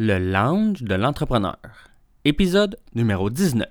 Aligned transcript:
Le 0.00 0.16
lounge 0.20 0.82
de 0.82 0.94
l'entrepreneur. 0.94 1.58
Épisode 2.24 2.78
numéro 2.94 3.30
19. 3.30 3.66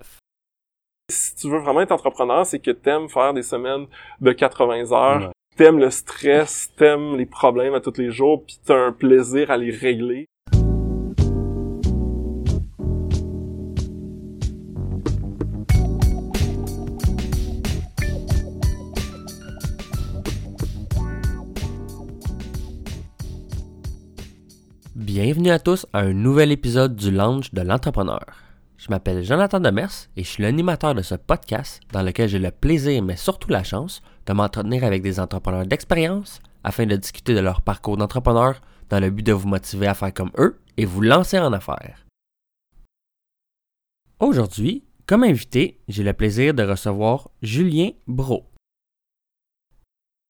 Si 1.09 1.35
tu 1.35 1.49
veux 1.49 1.59
vraiment 1.59 1.79
être 1.79 1.93
entrepreneur, 1.93 2.45
c'est 2.45 2.59
que 2.59 2.71
t'aimes 2.71 3.07
faire 3.07 3.33
des 3.33 3.43
semaines 3.43 3.85
de 4.19 4.33
80 4.33 4.91
heures, 4.91 5.31
t'aimes 5.55 5.79
le 5.79 5.89
stress, 5.89 6.69
t'aimes 6.75 7.15
les 7.15 7.25
problèmes 7.25 7.75
à 7.75 7.79
tous 7.79 7.97
les 7.97 8.11
jours, 8.11 8.43
puis 8.45 8.59
t'as 8.65 8.87
un 8.87 8.91
plaisir 8.91 9.51
à 9.51 9.55
les 9.55 9.71
régler. 9.71 10.25
Bienvenue 25.27 25.51
à 25.51 25.59
tous 25.59 25.85
à 25.91 25.99
un 25.99 26.13
nouvel 26.13 26.53
épisode 26.53 26.95
du 26.95 27.11
Lounge 27.11 27.51
de 27.51 27.61
l'entrepreneur. 27.61 28.23
Je 28.77 28.87
m'appelle 28.89 29.25
Jonathan 29.25 29.59
Demers 29.59 30.07
et 30.15 30.23
je 30.23 30.29
suis 30.29 30.41
l'animateur 30.41 30.95
de 30.95 31.01
ce 31.01 31.15
podcast 31.15 31.81
dans 31.91 32.01
lequel 32.01 32.29
j'ai 32.29 32.39
le 32.39 32.49
plaisir, 32.49 33.03
mais 33.03 33.17
surtout 33.17 33.49
la 33.49 33.61
chance, 33.65 34.01
de 34.25 34.31
m'entretenir 34.31 34.85
avec 34.85 35.01
des 35.01 35.19
entrepreneurs 35.19 35.65
d'expérience 35.65 36.39
afin 36.63 36.85
de 36.85 36.95
discuter 36.95 37.33
de 37.33 37.41
leur 37.41 37.61
parcours 37.61 37.97
d'entrepreneur 37.97 38.61
dans 38.89 39.01
le 39.01 39.09
but 39.09 39.23
de 39.23 39.33
vous 39.33 39.49
motiver 39.49 39.87
à 39.87 39.95
faire 39.95 40.13
comme 40.13 40.31
eux 40.37 40.61
et 40.77 40.85
vous 40.85 41.01
lancer 41.01 41.37
en 41.37 41.51
affaires. 41.51 42.05
Aujourd'hui, 44.21 44.85
comme 45.07 45.25
invité, 45.25 45.81
j'ai 45.89 46.03
le 46.03 46.13
plaisir 46.13 46.53
de 46.53 46.63
recevoir 46.63 47.31
Julien 47.41 47.89
Bro. 48.07 48.45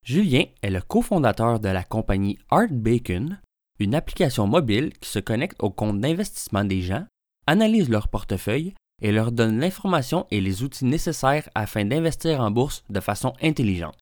Julien 0.03 0.45
est 0.63 0.71
le 0.71 0.81
cofondateur 0.81 1.59
de 1.59 1.69
la 1.69 1.83
compagnie 1.83 2.39
Art 2.49 2.71
Bacon, 2.71 3.38
une 3.80 3.95
application 3.95 4.48
mobile 4.48 4.91
qui 4.99 5.09
se 5.09 5.20
connecte 5.20 5.62
au 5.62 5.70
compte 5.70 5.99
d'investissement 5.99 6.64
des 6.64 6.81
gens, 6.81 7.06
analyse 7.45 7.89
leur 7.89 8.08
portefeuille 8.08 8.73
et 9.02 9.11
leur 9.11 9.31
donne 9.31 9.59
l'information 9.59 10.25
et 10.31 10.42
les 10.42 10.64
outils 10.64 10.86
nécessaires 10.86 11.47
afin 11.53 11.86
d'investir 11.86 12.42
en 12.42 12.52
bourse 12.52 12.84
de 12.89 13.00
façon 13.00 13.34
intelligente. 13.42 13.97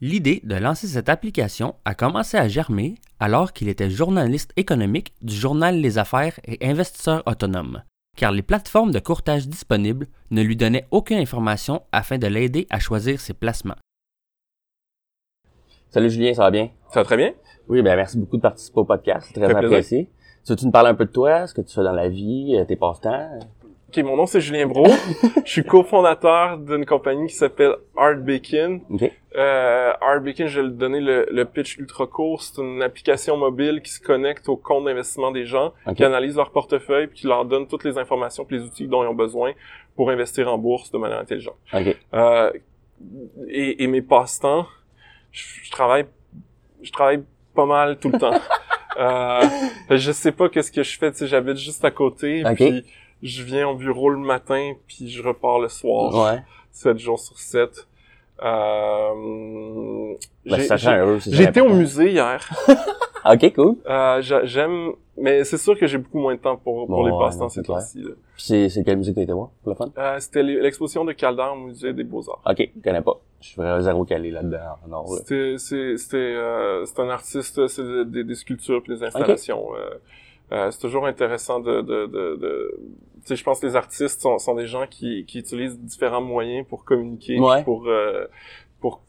L'idée 0.00 0.40
de 0.44 0.54
lancer 0.54 0.86
cette 0.86 1.08
application 1.08 1.74
a 1.84 1.94
commencé 1.94 2.36
à 2.36 2.46
germer 2.46 2.96
alors 3.18 3.52
qu'il 3.52 3.68
était 3.68 3.90
journaliste 3.90 4.52
économique 4.56 5.12
du 5.22 5.34
journal 5.34 5.80
Les 5.80 5.98
Affaires 5.98 6.38
et 6.44 6.64
investisseur 6.64 7.22
autonome, 7.26 7.82
car 8.16 8.30
les 8.30 8.42
plateformes 8.42 8.92
de 8.92 9.00
courtage 9.00 9.48
disponibles 9.48 10.06
ne 10.30 10.42
lui 10.42 10.54
donnaient 10.56 10.86
aucune 10.92 11.18
information 11.18 11.82
afin 11.90 12.18
de 12.18 12.28
l'aider 12.28 12.66
à 12.70 12.78
choisir 12.78 13.20
ses 13.20 13.34
placements. 13.34 13.74
Salut 15.90 16.10
Julien, 16.10 16.34
ça 16.34 16.42
va 16.42 16.50
bien? 16.50 16.70
Ça 16.90 17.00
va 17.00 17.04
très 17.04 17.16
bien? 17.16 17.32
Oui, 17.68 17.82
ben 17.82 17.96
merci 17.96 18.18
beaucoup 18.18 18.36
de 18.36 18.42
participer 18.42 18.80
au 18.80 18.84
podcast, 18.84 19.30
c'est 19.32 19.40
très 19.40 19.54
apprécié. 19.54 20.08
Tu 20.44 20.52
veux-tu 20.52 20.64
nous 20.64 20.72
parler 20.72 20.88
un 20.90 20.94
peu 20.94 21.04
de 21.04 21.10
toi, 21.10 21.46
ce 21.46 21.54
que 21.54 21.60
tu 21.60 21.74
fais 21.74 21.82
dans 21.82 21.92
la 21.92 22.08
vie, 22.08 22.56
euh, 22.56 22.64
tes 22.64 22.76
passe-temps? 22.76 23.38
Ok, 23.88 24.04
mon 24.04 24.16
nom 24.16 24.26
c'est 24.26 24.40
Julien 24.40 24.66
Bro. 24.66 24.86
Je 25.44 25.50
suis 25.50 25.64
cofondateur 25.64 26.58
d'une 26.58 26.84
compagnie 26.84 27.26
qui 27.26 27.34
s'appelle 27.34 27.74
Art 27.96 28.16
Bacon. 28.18 28.80
OK. 28.90 29.10
Euh, 29.36 29.92
Art 30.00 30.20
Bacon, 30.20 30.46
je 30.46 30.60
vais 30.60 30.68
donner 30.68 31.00
le, 31.00 31.26
le 31.30 31.44
pitch 31.44 31.78
ultra 31.78 32.06
court. 32.06 32.42
C'est 32.42 32.60
une 32.60 32.82
application 32.82 33.36
mobile 33.36 33.80
qui 33.82 33.90
se 33.90 34.00
connecte 34.00 34.48
au 34.48 34.56
compte 34.56 34.84
d'investissement 34.84 35.30
des 35.30 35.44
gens, 35.46 35.72
qui 35.96 36.04
analyse 36.04 36.36
leur 36.36 36.50
portefeuille, 36.50 37.06
puis 37.06 37.20
qui 37.20 37.26
leur 37.26 37.44
donne 37.44 37.66
toutes 37.66 37.84
les 37.84 37.96
informations, 37.98 38.44
puis 38.44 38.58
les 38.58 38.64
outils 38.64 38.88
dont 38.88 39.02
ils 39.02 39.08
ont 39.08 39.14
besoin 39.14 39.52
pour 39.96 40.10
investir 40.10 40.52
en 40.52 40.58
bourse 40.58 40.90
de 40.90 40.98
manière 40.98 41.18
intelligente. 41.18 41.56
OK. 41.72 41.96
Euh, 42.14 42.50
et, 43.48 43.84
et 43.84 43.86
mes 43.86 44.02
passe-temps, 44.02 44.66
je, 45.30 45.44
je 45.62 45.70
travaille, 45.70 46.06
je 46.82 46.90
travaille 46.92 47.22
pas 47.58 47.66
mal 47.66 47.98
tout 47.98 48.10
le 48.10 48.18
temps. 48.18 48.40
euh, 49.00 49.42
je 49.90 50.12
sais 50.12 50.30
pas 50.32 50.48
qu'est-ce 50.48 50.70
que 50.70 50.82
je 50.84 50.96
fais, 50.98 51.10
tu 51.10 51.18
sais, 51.18 51.26
j'habite 51.26 51.56
juste 51.56 51.84
à 51.84 51.90
côté, 51.90 52.42
puis 52.54 52.84
je 53.22 53.42
viens 53.42 53.66
au 53.68 53.74
bureau 53.74 54.10
le 54.10 54.18
matin, 54.18 54.74
puis 54.86 55.08
je 55.10 55.20
repars 55.22 55.58
le 55.58 55.68
soir, 55.68 56.14
Ouais. 56.14 56.38
7 56.70 56.98
jours 56.98 57.18
sur 57.18 57.36
7. 57.38 57.88
Euh, 58.40 60.14
Ben, 60.46 60.60
été 61.48 61.60
au 61.60 61.68
musée 61.74 62.10
hier. 62.12 62.48
OK, 63.24 63.52
cool. 63.54 63.76
Euh, 63.88 64.22
j'a- 64.22 64.44
j'aime, 64.44 64.92
mais 65.20 65.44
c'est 65.44 65.58
sûr 65.58 65.78
que 65.78 65.86
j'ai 65.86 65.98
beaucoup 65.98 66.18
moins 66.18 66.34
de 66.34 66.40
temps 66.40 66.56
pour, 66.56 66.86
pour 66.86 66.96
Bon, 66.98 67.04
les 67.06 67.12
ouais, 67.12 67.18
passe-temps 67.18 67.44
non, 67.44 67.48
ces 67.48 67.62
temps-ci. 67.62 68.02
Puis 68.36 68.68
c'est, 68.70 68.84
quelle 68.84 68.96
musique 68.98 69.14
t'as 69.14 69.22
été 69.22 69.32
voir, 69.32 69.50
pour 69.62 69.70
le 69.70 69.76
fun? 69.76 69.90
Euh, 69.98 70.16
C'était 70.20 70.42
l'exposition 70.42 71.04
de 71.04 71.12
Calder 71.12 71.46
au 71.52 71.56
musée 71.56 71.92
des 71.92 72.04
Beaux-Arts. 72.04 72.40
OK, 72.48 72.70
je 72.76 72.82
connais 72.82 73.02
pas. 73.02 73.18
Je 73.40 73.46
suis 73.48 73.56
vraiment 73.56 73.80
zéro 73.80 74.04
calé 74.04 74.30
là-dedans. 74.30 74.58
C'était 75.18 75.56
c'est 75.58 75.96
euh, 76.14 76.84
c'est 76.84 76.98
un 77.00 77.08
artiste, 77.08 77.66
c'est 77.68 78.04
des, 78.10 78.24
des- 78.24 78.34
sculptures 78.34 78.82
puis 78.82 78.94
des 78.96 79.04
installations. 79.04 79.74
Euh, 79.76 79.90
euh, 80.50 80.70
c'est 80.70 80.80
toujours 80.80 81.06
intéressant 81.06 81.60
de 81.60 81.80
de 81.82 82.06
de, 82.06 82.36
de 82.36 82.80
tu 83.22 83.26
sais 83.26 83.36
je 83.36 83.44
pense 83.44 83.60
que 83.60 83.66
les 83.66 83.76
artistes 83.76 84.20
sont, 84.22 84.38
sont 84.38 84.54
des 84.54 84.66
gens 84.66 84.86
qui 84.88 85.24
qui 85.26 85.38
utilisent 85.38 85.78
différents 85.78 86.20
moyens 86.22 86.66
pour 86.66 86.84
communiquer, 86.84 87.38
Ouais. 87.38 87.62
pour 87.62 87.86
euh, 87.86 88.26
pour 88.80 89.02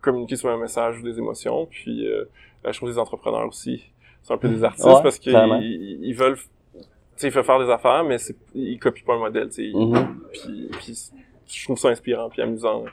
communiquer 0.00 0.36
sur 0.36 0.48
un 0.48 0.56
message 0.58 0.98
ou 1.00 1.02
des 1.02 1.18
émotions. 1.18 1.66
Puis 1.66 2.06
euh, 2.06 2.24
je 2.64 2.72
trouve 2.76 2.88
les 2.90 2.98
entrepreneurs 2.98 3.46
aussi 3.46 3.89
sont 4.22 4.34
un 4.34 4.38
peu 4.38 4.48
des 4.48 4.62
artistes 4.64 4.86
Ouais, 4.86 5.02
parce 5.02 5.18
qu'ils 5.18 5.32
clairement. 5.32 5.58
ils, 5.60 5.98
ils 6.04 6.14
veulent 6.14 6.36
tu 6.36 6.82
sais 7.16 7.28
ils 7.28 7.32
veulent 7.32 7.44
faire 7.44 7.58
des 7.60 7.70
affaires 7.70 8.04
mais 8.04 8.18
c'est 8.18 8.36
ils 8.54 8.78
copient 8.78 9.04
pas 9.06 9.14
un 9.14 9.18
modèle, 9.18 9.48
tu 9.48 9.70
sais. 9.72 9.76
Mhm. 9.76 10.20
puis, 10.32 10.70
puis 10.80 10.96
je 11.46 11.64
trouve 11.64 11.78
ça 11.78 11.88
inspirant 11.88 12.28
puis 12.30 12.42
amusant 12.42 12.84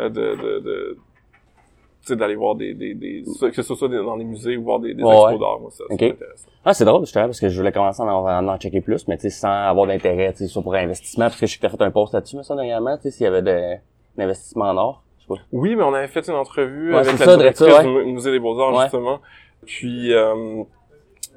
euh, 0.00 0.08
de, 0.08 0.34
de, 0.60 2.14
d'aller 2.14 2.36
voir 2.36 2.54
des, 2.54 2.72
des, 2.72 2.94
des 2.94 3.22
que 3.52 3.60
ce 3.62 3.74
soit 3.74 3.88
dans 3.88 4.16
les 4.16 4.24
musées 4.24 4.56
ou 4.56 4.62
voir 4.64 4.80
des, 4.80 4.94
des 4.94 5.02
Ouais, 5.02 5.12
expos 5.14 5.38
d'art 5.40 5.60
moi 5.60 5.70
ça, 5.70 5.84
ça 5.86 5.92
Ok. 5.94 6.00
m'intéresse 6.00 6.46
Ah, 6.64 6.72
c'est 6.72 6.84
drôle, 6.86 7.00
justement, 7.02 7.26
parce 7.26 7.38
que 7.40 7.48
je 7.50 7.58
voulais 7.58 7.72
commencer 7.72 8.00
à 8.00 8.06
en, 8.06 8.48
en 8.48 8.56
checker 8.58 8.80
plus, 8.80 9.06
mais 9.08 9.16
tu 9.16 9.22
sais, 9.22 9.30
sans 9.30 9.50
avoir 9.50 9.86
d'intérêt, 9.86 10.32
tu 10.32 10.46
sais, 10.48 10.62
pour 10.62 10.74
investissement, 10.74 11.26
parce 11.26 11.38
que 11.38 11.46
je 11.46 11.52
sais 11.52 11.58
que 11.58 11.62
t'as 11.66 11.68
fait 11.68 11.82
un 11.82 11.90
post 11.90 12.14
là-dessus, 12.14 12.36
mais 12.36 12.44
ça, 12.44 12.54
dernièrement, 12.54 12.96
tu 12.96 13.02
sais, 13.04 13.10
s'il 13.10 13.24
y 13.24 13.26
avait 13.26 13.42
de, 13.42 13.74
d'investissement 14.16 14.66
en 14.70 14.76
or, 14.78 15.02
je 15.18 15.22
sais 15.24 15.28
pas. 15.28 15.44
oui 15.52 15.76
mais 15.76 15.82
on 15.82 15.92
avait 15.92 16.08
fait 16.08 16.26
une 16.28 16.34
entrevue 16.34 16.92
Ouais, 16.94 17.00
avec 17.00 17.16
c'est 17.18 17.18
la 17.18 17.24
ça, 17.26 17.26
de 17.26 17.30
ça, 17.32 17.36
directrice 17.66 18.04
du 18.06 18.12
musée 18.12 18.30
des 18.30 18.38
beaux-arts 18.40 18.80
justement 18.82 19.20
puis 19.66 20.12
euh, 20.12 20.62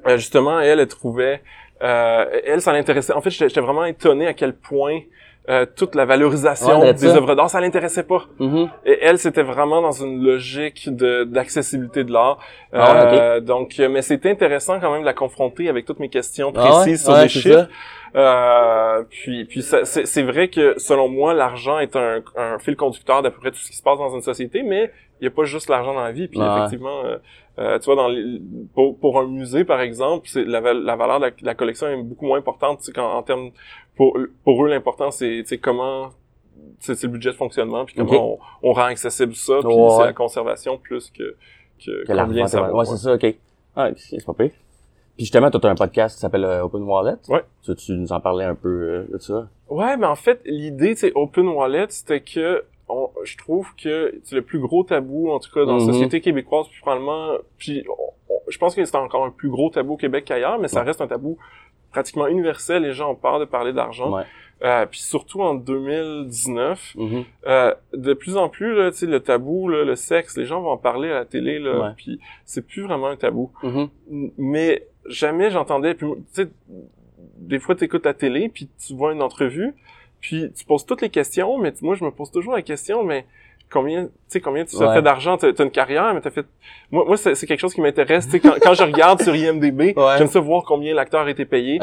euh, 0.06 0.16
justement 0.16 0.60
elle 0.60 0.80
elle 0.80 0.88
trouvait 0.88 1.42
euh, 1.82 2.24
elle 2.44 2.60
ça 2.60 2.72
l'intéressait 2.72 3.12
en 3.12 3.20
fait 3.20 3.30
j'étais 3.30 3.60
vraiment 3.60 3.84
étonné 3.84 4.26
à 4.26 4.34
quel 4.34 4.54
point 4.54 5.00
euh, 5.48 5.66
toute 5.76 5.96
la 5.96 6.04
valorisation 6.04 6.80
Ouais, 6.80 6.94
des 6.94 7.04
œuvres 7.06 7.34
d'art 7.34 7.50
ça 7.50 7.60
l'intéressait 7.60 8.04
pas 8.04 8.26
Mhm. 8.38 8.70
Et 8.86 8.98
elle, 9.02 9.18
c'était 9.18 9.42
vraiment 9.42 9.82
dans 9.82 9.90
une 9.90 10.22
logique 10.24 10.88
d'accessibilité 10.94 12.04
de 12.04 12.12
l'art. 12.12 12.38
Ah 12.72 13.40
Donc, 13.40 13.74
mais 13.90 14.02
c'était 14.02 14.30
intéressant 14.30 14.78
quand 14.78 14.92
même 14.92 15.00
de 15.00 15.06
la 15.06 15.14
confronter 15.14 15.68
avec 15.68 15.84
toutes 15.84 15.98
mes 15.98 16.08
questions 16.08 16.52
Ah 16.54 16.62
ouais? 16.62 16.68
précises 16.70 17.02
sur 17.02 17.12
Ouais, 17.14 17.22
les 17.24 17.28
chiffres. 17.28 17.68
Euh, 18.14 19.02
puis, 19.10 19.44
puis 19.46 19.62
c'est 19.62 20.22
vrai 20.22 20.48
que 20.48 20.74
selon 20.78 21.08
moi, 21.08 21.34
l'argent 21.34 21.78
est 21.80 21.96
un, 21.96 22.20
un 22.36 22.58
fil 22.58 22.76
conducteur 22.76 23.22
d'à 23.22 23.30
peu 23.30 23.40
près 23.40 23.50
tout 23.50 23.58
ce 23.58 23.70
qui 23.70 23.76
se 23.76 23.82
passe 23.82 23.98
dans 23.98 24.14
une 24.14 24.22
société, 24.22 24.62
mais 24.62 24.92
il 25.22 25.26
n'y 25.26 25.28
a 25.28 25.30
pas 25.30 25.44
juste 25.44 25.68
l'argent 25.70 25.94
dans 25.94 26.02
la 26.02 26.10
vie. 26.12 26.26
Puis 26.26 26.40
Ouais. 26.40 26.46
effectivement, 26.58 27.04
euh, 27.04 27.16
euh, 27.58 27.78
tu 27.78 27.84
vois, 27.86 27.94
dans 27.96 28.08
les- 28.08 28.40
pour, 28.74 28.98
pour 28.98 29.18
un 29.20 29.26
musée 29.28 29.64
par 29.64 29.80
exemple, 29.80 30.28
c'est 30.28 30.44
la, 30.44 30.60
la 30.74 30.96
valeur 30.96 31.20
de 31.20 31.26
la, 31.26 31.30
la 31.42 31.54
collection 31.54 31.86
est 31.86 32.02
beaucoup 32.02 32.26
moins 32.26 32.38
importante. 32.38 32.80
tu 32.80 32.90
sais, 32.92 32.98
en 33.00 33.22
termes 33.22 33.50
pour 33.96 34.18
pour 34.44 34.64
eux, 34.64 34.68
l'important 34.68 35.10
c'est 35.12 35.42
tu 35.42 35.46
sais, 35.46 35.58
comment 35.58 36.10
c'est 36.80 37.00
le 37.04 37.08
budget 37.08 37.30
de 37.30 37.36
fonctionnement 37.36 37.84
puis 37.84 37.94
comment 37.94 38.34
on, 38.34 38.38
on 38.70 38.72
rend 38.72 38.82
accessible 38.84 39.34
ça 39.36 39.54
puis 39.60 39.72
Ouais. 39.72 39.90
c'est 39.96 40.04
la 40.06 40.12
conservation 40.12 40.76
plus 40.78 41.10
que 41.10 41.36
que, 41.84 42.04
Que 42.06 42.12
combien 42.12 42.46
ça 42.46 42.72
ouais, 42.72 42.84
c'est 42.84 42.96
ça, 42.96 43.14
ok. 43.14 43.34
Ah, 43.76 43.88
c'est 43.96 44.24
pas 44.24 44.34
pire. 44.34 44.50
Puis 45.16 45.26
justement, 45.26 45.50
toi, 45.50 45.60
t'as 45.60 45.70
un 45.70 45.74
podcast 45.74 46.14
qui 46.16 46.20
s'appelle 46.20 46.44
euh, 46.44 46.64
Open 46.64 46.82
Wallet. 46.82 47.16
Ouais. 47.28 47.42
Tu 47.64 47.74
tu 47.76 47.92
nous 47.92 48.12
en 48.12 48.20
parlais 48.20 48.44
un 48.46 48.54
peu 48.54 48.68
euh, 48.68 49.06
de 49.12 49.18
ça? 49.18 49.48
Ouais, 49.68 49.96
mais 49.98 50.06
en 50.06 50.14
fait, 50.14 50.40
l'idée, 50.46 50.94
c'est 50.94 51.12
Open 51.14 51.48
Wallet, 51.48 51.86
c'était 51.90 52.20
que 52.20 52.64
on- 52.92 53.10
je 53.24 53.36
trouve 53.36 53.68
que 53.76 54.14
c'est 54.24 54.36
le 54.36 54.42
plus 54.42 54.58
gros 54.60 54.84
tabou, 54.84 55.30
en 55.30 55.38
tout 55.38 55.50
cas 55.52 55.64
dans 55.64 55.78
Mhm. 55.80 55.86
la 55.86 55.92
société 55.92 56.20
québécoise, 56.20 56.66
puis 56.68 56.80
probablement, 56.80 57.32
puis 57.58 57.84
on- 57.88 58.34
on- 58.34 58.40
je 58.48 58.58
pense 58.58 58.74
que 58.74 58.84
c'est 58.84 58.96
encore 58.96 59.24
un 59.24 59.30
plus 59.30 59.48
gros 59.50 59.70
tabou 59.70 59.94
au 59.94 59.96
Québec 59.96 60.24
qu'ailleurs, 60.26 60.58
mais 60.58 60.68
ça 60.68 60.82
reste 60.82 61.00
un 61.00 61.06
tabou 61.06 61.38
pratiquement 61.90 62.26
universel. 62.26 62.82
Les 62.82 62.92
gens 62.92 63.10
ont 63.10 63.14
peur 63.16 63.38
de 63.40 63.44
parler 63.44 63.72
d'argent. 63.72 64.14
Ouais. 64.16 64.22
Euh, 64.64 64.86
puis 64.86 65.00
surtout 65.00 65.42
en 65.42 65.54
2019, 65.54 66.94
Mhm. 66.96 67.24
euh, 67.46 67.74
de 67.94 68.14
plus 68.14 68.36
en 68.36 68.48
plus, 68.48 68.74
là, 68.76 68.90
le 69.02 69.20
tabou, 69.20 69.68
là, 69.68 69.84
le 69.84 69.96
sexe, 69.96 70.36
les 70.36 70.44
gens 70.46 70.60
vont 70.62 70.70
en 70.70 70.76
parler 70.76 71.10
à 71.10 71.14
la 71.14 71.24
télé, 71.24 71.58
là, 71.58 71.94
puis 71.96 72.20
c'est 72.44 72.64
plus 72.66 72.82
vraiment 72.82 73.08
un 73.08 73.16
tabou. 73.16 73.50
Mhm. 73.62 73.88
Mais 74.38 74.86
jamais 75.06 75.50
j'entendais, 75.50 75.94
puis 75.94 76.06
des 77.38 77.58
fois 77.58 77.74
tu 77.74 77.84
écoutes 77.84 78.04
la 78.06 78.14
télé, 78.14 78.48
puis 78.48 78.68
tu 78.78 78.94
vois 78.94 79.12
une 79.12 79.22
entrevue, 79.22 79.74
puis 80.22 80.50
tu 80.56 80.64
poses 80.64 80.86
toutes 80.86 81.02
les 81.02 81.10
questions, 81.10 81.58
mais 81.58 81.72
moi 81.82 81.94
je 81.94 82.04
me 82.04 82.10
pose 82.10 82.30
toujours 82.30 82.54
la 82.54 82.62
question, 82.62 83.04
mais 83.04 83.26
combien, 83.70 84.04
tu 84.04 84.10
sais, 84.28 84.40
combien 84.42 84.66
tu 84.66 84.76
as 84.76 84.86
Ouais. 84.86 84.94
fait 84.96 85.00
d'argent, 85.02 85.38
t'as 85.38 85.48
as 85.48 85.62
une 85.62 85.70
carrière, 85.70 86.12
mais 86.12 86.20
t'as 86.20 86.28
fait, 86.30 86.44
moi, 86.90 87.04
moi 87.06 87.16
c'est 87.16 87.34
quelque 87.46 87.58
chose 87.58 87.72
qui 87.72 87.80
m'intéresse, 87.80 88.26
tu 88.26 88.32
sais, 88.32 88.40
quand, 88.40 88.52
quand 88.62 88.74
je 88.74 88.82
regarde 88.82 89.22
sur 89.22 89.34
IMDb, 89.34 89.80
Ouais. 89.96 90.14
j'aime 90.18 90.26
ça 90.28 90.40
voir 90.40 90.62
combien 90.64 90.94
l'acteur 90.94 91.22
a 91.26 91.30
été 91.30 91.46
payé. 91.46 91.78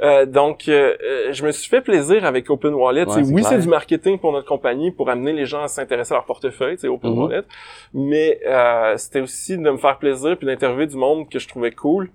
Euh, 0.00 0.24
donc, 0.24 0.66
euh, 0.68 0.96
euh, 1.04 1.32
je 1.32 1.44
me 1.44 1.52
suis 1.52 1.68
fait 1.68 1.82
plaisir 1.82 2.24
avec 2.24 2.48
Open 2.48 2.72
Wallet. 2.72 3.04
Ouais, 3.06 3.22
oui, 3.22 3.44
c'est 3.44 3.58
du 3.58 3.68
marketing 3.68 4.18
pour 4.18 4.32
notre 4.32 4.48
compagnie, 4.48 4.90
pour 4.92 5.10
amener 5.10 5.34
les 5.34 5.44
gens 5.44 5.62
à 5.62 5.68
s'intéresser 5.68 6.12
à 6.14 6.16
leur 6.16 6.24
portefeuille, 6.24 6.76
c'est 6.78 6.88
Open 6.88 7.10
Mhm. 7.12 7.18
Wallet. 7.18 7.42
Mais 7.92 8.40
euh, 8.46 8.96
c'était 8.96 9.20
aussi 9.20 9.58
de 9.58 9.62
me 9.70 9.76
faire 9.76 9.98
plaisir 9.98 10.38
puis 10.38 10.46
d'interviewer 10.46 10.86
du 10.86 10.96
monde 10.96 11.28
que 11.28 11.38
je 11.38 11.46
trouvais 11.48 11.70
cool 11.70 12.08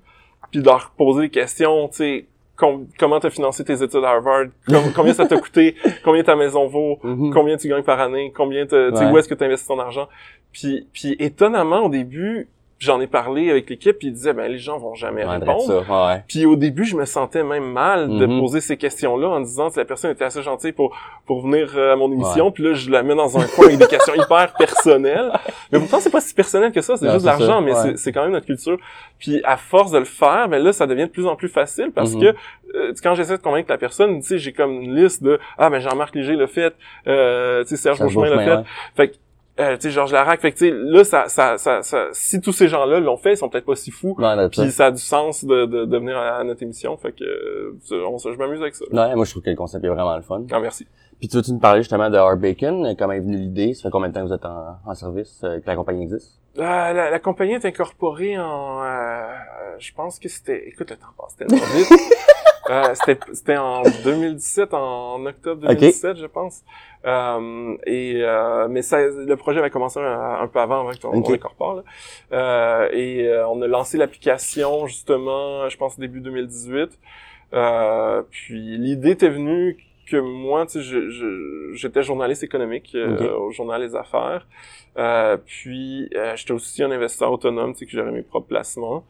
puis 0.49 0.61
leur 0.63 0.89
poser 0.97 1.21
des 1.21 1.29
questions, 1.29 1.87
tu 1.89 1.95
sais, 1.97 2.25
com- 2.61 2.85
comment 2.99 3.19
t'as 3.19 3.31
financé 3.31 3.65
tes 3.65 3.81
études 3.83 4.03
à 4.05 4.11
Harvard, 4.11 4.45
Com- 4.67 4.93
combien 4.95 5.13
ça 5.13 5.25
t'a 5.25 5.37
coûté, 5.45 5.75
combien 6.03 6.23
ta 6.23 6.35
maison 6.35 6.67
vaut, 6.67 6.99
Mhm. 7.03 7.33
combien 7.33 7.57
tu 7.57 7.67
gagnes 7.67 7.83
par 7.83 7.99
année, 7.99 8.31
combien 8.35 8.65
Ouais. 8.71 9.11
où 9.11 9.17
est-ce 9.17 9.27
que 9.27 9.33
tu 9.33 9.43
investis 9.43 9.67
ton 9.67 9.79
argent? 9.79 10.07
Puis, 10.53 10.87
puis 10.93 11.15
étonnamment, 11.19 11.85
au 11.85 11.89
début, 11.89 12.47
j'en 12.81 12.99
ai 12.99 13.05
parlé 13.05 13.51
avec 13.51 13.69
l'équipe, 13.69 13.97
puis 13.99 14.07
ils 14.07 14.13
disaient, 14.13 14.33
ben 14.33 14.51
les 14.51 14.57
gens 14.57 14.79
vont 14.79 14.95
jamais 14.95 15.23
Ouais, 15.23 15.37
répondre. 15.37 15.61
ça, 15.85 16.07
ouais. 16.07 16.23
Puis 16.27 16.47
au 16.47 16.55
début, 16.55 16.83
je 16.83 16.95
me 16.95 17.05
sentais 17.05 17.43
même 17.43 17.71
mal 17.71 18.09
de 18.17 18.25
Mhm. 18.25 18.39
poser 18.39 18.59
ces 18.59 18.75
questions-là 18.75 19.27
en 19.29 19.39
disant 19.39 19.69
que 19.69 19.79
la 19.79 19.85
personne 19.85 20.09
était 20.11 20.23
assez 20.25 20.41
gentille 20.41 20.71
pour 20.71 20.97
pour 21.27 21.43
venir 21.43 21.71
euh, 21.77 21.93
à 21.93 21.95
mon 21.95 22.11
émission, 22.11 22.51
puis 22.51 22.63
là 22.63 22.73
je 22.73 22.89
la 22.89 23.03
mets 23.03 23.13
dans 23.15 23.37
un 23.37 23.45
coin 23.45 23.65
avec 23.67 23.77
des 23.77 23.85
questions 23.87 24.15
hyper 24.15 24.53
personnelles. 24.57 25.31
Mais 25.71 25.79
pourtant 25.79 25.99
c'est 25.99 26.09
pas 26.09 26.21
si 26.21 26.33
personnel 26.33 26.71
que 26.71 26.81
ça, 26.81 26.97
c'est 26.97 27.07
juste 27.09 27.21
de 27.21 27.25
l'argent, 27.27 27.61
mais 27.61 27.73
ouais. 27.73 27.79
c'est- 27.81 27.97
c'est 27.97 28.11
quand 28.11 28.23
même 28.23 28.31
notre 28.31 28.47
culture. 28.47 28.77
Puis 29.19 29.41
à 29.43 29.57
force 29.57 29.91
de 29.91 29.99
le 29.99 30.05
faire, 30.05 30.49
ben 30.49 30.61
là 30.61 30.73
ça 30.73 30.87
devient 30.87 31.05
de 31.05 31.11
plus 31.11 31.27
en 31.27 31.35
plus 31.35 31.49
facile 31.49 31.91
parce 31.93 32.15
Mhm. 32.15 32.21
que 32.21 32.35
euh, 32.75 32.93
quand 33.03 33.13
j'essaie 33.15 33.37
de 33.37 33.41
convaincre 33.43 33.69
la 33.69 33.77
personne, 33.77 34.21
tu 34.21 34.27
sais, 34.27 34.37
j'ai 34.39 34.53
comme 34.53 34.81
une 34.81 34.95
liste 34.95 35.21
de 35.23 35.39
ah 35.57 35.69
ben 35.69 35.79
Jean-Marc 35.79 36.15
Léger 36.15 36.35
l'a 36.35 36.47
fait, 36.47 36.73
euh, 37.07 37.61
tu 37.63 37.69
sais 37.69 37.75
Serge 37.77 37.99
Beauchemin 37.99 38.29
l'a 38.29 38.43
fait. 38.43 38.55
Ouais. 38.55 38.63
Fait 38.95 39.07
que 39.09 39.15
euh, 39.61 39.75
tu 39.77 39.83
sais 39.83 39.91
Georges 39.91 40.11
Larac, 40.11 40.39
fait 40.41 40.51
que 40.51 40.57
tu 40.57 40.69
sais 40.69 40.75
là 40.75 41.03
ça, 41.03 41.27
ça 41.27 41.57
ça 41.57 41.81
ça 41.83 42.07
si 42.13 42.41
tous 42.41 42.51
ces 42.51 42.67
gens-là 42.67 42.99
l'ont 42.99 43.17
fait, 43.17 43.33
ils 43.33 43.37
sont 43.37 43.49
peut-être 43.49 43.65
pas 43.65 43.75
si 43.75 43.91
fous. 43.91 44.15
Ça. 44.19 44.49
Puis 44.49 44.71
ça 44.71 44.85
a 44.87 44.91
du 44.91 45.01
sens 45.01 45.45
de, 45.45 45.65
de, 45.65 45.85
de 45.85 45.97
venir 45.97 46.17
à, 46.17 46.37
à 46.37 46.43
notre 46.43 46.63
émission. 46.63 46.97
Fait 46.97 47.11
que 47.11 47.23
euh, 47.23 48.05
on, 48.07 48.17
se- 48.17 48.31
je 48.31 48.37
m'amuse 48.37 48.61
avec 48.61 48.75
ça. 48.75 48.85
là. 48.91 49.09
Ouais, 49.09 49.15
moi 49.15 49.25
je 49.25 49.31
trouve 49.31 49.43
que 49.43 49.49
le 49.49 49.55
concept 49.55 49.83
est 49.85 49.87
vraiment 49.89 50.15
le 50.15 50.21
fun. 50.23 50.43
Ah, 50.51 50.59
merci. 50.59 50.85
Puis 51.19 51.27
tu 51.27 51.37
veux-tu 51.37 51.51
nous 51.53 51.59
parler 51.59 51.81
justement 51.81 52.09
de 52.09 52.17
Art 52.17 52.37
Bacon, 52.37 52.95
comment 52.97 53.13
est 53.13 53.19
venue 53.19 53.37
l'idée, 53.37 53.73
ça 53.75 53.83
fait 53.83 53.89
combien 53.91 54.09
de 54.09 54.13
temps 54.15 54.21
que 54.21 54.27
vous 54.27 54.33
êtes 54.33 54.45
en, 54.45 54.77
en 54.85 54.95
service, 54.95 55.41
euh, 55.43 55.59
que 55.59 55.67
la 55.67 55.75
compagnie 55.75 56.01
existe? 56.03 56.39
Euh, 56.57 56.61
la, 56.63 57.11
la 57.11 57.19
compagnie 57.19 57.53
est 57.53 57.63
incorporée 57.65 58.37
en... 58.39 58.83
euh, 58.83 59.27
je 59.77 59.93
pense 59.93 60.17
que 60.19 60.27
c'était... 60.27 60.67
Écoute, 60.67 60.89
le 60.89 60.97
temps 60.97 61.07
passe 61.17 61.35
tellement 61.37 61.63
vite. 61.75 61.89
Euh, 62.71 62.93
c'était, 62.95 63.19
c'était 63.33 63.57
en 63.57 63.83
2017, 64.03 64.73
en 64.73 65.25
octobre 65.25 65.67
2017, 65.67 66.17
je 66.17 66.25
pense. 66.25 66.63
Euh, 67.05 67.75
et 67.85 68.21
euh, 68.23 68.67
mais 68.69 68.81
ça, 68.81 68.99
le 69.01 69.35
projet 69.35 69.59
avait 69.59 69.69
commencé 69.69 69.99
un, 69.99 70.39
un 70.41 70.47
peu 70.47 70.59
avant, 70.59 70.79
avant 70.87 70.91
qu'on 70.99 71.17
Ok. 71.19 71.25
on 71.29 71.33
incorpore. 71.33 71.83
Là. 72.31 72.89
Et 72.93 73.29
on 73.47 73.61
a 73.61 73.67
lancé 73.67 73.97
l'application 73.97 74.87
justement, 74.87 75.67
je 75.69 75.77
pense 75.77 75.99
début 75.99 76.21
2018. 76.21 76.97
Euh, 77.53 78.21
puis 78.29 78.77
l'idée 78.77 79.11
était 79.11 79.29
venue 79.29 79.77
que 80.07 80.17
moi, 80.17 80.65
tu 80.65 80.83
sais, 80.83 80.99
j'étais 81.73 82.03
journaliste 82.03 82.43
économique 82.43 82.91
euh, 82.95 83.33
au 83.35 83.51
journal 83.51 83.81
Les 83.81 83.95
Affaires. 83.95 84.45
Euh, 84.97 85.37
puis 85.37 86.09
euh, 86.15 86.35
j'étais 86.35 86.51
aussi 86.51 86.83
un 86.83 86.91
investisseur 86.91 87.31
autonome, 87.31 87.73
tu 87.73 87.79
sais, 87.79 87.85
que 87.85 87.91
gérais 87.91 88.11
mes 88.11 88.21
propres 88.23 88.47
placements. 88.47 89.05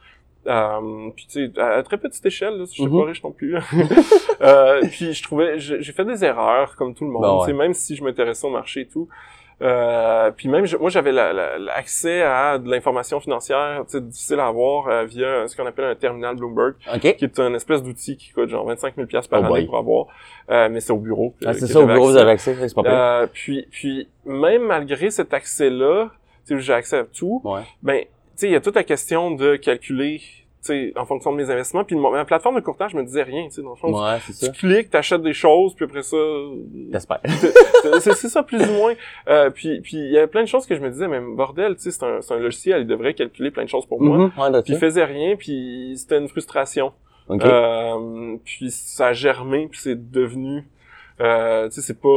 Euh, 0.47 1.09
puis 1.15 1.27
tu 1.29 1.51
sais, 1.53 1.59
à, 1.59 1.73
à 1.77 1.83
très 1.83 1.97
petite 1.97 2.25
échelle, 2.25 2.57
là, 2.57 2.65
je 2.65 2.71
suis 2.71 2.85
Mhm. 2.85 2.99
pas 2.99 3.05
riche 3.05 3.23
non 3.23 3.31
plus. 3.31 3.55
euh, 4.41 4.81
puis 4.89 5.13
je 5.13 5.23
trouvais, 5.23 5.59
j'ai 5.59 5.81
j'ai 5.81 5.91
fait 5.93 6.05
des 6.05 6.23
erreurs 6.25 6.75
comme 6.75 6.93
tout 6.95 7.05
le 7.05 7.11
monde, 7.11 7.21
Ben 7.21 7.37
tu 7.41 7.45
sais, 7.45 7.51
ouais. 7.51 7.57
même 7.57 7.73
si 7.73 7.95
je 7.95 8.03
m'intéressais 8.03 8.47
au 8.47 8.49
marché 8.49 8.81
et 8.81 8.87
tout. 8.87 9.07
Euh, 9.61 10.31
puis 10.35 10.49
même, 10.49 10.65
je- 10.65 10.75
moi, 10.77 10.89
j'avais 10.89 11.11
la- 11.11 11.33
la- 11.33 11.59
l'accès 11.59 12.23
à 12.23 12.57
de 12.57 12.67
l'information 12.67 13.19
financière, 13.19 13.83
tu 13.85 13.91
sais, 13.91 14.01
difficile 14.01 14.39
à 14.39 14.47
avoir 14.47 14.87
euh, 14.87 15.05
via 15.05 15.47
ce 15.47 15.55
qu'on 15.55 15.67
appelle 15.67 15.85
un 15.85 15.93
terminal 15.93 16.35
Bloomberg, 16.35 16.73
OK. 16.91 17.15
qui 17.15 17.25
est 17.25 17.39
un 17.39 17.53
espèce 17.53 17.83
d'outil 17.83 18.17
qui 18.17 18.31
coûte 18.31 18.49
genre 18.49 18.65
25 18.65 18.95
000 18.95 19.05
pièces 19.05 19.27
par 19.27 19.41
Oh 19.41 19.45
année 19.45 19.53
boy. 19.53 19.65
pour 19.67 19.77
avoir. 19.77 20.07
Euh, 20.49 20.67
mais 20.71 20.79
c'est 20.79 20.91
au 20.93 20.97
bureau. 20.97 21.35
Ah, 21.45 21.53
c'est 21.53 21.67
ça, 21.67 21.79
au 21.79 21.85
bureau, 21.85 22.07
vous 22.09 22.17
avez 22.17 22.31
accès, 22.31 22.55
c'est 22.59 22.73
pas 22.73 22.81
pire. 22.81 22.91
Euh, 22.91 23.27
puis, 23.31 23.67
puis 23.69 24.07
même 24.25 24.63
malgré 24.63 25.11
cet 25.11 25.31
accès-là, 25.31 26.09
tu 26.47 26.55
sais, 26.55 26.59
j'ai 26.59 26.73
accès 26.73 26.97
à 26.97 27.03
tout, 27.03 27.41
Ouais. 27.43 27.61
ben, 27.83 28.03
sais, 28.35 28.47
il 28.47 28.51
y 28.51 28.55
a 28.55 28.61
toute 28.61 28.75
la 28.75 28.83
question 28.83 29.31
de 29.31 29.55
calculer, 29.55 30.19
tu 30.19 30.67
sais, 30.67 30.93
en 30.95 31.05
fonction 31.05 31.31
de 31.31 31.37
mes 31.37 31.49
investissements. 31.49 31.83
Puis 31.83 31.95
ma 31.95 32.25
plateforme 32.25 32.55
de 32.55 32.61
courtage 32.61 32.93
me 32.93 33.03
disait 33.03 33.23
rien, 33.23 33.45
tu 33.45 33.55
sais, 33.55 33.61
dans 33.61 33.71
le 33.71 33.75
fond. 33.75 33.93
Ouais, 33.93 34.17
c'est 34.25 34.33
ça. 34.33 34.49
Tu 34.49 34.59
cliques, 34.59 34.89
t'achètes 34.89 35.21
des 35.21 35.33
choses, 35.33 35.73
puis 35.75 35.85
après 35.85 36.03
ça, 36.03 36.17
J'espère. 36.91 37.19
c'est 37.99 38.13
ça 38.13 38.43
plus 38.43 38.61
ou 38.61 38.73
moins. 38.73 38.93
Euh, 39.27 39.49
puis 39.49 39.81
puis 39.81 39.97
il 39.97 40.11
y 40.11 40.17
a 40.19 40.27
plein 40.27 40.41
de 40.41 40.47
choses 40.47 40.65
que 40.65 40.75
je 40.75 40.81
me 40.81 40.89
disais, 40.89 41.07
mais 41.07 41.19
bordel, 41.19 41.75
tu 41.75 41.83
sais, 41.83 41.91
c'est 41.91 42.03
un, 42.03 42.21
c'est 42.21 42.33
un 42.33 42.39
logiciel, 42.39 42.81
il 42.81 42.87
devrait 42.87 43.13
calculer 43.13 43.51
plein 43.51 43.63
de 43.63 43.69
choses 43.69 43.85
pour 43.85 44.01
moi. 44.01 44.31
Ouais, 44.37 44.51
drette 44.51 44.65
Puis 44.65 44.73
il 44.73 44.79
faisait 44.79 45.05
rien, 45.05 45.35
puis 45.35 45.93
c'était 45.97 46.17
une 46.17 46.27
frustration. 46.27 46.93
OK. 47.27 47.43
Euh, 47.43 48.37
puis 48.43 48.71
ça 48.71 49.07
a 49.07 49.13
germé, 49.13 49.67
puis 49.69 49.79
c'est 49.81 50.11
devenu... 50.11 50.63
Euh, 51.21 51.67
tu 51.69 51.75
sais, 51.75 51.81
c'est 51.81 52.01
pas... 52.01 52.09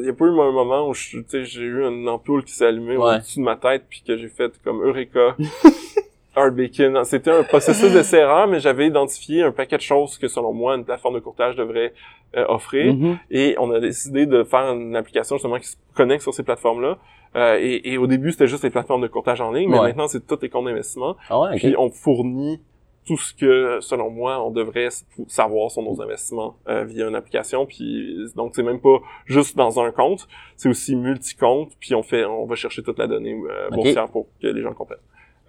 Il 0.00 0.06
y 0.06 0.08
a 0.08 0.12
pas 0.14 0.24
eu 0.24 0.28
un 0.30 0.50
moment 0.52 0.88
où 0.88 0.94
je- 0.94 1.18
tu 1.18 1.24
sais, 1.28 1.44
j'ai 1.44 1.60
eu 1.62 1.84
une 1.84 2.08
ampoule 2.08 2.42
qui 2.44 2.52
s'est 2.54 2.66
allumée 2.66 2.96
Ouais. 2.96 3.16
au-dessus 3.16 3.38
de 3.38 3.44
ma 3.44 3.56
tête, 3.56 3.84
puis 3.88 4.02
que 4.06 4.16
j'ai 4.16 4.28
fait 4.28 4.50
comme 4.64 4.82
Eureka. 4.82 5.36
C'était 7.04 7.30
un 7.32 7.42
processus 7.42 7.92
d'essai-erreur, 7.92 8.46
mais 8.46 8.60
j'avais 8.60 8.86
identifié 8.86 9.42
un 9.42 9.50
paquet 9.50 9.76
de 9.76 9.82
choses 9.82 10.18
que, 10.18 10.28
selon 10.28 10.52
moi, 10.52 10.76
une 10.76 10.84
plateforme 10.84 11.14
de 11.16 11.20
courtage 11.20 11.56
devrait 11.56 11.92
euh, 12.36 12.44
offrir. 12.48 12.94
Mhm. 12.94 13.18
Et 13.30 13.56
on 13.58 13.70
a 13.72 13.80
décidé 13.80 14.24
de 14.26 14.44
faire 14.44 14.72
une 14.72 14.94
application 14.94 15.36
justement 15.36 15.58
qui 15.58 15.66
se 15.66 15.76
connecte 15.94 16.22
sur 16.22 16.32
ces 16.34 16.44
plateformes-là. 16.44 16.98
Euh, 17.36 17.58
et, 17.60 17.92
et 17.92 17.98
au 17.98 18.06
début, 18.06 18.30
c'était 18.32 18.46
juste 18.46 18.62
les 18.64 18.70
plateformes 18.70 19.02
de 19.02 19.08
courtage 19.08 19.40
en 19.40 19.50
ligne, 19.52 19.68
mais 19.68 19.78
Ouais. 19.78 19.88
maintenant, 19.88 20.06
c'est 20.08 20.24
tous 20.26 20.38
les 20.40 20.48
comptes 20.48 20.66
d'investissement. 20.66 21.16
Ah 21.28 21.40
ouais, 21.40 21.56
Puis 21.56 21.74
OK. 21.74 21.80
on 21.80 21.90
fournit 21.90 22.60
tout 23.08 23.16
ce 23.16 23.32
que, 23.32 23.78
selon 23.80 24.10
moi, 24.10 24.44
on 24.44 24.50
devrait 24.50 24.90
savoir 25.28 25.70
sur 25.70 25.80
nos 25.80 26.02
investissements 26.02 26.58
euh, 26.68 26.84
via 26.84 27.08
une 27.08 27.14
application. 27.14 27.64
Puis 27.64 28.18
donc 28.36 28.52
c'est 28.54 28.62
même 28.62 28.80
pas 28.80 28.98
juste 29.24 29.56
dans 29.56 29.80
un 29.80 29.90
compte, 29.92 30.28
c'est 30.56 30.68
aussi 30.68 30.94
multi-compte. 30.94 31.72
Puis 31.80 31.94
on 31.94 32.02
fait, 32.02 32.26
on 32.26 32.44
va 32.44 32.54
chercher 32.54 32.82
toute 32.82 32.98
la 32.98 33.06
donnée 33.06 33.32
euh, 33.32 33.70
boursière 33.70 34.10
pour 34.10 34.26
que 34.42 34.46
les 34.46 34.60
gens 34.60 34.74
comprennent. 34.74 34.98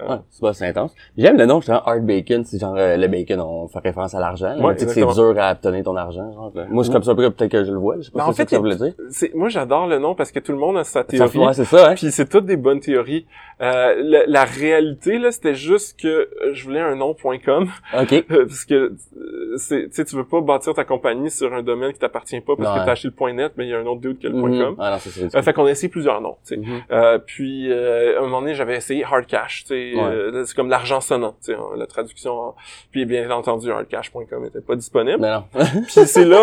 Ouais, 0.07 0.15
c'est 0.29 0.41
pas, 0.41 0.65
intense. 0.65 0.93
J'aime 1.17 1.37
le 1.37 1.45
nom, 1.45 1.59
justement, 1.59 1.81
Art 1.85 1.99
Bacon, 2.01 2.43
c'est 2.45 2.59
genre 2.59 2.75
euh, 2.77 2.95
le 2.97 3.07
bacon, 3.07 3.39
on 3.41 3.67
fait 3.67 3.79
référence 3.79 4.13
à 4.15 4.19
l'argent. 4.19 4.57
Ouais, 4.61 4.75
tu 4.75 4.85
sais 4.85 4.93
c'est 4.93 5.01
dur 5.01 5.35
à 5.37 5.51
obtenir 5.51 5.83
ton 5.83 5.95
argent. 5.95 6.31
Genre. 6.31 6.51
Moi, 6.69 6.83
c'est 6.83 6.91
comme 6.91 7.03
ça, 7.03 7.13
peut-être 7.15 7.47
que 7.47 7.63
je 7.63 7.71
le 7.71 7.77
vois. 7.77 7.97
Je 7.97 8.03
sais 8.03 8.11
pas 8.11 8.19
Ben, 8.19 8.23
si 8.25 8.29
en 8.29 8.33
fait, 8.33 8.45
que 8.45 8.51
ça 8.51 8.59
voulait 8.59 8.75
dire. 8.75 8.93
C'est, 9.09 9.33
moi, 9.35 9.49
j'adore 9.49 9.87
le 9.87 9.99
nom 9.99 10.15
parce 10.15 10.31
que 10.31 10.39
tout 10.39 10.51
le 10.51 10.57
monde 10.57 10.77
a 10.77 10.83
sa 10.83 11.01
Ça, 11.01 11.03
théorie. 11.03 11.37
ouais, 11.39 11.53
c'est 11.53 11.65
ça, 11.65 11.89
hein? 11.89 11.95
Puis 11.95 12.11
c'est 12.11 12.27
toutes 12.29 12.45
des 12.45 12.57
bonnes 12.57 12.79
théories. 12.79 13.25
Euh, 13.61 13.93
la, 14.01 14.25
la 14.25 14.43
réalité 14.45 15.19
là, 15.19 15.31
c'était 15.31 15.53
juste 15.53 15.99
que 15.99 16.07
euh, 16.07 16.53
je 16.53 16.63
voulais 16.63 16.79
un 16.79 16.95
nom.com 16.95 17.67
OK. 17.99 18.23
parce 18.29 18.63
que 18.63 18.73
euh, 18.73 19.55
tu 19.57 19.89
sais, 19.91 20.05
tu 20.05 20.15
veux 20.15 20.23
pas 20.23 20.39
bâtir 20.39 20.73
ta 20.73 20.85
compagnie 20.85 21.29
sur 21.29 21.53
un 21.53 21.61
domaine 21.61 21.91
qui 21.91 21.99
t'appartient 21.99 22.39
pas 22.39 22.55
parce 22.55 22.79
que 22.79 22.85
t'as 22.85 22.91
acheté 22.93 23.09
le 23.09 23.13
point 23.13 23.33
.net, 23.33 23.51
mais 23.57 23.65
il 23.65 23.69
y 23.69 23.73
a 23.73 23.79
un 23.79 23.85
autre 23.85 23.99
dude 23.99 24.17
qui 24.19 24.27
a 24.27 24.29
le 24.29 24.35
Mhm. 24.37 24.59
.com. 24.59 24.75
Ah 24.79 24.91
non, 24.91 24.97
c'est 24.99 25.09
ça. 25.29 25.37
Euh, 25.37 25.41
fait 25.41 25.51
qu'on 25.51 25.65
a 25.65 25.71
essayé 25.71 25.89
plusieurs 25.89 26.21
noms, 26.21 26.37
tu 26.47 26.55
sais. 26.55 26.57
Mhm. 26.57 26.81
Euh, 26.91 27.19
puis 27.19 27.71
à 27.73 28.19
un 28.19 28.21
moment 28.21 28.39
donné, 28.41 28.53
j'avais 28.53 28.77
essayé 28.77 29.03
Hard 29.03 29.25
Cash, 29.25 29.63
tu 29.65 29.73
sais, 29.73 29.88
Ouais. 29.95 30.03
euh, 30.03 30.43
c'est 30.45 30.55
comme 30.55 30.69
l'argent 30.69 31.01
sonnant, 31.01 31.31
tu 31.43 31.51
sais, 31.51 31.55
hein, 31.55 31.63
la 31.75 31.87
traduction. 31.87 32.39
en- 32.39 32.55
Puis 32.91 33.05
bien 33.05 33.29
entendu, 33.31 33.71
hardcash.com 33.71 34.45
était 34.45 34.61
pas 34.61 34.75
disponible. 34.75 35.19
Mais 35.19 35.31
non. 35.31 35.43
Puis 35.87 36.05
c'est 36.05 36.25
là, 36.25 36.39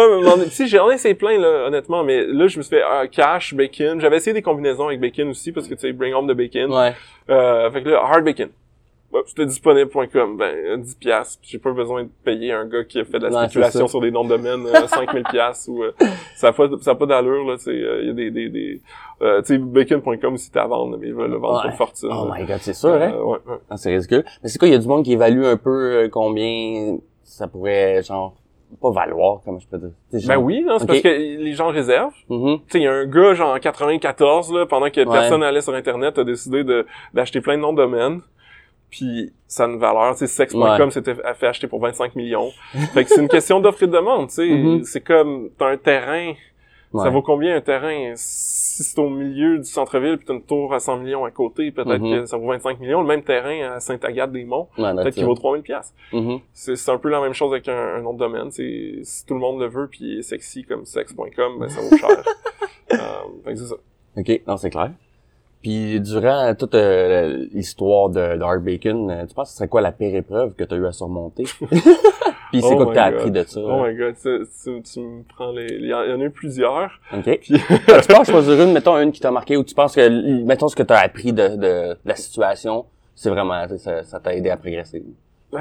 sais, 0.50 0.66
j'en 0.66 0.90
ai 0.90 0.94
essayé 0.94 1.14
plein 1.14 1.38
là, 1.38 1.66
honnêtement, 1.66 2.04
mais 2.04 2.24
là 2.26 2.46
je 2.48 2.58
me 2.58 2.62
suis 2.62 2.76
fait 2.76 2.82
ah, 2.82 3.06
cash, 3.06 3.54
bacon. 3.54 4.00
J'avais 4.00 4.16
essayé 4.16 4.34
des 4.34 4.42
combinaisons 4.42 4.86
avec 4.88 5.00
bacon 5.00 5.28
aussi 5.28 5.52
parce 5.52 5.68
que 5.68 5.74
tu 5.74 5.80
sais, 5.80 5.92
bring 5.92 6.14
home 6.14 6.28
the 6.32 6.36
bacon. 6.36 6.72
ouais. 6.72 6.94
Euh, 7.28 7.70
fait 7.70 7.82
que 7.82 7.88
là, 7.88 8.00
hard 8.04 8.24
bacon. 8.24 8.48
Ouais, 9.12 9.20
c'était 9.26 9.46
disponible.com, 9.46 10.36
ben 10.36 10.80
10 10.80 10.94
piastres. 10.96 11.38
J'ai 11.42 11.58
pas 11.58 11.70
besoin 11.72 12.04
de 12.04 12.08
payer 12.24 12.52
un 12.52 12.66
gars 12.66 12.84
qui 12.84 12.98
a 12.98 13.04
fait 13.04 13.18
de 13.18 13.26
la 13.28 13.44
spéculation 13.46 13.86
sur 13.86 14.00
des 14.00 14.10
noms 14.10 14.24
de 14.24 14.30
domaine 14.30 14.66
euh, 14.66 14.86
5000 14.88 15.22
piastres 15.30 15.68
ou 15.70 15.82
euh, 15.84 15.92
ça 16.34 16.48
a 16.48 16.52
pas 16.52 16.68
ça 16.80 16.90
a 16.90 16.94
pas 16.96 17.06
d'allure 17.06 17.44
là, 17.46 17.56
tu 17.56 17.70
euh, 17.70 18.00
il 18.02 18.08
y 18.08 18.10
a 18.10 18.12
des 18.12 18.30
des 18.30 18.48
des 18.48 18.82
euh, 19.22 19.40
tu 19.42 19.54
sais 19.54 19.58
bacon.com 19.58 20.34
aussi 20.34 20.50
t'as 20.50 20.64
à 20.64 20.66
vendre, 20.66 20.98
mais 20.98 21.06
ils 21.08 21.14
veulent 21.14 21.30
le 21.30 21.36
vendre 21.38 21.60
pour 21.62 21.70
Ouais. 21.70 21.76
fortune. 21.76 22.08
Oh 22.12 22.28
my 22.36 22.44
god, 22.44 22.58
c'est 22.60 22.74
sûr, 22.74 22.90
hein? 22.94 23.12
Euh, 23.14 23.22
ouais, 23.22 23.38
ouais. 23.46 23.56
Ah, 23.70 23.76
c'est 23.76 23.90
ridicule. 23.94 24.24
Mais 24.42 24.48
c'est 24.48 24.58
quoi, 24.58 24.66
il 24.68 24.72
y 24.72 24.74
a 24.76 24.78
du 24.78 24.88
monde 24.88 25.04
qui 25.04 25.12
évalue 25.12 25.44
un 25.44 25.56
peu 25.56 25.70
euh, 26.04 26.08
combien 26.10 26.98
ça 27.22 27.46
pourrait, 27.48 28.02
genre, 28.02 28.34
pas 28.82 28.90
valoir, 28.90 29.40
comme 29.44 29.60
je 29.60 29.66
peux 29.68 29.78
dire? 29.78 30.26
Ben 30.26 30.36
oui, 30.36 30.62
non, 30.66 30.78
c'est 30.80 30.86
parce 30.86 31.00
que 31.00 31.08
les 31.08 31.52
gens 31.52 31.68
réservent. 31.68 32.12
Mhm. 32.28 32.58
Tu 32.58 32.62
sais, 32.72 32.78
il 32.80 32.82
y 32.82 32.86
a 32.88 32.92
un 32.92 33.06
gars, 33.06 33.34
genre, 33.34 33.54
en 33.54 33.58
94, 33.60 34.52
là, 34.52 34.66
pendant 34.66 34.90
que 34.90 35.00
Ouais. 35.00 35.06
personne 35.06 35.42
allait 35.44 35.60
sur 35.62 35.72
Internet, 35.74 36.18
a 36.18 36.24
décidé 36.24 36.64
de, 36.64 36.84
d'acheter 37.14 37.40
plein 37.40 37.56
de 37.56 37.62
noms 37.62 37.72
de 37.72 37.78
domaines. 37.78 38.20
Puis, 38.90 39.32
ça 39.48 39.64
a 39.64 39.68
une 39.68 39.78
valeur. 39.78 40.12
Tu 40.12 40.20
sais, 40.20 40.26
sex.com 40.26 40.62
Ouais. 40.62 40.90
s'était 40.90 41.16
a 41.24 41.34
fait 41.34 41.46
acheter 41.48 41.66
pour 41.66 41.80
25 41.80 42.14
millions. 42.16 42.50
fait 42.94 43.04
que 43.04 43.10
c'est 43.10 43.20
une 43.20 43.28
question 43.28 43.60
d'offre 43.60 43.82
et 43.82 43.86
de 43.86 43.92
demande, 43.92 44.28
tu 44.28 44.34
sais. 44.36 44.48
Mhm. 44.48 44.84
C'est 44.84 45.00
comme, 45.00 45.50
t'as 45.58 45.66
un 45.68 45.76
terrain, 45.76 46.32
ça 46.94 47.10
vaut 47.10 47.20
combien 47.20 47.54
un 47.56 47.60
terrain? 47.60 48.12
Si 48.14 48.82
c'est 48.84 48.98
au 48.98 49.08
milieu 49.10 49.58
du 49.58 49.64
centre-ville, 49.64 50.16
puis 50.18 50.26
t'as 50.26 50.34
une 50.34 50.42
tour 50.42 50.72
à 50.72 50.80
100 50.80 50.98
millions 50.98 51.24
à 51.24 51.30
côté, 51.30 51.70
peut-être 51.70 51.98
Mhm. 52.00 52.20
que 52.20 52.26
ça 52.26 52.36
vaut 52.38 52.46
25 52.48 52.78
millions. 52.80 53.00
Le 53.02 53.06
même 53.06 53.22
terrain 53.22 53.72
à 53.74 53.80
Sainte-Agathe-des-Monts, 53.80 54.68
Ouais, 54.78 54.94
peut-être 54.94 55.14
qu'il 55.14 55.24
vaut 55.24 55.34
3000 55.34 55.62
pièces. 55.62 55.92
Mhm. 56.12 56.38
C'est 56.52 56.76
c'est 56.76 56.90
un 56.90 56.98
peu 56.98 57.08
la 57.10 57.20
même 57.20 57.32
chose 57.34 57.52
avec 57.52 57.68
un, 57.68 58.00
de 58.00 58.18
domaine. 58.18 58.50
C'est 58.50 59.00
si 59.02 59.26
tout 59.26 59.34
le 59.34 59.40
monde 59.40 59.60
le 59.60 59.66
veut 59.66 59.88
puis 59.88 60.22
sexy 60.22 60.64
comme 60.64 60.84
sex.com, 60.86 61.58
ben 61.58 61.68
ça 61.68 61.80
vaut 61.80 61.96
cher. 61.96 62.08
euh, 62.92 62.96
fait 63.44 63.52
que 63.52 63.58
c'est 63.58 63.66
ça. 63.66 63.76
OK, 64.18 64.40
non, 64.46 64.56
c'est 64.56 64.70
clair. 64.70 64.90
Puis 65.62 66.00
durant 66.00 66.54
toute 66.54 66.74
euh, 66.74 67.46
l'histoire 67.52 68.08
de, 68.08 68.36
de 68.36 68.42
Art 68.42 68.60
Bacon, 68.60 69.10
euh, 69.10 69.26
tu 69.26 69.34
penses 69.34 69.48
que 69.48 69.52
ce 69.52 69.56
serait 69.58 69.68
quoi 69.68 69.80
la 69.80 69.92
pire 69.92 70.14
épreuve 70.14 70.54
que 70.54 70.64
tu 70.64 70.74
as 70.74 70.76
eu 70.76 70.86
à 70.86 70.92
surmonter? 70.92 71.44
Puis 72.52 72.62
c'est 72.62 72.68
Oh 72.72 72.76
quoi 72.76 72.84
que 72.86 72.90
my 72.90 72.94
tu 72.94 72.98
as 73.00 73.10
God. 73.10 73.18
appris 73.18 73.30
de 73.32 73.42
ça? 73.42 73.60
Oh 73.60 73.84
my 73.84 73.94
god, 73.96 74.14
tu, 74.22 74.82
tu, 74.82 75.00
me 75.00 75.22
prends 75.24 75.50
les. 75.50 75.66
Il 75.68 75.86
y 75.88 75.92
en 75.92 76.20
a 76.20 76.24
eu 76.24 76.30
plusieurs. 76.30 76.90
OK. 77.12 77.38
Puis 77.40 77.54
tu 78.02 78.14
penses 78.14 78.30
choisir 78.30 78.62
une, 78.62 78.72
mettons 78.72 78.96
une 78.98 79.10
qui 79.10 79.20
t'a 79.20 79.32
marqué 79.32 79.56
ou 79.56 79.64
tu 79.64 79.74
penses 79.74 79.96
que, 79.96 80.44
mettons 80.44 80.68
ce 80.68 80.76
que 80.76 80.84
tu 80.84 80.92
as 80.92 80.98
appris 81.00 81.32
de, 81.32 81.48
de, 81.48 81.56
de 81.56 81.96
la 82.04 82.14
situation, 82.14 82.84
c'est 83.16 83.30
vraiment, 83.30 83.64
ça 83.76 84.20
t'a 84.20 84.34
aidé 84.34 84.50
à 84.50 84.56
progresser? 84.56 85.02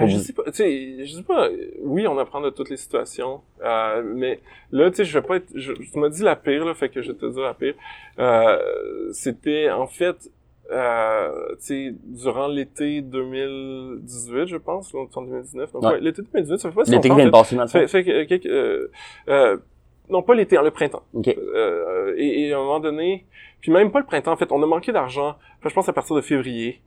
Ben, 0.02 0.08
je 0.08 0.18
sais 0.18 0.34
pas, 0.34 0.44
tu 0.46 0.52
sais, 0.54 1.06
je 1.06 1.14
sais 1.16 1.24
pas, 1.24 1.50
oui, 1.82 2.08
on 2.08 2.18
apprend 2.18 2.42
de 2.42 2.50
toutes 2.50 2.70
les 2.70 2.78
situations, 2.78 3.42
euh, 3.64 4.02
mais 4.06 4.40
là, 4.72 4.90
tu 4.90 4.98
sais, 4.98 5.06
je 5.06 5.18
vais 5.18 5.26
pas 5.26 5.38
être, 5.38 5.50
je, 5.56 5.74
tu 5.74 6.00
m'as 6.00 6.10
dit 6.10 6.24
la 6.24 6.36
pire, 6.36 6.66
là, 6.66 6.74
fait 6.74 6.90
que 6.90 7.02
je 7.02 7.12
vais 7.12 7.18
te 7.18 7.26
dire 7.26 7.44
la 7.44 7.54
pire. 7.54 7.74
Euh, 8.20 8.58
c'était, 9.12 9.70
en 9.70 9.88
fait, 9.88 10.30
euh, 10.72 11.50
tu 11.60 11.66
sais, 11.66 11.96
durant 12.04 12.48
l'été 12.48 13.02
2018, 13.02 14.48
je 14.48 14.58
pense, 14.58 14.94
en 14.96 15.22
2019, 15.22 15.72
donc 15.74 15.84
Ouais. 15.84 15.90
ouais, 15.92 16.00
l'été 16.00 16.22
2018, 16.22 16.58
ça 16.58 16.70
fait 16.70 16.76
pas 16.76 16.86
si 16.86 16.92
L'été 16.92 17.10
qui 17.10 17.16
vient 17.16 17.26
de 17.26 17.32
passer, 17.32 17.56
le 17.56 17.68
fait. 17.68 17.88
Fait, 17.88 18.04
que, 18.04 18.48
euh, 18.48 18.92
euh, 19.30 19.58
non, 20.10 20.22
pas 20.22 20.36
l'été, 20.36 20.58
hein, 20.58 20.64
le 20.64 20.72
printemps. 20.72 21.04
OK. 21.14 21.28
Euh, 21.28 22.14
et, 22.18 22.48
et 22.48 22.54
à 22.54 22.58
un 22.58 22.62
moment 22.62 22.80
donné, 22.80 23.26
puis 23.62 23.72
même 23.72 23.92
pas 23.92 24.00
le 24.00 24.06
printemps, 24.06 24.32
en 24.32 24.38
fait, 24.38 24.52
on 24.52 24.62
a 24.62 24.66
manqué 24.66 24.92
d'argent, 24.92 25.36
je 25.64 25.74
pense 25.74 25.90
à 25.90 25.94
partir 25.94 26.16
de 26.16 26.22
février. 26.22 26.82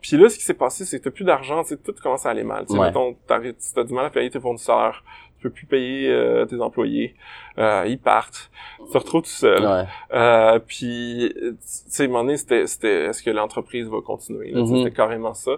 Puis 0.00 0.16
là, 0.18 0.28
ce 0.28 0.36
qui 0.36 0.44
s'est 0.44 0.52
passé, 0.54 0.84
c'est 0.84 0.98
que 0.98 1.04
t'as 1.04 1.10
plus 1.10 1.24
d'argent, 1.24 1.62
tu 1.62 1.70
sais, 1.70 1.76
tout 1.78 1.94
commence 2.02 2.26
à 2.26 2.30
aller 2.30 2.44
mal. 2.44 2.66
Tu 2.66 2.72
sais, 2.74 2.78
Ouais. 2.78 2.86
mettons, 2.88 3.16
t'as 3.26 3.38
du 3.40 3.94
mal 3.94 4.04
à 4.06 4.10
payer 4.10 4.28
tes 4.30 4.38
fournisseurs, 4.40 5.02
peux 5.44 5.50
plus 5.50 5.66
payer 5.66 6.10
euh, 6.10 6.44
tes 6.46 6.60
employés, 6.60 7.14
euh, 7.58 7.84
ils 7.86 7.98
partent, 7.98 8.50
tu 8.84 8.92
te 8.92 8.98
retrouves 8.98 9.22
tout 9.22 9.28
seul. 9.28 9.62
Ouais. 9.64 9.84
Euh, 10.12 10.58
puis, 10.58 11.32
tu 11.34 11.54
sais, 11.60 12.02
à 12.02 12.06
un 12.06 12.08
moment 12.08 12.24
donné, 12.24 12.36
c'était, 12.36 12.66
c'était 12.66 13.04
est-ce 13.06 13.22
que 13.22 13.30
l'entreprise 13.30 13.88
va 13.88 14.00
continuer? 14.00 14.52
Mhm. 14.52 14.66
C'était 14.78 14.90
carrément 14.90 15.34
ça. 15.34 15.52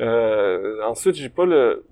Euh, 0.00 0.82
ensuite, 0.86 1.14
j'ai 1.14 1.28
pas 1.28 1.44
le, 1.44 1.84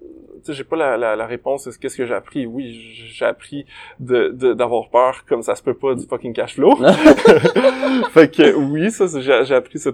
j'ai 0.48 0.64
pas 0.64 0.76
la, 0.76 0.96
la, 0.96 1.14
la 1.14 1.26
réponse. 1.26 1.66
Est-ce 1.66 1.78
qu'est-ce 1.78 1.96
que 1.96 2.04
j'ai 2.06 2.14
appris? 2.14 2.46
Oui, 2.46 2.72
j'ai 3.12 3.24
appris 3.24 3.64
de, 4.00 4.28
de- 4.28 4.54
d'avoir 4.54 4.88
peur 4.88 5.24
comme 5.28 5.42
ça 5.42 5.54
se 5.54 5.62
peut 5.62 5.74
pas 5.74 5.94
du 5.94 6.04
fucking 6.06 6.32
cash 6.32 6.54
flow. 6.54 6.76
fait 8.12 8.34
que 8.34 8.54
oui, 8.54 8.90
ça, 8.90 9.06
j'ai, 9.20 9.44
j'ai 9.44 9.54
appris 9.54 9.78
sais, 9.78 9.92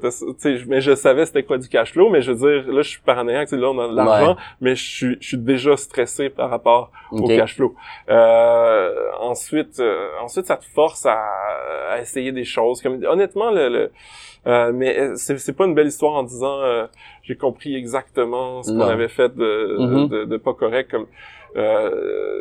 mais 0.66 0.80
je 0.80 0.94
savais 0.94 1.26
c'était 1.26 1.42
quoi 1.42 1.58
du 1.58 1.68
cash 1.68 1.92
flow, 1.92 2.08
mais 2.10 2.22
je 2.22 2.32
veux 2.32 2.38
dire, 2.62 2.72
là, 2.72 2.82
je 2.82 2.88
suis 2.88 3.00
paranoïaque, 3.00 3.48
tu 3.48 3.56
sais, 3.56 3.60
là, 3.60 3.70
on 3.70 3.78
a 3.78 3.88
de 3.88 3.94
l'argent, 3.94 4.36
mais 4.60 4.74
je 4.74 4.84
suis, 4.84 5.16
je 5.20 5.28
suis 5.28 5.38
déjà 5.38 5.76
stressé 5.76 6.30
par 6.30 6.50
rapport 6.50 6.90
au 7.10 7.18
OK. 7.24 7.28
Cash 7.40 7.54
flow. 7.56 7.74
Euh, 8.08 9.10
ensuite, 9.20 9.80
euh, 9.80 10.08
ensuite, 10.20 10.46
ça 10.46 10.56
te 10.56 10.64
force 10.64 11.06
à, 11.06 11.18
à 11.90 12.00
essayer 12.00 12.32
des 12.32 12.44
choses. 12.44 12.82
Comme 12.82 13.02
honnêtement, 13.04 13.50
le, 13.50 13.68
le- 13.68 13.90
euh, 14.46 14.72
mais 14.72 15.16
c'est, 15.16 15.52
pas 15.56 15.64
une 15.66 15.74
belle 15.74 15.88
histoire 15.88 16.14
en 16.14 16.22
disant 16.22 16.60
j'ai 17.22 17.36
compris 17.36 17.74
exactement 17.76 18.62
ce 18.62 18.70
qu'on 18.72 18.80
avait 18.88 19.08
fait 19.08 19.34
de, 19.34 19.76
Mhm. 19.78 20.08
de, 20.08 20.24
de 20.24 20.36
pas 20.36 20.54
correct. 20.54 20.90
Comme 20.90 21.06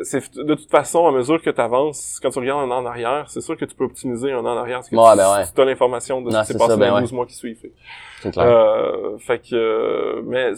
c'est 0.03 0.21
de 0.37 0.53
toute 0.53 0.69
façon 0.69 1.07
à 1.07 1.11
mesure 1.11 1.41
que 1.41 1.49
tu 1.49 1.59
avances, 1.61 2.19
quand 2.21 2.29
tu 2.29 2.39
regardes 2.39 2.69
un 2.69 2.71
an 2.71 2.79
en 2.83 2.85
arrière, 2.85 3.25
c'est 3.29 3.41
sûr 3.41 3.57
que 3.57 3.65
tu 3.65 3.75
peux 3.75 3.85
optimiser 3.85 4.31
un 4.31 4.39
an 4.39 4.53
en 4.53 4.57
arrière 4.57 4.77
parce 4.77 4.89
que 4.89 4.95
Ouais, 4.95 5.11
tu, 5.11 5.17
ben 5.17 5.33
ouais. 5.37 5.43
tu 5.53 5.61
as 5.61 5.65
l'information 5.65 6.21
de 6.21 6.29
ce 6.29 6.35
Non, 6.35 6.41
qui 6.41 6.47
s'est 6.47 6.53
c'est 6.53 6.59
passé 6.59 6.71
ça, 6.71 6.75
dans 6.75 6.79
ben 6.81 6.87
les 6.89 6.93
ouais. 6.95 7.01
12 7.01 7.13
mois 7.13 7.25
qui 7.25 7.33
suivent. 7.35 7.57
C'est 8.21 8.31
clair. 8.31 8.45
Fait 9.19 9.39
que, 9.39 10.21
mais 10.25 10.51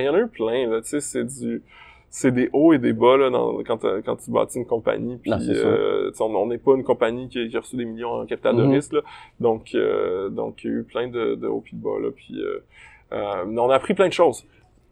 il 0.00 0.04
y 0.04 0.08
en 0.08 0.14
a 0.14 0.18
eu 0.18 0.28
plein 0.28 0.66
là, 0.70 0.80
tu 0.80 0.88
sais, 0.88 1.00
c'est 1.00 1.24
du, 1.24 1.62
c'est 2.10 2.32
des 2.32 2.48
hauts 2.52 2.72
et 2.72 2.78
des 2.78 2.92
bas 2.92 3.16
là 3.16 3.30
dans, 3.30 3.62
quand 3.64 3.78
t'as- 3.78 4.00
quand 4.02 4.16
tu 4.16 4.30
bâtis 4.30 4.58
une 4.58 4.66
compagnie. 4.66 5.16
Puis 5.18 5.30
Non, 5.30 5.38
euh, 5.40 6.10
on 6.20 6.46
n'est 6.46 6.58
pas 6.58 6.74
une 6.74 6.84
compagnie 6.84 7.28
qui, 7.28 7.48
qui 7.48 7.56
a 7.56 7.60
reçu 7.60 7.76
des 7.76 7.84
millions 7.84 8.12
en 8.20 8.26
capital 8.26 8.56
Mhm. 8.56 8.68
de 8.68 8.74
risque 8.74 8.92
là, 8.94 9.00
donc 9.40 9.70
euh, 9.74 10.28
donc 10.30 10.64
il 10.64 10.70
y 10.70 10.74
a 10.74 10.76
eu 10.78 10.84
plein 10.84 11.08
de, 11.08 11.34
de 11.34 11.46
hauts 11.46 11.62
et 11.70 11.76
de 11.76 11.82
bas 11.82 11.98
là. 12.00 12.08
Puis 12.14 12.40
euh, 12.42 12.64
euh, 13.12 13.44
on 13.46 13.68
a 13.70 13.74
appris 13.74 13.94
plein 13.94 14.08
de 14.08 14.12
choses. 14.12 14.44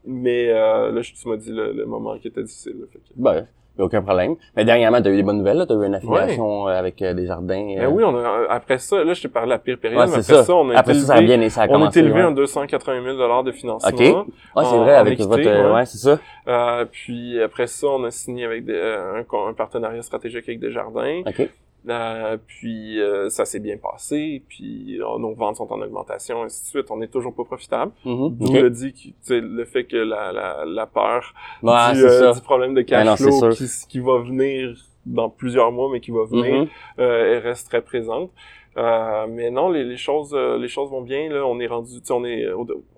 Mais 0.04 0.50
euh, 0.50 0.92
là, 0.92 1.02
je- 1.02 1.14
tu 1.14 1.28
m'as 1.28 1.36
dit 1.36 1.50
le, 1.50 1.72
le 1.72 1.84
moment 1.86 2.16
qui 2.18 2.28
était 2.28 2.42
difficile. 2.42 2.76
Là, 2.80 2.86
fait 2.92 2.98
que... 2.98 3.04
Ben, 3.16 3.46
a 3.82 3.84
aucun 3.84 4.02
problème. 4.02 4.36
Mais 4.56 4.64
dernièrement, 4.64 5.00
t'as 5.02 5.10
eu 5.10 5.16
des 5.16 5.22
bonnes 5.22 5.38
nouvelles, 5.38 5.58
là. 5.58 5.66
T'as 5.66 5.74
eu 5.74 5.86
une 5.86 5.94
affiliation 5.94 6.68
euh, 6.68 6.78
avec 6.78 7.00
euh, 7.02 7.14
des 7.14 7.26
jardins. 7.26 7.74
Ben 7.78 7.86
oui, 7.88 8.02
on 8.04 8.16
a, 8.16 8.46
après 8.50 8.78
ça, 8.78 9.02
là, 9.04 9.14
je 9.14 9.22
t'ai 9.22 9.28
parlé 9.28 9.46
de 9.48 9.50
la 9.50 9.58
pire 9.58 9.78
période, 9.78 10.00
Ouais, 10.00 10.06
mais 10.06 10.12
après 10.12 10.22
ça. 10.22 10.44
ça, 10.44 10.54
on 10.54 10.70
a 10.70 10.76
Après 10.76 10.92
été 10.92 11.00
ça, 11.00 11.06
ça 11.08 11.14
a 11.14 11.20
bien, 11.22 11.48
ça 11.48 11.62
a 11.62 11.64
on 11.66 11.72
commencé. 11.72 11.98
est 11.98 12.02
élevé 12.02 12.20
ouais. 12.20 12.26
en 12.26 12.32
280 12.32 13.02
000 13.02 13.16
dollars 13.16 13.44
de 13.44 13.52
financement. 13.52 13.88
OK. 13.90 13.98
Ouais, 14.00 14.64
c'est 14.64 14.76
vrai, 14.78 14.94
avec 14.94 15.14
équité, 15.14 15.28
votre, 15.28 15.48
euh, 15.48 15.74
ouais. 15.74 15.86
c'est 15.86 15.98
ça. 15.98 16.18
Euh, 16.48 16.84
puis 16.90 17.40
après 17.42 17.66
ça, 17.66 17.86
on 17.88 18.04
a 18.04 18.10
signé 18.10 18.44
avec 18.44 18.64
des, 18.64 18.72
euh, 18.74 19.20
un, 19.20 19.52
partenariat 19.52 20.02
stratégique 20.02 20.48
avec 20.48 20.60
Desjardins. 20.60 21.22
OK. 21.26 21.48
Euh, 21.88 22.36
puis 22.46 23.00
euh, 23.00 23.28
ça 23.30 23.44
s'est 23.44 23.60
bien 23.60 23.76
passé. 23.76 24.42
Puis 24.48 25.00
euh, 25.00 25.18
nos 25.18 25.34
ventes 25.34 25.56
sont 25.56 25.72
en 25.72 25.80
augmentation, 25.80 26.42
ainsi 26.42 26.64
de 26.64 26.68
suite. 26.68 26.90
On 26.90 26.96
n'est 26.96 27.08
toujours 27.08 27.34
pas 27.34 27.44
profitable. 27.44 27.92
Mhm. 28.04 28.36
D'où 28.36 28.46
OK. 28.46 28.54
le 28.54 28.70
dit 28.70 29.14
que, 29.26 29.34
le 29.34 29.64
fait 29.64 29.84
que 29.84 29.96
la, 29.96 30.32
la, 30.32 30.64
la 30.64 30.86
peur 30.86 31.32
Ouais, 31.62 31.92
du, 31.94 32.04
euh, 32.04 32.32
du 32.32 32.40
problème 32.40 32.74
de 32.74 32.82
Ben 32.82 33.04
cash 33.04 33.18
flow 33.20 33.50
qui, 33.50 33.66
qui 33.88 34.00
va 34.00 34.18
venir 34.18 34.76
dans 35.04 35.30
plusieurs 35.30 35.70
mois, 35.70 35.88
mais 35.92 36.00
qui 36.00 36.10
va 36.10 36.24
venir, 36.24 36.66
euh, 36.98 37.34
elle 37.36 37.42
reste 37.42 37.68
très 37.68 37.80
présente. 37.82 38.30
Euh, 38.76 39.26
mais 39.28 39.50
non, 39.50 39.70
les, 39.70 39.84
les 39.84 39.96
choses, 39.96 40.34
euh, 40.34 40.58
les 40.58 40.68
choses 40.68 40.90
vont 40.90 41.00
bien. 41.00 41.30
Là, 41.30 41.46
on 41.46 41.58
est 41.60 41.66
rendu, 41.66 41.92
on 42.10 42.24
est, 42.24 42.44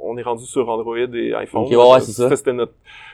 on 0.01 0.17
est 0.17 0.23
rendu 0.23 0.45
sur 0.45 0.69
Android 0.69 0.97
et 0.97 1.35
iPhone. 1.35 1.67
Ok, 1.67 1.71
ouais. 1.71 2.01
C'était 2.01 2.53
notre, 2.53 2.73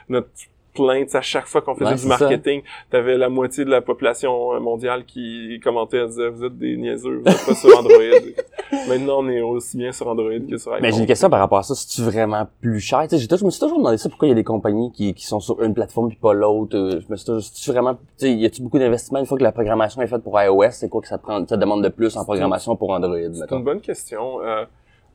notre 0.08 0.28
plainte 0.74 1.14
à 1.14 1.20
chaque 1.22 1.46
fois 1.46 1.62
qu'on 1.62 1.74
faisait 1.74 1.90
Ouais, 1.90 1.96
du 1.96 2.06
marketing. 2.06 2.62
T'avais 2.90 3.16
la 3.16 3.28
moitié 3.28 3.64
de 3.64 3.70
la 3.70 3.80
population 3.80 4.54
euh, 4.54 4.60
mondiale 4.60 5.04
qui 5.04 5.60
commentait, 5.62 5.98
elle 5.98 6.08
disait, 6.08 6.28
vous 6.28 6.44
êtes 6.44 6.58
des 6.58 6.76
niaiseux, 6.76 7.22
vous 7.24 7.30
êtes 7.30 7.46
pas 7.46 7.54
sur 7.54 7.78
Android. 7.78 7.94
Maintenant, 8.88 9.20
on 9.20 9.28
est 9.28 9.40
aussi 9.40 9.76
bien 9.76 9.92
sur 9.92 10.08
Android 10.08 10.30
que 10.50 10.56
sur 10.58 10.72
iPhone. 10.72 10.82
Mais 10.82 10.92
j'ai 10.92 10.98
une 11.00 11.06
question 11.06 11.30
par 11.30 11.38
rapport 11.38 11.58
à 11.58 11.62
ça. 11.62 11.74
C'est-tu 11.74 12.02
vraiment 12.02 12.46
plus 12.60 12.80
cher? 12.80 13.06
Tu 13.08 13.16
je 13.18 13.44
me 13.44 13.50
suis 13.50 13.60
toujours 13.60 13.78
demandé 13.78 13.96
ça. 13.98 14.08
Pourquoi 14.08 14.26
il 14.28 14.30
y 14.30 14.32
a 14.32 14.34
des 14.34 14.44
compagnies 14.44 14.90
qui, 14.92 15.14
qui 15.14 15.24
sont 15.26 15.40
sur 15.40 15.62
une 15.62 15.74
plateforme 15.74 16.08
puis 16.08 16.18
pas 16.18 16.32
l'autre? 16.32 16.76
Euh, 16.76 17.00
Je 17.00 17.06
me 17.10 17.16
suis 17.16 17.24
toujours, 17.26 17.42
c'est-tu 17.42 17.70
vraiment, 17.70 17.96
tu 18.18 18.28
y 18.28 18.44
a-tu 18.44 18.62
beaucoup 18.62 18.78
d'investissements 18.78 19.20
une 19.20 19.26
fois 19.26 19.38
que 19.38 19.42
la 19.42 19.52
programmation 19.52 20.02
est 20.02 20.06
faite 20.06 20.22
pour 20.22 20.40
iOS? 20.40 20.70
C'est 20.72 20.88
quoi 20.88 21.00
que 21.00 21.08
ça 21.08 21.18
prend, 21.18 21.46
ça 21.46 21.56
demande 21.56 21.82
de 21.84 21.88
plus 21.88 22.16
en 22.16 22.24
programmation 22.24 22.74
pour 22.76 22.90
Android, 22.90 23.16
C'est 23.32 23.52
une 23.54 23.64
bonne 23.64 23.80
question. 23.80 24.40
Euh, 24.42 24.64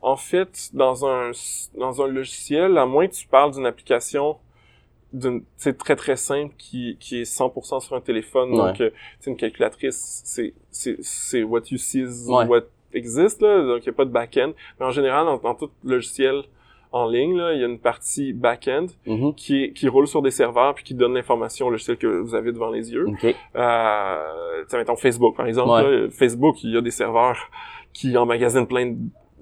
en 0.02 0.16
fait, 0.16 0.70
dans 0.72 1.04
un 1.06 1.30
dans 1.78 2.00
un 2.02 2.06
logiciel, 2.06 2.78
à 2.78 2.86
moins 2.86 3.06
que 3.06 3.12
tu 3.14 3.26
parles 3.28 3.52
d'une 3.52 3.66
application 3.66 4.36
d'une 5.12 5.42
c'est 5.56 5.76
très 5.76 5.96
très 5.96 6.16
simple 6.16 6.54
qui 6.58 6.96
qui 7.00 7.20
est 7.20 7.24
100% 7.24 7.80
sur 7.80 7.96
un 7.96 8.00
téléphone 8.00 8.50
Ouais. 8.52 8.56
donc 8.58 8.80
euh, 8.80 8.90
c'est 9.18 9.30
une 9.30 9.36
calculatrice 9.36 10.22
c'est 10.24 10.54
c'est 10.70 10.96
c'est 11.00 11.42
what 11.42 11.62
you 11.70 11.78
see 11.78 12.00
is 12.02 12.26
Ouais. 12.28 12.46
what 12.46 12.62
existe 12.92 13.40
là 13.42 13.62
donc 13.64 13.82
il 13.82 13.86
y 13.86 13.90
a 13.90 13.92
pas 13.92 14.04
de 14.04 14.10
back-end 14.10 14.52
mais 14.78 14.86
en 14.86 14.90
général 14.90 15.26
dans, 15.26 15.36
dans 15.38 15.54
tout 15.54 15.70
logiciel 15.84 16.42
en 16.92 17.06
ligne 17.08 17.36
là 17.36 17.52
il 17.54 17.60
y 17.60 17.62
a 17.64 17.66
une 17.66 17.78
partie 17.78 18.32
back-end 18.32 18.86
Mhm. 19.06 19.34
qui 19.34 19.64
est, 19.64 19.72
qui 19.72 19.88
roule 19.88 20.06
sur 20.08 20.22
des 20.22 20.30
serveurs 20.32 20.74
puis 20.74 20.84
qui 20.84 20.94
donne 20.94 21.14
l'information 21.14 21.66
au 21.66 21.70
logiciel 21.70 21.96
que 21.96 22.06
vous 22.06 22.34
avez 22.34 22.52
devant 22.52 22.70
les 22.70 22.92
yeux 22.92 23.06
OK. 23.08 23.34
euh, 23.56 24.16
tu 24.62 24.70
sais, 24.70 24.76
mettons 24.76 24.96
Facebook, 24.96 25.36
par 25.36 25.46
exemple. 25.46 25.70
Ouais. 25.70 26.00
là, 26.02 26.10
Facebook, 26.10 26.62
il 26.64 26.70
y 26.72 26.76
a 26.76 26.80
des 26.80 26.90
serveurs 26.90 27.38
qui 27.92 28.16
emmagasinent 28.16 28.66
plein 28.66 28.86
de, 28.86 28.96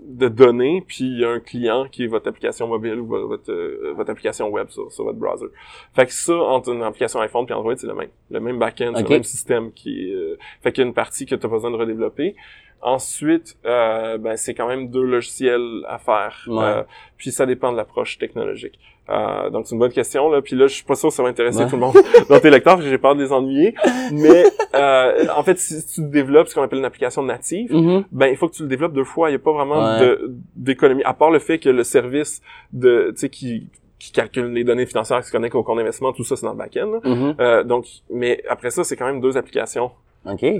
de 0.06 0.28
données, 0.28 0.82
puis 0.86 1.04
il 1.04 1.18
y 1.20 1.24
a 1.24 1.30
un 1.30 1.40
client 1.40 1.86
qui 1.90 2.04
est 2.04 2.06
votre 2.06 2.28
application 2.28 2.66
mobile 2.66 3.00
ou 3.00 3.06
vo- 3.06 3.28
votre, 3.28 3.50
euh, 3.52 3.92
votre 3.96 4.10
application 4.10 4.48
web 4.48 4.68
sur, 4.68 4.90
sur 4.92 5.04
votre 5.04 5.18
browser. 5.18 5.46
Fait 5.94 6.06
que 6.06 6.12
ça, 6.12 6.34
entre 6.34 6.72
une 6.72 6.82
application 6.82 7.20
iPhone 7.20 7.46
et 7.48 7.52
Android, 7.52 7.74
c'est 7.76 7.86
le 7.86 7.94
même. 7.94 8.08
Le 8.30 8.40
même 8.40 8.58
back-end, 8.58 8.92
c'est 8.94 9.02
Ok. 9.02 9.08
le 9.10 9.14
même 9.16 9.24
système 9.24 9.72
qui 9.72 10.12
euh, 10.14 10.36
fait 10.62 10.72
qu'il 10.72 10.82
y 10.82 10.84
a 10.84 10.88
une 10.88 10.94
partie 10.94 11.26
que 11.26 11.34
tu 11.34 11.44
as 11.46 11.48
besoin 11.48 11.70
de 11.70 11.76
redévelopper. 11.76 12.34
Ensuite, 12.80 13.56
euh, 13.66 14.18
ben, 14.18 14.36
c'est 14.36 14.54
quand 14.54 14.68
même 14.68 14.88
deux 14.88 15.02
logiciels 15.02 15.84
à 15.88 15.98
faire. 15.98 16.44
Ouais. 16.46 16.62
Euh, 16.64 16.82
puis 17.16 17.32
ça 17.32 17.44
dépend 17.44 17.72
de 17.72 17.76
l'approche 17.76 18.18
technologique. 18.18 18.78
Euh, 19.10 19.48
donc 19.50 19.66
c'est 19.66 19.74
une 19.74 19.78
bonne 19.78 19.92
question 19.92 20.30
là. 20.30 20.42
Puis 20.42 20.54
là, 20.56 20.66
je 20.66 20.74
suis 20.74 20.84
pas 20.84 20.94
sûr 20.94 21.08
que 21.08 21.14
ça 21.14 21.22
va 21.22 21.28
intéresser 21.30 21.60
Ouais. 21.60 21.66
tout 21.68 21.76
le 21.76 21.80
monde 21.80 21.94
dans 22.28 22.38
tes 22.40 22.50
lecteurs 22.50 22.74
parce 22.74 22.84
que 22.84 22.90
j'ai 22.90 22.98
peur 22.98 23.14
de 23.16 23.22
les 23.22 23.32
ennuyer. 23.32 23.74
Mais 24.12 24.44
euh, 24.74 25.26
en 25.36 25.42
fait, 25.42 25.58
si 25.58 25.84
tu 25.86 26.02
développes 26.02 26.48
ce 26.48 26.54
qu'on 26.54 26.62
appelle 26.62 26.78
une 26.78 26.84
application 26.84 27.22
native, 27.22 27.72
Mhm. 27.72 28.04
ben 28.12 28.26
il 28.26 28.36
faut 28.36 28.48
que 28.48 28.54
tu 28.54 28.62
le 28.62 28.68
développes 28.68 28.92
deux 28.92 29.04
fois. 29.04 29.28
Il 29.30 29.32
n'y 29.32 29.36
a 29.36 29.38
pas 29.40 29.52
vraiment 29.52 29.80
Ouais. 29.98 30.16
d'économie. 30.56 31.02
À 31.04 31.14
part 31.14 31.30
le 31.30 31.38
fait 31.38 31.58
que 31.58 31.68
le 31.70 31.84
service 31.84 32.42
de 32.72 33.10
tu 33.14 33.20
sais 33.20 33.28
qui 33.28 33.66
qui 33.98 34.12
calcule 34.12 34.46
les 34.52 34.62
données 34.62 34.86
financières, 34.86 35.20
qui 35.20 35.26
se 35.26 35.32
connecte 35.32 35.56
au 35.56 35.64
compte 35.64 35.78
d'investissement, 35.78 36.12
tout 36.12 36.22
ça 36.22 36.36
c'est 36.36 36.46
dans 36.46 36.52
le 36.52 36.58
back-end. 36.58 37.00
Mhm. 37.02 37.34
Euh, 37.40 37.64
donc, 37.64 37.84
mais 38.10 38.40
après 38.48 38.70
ça, 38.70 38.84
c'est 38.84 38.94
quand 38.94 39.06
même 39.06 39.20
deux 39.20 39.36
applications 39.36 39.90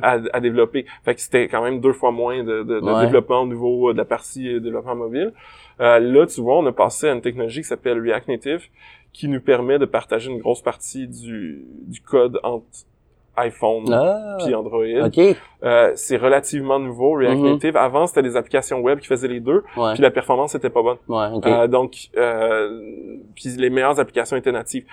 à, 0.03 0.19
à 0.33 0.41
développer. 0.41 0.87
Fait 1.05 1.15
que 1.15 1.21
c'était 1.21 1.47
quand 1.47 1.63
même 1.63 1.79
deux 1.81 1.93
fois 1.93 2.11
moins 2.11 2.43
de, 2.43 2.63
de, 2.65 2.81
de 2.81 2.85
Ouais. 2.85 3.03
développement 3.05 3.43
au 3.43 3.47
niveau 3.47 3.93
de 3.93 3.99
la 3.99 4.05
partie 4.05 4.55
euh, 4.55 4.59
développement 4.61 4.97
mobile. 4.97 5.33
Euh, 5.81 5.99
là, 6.01 6.27
tu 6.27 6.41
vois, 6.41 6.59
on 6.59 6.67
a 6.67 6.73
passé 6.73 7.09
à 7.09 7.13
une 7.13 7.21
technologie 7.21 7.61
qui 7.61 7.69
s'appelle 7.69 8.01
React 8.01 8.29
Native, 8.29 8.69
qui 9.13 9.29
nous 9.29 9.41
permet 9.41 9.79
de 9.79 9.85
partager 9.85 10.31
une 10.31 10.39
grosse 10.39 10.63
partie 10.63 11.07
du, 11.07 11.65
du 11.87 12.01
code 12.01 12.41
entre 12.43 12.67
iPhone 13.39 13.93
Ah. 13.93 14.37
puis 14.45 14.55
Android. 14.55 14.85
OK. 15.07 15.19
Euh, 15.65 15.91
c'est 15.97 16.17
relativement 16.19 16.79
nouveau, 16.79 17.15
React 17.15 17.39
Mhm. 17.41 17.53
Native. 17.55 17.77
Avant, 17.77 18.07
c'était 18.07 18.23
des 18.23 18.37
applications 18.37 18.79
web 18.81 19.01
qui 19.01 19.09
faisaient 19.09 19.27
les 19.27 19.41
deux, 19.41 19.65
Ouais. 19.77 19.93
puis 19.95 20.03
la 20.03 20.11
performance 20.13 20.55
était 20.55 20.71
pas 20.71 20.83
bonne. 20.83 20.99
Ouais, 21.09 21.27
OK. 21.35 21.47
Euh, 21.47 21.67
donc, 21.67 21.95
euh, 22.17 22.81
puis 23.35 23.49
les 23.59 23.69
meilleures 23.71 23.99
applications 23.99 24.37
étaient 24.37 24.53
natives. 24.53 24.85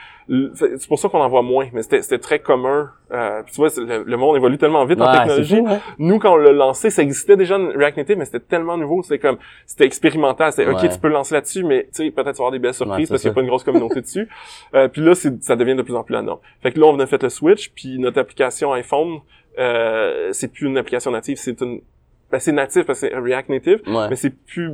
C'est 0.55 0.87
pour 0.87 0.97
ça 0.97 1.07
qu'on 1.07 1.19
en 1.21 1.29
voit 1.29 1.43
moins, 1.43 1.67
mais 1.71 1.83
c'était 1.83 2.17
très 2.17 2.39
commun. 2.39 2.89
Euh, 3.11 3.43
tu 3.45 3.55
vois, 3.57 3.67
le, 3.77 4.03
le 4.03 4.17
monde 4.17 4.35
évolue 4.37 4.57
tellement 4.57 4.83
vite 4.85 4.99
en 4.99 5.11
technologie. 5.11 5.57
fou, 5.57 5.67
hein? 5.69 5.79
Nous, 5.99 6.17
quand 6.17 6.33
on 6.33 6.37
l'a 6.37 6.51
lancé, 6.51 6.89
ça 6.89 7.03
existait 7.03 7.37
déjà 7.37 7.55
React 7.57 7.97
Native, 7.97 8.17
mais 8.17 8.25
c'était 8.25 8.39
tellement 8.39 8.77
nouveau, 8.77 9.03
c'était 9.03 9.19
comme, 9.19 9.37
c'était 9.67 9.85
expérimental. 9.85 10.51
C'était, 10.51 10.67
OK, 10.71 10.79
tu 10.89 10.97
peux 10.99 11.09
le 11.09 11.13
lancer 11.13 11.35
là-dessus, 11.35 11.63
mais 11.63 11.83
tu 11.93 12.05
sais, 12.05 12.09
peut-être 12.11 12.29
avoir 12.29 12.49
des 12.51 12.57
belles 12.57 12.73
surprises 12.73 13.09
parce 13.09 13.21
qu'il 13.21 13.29
n'y 13.29 13.33
a 13.33 13.35
pas 13.35 13.41
une 13.41 13.47
grosse 13.47 13.63
communauté 13.63 14.01
dessus. 14.01 14.27
Euh, 14.73 14.87
puis 14.87 15.01
là, 15.03 15.13
ça 15.13 15.55
devient 15.55 15.75
de 15.75 15.83
plus 15.83 15.95
en 15.95 16.03
plus 16.03 16.13
la 16.13 16.23
norme. 16.23 16.39
Fait 16.63 16.71
que 16.71 16.79
là, 16.79 16.87
on 16.87 16.99
a 16.99 17.05
fait 17.05 17.21
le 17.21 17.29
switch, 17.29 17.69
puis 17.75 17.99
notre 17.99 18.19
application 18.19 18.34
iPhone, 18.39 19.19
euh, 19.59 20.29
c'est 20.33 20.49
plus 20.51 20.67
une 20.67 20.77
application 20.77 21.11
native, 21.11 21.37
c'est 21.37 21.59
une, 21.61 21.81
ben, 22.31 22.39
c'est 22.39 22.51
natif 22.51 22.85
parce 22.85 23.01
que 23.01 23.07
c'est 23.09 23.15
React 23.15 23.49
Native, 23.49 23.81
Ouais. 23.87 24.09
mais 24.09 24.15
c'est 24.15 24.31
plus 24.31 24.71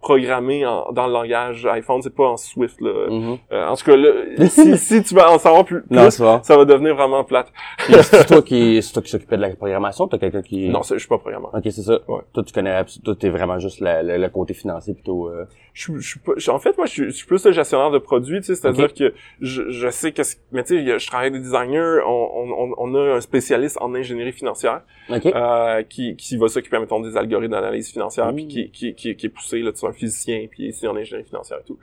programmé 0.00 0.64
en- 0.64 0.92
dans 0.92 1.06
le 1.08 1.12
langage 1.12 1.66
iPhone, 1.66 2.00
c'est 2.00 2.14
pas 2.14 2.28
en 2.28 2.36
Swift 2.36 2.80
là. 2.80 3.08
Mhm. 3.10 3.38
Euh, 3.50 3.66
en 3.66 3.74
tout 3.76 3.84
cas, 3.86 3.96
là, 3.96 4.46
si, 4.48 4.76
si 4.78 5.02
tu 5.02 5.14
vas 5.14 5.32
en 5.32 5.38
savoir 5.38 5.64
plus, 5.64 5.82
Non, 5.90 6.10
c'est 6.10 6.22
vrai. 6.22 6.38
ça 6.42 6.56
va 6.56 6.64
devenir 6.64 6.94
vraiment 6.94 7.24
plate. 7.24 7.52
C'est 7.88 8.26
toi 8.26 8.40
qui, 8.42 8.80
c'est 8.82 8.92
toi 8.92 9.02
qui 9.02 9.10
s'occupais 9.10 9.36
de 9.36 9.42
la 9.42 9.50
programmation, 9.56 10.06
t'as 10.06 10.18
quelqu'un 10.18 10.42
qui... 10.42 10.68
Non, 10.68 10.82
c'est- 10.82 10.94
je 10.94 11.00
suis 11.00 11.08
pas 11.08 11.18
programmeur. 11.18 11.50
Ok, 11.54 11.62
c'est 11.64 11.82
ça. 11.82 11.98
Ouais. 12.06 12.20
Toi, 12.32 12.44
tu 12.44 12.52
connais, 12.52 12.84
toi, 13.04 13.14
t'es 13.18 13.30
vraiment 13.30 13.58
juste 13.58 13.80
la- 13.80 14.02
le 14.02 14.28
côté 14.28 14.54
financier 14.54 14.94
plutôt, 14.94 15.28
euh... 15.28 15.44
Je, 15.78 15.92
je 15.98 16.16
je- 16.38 16.50
en 16.50 16.58
fait, 16.58 16.74
moi, 16.78 16.86
je 16.86 16.90
suis, 16.92 17.04
je 17.04 17.10
suis 17.10 17.26
plus 17.26 17.44
le 17.44 17.52
gestionnaire 17.52 17.90
de 17.90 17.98
produits, 17.98 18.38
tu 18.40 18.46
sais, 18.46 18.54
c'est-à-dire 18.54 18.94
que 18.94 19.12
je, 19.42 19.68
je 19.68 19.90
sais 19.90 20.10
qu'est-ce, 20.12 20.36
mais 20.50 20.64
tu 20.64 20.74
sais, 20.82 20.98
je 20.98 21.06
travaille 21.06 21.26
avec 21.28 21.42
des 21.42 21.46
designers, 21.46 21.98
on, 22.06 22.70
on, 22.70 22.74
on 22.78 22.94
a 22.94 23.16
un 23.16 23.20
spécialiste 23.20 23.76
en 23.82 23.94
ingénierie 23.94 24.32
financière, 24.32 24.80
Ok. 25.10 25.26
euh, 25.26 25.82
qui, 25.82 26.16
qui 26.16 26.38
va 26.38 26.48
s'occuper, 26.48 26.78
mettons, 26.78 27.00
des 27.00 27.14
algorithmes 27.18 27.52
d'analyse 27.52 27.90
financière, 27.92 28.32
Mmh. 28.32 28.36
puis 28.36 28.48
qui, 28.48 28.70
qui, 28.70 28.94
qui, 28.94 29.16
qui 29.16 29.26
est 29.26 29.28
poussé, 29.28 29.60
là, 29.60 29.70
tu 29.72 29.80
sais, 29.80 29.86
un 29.86 29.92
physicien, 29.92 30.46
puis 30.50 30.68
ici 30.68 30.88
en 30.88 30.96
ingénierie 30.96 31.28
financière 31.28 31.58
et 31.60 31.64
tout. 31.66 31.78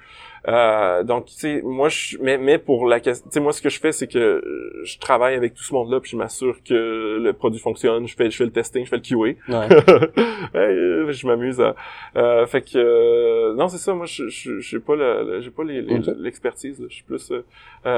Euh, 0.48 1.04
donc, 1.04 1.26
tu 1.28 1.34
sais, 1.36 1.62
moi, 1.64 1.88
je, 1.90 2.18
mais, 2.22 2.38
mais 2.38 2.58
pour 2.58 2.86
la 2.86 3.00
question, 3.00 3.26
tu 3.30 3.34
sais, 3.34 3.40
moi, 3.40 3.54
ce 3.54 3.62
que 3.62 3.70
je 3.70 3.80
fais, 3.80 3.92
c'est 3.94 4.08
que 4.08 4.18
euh, 4.20 4.82
je 4.84 4.98
travaille 5.00 5.36
avec 5.36 5.54
tout 5.54 5.64
ce 5.64 5.74
monde-là, 5.74 6.02
puis 6.02 6.12
je 6.12 6.18
m'assure 6.18 6.58
que 6.68 7.18
le 7.22 7.32
produit 7.34 7.60
fonctionne, 7.62 8.08
je 8.08 8.16
fais, 8.16 8.30
je 8.30 8.36
fais 8.36 8.44
le 8.44 8.52
testing, 8.52 8.84
je 8.84 8.90
fais 8.90 8.98
le 8.98 9.02
QA. 9.02 9.18
Ouais. 9.48 9.68
Euh, 10.56 11.12
je 11.12 11.26
m'amuse 11.26 11.60
à... 11.62 11.76
Euh, 12.16 12.46
fait 12.46 12.62
que... 12.62 12.78
euh, 12.78 13.56
non, 13.56 13.70
c'est 13.70 13.78
ça, 13.80 13.94
moi, 13.96 14.06
je 14.06 14.28
je- 14.28 14.60
j'ai 14.60 14.80
pas 14.80 14.96
le- 14.96 15.40
j'ai 15.42 15.50
pas 15.50 15.64
l'expertise. 15.64 16.86
Je 16.88 16.94
suis 16.94 17.04
plus... 17.04 17.32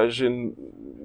j'ai 0.07 0.27
une- 0.27 0.53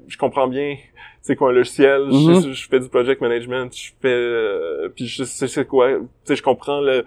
Je 0.07 0.17
comprends 0.17 0.47
bien 0.47 0.77
c'est 1.23 1.35
quoi 1.37 1.51
un 1.51 1.53
logiciel, 1.53 2.05
je, 2.11 2.47
Mhm. 2.49 2.53
je 2.55 2.69
fais 2.69 2.79
du 2.81 2.89
project 2.89 3.21
management, 3.21 3.71
je 3.77 3.91
fais... 4.01 4.09
euh, 4.09 4.89
puis 4.95 5.07
je 5.07 5.25
sais 5.25 5.49
c'est 5.49 5.67
quoi... 5.67 5.89
Tu 5.93 5.99
sais, 6.25 6.37
je 6.37 6.43
comprends 6.43 6.81
le... 6.81 7.05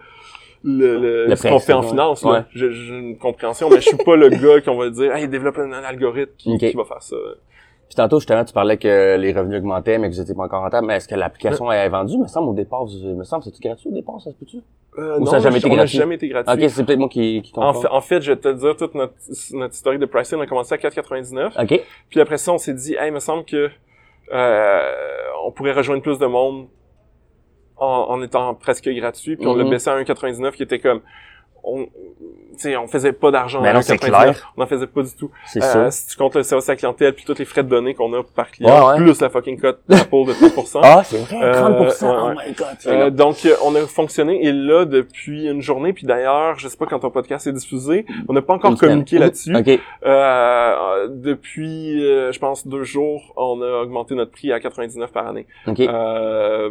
Le, 0.63 0.97
le, 0.97 1.27
Le 1.27 1.35
ce 1.35 1.47
qu'on 1.47 1.59
fait 1.59 1.73
en 1.73 1.81
finance, 1.81 2.23
ouais. 2.23 2.39
J'ai 2.53 2.67
une 2.67 3.17
compréhension, 3.17 3.69
mais 3.69 3.77
je 3.81 3.89
suis 3.89 3.97
pas 3.97 4.15
le 4.15 4.29
gars 4.43 4.61
qu'on 4.61 4.77
va 4.77 4.89
dire, 4.89 5.13
hey, 5.15 5.27
développe 5.27 5.57
un, 5.57 5.71
un 5.71 5.83
algorithme 5.83 6.31
qui, 6.37 6.57
qui 6.57 6.71
va 6.73 6.85
faire 6.85 7.01
ça. 7.01 7.15
Puis 7.89 7.95
tantôt, 7.97 8.19
justement, 8.19 8.43
tu 8.45 8.53
parlais 8.53 8.77
que 8.77 9.17
les 9.17 9.33
revenus 9.33 9.59
augmentaient, 9.59 9.97
mais 9.97 10.09
que 10.09 10.15
vous 10.15 10.21
étiez 10.21 10.33
pas 10.33 10.43
encore 10.43 10.61
rentable. 10.61 10.87
Mais 10.87 10.95
est-ce 10.95 11.07
que 11.07 11.15
l'application 11.15 11.71
est 11.71 11.89
vendue? 11.89 12.17
Me 12.17 12.27
semble 12.27 12.49
au 12.49 12.53
départ, 12.53 12.85
me 12.85 13.23
semble, 13.23 13.43
c'est 13.43 13.59
gratuit 13.61 13.89
au 13.89 13.93
départ, 13.93 14.19
ça 14.21 14.31
se 14.31 14.35
peut-tu? 14.35 14.57
Euh, 14.97 15.17
Ou 15.17 15.25
non, 15.25 15.25
ça 15.25 15.35
a 15.35 15.39
jamais 15.39 15.57
été 15.57 15.67
on 15.69 15.73
gratuit? 15.75 15.97
jamais 15.97 16.15
été 16.15 16.27
gratuit. 16.29 16.63
Ok, 16.63 16.69
c'est 16.69 16.85
peut-être 16.85 16.99
moi 16.99 17.09
qui, 17.09 17.41
qui 17.41 17.51
En 17.55 17.73
fait, 17.73 17.87
en 17.89 18.01
fait, 18.01 18.21
je 18.21 18.31
vais 18.31 18.37
te 18.39 18.47
dire, 18.53 18.75
toute 18.77 18.95
notre, 18.95 19.13
notre 19.53 19.73
historique 19.73 19.99
de 19.99 20.05
pricing, 20.05 20.37
on 20.39 20.41
a 20.41 20.47
commencé 20.47 20.73
à 20.73 20.77
4,99. 20.77 21.61
Ok. 21.61 21.81
Puis 22.09 22.21
après 22.21 22.37
ça, 22.37 22.53
on 22.53 22.57
s'est 22.57 22.73
dit, 22.73 22.93
hey, 22.93 23.09
il 23.09 23.13
me 23.13 23.19
semble 23.19 23.43
que 23.43 23.69
euh, 24.31 24.79
on 25.45 25.51
pourrait 25.51 25.73
rejoindre 25.73 26.01
plus 26.01 26.17
de 26.17 26.25
monde 26.25 26.67
en, 27.77 27.85
en 28.09 28.21
étant 28.21 28.53
presque 28.55 28.87
gratuit. 28.89 29.35
Puis 29.35 29.47
on 29.47 29.55
l'a 29.55 29.63
Mhm. 29.63 29.69
baissé 29.69 29.89
à 29.89 29.95
1,99 29.95 30.51
qui 30.55 30.63
était 30.63 30.79
comme... 30.79 31.01
On, 31.65 31.85
tu 31.85 31.89
sais, 32.57 32.75
on 32.77 32.87
faisait 32.87 33.13
pas 33.13 33.31
d'argent 33.31 33.61
Mais 33.61 33.69
à 33.69 33.73
non, 33.73 33.81
c'est 33.81 33.93
1,99. 33.95 33.99
clair. 34.09 34.53
On 34.57 34.61
en 34.63 34.67
faisait 34.67 34.85
pas 34.87 35.01
du 35.01 35.15
tout. 35.15 35.31
C'est 35.45 35.63
Euh, 35.63 35.71
sûr. 35.89 35.93
si 35.93 36.07
tu 36.07 36.17
comptes 36.17 36.35
le 36.35 36.43
service 36.43 36.67
à 36.67 36.73
la 36.73 36.75
clientèle 36.75 37.13
puis 37.13 37.23
tous 37.25 37.37
les 37.39 37.45
frais 37.45 37.63
de 37.63 37.69
données 37.69 37.93
qu'on 37.95 38.11
a 38.13 38.21
par 38.23 38.51
client, 38.51 38.69
Ouais, 38.87 38.91
ouais. 38.91 38.97
plus 38.97 39.21
la 39.21 39.29
fucking 39.29 39.59
cote 39.59 39.79
d'Apple 39.87 40.25
de 40.27 40.33
30%. 40.33 40.79
Ah, 40.83 41.01
c'est 41.05 41.17
vrai, 41.19 41.37
Euh, 41.41 41.53
30%. 41.53 42.05
ouais, 42.05 42.35
oh 42.35 42.39
my 42.47 42.53
god. 42.53 42.67
Euh, 42.87 43.09
donc, 43.09 43.45
euh, 43.45 43.55
on 43.65 43.73
a 43.75 43.81
fonctionné 43.87 44.45
et 44.45 44.51
là, 44.51 44.85
depuis 44.85 45.45
une 45.47 45.61
journée, 45.61 45.93
puis 45.93 46.05
d'ailleurs, 46.05 46.59
je 46.59 46.67
sais 46.67 46.77
pas 46.77 46.85
quand 46.85 46.99
ton 46.99 47.09
podcast 47.11 47.47
est 47.47 47.53
diffusé, 47.53 48.05
on 48.27 48.33
n'a 48.33 48.41
pas 48.41 48.53
encore 48.55 48.71
Une 48.71 48.77
communiqué 48.77 49.17
là-dessus. 49.19 49.55
Ok. 49.55 49.79
Euh, 50.05 51.07
depuis, 51.09 52.03
euh, 52.05 52.31
je 52.31 52.39
pense, 52.39 52.67
deux 52.67 52.83
jours, 52.83 53.33
on 53.35 53.61
a 53.61 53.81
augmenté 53.81 54.15
notre 54.15 54.31
prix 54.31 54.51
à 54.51 54.59
99 54.59 55.11
par 55.11 55.27
année. 55.27 55.47
Ok. 55.67 55.79
Euh, 55.79 56.69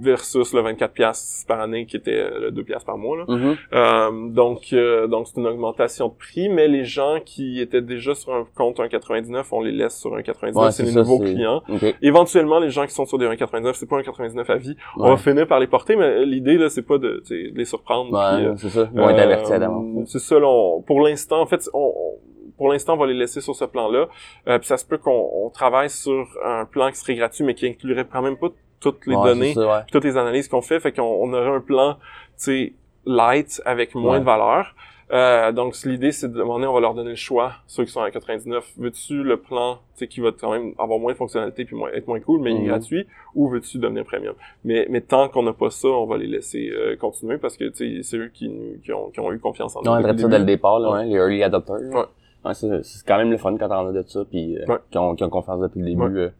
versus 0.00 0.52
le 0.52 0.60
24 0.60 0.92
piastres 0.92 1.46
par 1.46 1.60
année 1.60 1.86
qui 1.86 1.96
était 1.96 2.10
euh, 2.12 2.40
le 2.40 2.50
2 2.50 2.62
piastres 2.64 2.86
par 2.86 2.98
mois. 2.98 3.16
Là. 3.18 3.24
Mhm. 3.28 3.56
Euh, 3.72 4.10
donc, 4.32 4.72
euh, 4.72 5.06
donc 5.06 5.26
c'est 5.26 5.40
une 5.40 5.46
augmentation 5.46 6.08
de 6.08 6.14
prix, 6.14 6.48
mais 6.48 6.68
les 6.68 6.84
gens 6.84 7.18
qui 7.24 7.60
étaient 7.60 7.80
déjà 7.82 8.14
sur 8.14 8.32
un 8.34 8.46
compte 8.56 8.78
1,99, 8.78 9.44
on 9.52 9.60
les 9.60 9.72
laisse 9.72 9.98
sur 9.98 10.10
1,99. 10.16 10.52
Ouais, 10.54 10.70
c'est 10.72 10.82
les 10.84 10.92
ça, 10.92 11.00
nouveaux 11.00 11.18
clients. 11.18 11.62
Éventuellement, 12.02 12.58
les 12.58 12.70
gens 12.70 12.86
qui 12.86 12.92
sont 12.94 13.06
sur 13.06 13.18
des 13.18 13.26
1,99, 13.26 13.72
c'est 13.74 13.88
pas 13.88 13.96
un 13.96 14.00
1,99 14.02 14.50
à 14.50 14.56
vie. 14.56 14.76
On 14.96 15.08
va 15.08 15.16
finir 15.16 15.46
par 15.46 15.60
les 15.60 15.66
porter, 15.66 15.96
mais 15.96 16.24
l'idée 16.24 16.56
là, 16.58 16.68
c'est 16.68 16.82
pas 16.82 16.98
de, 16.98 17.22
de 17.28 17.50
les 17.54 17.64
surprendre. 17.64 18.12
Ouais, 18.12 18.44
euh, 18.46 18.54
c'est 18.56 18.68
ça. 18.70 18.88
Ils 18.94 19.00
vont 19.00 19.10
être 19.10 19.18
euh, 19.18 19.22
avertis 19.22 19.52
à 19.52 19.58
d'avance. 19.58 20.08
C'est 20.10 20.18
ça, 20.18 20.38
là, 20.38 20.46
on- 20.48 20.82
pour 20.82 21.00
l'instant, 21.00 21.40
en 21.40 21.46
fait, 21.46 21.68
on, 21.74 21.78
on- 21.96 22.18
pour 22.56 22.70
l'instant, 22.72 22.94
on 22.94 22.96
va 22.96 23.06
les 23.06 23.14
laisser 23.14 23.40
sur 23.40 23.54
ce 23.54 23.64
plan-là. 23.66 24.06
Euh, 24.48 24.58
puis 24.58 24.66
ça 24.66 24.76
se 24.78 24.86
peut 24.86 24.96
qu'on 24.98 25.30
on 25.44 25.50
travaille 25.50 25.90
sur 25.90 26.26
un 26.44 26.64
plan 26.64 26.90
qui 26.90 26.96
serait 26.96 27.14
gratuit, 27.14 27.44
mais 27.44 27.54
qui 27.54 27.66
inclurait 27.66 28.06
quand 28.10 28.22
même 28.22 28.36
pas 28.38 28.48
toutes 28.80 29.06
les 29.06 29.14
Ouais, 29.16 29.24
données, 29.28 29.52
ça, 29.54 29.66
ouais. 29.66 29.80
toutes 29.90 30.04
les 30.04 30.16
analyses 30.16 30.48
qu'on 30.48 30.62
fait. 30.62 30.80
Fait 30.80 30.92
qu'on 30.92 31.02
on 31.02 31.32
aurait 31.34 31.48
un 31.54 31.60
plan, 31.60 31.94
tu 31.94 31.98
sais, 32.36 32.72
light 33.06 33.62
avec 33.64 33.94
moins 33.94 34.14
Ouais. 34.14 34.20
de 34.20 34.24
valeur. 34.24 34.74
Euh, 35.12 35.52
donc 35.52 35.76
l'idée 35.84 36.10
c'est 36.10 36.26
de 36.32 36.36
demander, 36.36 36.66
on 36.66 36.74
va 36.74 36.80
leur 36.80 36.92
donner 36.94 37.10
le 37.10 37.14
choix, 37.14 37.52
ceux 37.68 37.84
qui 37.84 37.92
sont 37.92 38.00
à 38.02 38.10
99, 38.10 38.72
veux-tu 38.76 39.22
le 39.22 39.36
plan, 39.36 39.78
qui 40.10 40.20
va 40.20 40.32
quand 40.32 40.50
même 40.50 40.72
avoir 40.80 40.98
moins 40.98 41.12
de 41.12 41.16
fonctionnalités 41.16 41.64
puis 41.64 41.76
moins, 41.76 41.90
être 41.90 42.08
moins 42.08 42.18
cool, 42.18 42.40
mais 42.40 42.50
il 42.50 42.56
Mhm. 42.56 42.64
est 42.64 42.66
gratuit, 42.66 43.06
ou 43.36 43.48
veux-tu 43.48 43.78
devenir 43.78 44.04
premium? 44.04 44.34
Mais, 44.64 44.84
mais 44.90 45.00
tant 45.00 45.28
qu'on 45.28 45.44
n'a 45.44 45.52
pas 45.52 45.70
ça, 45.70 45.86
on 45.86 46.06
va 46.06 46.16
les 46.18 46.26
laisser 46.26 46.70
euh, 46.72 46.96
continuer 46.96 47.38
parce 47.38 47.56
que 47.56 47.70
c'est 47.72 48.16
eux 48.16 48.30
qui, 48.34 48.50
qui, 48.82 48.92
ont, 48.92 49.10
qui 49.10 49.20
ont 49.20 49.30
eu 49.32 49.38
confiance 49.38 49.76
en 49.76 49.80
nous. 49.82 49.84
Non, 49.86 49.92
on 49.92 50.00
le 50.12 50.18
ça 50.18 50.28
dès 50.28 50.38
le 50.40 50.44
départ, 50.44 50.80
là, 50.80 50.90
Ouais. 50.90 50.98
ouais, 50.98 51.04
les 51.06 51.14
early 51.14 51.42
adopters. 51.44 51.76
Ouais. 51.76 52.04
Ouais, 52.44 52.54
c'est 52.54 53.06
quand 53.06 53.18
même 53.18 53.30
le 53.30 53.36
fun 53.38 53.56
quand 53.56 53.68
t'en 53.68 53.86
as 53.86 53.92
de 53.92 54.02
ça, 54.08 54.24
puis 54.28 54.58
euh, 54.58 54.76
qui, 54.90 54.98
ont, 54.98 55.14
qui 55.14 55.22
ont 55.22 55.30
confiance 55.30 55.60
depuis 55.60 55.80
le 55.82 55.86
début. 55.86 56.18
Euh. 56.18 56.30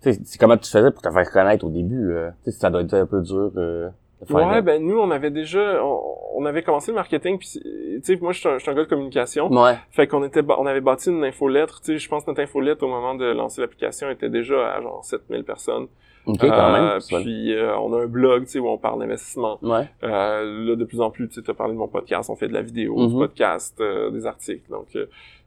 C'est 0.00 0.38
comment 0.38 0.56
tu 0.56 0.70
faisais 0.70 0.90
pour 0.90 1.02
te 1.02 1.10
faire 1.10 1.30
connaître 1.30 1.66
au 1.66 1.70
début? 1.70 2.10
Euh, 2.12 2.30
ça 2.48 2.70
doit 2.70 2.80
être 2.82 2.94
un 2.94 3.06
peu 3.06 3.20
dur 3.20 3.50
euh. 3.56 3.88
Ouais, 4.30 4.62
ben 4.62 4.82
nous, 4.84 4.98
on 4.98 5.10
avait 5.10 5.30
déjà, 5.30 5.82
on, 5.84 6.00
on 6.36 6.44
avait 6.46 6.62
commencé 6.62 6.90
le 6.90 6.96
marketing, 6.96 7.38
puis 7.38 7.48
tu 7.60 8.00
sais, 8.02 8.16
moi, 8.20 8.32
je 8.32 8.40
suis 8.40 8.48
un, 8.48 8.56
un 8.56 8.74
gars 8.74 8.82
de 8.84 8.88
communication, 8.88 9.50
Ouais. 9.50 9.76
fait 9.90 10.06
qu'on 10.06 10.24
était, 10.24 10.40
on 10.46 10.66
avait 10.66 10.80
bâti 10.80 11.10
une 11.10 11.24
infolettre, 11.24 11.80
tu 11.80 11.92
sais, 11.92 11.98
je 11.98 12.08
pense 12.08 12.24
que 12.24 12.30
notre 12.30 12.42
infolettre, 12.42 12.82
au 12.84 12.88
moment 12.88 13.14
de 13.14 13.24
lancer 13.26 13.60
l'application, 13.60 14.10
était 14.10 14.28
déjà 14.30 14.72
à 14.74 14.80
genre 14.82 15.04
7000 15.04 15.44
personnes. 15.44 15.86
Ok, 16.26 16.38
quand 16.40 16.72
même. 16.72 16.84
Euh, 16.84 17.00
fun. 17.00 17.20
puis 17.20 17.52
euh, 17.54 17.76
on 17.76 17.92
a 17.92 18.04
un 18.04 18.06
blog, 18.06 18.44
tu 18.46 18.52
sais, 18.52 18.58
où 18.58 18.66
on 18.66 18.78
parle 18.78 18.98
d'investissement. 19.00 19.58
Ouais. 19.60 19.86
Euh, 20.04 20.68
là, 20.70 20.74
de 20.74 20.84
plus 20.86 21.02
en 21.02 21.10
plus, 21.10 21.28
tu 21.28 21.42
sais, 21.42 21.50
as 21.50 21.52
parlé 21.52 21.74
de 21.74 21.78
mon 21.78 21.86
podcast, 21.86 22.30
on 22.30 22.34
fait 22.34 22.48
de 22.48 22.54
la 22.54 22.62
vidéo, 22.62 22.96
du 23.08 23.12
Mhm. 23.12 23.18
podcast, 23.20 23.78
euh, 23.82 24.10
des 24.10 24.24
articles. 24.24 24.70
Donc, 24.70 24.86
euh, 24.96 25.04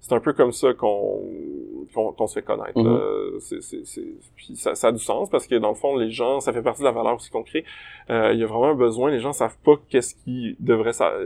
c'est 0.07 0.15
un 0.15 0.19
peu 0.21 0.31
comme 0.33 0.51
ça 0.53 0.73
qu'on 0.73 1.21
qu'on 1.93 2.11
qu'on 2.13 2.27
se 2.27 2.35
fait 2.35 2.41
connaître. 2.45 2.77
Mhm. 2.79 2.85
là. 2.85 3.39
C'est- 3.39 3.61
c'est- 3.61 3.85
c'est- 3.85 4.13
Puis 4.35 4.55
ça, 4.55 4.75
ça 4.75 4.87
a 4.87 4.91
du 4.91 4.99
sens 4.99 5.29
parce 5.29 5.47
que, 5.47 5.55
dans 5.55 5.69
le 5.69 5.75
fond, 5.75 5.95
les 5.97 6.11
gens, 6.11 6.39
ça 6.39 6.51
fait 6.53 6.61
partie 6.61 6.81
de 6.81 6.85
la 6.85 6.91
valeur 6.91 7.15
aussi 7.15 7.29
qu'on 7.29 7.43
crée. 7.43 7.63
Euh, 8.09 8.31
Il 8.33 8.39
y 8.39 8.43
a 8.43 8.45
vraiment 8.45 8.67
un 8.69 8.75
besoin. 8.75 9.09
Les 9.11 9.19
gens 9.19 9.33
savent 9.33 9.57
pas 9.65 9.73
qu'est-ce 9.89 10.15
qu'ils 10.15 10.55
devraient 10.59 10.93
savoir. 10.93 11.21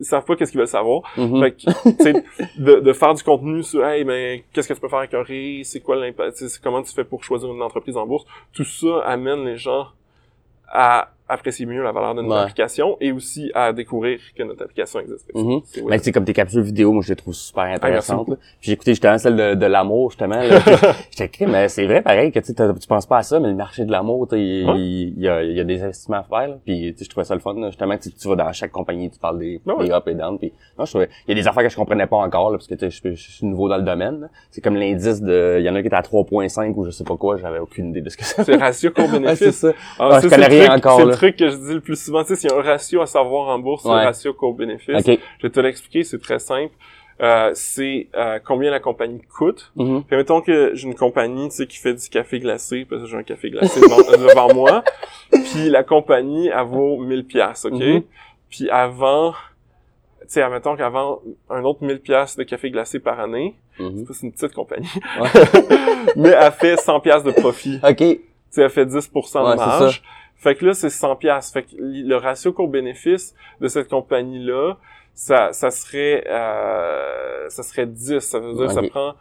ils 0.00 0.04
savent 0.04 0.24
pas 0.24 0.36
qu'est-ce 0.36 0.50
qu'ils 0.52 0.58
veulent 0.60 0.68
savoir. 0.68 1.02
Mhm. 1.16 1.40
Fait 1.40 1.52
que, 1.52 2.60
de, 2.62 2.80
de 2.80 2.92
faire 2.92 3.14
du 3.14 3.22
contenu 3.22 3.62
sur, 3.62 3.84
hey, 3.86 4.04
mais 4.04 4.44
qu'est-ce 4.52 4.68
que 4.68 4.74
tu 4.74 4.80
peux 4.80 4.88
faire 4.88 4.98
avec 5.00 5.14
un 5.14 5.24
c'est 5.64 5.80
quoi 5.80 5.96
l'impact, 5.96 6.42
comment 6.62 6.82
tu 6.82 6.92
fais 6.92 7.04
pour 7.04 7.22
choisir 7.24 7.52
une 7.52 7.62
entreprise 7.62 7.96
en 7.96 8.06
bourse, 8.06 8.24
tout 8.52 8.64
ça 8.64 9.00
amène 9.06 9.44
les 9.44 9.56
gens 9.56 9.86
à 10.68 11.10
apprécier 11.28 11.64
mieux 11.66 11.82
la 11.82 11.92
valeur 11.92 12.14
de 12.14 12.20
notre 12.22 12.34
Ouais. 12.34 12.42
application 12.42 12.96
et 13.00 13.10
aussi 13.12 13.50
à 13.54 13.72
découvrir 13.72 14.18
que 14.36 14.42
notre 14.42 14.62
application 14.64 15.00
existe. 15.00 15.26
C'est- 15.34 15.42
c'est- 15.64 15.82
Mais 15.86 15.98
c'est 15.98 16.12
comme 16.12 16.24
tes 16.24 16.32
capsules 16.34 16.60
vidéo, 16.62 16.92
moi 16.92 17.02
je 17.02 17.08
les 17.10 17.16
trouve 17.16 17.32
super 17.34 17.64
intéressantes. 17.64 18.26
Puis 18.26 18.36
j'ai 18.60 18.72
écouté 18.72 18.92
justement 18.92 19.16
celle 19.18 19.36
de, 19.36 19.54
de 19.54 19.66
l'amour 19.66 20.10
justement. 20.10 20.40
J'étais 21.10 21.24
écrit, 21.26 21.46
mais 21.46 21.68
c'est 21.68 21.86
vrai 21.86 22.02
pareil 22.02 22.30
que 22.32 22.40
tu 22.40 22.52
penses 22.88 23.06
pas 23.06 23.18
à 23.18 23.22
ça, 23.22 23.40
mais 23.40 23.48
le 23.48 23.54
marché 23.54 23.84
de 23.84 23.90
l'amour, 23.90 24.28
tu 24.28 24.36
sais, 24.36 24.42
il, 24.42 24.64
Ouais. 24.68 24.74
il 24.78 25.20
y, 25.20 25.28
a, 25.28 25.42
il 25.42 25.52
y 25.56 25.60
a 25.60 25.64
des 25.64 25.82
investissements 25.82 26.18
à 26.18 26.22
faire. 26.24 26.48
Là. 26.48 26.56
Puis 26.64 26.92
tu 26.92 26.98
sais, 26.98 27.04
je 27.04 27.10
trouvais 27.10 27.24
ça 27.24 27.34
le 27.34 27.40
fun. 27.40 27.54
là. 27.54 27.68
Justement, 27.68 27.96
tu, 27.96 28.12
tu 28.12 28.28
vas 28.28 28.36
dans 28.36 28.52
chaque 28.52 28.72
compagnie, 28.72 29.10
tu 29.10 29.18
parles 29.18 29.38
des, 29.38 29.60
Ah 29.66 29.74
ouais. 29.76 29.86
des 29.86 29.92
up 29.92 30.06
et 30.08 30.14
down. 30.14 30.38
Puis 30.38 30.52
non, 30.78 30.84
je 30.84 30.90
trouvais, 30.90 31.08
il 31.26 31.36
y 31.36 31.38
a 31.38 31.40
des 31.42 31.48
affaires 31.48 31.62
que 31.62 31.68
je 31.70 31.76
comprenais 31.76 32.06
pas 32.06 32.16
encore 32.16 32.50
là, 32.50 32.58
parce 32.58 32.66
que 32.68 32.74
tu 32.74 32.90
sais, 32.90 33.10
je, 33.10 33.14
je 33.14 33.30
suis 33.30 33.46
nouveau 33.46 33.68
dans 33.68 33.76
le 33.78 33.82
domaine. 33.82 34.28
C'est 34.50 34.60
comme 34.60 34.76
l'indice 34.76 35.22
de, 35.22 35.56
il 35.58 35.64
y 35.64 35.70
en 35.70 35.74
a 35.74 35.80
qui 35.80 35.86
était 35.86 35.96
à 35.96 36.02
3.5 36.02 36.74
ou 36.76 36.84
je 36.84 36.90
sais 36.90 37.04
pas 37.04 37.16
quoi, 37.16 37.36
j'avais 37.38 37.58
aucune 37.58 37.88
idée 37.90 38.00
de 38.02 38.08
ce 38.10 38.16
que 38.16 38.24
c'est. 38.24 38.44
C'est 38.44 38.56
ratio 38.56 38.90
c'est 38.94 39.02
court-bénéfice. 39.02 39.50
ça. 39.52 39.72
Ah, 39.98 40.20
je 40.22 40.28
connais 40.28 40.46
rien 40.46 40.74
encore. 40.76 40.98
Truc 41.24 41.36
que 41.36 41.50
je 41.50 41.56
dis 41.56 41.74
le 41.74 41.80
plus 41.80 42.02
souvent. 42.02 42.22
Tu 42.22 42.28
sais, 42.28 42.36
s'il 42.36 42.50
y 42.50 42.52
a 42.52 42.56
un 42.56 42.62
ratio 42.62 43.00
à 43.02 43.06
savoir 43.06 43.48
en 43.48 43.58
bourse, 43.58 43.84
Ouais. 43.84 43.92
le 44.00 44.06
ratio 44.06 44.32
court-bénéfice. 44.34 45.06
Ok. 45.06 45.18
Je 45.38 45.46
vais 45.46 45.50
te 45.50 45.60
l'expliquer, 45.60 46.04
c'est 46.04 46.20
très 46.20 46.38
simple. 46.38 46.72
Euh, 47.20 47.52
c'est 47.54 48.08
euh, 48.16 48.40
combien 48.44 48.70
la 48.72 48.80
compagnie 48.80 49.20
coûte. 49.22 49.72
Mhm. 49.76 50.02
Puis 50.02 50.16
mettons 50.16 50.40
que 50.40 50.72
j'ai 50.74 50.88
une 50.88 50.96
compagnie, 50.96 51.48
tu 51.48 51.54
sais, 51.56 51.66
qui 51.68 51.78
fait 51.78 51.94
du 51.94 52.08
café 52.08 52.40
glacé, 52.40 52.84
parce 52.90 53.02
que 53.02 53.08
j'ai 53.08 53.16
un 53.16 53.22
café 53.22 53.50
glacé 53.50 53.80
devant, 53.80 53.96
devant 54.48 54.52
moi. 54.54 54.82
Puis 55.30 55.70
la 55.70 55.84
compagnie, 55.84 56.48
elle 56.48 56.66
vaut 56.66 56.98
1000 56.98 57.24
pièces, 57.24 57.64
OK? 57.66 57.74
Mhm. 57.80 58.02
Puis 58.50 58.68
avant, 58.68 59.30
tu 60.22 60.26
sais, 60.26 60.42
admettons 60.42 60.76
qu'avant 60.76 61.20
un 61.50 61.62
autre 61.62 61.84
1000 61.84 62.00
pièces 62.00 62.36
de 62.36 62.42
café 62.42 62.70
glacé 62.70 62.98
par 62.98 63.20
année, 63.20 63.54
Mhm. 63.78 64.06
c'est 64.12 64.26
une 64.26 64.32
petite 64.32 64.52
compagnie, 64.52 64.88
Ouais. 65.20 65.28
mais 66.16 66.30
elle 66.30 66.52
fait 66.52 66.76
100 66.76 66.98
pièces 67.00 67.22
de 67.22 67.30
profit. 67.30 67.78
Ok. 67.88 67.96
Tu 67.98 68.20
sais, 68.50 68.62
elle 68.62 68.70
fait 68.70 68.86
10% 68.86 69.44
Ouais, 69.44 69.52
de 69.52 69.56
marge. 69.56 70.02
Fait 70.44 70.54
que 70.54 70.66
là, 70.66 70.74
c'est 70.74 70.90
100 70.90 71.16
pièces. 71.16 71.50
Fait 71.50 71.62
que 71.62 71.68
le 71.78 72.16
ratio 72.16 72.52
court-bénéfice 72.52 73.34
de 73.62 73.66
cette 73.66 73.88
compagnie-là, 73.88 74.74
ça, 75.14 75.54
ça 75.54 75.70
serait, 75.70 76.22
euh, 76.28 77.48
ça 77.48 77.62
serait 77.62 77.86
10. 77.86 78.18
Ça 78.18 78.40
veut 78.40 78.52
dire 78.52 78.66
que 78.66 78.72
ça 78.74 78.82
prend 78.82 79.14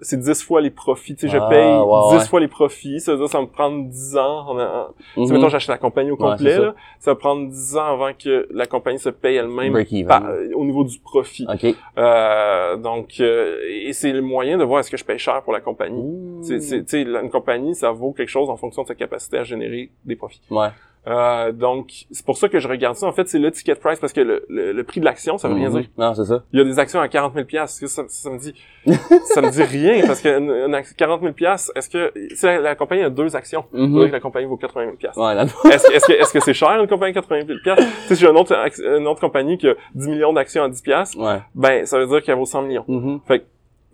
c'est 0.00 0.18
10 0.20 0.42
fois 0.44 0.60
les 0.60 0.70
profits. 0.70 1.14
Tu 1.16 1.22
sais, 1.26 1.28
je 1.32 1.38
Ah, 1.40 1.48
paye 1.48 1.66
ouais, 1.66 2.08
10 2.12 2.16
ouais. 2.22 2.28
fois 2.28 2.40
les 2.40 2.48
profits. 2.48 3.00
Ça 3.00 3.12
veut 3.12 3.18
dire 3.18 3.28
ça 3.28 3.38
va 3.38 3.42
me 3.44 3.48
prendre 3.50 3.84
10 3.88 4.16
ans. 4.16 4.46
En, 4.48 4.58
en- 4.60 4.86
Mhm. 5.16 5.32
mettons, 5.32 5.48
j'achète 5.48 5.70
la 5.70 5.78
compagnie 5.78 6.10
au 6.10 6.16
complet. 6.16 6.56
là, 6.58 6.74
ça 7.00 7.10
va 7.12 7.14
prendre 7.16 7.48
10 7.48 7.76
ans 7.76 7.84
avant 7.94 8.10
que 8.12 8.46
la 8.52 8.66
compagnie 8.66 8.98
se 8.98 9.08
paye 9.08 9.36
elle-même 9.36 9.74
euh, 9.74 10.50
au 10.54 10.64
niveau 10.64 10.84
du 10.84 10.98
profit. 11.00 11.46
OK. 11.52 11.74
Euh, 11.98 12.76
donc, 12.76 13.14
euh, 13.20 13.58
et 13.68 13.92
c'est 13.92 14.12
le 14.12 14.22
moyen 14.22 14.56
de 14.58 14.64
voir 14.64 14.80
est-ce 14.80 14.90
que 14.90 14.96
je 14.96 15.04
paye 15.04 15.18
cher 15.18 15.42
pour 15.42 15.52
la 15.52 15.60
compagnie. 15.60 16.42
C'est, 16.42 17.02
une 17.02 17.30
compagnie, 17.30 17.74
ça 17.74 17.90
vaut 17.90 18.12
quelque 18.12 18.28
chose 18.28 18.48
en 18.50 18.56
fonction 18.56 18.82
de 18.82 18.88
sa 18.88 18.94
capacité 18.94 19.38
à 19.38 19.44
générer 19.44 19.90
des 20.04 20.16
profits. 20.16 20.40
Ouais. 20.50 20.68
Euh, 21.08 21.52
donc, 21.52 21.90
c'est 22.10 22.24
pour 22.26 22.36
ça 22.36 22.48
que 22.48 22.58
je 22.60 22.68
regarde 22.68 22.94
ça. 22.96 23.06
En 23.06 23.12
fait, 23.12 23.26
c'est 23.28 23.38
le 23.38 23.50
ticket 23.50 23.74
price 23.76 23.98
parce 23.98 24.12
que 24.12 24.20
le, 24.20 24.44
le, 24.48 24.72
le 24.72 24.84
prix 24.84 25.00
de 25.00 25.04
l'action, 25.06 25.38
ça 25.38 25.48
veut 25.48 25.54
rien 25.54 25.70
Mhm. 25.70 25.80
dire. 25.80 25.90
Non, 25.96 26.12
c'est 26.14 26.24
ça. 26.24 26.44
Il 26.52 26.58
y 26.58 26.62
a 26.62 26.64
des 26.64 26.78
actions 26.78 27.00
à 27.00 27.08
40 27.08 27.34
000 27.34 27.46
pièces. 27.46 27.82
Ça, 27.86 28.02
ça 28.08 28.30
me 28.30 28.38
dit, 28.38 28.52
ça 29.24 29.40
me 29.40 29.50
dit 29.50 29.62
rien? 29.62 30.06
Parce 30.06 30.20
que 30.20 30.28
une, 30.38 30.50
une 30.50 30.74
action- 30.74 30.94
40 30.98 31.20
000 31.22 31.32
pièces. 31.32 31.72
Est-ce 31.74 31.88
que 31.88 32.12
si 32.34 32.44
la, 32.46 32.60
la 32.60 32.74
compagnie 32.74 33.02
a 33.02 33.10
deux 33.10 33.34
actions, 33.36 33.64
dire 33.72 33.86
Mhm. 33.88 34.06
que 34.08 34.12
la 34.12 34.20
compagnie 34.20 34.46
vaut 34.46 34.56
80 34.56 34.84
000 34.84 34.96
pièces. 34.96 35.16
Ouais, 35.16 35.34
Est-ce 35.72 35.86
que, 35.88 35.92
est-ce 35.94 36.06
que, 36.06 36.12
est-ce 36.12 36.32
que 36.32 36.40
c'est 36.40 36.54
cher 36.54 36.70
une 36.80 36.86
compagnie 36.88 37.14
80 37.14 37.46
000 37.46 37.58
pièces 37.62 37.78
Tu 37.78 37.84
sais, 38.08 38.14
si 38.14 38.20
j'ai 38.22 38.28
une 38.28 38.36
autre, 38.36 38.54
une 38.84 39.06
autre 39.06 39.20
compagnie 39.20 39.56
qui 39.56 39.68
a 39.68 39.74
10 39.94 40.08
millions 40.08 40.32
d'actions 40.32 40.64
à 40.64 40.68
10 40.68 40.82
pièces, 40.82 41.14
Ouais. 41.16 41.38
ben 41.54 41.86
ça 41.86 41.98
veut 41.98 42.06
dire 42.06 42.22
qu'elle 42.22 42.36
vaut 42.36 42.44
100 42.44 42.62
millions. 42.62 42.84
Mhm. 42.88 43.20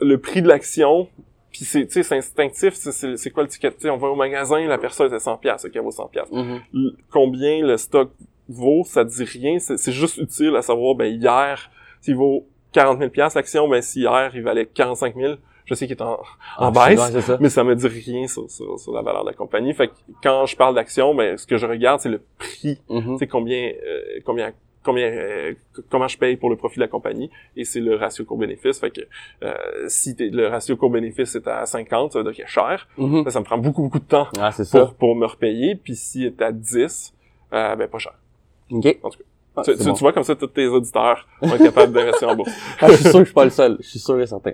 Le 0.00 0.16
prix 0.18 0.42
de 0.42 0.48
l'action, 0.48 1.06
puis 1.54 1.64
c'est, 1.64 1.86
tu 1.86 1.92
sais, 1.92 2.02
c'est 2.02 2.16
instinctif. 2.16 2.74
C'est, 2.74 3.30
quoi 3.30 3.44
le 3.44 3.48
ticket? 3.48 3.70
Tu 3.70 3.82
sais, 3.82 3.90
on 3.90 3.96
va 3.96 4.08
au 4.08 4.16
magasin, 4.16 4.66
la 4.66 4.76
personne 4.76 5.08
c'est 5.08 5.20
100 5.20 5.36
pièces, 5.36 5.66
qu'elle 5.72 5.82
vaut 5.82 5.92
100 5.92 6.08
pièces. 6.08 6.30
Mhm. 6.32 6.60
L- 6.74 6.92
Combien 7.12 7.64
le 7.64 7.76
stock 7.76 8.10
vaut, 8.48 8.82
ça 8.84 9.04
dit 9.04 9.22
rien. 9.22 9.58
C'est, 9.60 9.92
juste 9.92 10.16
utile 10.18 10.56
à 10.56 10.62
savoir, 10.62 10.96
ben 10.96 11.06
hier, 11.06 11.70
s'il 12.00 12.16
vaut 12.16 12.48
40 12.72 12.98
000 12.98 13.10
pièces 13.10 13.34
l'action, 13.36 13.68
ben 13.68 13.80
si 13.82 14.00
hier 14.00 14.32
il 14.34 14.42
valait 14.42 14.66
45 14.66 15.14
000, 15.14 15.34
je 15.64 15.74
sais 15.74 15.86
qu'il 15.86 15.96
est 15.96 16.02
en, 16.02 16.14
en 16.58 16.72
Ah, 16.74 16.88
baisse. 16.88 17.20
ça. 17.20 17.38
mais 17.40 17.48
ça 17.50 17.62
me 17.62 17.76
dit 17.76 17.86
rien 17.86 18.26
sur, 18.26 18.50
sur, 18.50 18.78
sur 18.80 18.92
la 18.92 19.02
valeur 19.02 19.22
de 19.24 19.30
la 19.30 19.34
compagnie. 19.36 19.72
Fait 19.74 19.86
que 19.88 19.92
quand 20.24 20.46
je 20.46 20.56
parle 20.56 20.74
d'action, 20.74 21.14
ben 21.14 21.38
ce 21.38 21.46
que 21.46 21.56
je 21.56 21.66
regarde, 21.66 22.00
c'est 22.00 22.08
le 22.10 22.20
prix. 22.36 22.80
Mhm. 22.90 23.16
C'est 23.20 23.28
combien, 23.28 23.68
euh, 23.86 24.20
combien, 24.26 24.52
combien, 24.84 25.06
euh, 25.06 25.54
comment 25.90 26.06
je 26.08 26.16
paye 26.18 26.36
pour 26.36 26.50
le 26.50 26.56
profit 26.56 26.76
de 26.76 26.80
la 26.82 26.88
compagnie. 26.88 27.30
Et 27.56 27.64
c'est 27.64 27.80
le 27.80 27.96
ratio 27.96 28.24
court-bénéfice. 28.24 28.78
Fait 28.78 28.90
que 28.90 29.00
euh, 29.42 29.54
si 29.88 30.14
t'es- 30.14 30.28
le 30.30 30.46
ratio 30.48 30.76
court-bénéfice 30.76 31.34
est 31.34 31.48
à 31.48 31.66
50, 31.66 32.12
ça 32.12 32.18
veut 32.20 32.24
dire 32.24 32.34
qu'il 32.34 32.44
est 32.44 32.48
cher. 32.48 32.86
Mhm. 32.98 33.24
Ben, 33.24 33.30
ça 33.30 33.40
me 33.40 33.44
prend 33.44 33.58
beaucoup, 33.58 33.82
beaucoup 33.82 33.98
de 33.98 34.04
temps 34.04 34.28
Ah, 34.38 34.52
ça. 34.52 34.78
pour, 34.80 34.94
pour 34.94 35.16
me 35.16 35.26
repayer. 35.26 35.74
Puis 35.74 35.96
s'il 35.96 36.26
est 36.26 36.40
à 36.42 36.52
10, 36.52 37.12
euh, 37.52 37.74
ben 37.76 37.88
pas 37.88 37.98
cher. 37.98 38.14
OK. 38.70 38.86
En 39.02 39.10
tout 39.10 39.18
cas. 39.18 39.24
Ah, 39.56 39.62
tu, 39.62 39.70
c'est 39.72 39.78
tu- 39.78 39.84
bon. 39.84 39.92
tu 39.94 40.00
vois, 40.00 40.12
comme 40.12 40.24
ça, 40.24 40.34
tous 40.34 40.48
tes 40.48 40.66
auditeurs 40.66 41.28
être 41.42 41.58
capables 41.58 41.92
d'investir 41.92 42.28
en 42.28 42.34
bourse. 42.36 42.50
Ah, 42.80 42.88
je 42.88 42.94
suis 42.96 43.04
sûr 43.04 43.12
que 43.12 43.18
je 43.20 43.24
suis 43.24 43.34
pas 43.34 43.44
le 43.44 43.50
seul. 43.50 43.76
Je 43.80 43.88
suis 43.88 43.98
sûr 44.00 44.20
et 44.20 44.26
certain. 44.26 44.52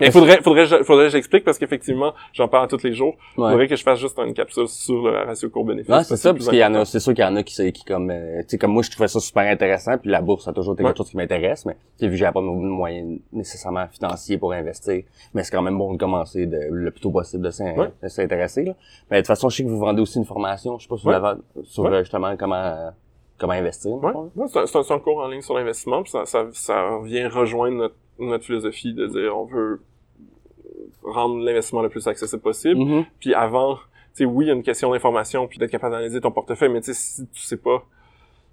Mais 0.00 0.10
faudrait, 0.10 0.40
faudrait, 0.42 0.66
faudrait 0.84 1.04
que 1.06 1.10
j'explique 1.12 1.44
parce 1.44 1.58
qu'effectivement, 1.58 2.12
j'en 2.32 2.48
parle 2.48 2.68
tous 2.68 2.82
les 2.84 2.92
jours. 2.92 3.16
Ouais. 3.36 3.50
Faudrait 3.50 3.68
que 3.68 3.76
je 3.76 3.82
fasse 3.82 3.98
juste 3.98 4.18
une 4.18 4.34
capsule 4.34 4.68
sur 4.68 5.02
le 5.08 5.24
ratio 5.26 5.50
court-bénéfice. 5.50 5.88
Non, 5.88 6.02
c'est 6.02 6.16
ça, 6.16 6.32
parce 6.32 6.48
qu'il 6.48 6.58
y 6.58 6.64
en 6.64 6.74
a, 6.74 6.84
c'est 6.84 7.00
sûr 7.00 7.14
qu'il 7.14 7.24
y 7.24 7.26
en 7.26 7.36
a 7.36 7.42
qui, 7.42 7.72
qui 7.72 7.84
comme, 7.84 8.10
euh, 8.10 8.40
tu 8.42 8.50
sais, 8.50 8.58
comme 8.58 8.72
moi, 8.72 8.82
je 8.82 8.90
trouvais 8.90 9.08
ça 9.08 9.20
super 9.20 9.42
intéressant, 9.50 9.98
puis 9.98 10.10
la 10.10 10.20
bourse, 10.20 10.46
a 10.48 10.52
toujours 10.52 10.74
été 10.74 10.82
Ouais. 10.84 10.90
quelque 10.90 10.98
chose 10.98 11.10
qui 11.10 11.16
m'intéresse, 11.16 11.66
mais, 11.66 11.74
tu 11.74 11.80
sais, 11.98 12.06
vu 12.06 12.12
que 12.12 12.18
j'ai 12.18 12.24
pas 12.32 12.40
de 12.40 12.46
moyens 12.46 13.18
nécessairement 13.32 13.86
financiers 13.88 14.38
pour 14.38 14.52
investir, 14.52 15.02
mais 15.34 15.42
c'est 15.42 15.50
quand 15.50 15.62
même 15.62 15.76
bon 15.78 15.92
de 15.94 15.98
commencer 15.98 16.46
de, 16.46 16.58
le 16.70 16.90
plus 16.90 17.00
tôt 17.00 17.10
possible 17.10 17.44
de 17.44 17.50
s'in- 17.50 17.74
Ouais. 17.74 17.90
de 18.02 18.08
s'intéresser, 18.08 18.64
là. 18.64 18.74
Mais 19.10 19.16
de 19.18 19.22
toute 19.22 19.26
façon, 19.28 19.48
je 19.48 19.56
sais 19.56 19.64
que 19.64 19.68
vous 19.68 19.78
vendez 19.78 20.00
aussi 20.00 20.18
une 20.18 20.24
formation, 20.24 20.78
je 20.78 20.84
sais 20.84 20.88
pas 20.88 20.96
si 20.96 21.02
vous 21.04 21.08
Ouais. 21.10 21.18
l'avez, 21.20 21.40
sur, 21.64 21.82
Ouais. 21.84 21.90
euh, 21.92 22.00
justement, 22.00 22.36
comment, 22.36 22.54
euh, 22.56 22.90
comment 23.38 23.52
investir. 23.54 23.92
Ouais, 23.92 24.12
ouais, 24.36 24.46
c'est 24.48 24.92
un, 24.92 24.98
cours 24.98 25.18
en 25.18 25.28
ligne 25.28 25.42
sur 25.42 25.54
l'investissement, 25.54 26.02
puis 26.02 26.10
ça, 26.10 26.26
ça, 26.26 26.46
ça 26.52 26.98
vient 27.04 27.28
rejoindre 27.28 27.76
notre, 27.76 27.94
notre 28.18 28.44
philosophie 28.44 28.92
de 28.94 29.06
dire 29.06 29.36
on 29.36 29.44
veut 29.44 29.80
rendre 31.02 31.38
l'investissement 31.44 31.82
le 31.82 31.88
plus 31.88 32.06
accessible 32.06 32.42
possible. 32.42 32.80
Mhm. 32.80 33.04
Puis 33.20 33.34
avant, 33.34 33.76
tu 33.76 33.80
sais, 34.14 34.24
oui, 34.24 34.46
il 34.46 34.48
y 34.48 34.50
a 34.50 34.54
une 34.54 34.62
question 34.62 34.90
d'information, 34.92 35.46
puis 35.46 35.58
d'être 35.58 35.70
capable 35.70 35.92
d'analyser 35.94 36.20
ton 36.20 36.30
portefeuille, 36.30 36.70
mais 36.70 36.80
tu 36.80 36.92
sais, 36.92 36.94
si 36.94 37.26
tu 37.28 37.42
sais 37.42 37.56
pas 37.56 37.84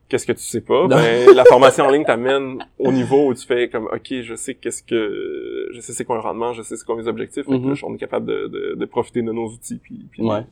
qu'est-ce 0.07 0.27
que 0.27 0.33
tu 0.33 0.43
sais 0.43 0.61
pas, 0.61 0.83
Non. 0.83 0.87
ben 0.97 1.33
la 1.35 1.43
formation 1.45 1.85
en 1.85 1.89
ligne 1.89 2.05
t'amène 2.05 2.63
au 2.77 2.91
niveau 2.91 3.29
où 3.29 3.33
tu 3.33 3.43
fais 3.43 3.69
comme 3.69 3.85
ok, 3.85 4.21
je 4.21 4.35
sais 4.35 4.53
qu'est-ce 4.53 4.83
que 4.83 5.67
je 5.73 5.79
sais 5.79 5.93
c'est 5.93 6.05
quoi 6.05 6.17
un 6.17 6.21
rendement, 6.21 6.53
je 6.53 6.61
sais 6.61 6.75
c'est 6.75 6.85
quoi 6.85 6.95
mes 6.95 7.07
objectifs, 7.07 7.43
fait 7.45 7.51
que 7.51 7.55
Mhm. 7.57 7.69
là, 7.71 7.75
on 7.85 7.95
est 7.95 7.97
capable 7.97 8.27
de, 8.27 8.47
de, 8.47 8.75
de 8.75 8.85
profiter 8.85 9.23
de 9.23 9.31
nos 9.31 9.47
outils 9.47 9.77
puis 9.77 10.05
puis, 10.11 10.21
Ouais. 10.21 10.43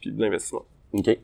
puis 0.00 0.12
de 0.12 0.20
l'investissement. 0.20 0.64
OK. 0.92 1.18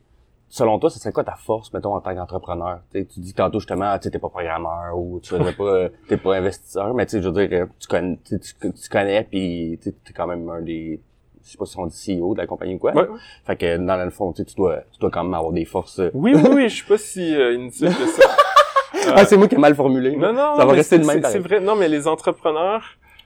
Selon 0.47 0.79
toi, 0.79 0.89
ce 0.89 0.99
serait 0.99 1.11
quoi 1.11 1.23
ta 1.23 1.35
force, 1.35 1.73
mettons, 1.73 1.95
en 1.95 2.01
tant 2.01 2.15
qu'entrepreneur? 2.15 2.79
Tu 2.93 3.03
dis 3.17 3.33
tantôt 3.33 3.59
justement, 3.59 3.97
tu 3.99 4.09
t'es 4.09 4.19
pas 4.19 4.29
programmeur 4.29 4.97
ou 4.97 5.19
tu 5.21 5.29
faisais 5.35 5.51
pas, 5.53 5.63
euh, 5.63 5.89
t'es 6.07 6.17
pas 6.17 6.35
investisseur, 6.35 6.93
mais 6.93 7.05
tu 7.05 7.11
sais, 7.13 7.21
je 7.21 7.27
veux 7.29 7.47
dire, 7.47 7.61
euh, 7.63 7.65
tu 7.79 7.87
connais, 7.87 8.17
tu, 8.25 8.37
connais 8.89 9.23
puis 9.23 9.79
tu 9.81 9.91
t'es 9.91 10.13
quand 10.13 10.27
même 10.27 10.47
un 10.49 10.61
des, 10.61 11.01
je 11.43 11.49
sais 11.51 11.57
pas 11.57 11.65
si 11.65 11.77
on 11.77 11.87
dit 11.87 11.95
CEO 12.19 12.33
de 12.35 12.39
la 12.39 12.47
compagnie 12.47 12.75
ou 12.75 12.79
quoi. 12.79 12.93
Ouais. 12.93 13.07
Fait 13.45 13.55
que 13.57 13.77
dans 13.77 13.97
le 14.01 14.09
fond, 14.11 14.31
tu 14.33 14.43
dois, 14.55 14.77
tu 14.93 14.99
dois 14.99 15.09
quand 15.09 15.23
même 15.23 15.33
avoir 15.33 15.51
des 15.51 15.65
forces. 15.65 15.99
euh. 15.99 16.11
Oui, 16.13 16.33
oui, 16.35 16.43
oui, 16.53 16.69
je 16.69 16.75
suis 16.75 16.85
pas 16.87 16.97
si 16.97 17.35
euh, 17.35 17.53
inutile 17.53 17.89
que 17.89 18.05
ça. 18.05 18.23
Ah, 19.13 19.23
c'est 19.25 19.37
moi 19.37 19.47
qui 19.47 19.53
ai 19.53 19.57
mal 19.59 19.75
formulé. 19.75 20.15
Non, 20.15 20.33
non, 20.33 20.55
Ça 20.55 20.65
va 20.65 20.71
rester 20.73 20.97
de 20.97 21.05
même. 21.05 21.21
c'est- 21.23 21.37
vrai. 21.37 21.59
Non, 21.59 21.75
mais 21.75 21.87
les 21.87 22.07
entrepreneurs, 22.07 22.83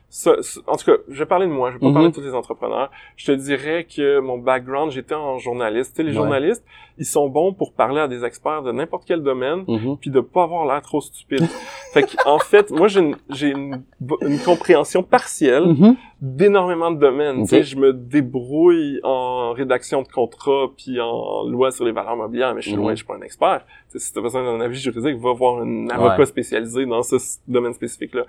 ça- 0.09 0.41
ça- 0.41 0.59
en 0.67 0.75
tout 0.75 0.83
cas, 0.85 0.97
je 1.07 1.19
vais 1.19 1.25
parler 1.25 1.45
de 1.47 1.51
moi, 1.53 1.69
je 1.69 1.75
vais 1.75 1.79
pas 1.79 1.87
Mhm. 1.87 1.93
parler 1.93 2.09
de 2.09 2.13
tous 2.13 2.19
les 2.21 2.33
entrepreneurs. 2.33 2.91
Je 3.15 3.27
te 3.27 3.31
dirais 3.31 3.85
que 3.85 4.19
mon 4.19 4.37
background, 4.39 4.91
j'étais 4.91 5.15
en 5.15 5.37
journaliste. 5.37 5.91
Tu 5.91 5.97
sais, 5.97 6.03
les 6.03 6.09
Ouais. 6.09 6.15
journalistes, 6.15 6.65
ils 6.99 7.05
sont 7.05 7.29
bons 7.29 7.53
pour 7.53 7.73
parler 7.73 8.01
à 8.01 8.07
des 8.07 8.23
experts 8.25 8.61
de 8.61 8.71
n'importe 8.71 9.05
quel 9.07 9.23
domaine, 9.23 9.63
Mhm. 9.67 9.97
puis 9.97 10.09
de 10.11 10.19
pas 10.19 10.43
avoir 10.43 10.65
l'air 10.65 10.81
trop 10.81 11.01
stupide. 11.01 11.41
fait 11.93 12.03
que, 12.03 12.27
en 12.27 12.37
fait, 12.39 12.69
moi, 12.71 12.87
j'ai 12.89 12.99
une, 12.99 13.15
une, 13.41 13.83
une 14.21 14.39
compréhension 14.39 15.01
partielle 15.01 15.65
Mhm. 15.65 15.95
d'énormément 16.21 16.91
de 16.91 16.99
domaines. 16.99 17.39
Ok. 17.39 17.49
Tu 17.49 17.55
sais, 17.55 17.63
je 17.63 17.77
me 17.77 17.93
débrouille 17.93 18.99
en 19.03 19.53
rédaction 19.53 20.01
de 20.01 20.07
contrats 20.07 20.67
puis 20.77 20.99
en 20.99 21.43
loi 21.47 21.71
sur 21.71 21.85
les 21.85 21.91
valeurs 21.91 22.15
mobilières, 22.17 22.53
mais 22.53 22.61
je 22.61 22.67
suis 22.67 22.75
Mhm. 22.77 22.81
loin, 22.83 22.91
je 22.91 22.97
suis 22.97 23.05
pas 23.05 23.15
un 23.15 23.21
expert. 23.21 23.63
Tu 23.91 23.97
sais, 23.97 24.05
si 24.05 24.13
tu 24.13 24.19
as 24.19 24.21
besoin 24.21 24.43
d'un 24.43 24.59
avis 24.61 24.77
juridique, 24.77 25.17
va 25.17 25.33
voir 25.33 25.61
un 25.61 25.87
avocat 25.89 26.19
Ouais. 26.19 26.25
spécialisé 26.25 26.85
dans 26.85 27.01
ce 27.03 27.15
domaine 27.47 27.73
spécifique-là. 27.73 28.23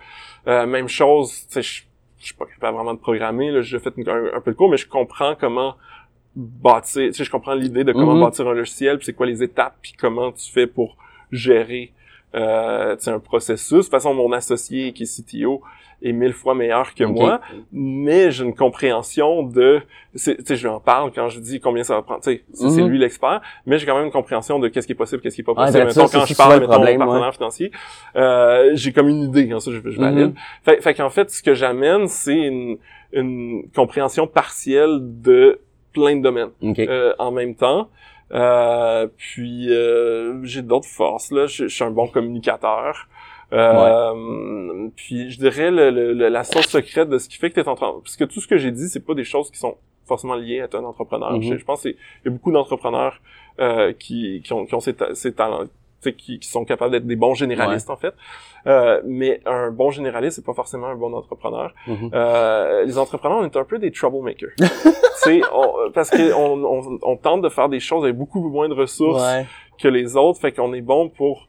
Euh, 0.46 0.66
même 0.66 0.88
chose, 0.88 1.46
je, 1.54 1.60
je 1.60 1.82
suis 2.26 2.34
pas 2.34 2.44
capable 2.46 2.76
vraiment 2.76 2.94
de 2.94 2.98
programmer, 3.00 3.50
là, 3.50 3.62
j'ai 3.62 3.78
fait 3.78 3.92
un 3.98 4.40
peu 4.40 4.52
de 4.52 4.56
cours, 4.56 4.70
mais 4.70 4.76
je 4.76 4.88
comprends 4.88 5.34
comment 5.38 5.74
bâtir, 6.36 7.08
tu 7.08 7.12
sais, 7.14 7.24
je 7.24 7.30
comprends 7.30 7.54
l'idée 7.54 7.84
de 7.84 7.92
comment 7.92 8.14
Mhm. 8.14 8.20
bâtir 8.22 8.46
un 8.48 8.54
logiciel, 8.54 8.96
puis 8.98 9.06
c'est 9.06 9.12
quoi 9.14 9.26
les 9.26 9.42
étapes, 9.42 9.74
puis 9.82 9.92
comment 9.98 10.30
tu 10.32 10.50
fais 10.50 10.66
pour 10.66 10.96
gérer 11.32 11.92
euh, 12.32 12.94
tu 12.94 13.02
sais, 13.02 13.10
un 13.10 13.18
processus. 13.18 13.72
De 13.78 13.82
toute 13.82 13.90
façon, 13.90 14.14
mon 14.14 14.30
associé 14.30 14.92
qui 14.92 15.02
est 15.02 15.06
CTO 15.22 15.62
est 16.00 16.12
mille 16.12 16.32
fois 16.32 16.54
meilleur 16.54 16.94
que 16.94 17.02
moi, 17.02 17.40
mais 17.72 18.30
j'ai 18.30 18.44
une 18.44 18.54
compréhension 18.54 19.42
de, 19.42 19.80
tu 20.12 20.18
sais, 20.20 20.36
je 20.56 20.62
lui 20.62 20.68
en 20.72 20.78
parle 20.78 21.10
quand 21.12 21.28
je 21.28 21.40
dis 21.40 21.58
combien 21.58 21.82
ça 21.82 21.96
va 21.96 22.02
prendre, 22.02 22.22
tu 22.22 22.30
sais, 22.30 22.44
c'est 22.52 22.82
Mhm. 22.82 22.88
lui 22.88 22.98
l'expert, 23.00 23.40
mais 23.66 23.78
j'ai 23.80 23.84
quand 23.86 23.96
même 23.96 24.04
une 24.06 24.12
compréhension 24.12 24.60
de 24.60 24.68
qu'est-ce 24.68 24.86
qui 24.86 24.92
est 24.92 24.94
possible, 24.94 25.20
qu'est-ce 25.20 25.34
qui 25.34 25.40
est 25.40 25.44
pas 25.44 25.52
Ouais, 25.54 25.66
possible. 25.72 25.78
ça, 25.92 26.02
Mettons, 26.02 26.12
quand 26.20 26.26
c'est 26.26 26.34
je 26.34 26.38
parle, 26.38 26.54
le 26.54 26.60
mettons, 26.60 26.72
problème, 26.74 27.02
au 27.02 27.06
partenaire 27.06 27.34
financier, 27.34 27.72
euh, 28.14 28.70
j'ai 28.74 28.92
comme 28.92 29.08
une 29.08 29.24
idée, 29.24 29.50
hein, 29.50 29.58
ça, 29.58 29.72
je, 29.72 29.80
je 29.90 30.00
valide. 30.00 30.26
Mhm. 30.28 30.34
Fait, 30.64 30.80
fait 30.80 30.94
qu'en 30.94 31.10
fait, 31.10 31.28
ce 31.32 31.42
que 31.42 31.54
j'amène, 31.54 32.06
c'est 32.06 32.38
une, 32.38 32.78
une 33.12 33.64
compréhension 33.74 34.28
partielle 34.28 34.98
de 35.00 35.58
plein 35.92 36.16
de 36.16 36.22
domaines 36.22 36.50
euh, 36.88 37.14
en 37.18 37.30
même 37.32 37.54
temps. 37.54 37.88
Euh, 38.32 39.08
puis 39.16 39.72
euh, 39.74 40.44
j'ai 40.44 40.62
d'autres 40.62 40.88
forces 40.88 41.32
là. 41.32 41.46
Je, 41.46 41.64
je 41.68 41.74
suis 41.74 41.84
un 41.84 41.90
bon 41.90 42.06
communicateur. 42.06 43.08
Euh, 43.52 44.88
Puis 44.96 45.30
je 45.30 45.38
dirais 45.38 45.70
le, 45.70 45.90
le- 45.90 46.12
le- 46.12 46.28
la 46.28 46.44
source 46.44 46.68
secrète 46.68 47.08
de 47.08 47.18
ce 47.18 47.28
qui 47.28 47.36
fait 47.36 47.50
que 47.50 47.54
tu 47.54 47.60
es 47.60 47.68
entrepreneur. 47.68 48.00
Parce 48.02 48.16
que 48.16 48.24
tout 48.24 48.40
ce 48.40 48.46
que 48.46 48.56
j'ai 48.56 48.70
dit, 48.70 48.88
c'est 48.88 49.04
pas 49.04 49.14
des 49.14 49.24
choses 49.24 49.50
qui 49.50 49.58
sont 49.58 49.76
forcément 50.06 50.34
liées 50.36 50.60
à 50.60 50.64
être 50.64 50.76
un 50.76 50.84
entrepreneur. 50.84 51.32
Mhm. 51.32 51.42
je, 51.42 51.56
je 51.56 51.64
pense 51.64 51.82
qu'il 51.82 51.96
y 52.24 52.28
a 52.28 52.30
beaucoup 52.30 52.52
d'entrepreneurs 52.52 53.20
euh, 53.58 53.92
qui, 53.92 54.40
qui 54.44 54.52
ont, 54.52 54.66
qui 54.66 54.74
ont 54.74 54.80
ces, 54.80 54.94
ta- 54.94 55.14
ces 55.14 55.32
talents. 55.34 55.64
Qui, 56.02 56.38
qui 56.38 56.48
sont 56.48 56.64
capables 56.64 56.92
d'être 56.92 57.06
des 57.06 57.14
bons 57.16 57.34
généralistes 57.34 57.90
en 57.90 57.96
fait, 57.96 58.14
Euh, 58.66 59.02
mais 59.04 59.40
un 59.44 59.70
bon 59.70 59.90
généraliste 59.90 60.36
c'est 60.36 60.44
pas 60.44 60.54
forcément 60.54 60.86
un 60.86 60.94
bon 60.96 61.12
entrepreneur. 61.12 61.74
Mhm. 61.86 62.10
Euh, 62.14 62.84
les 62.86 62.96
entrepreneurs, 62.96 63.38
on 63.40 63.44
est 63.44 63.56
un 63.56 63.64
peu 63.64 63.78
des 63.78 63.90
troublemakers. 63.90 64.52
on- 65.52 65.90
parce 65.92 66.08
que 66.08 66.32
on, 66.32 66.98
on, 67.02 67.16
tente 67.16 67.42
de 67.42 67.48
faire 67.50 67.68
des 67.68 67.80
choses 67.80 68.04
avec 68.04 68.16
beaucoup 68.16 68.48
moins 68.48 68.68
de 68.70 68.74
ressources 68.74 69.22
Ouais. 69.22 69.46
que 69.78 69.88
les 69.88 70.16
autres, 70.16 70.40
fait 70.40 70.52
qu'on 70.52 70.72
est 70.72 70.80
bon 70.80 71.10
pour 71.10 71.48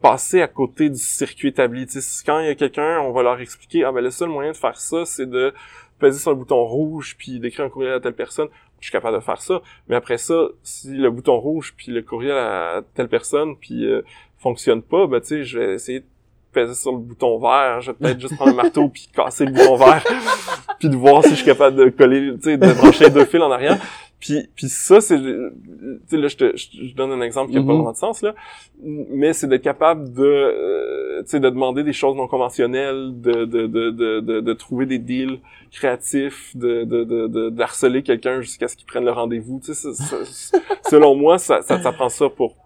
passer 0.00 0.42
à 0.42 0.46
côté 0.48 0.88
du 0.88 0.96
circuit 0.98 1.48
établi. 1.48 1.86
Tu 1.86 2.00
sais, 2.00 2.22
quand 2.24 2.38
il 2.38 2.46
y 2.46 2.50
a 2.50 2.54
quelqu'un, 2.54 3.00
on 3.00 3.10
va 3.10 3.22
leur 3.24 3.40
expliquer, 3.40 3.82
ah 3.84 3.90
ben 3.90 4.00
le 4.00 4.10
seul 4.12 4.28
moyen 4.28 4.52
de 4.52 4.56
faire 4.56 4.76
ça, 4.78 5.04
c'est 5.04 5.28
de 5.28 5.52
peser 5.98 6.20
sur 6.20 6.30
le 6.30 6.36
bouton 6.36 6.62
rouge 6.64 7.16
puis 7.18 7.40
d'écrire 7.40 7.64
un 7.66 7.68
courriel 7.68 7.94
à 7.94 8.00
telle 8.00 8.14
personne. 8.14 8.48
Je 8.80 8.86
suis 8.86 8.92
capable 8.92 9.16
de 9.16 9.22
faire 9.22 9.40
ça. 9.40 9.62
Mais 9.88 9.96
après 9.96 10.18
ça, 10.18 10.48
si 10.62 10.94
le 10.94 11.10
bouton 11.10 11.38
rouge 11.38 11.74
puis 11.76 11.92
le 11.92 12.02
courriel 12.02 12.36
à 12.36 12.82
telle 12.94 13.08
personne 13.08 13.56
puis 13.56 13.84
euh, 13.84 14.02
fonctionne 14.38 14.82
pas, 14.82 15.06
ben 15.06 15.20
tu 15.20 15.28
sais, 15.28 15.44
je 15.44 15.58
vais 15.58 15.74
essayer 15.74 16.00
de 16.00 16.06
peser 16.52 16.74
sur 16.74 16.92
le 16.92 16.98
bouton 16.98 17.38
vert. 17.38 17.80
Je 17.80 17.90
vais 17.90 17.96
peut-être 17.96 18.20
juste 18.20 18.36
prendre 18.36 18.52
un 18.52 18.62
marteau 18.62 18.88
puis 18.88 19.08
casser 19.14 19.46
le 19.46 19.52
bouton 19.52 19.76
vert 19.76 20.04
puis 20.78 20.88
de 20.88 20.96
voir 20.96 21.22
si 21.22 21.30
je 21.30 21.34
suis 21.36 21.44
capable 21.44 21.76
de 21.76 21.88
coller, 21.90 22.34
tu 22.36 22.42
sais, 22.42 22.56
de 22.56 22.72
brancher 22.72 23.10
deux 23.10 23.24
fils 23.24 23.40
en 23.40 23.50
arrière. 23.50 23.78
Puis, 24.18 24.48
puis 24.56 24.68
ça, 24.70 25.00
c'est, 25.02 25.18
tu 25.18 26.00
sais, 26.06 26.16
là, 26.16 26.28
je 26.28 26.36
te, 26.36 26.56
je 26.56 26.94
donne 26.94 27.12
un 27.12 27.20
exemple 27.20 27.50
qui 27.50 27.56
n'a 27.56 27.62
pas 27.62 27.68
Mhm. 27.72 27.74
vraiment 27.76 27.92
de 27.92 27.96
sens, 27.98 28.22
là, 28.22 28.34
mais 28.82 29.34
c'est 29.34 29.46
d'être 29.46 29.62
capable 29.62 30.10
de, 30.14 30.22
euh, 30.24 31.22
tu 31.22 31.28
sais, 31.32 31.40
de 31.40 31.50
demander 31.50 31.84
des 31.84 31.92
choses 31.92 32.16
non 32.16 32.26
conventionnelles, 32.26 33.12
de, 33.20 33.44
de, 33.44 33.66
de, 33.66 33.90
de, 33.90 34.20
de, 34.20 34.40
de 34.40 34.52
trouver 34.54 34.86
des 34.86 34.98
deals 34.98 35.38
créatifs, 35.70 36.56
de, 36.56 36.84
de, 36.84 37.04
de, 37.04 37.26
de, 37.26 37.50
d'harceler 37.50 38.02
quelqu'un 38.02 38.40
jusqu'à 38.40 38.68
ce 38.68 38.76
qu'il 38.76 38.86
prenne 38.86 39.04
le 39.04 39.12
rendez-vous, 39.12 39.60
tu 39.62 39.74
sais, 39.74 39.88
selon 40.88 41.14
moi, 41.14 41.38
ça, 41.38 41.60
ça, 41.62 41.78
ça 41.80 41.92
prend 41.92 42.08
ça 42.08 42.28
pour 42.30 42.56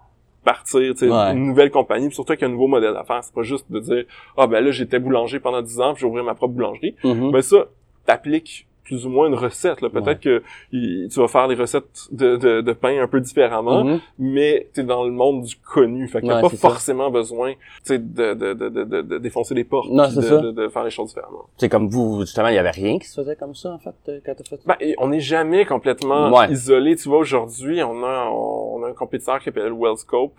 partir, 0.43 0.93
tu 0.93 0.99
sais, 0.99 1.09
Ouais. 1.11 1.33
une 1.33 1.47
nouvelle 1.47 1.69
compagnie, 1.69 2.07
puis 2.07 2.15
surtout 2.15 2.31
avec 2.31 2.43
un 2.43 2.49
nouveau 2.49 2.67
modèle 2.67 2.93
d'affaires, 2.93 3.23
c'est 3.23 3.33
pas 3.33 3.43
juste 3.43 3.69
de 3.69 3.79
dire, 3.79 4.05
ah 4.37 4.47
ben 4.47 4.61
là, 4.63 4.71
j'étais 4.71 4.99
boulanger 4.99 5.39
pendant 5.39 5.61
10 5.61 5.79
ans, 5.81 5.93
puis 5.93 6.01
j'ai 6.01 6.07
ouvert 6.07 6.23
ma 6.23 6.33
propre 6.33 6.53
boulangerie, 6.53 6.95
Mhm. 7.03 7.31
ben 7.31 7.41
ça, 7.41 7.65
t'appliques 8.05 8.67
plus 8.91 9.05
ou 9.05 9.09
moins 9.09 9.27
une 9.27 9.35
recette. 9.35 9.79
Là. 9.79 9.89
Peut-être 9.89 10.19
que 10.19 10.43
il- 10.73 11.07
tu 11.09 11.19
vas 11.21 11.29
faire 11.29 11.47
des 11.47 11.55
recettes 11.55 12.07
de, 12.11 12.35
de, 12.35 12.59
de 12.59 12.73
pain 12.73 13.01
un 13.01 13.07
peu 13.07 13.21
différemment, 13.21 13.85
Mhm. 13.85 13.99
mais 14.19 14.67
t'es 14.73 14.83
dans 14.83 15.05
le 15.05 15.11
monde 15.11 15.43
du 15.43 15.55
connu. 15.55 16.09
Fait 16.09 16.19
que 16.19 16.27
t'as 16.27 16.35
Ouais, 16.35 16.41
pas 16.41 16.49
c'est 16.49 16.57
ça. 16.57 16.69
forcément 16.69 17.09
besoin 17.09 17.53
tu 17.53 17.59
sais, 17.83 17.99
de, 17.99 18.33
de, 18.33 18.53
de, 18.53 18.67
de, 18.69 18.83
de, 18.83 19.01
de 19.01 19.17
défoncer 19.17 19.55
les 19.55 19.63
portes 19.63 19.89
Non, 19.89 20.07
de, 20.13 20.21
ça. 20.21 20.37
de, 20.39 20.51
de 20.51 20.67
faire 20.67 20.83
les 20.83 20.89
choses 20.91 21.07
différemment. 21.07 21.45
C'est 21.55 21.69
comme 21.69 21.87
vous, 21.89 22.19
justement, 22.21 22.49
il 22.49 22.55
y 22.55 22.57
avait 22.57 22.69
rien 22.71 22.99
qui 22.99 23.07
se 23.07 23.21
faisait 23.21 23.37
comme 23.37 23.55
ça, 23.55 23.69
en 23.71 23.79
fait, 23.79 23.95
euh, 24.09 24.19
quand 24.25 24.33
t'as 24.37 24.43
fait 24.43 24.57
ça? 24.57 24.75
Ben, 24.77 24.93
on 24.97 25.07
n'est 25.07 25.21
jamais 25.21 25.65
complètement 25.65 26.29
Ouais. 26.31 26.51
isolé. 26.51 26.97
Tu 26.97 27.07
vois, 27.07 27.19
aujourd'hui, 27.19 27.81
on 27.83 28.03
a, 28.03 28.29
on 28.29 28.83
a 28.83 28.89
un 28.89 28.93
compétiteur 28.93 29.39
qui 29.39 29.45
s'appelle 29.45 29.71
Wellscope 29.71 30.33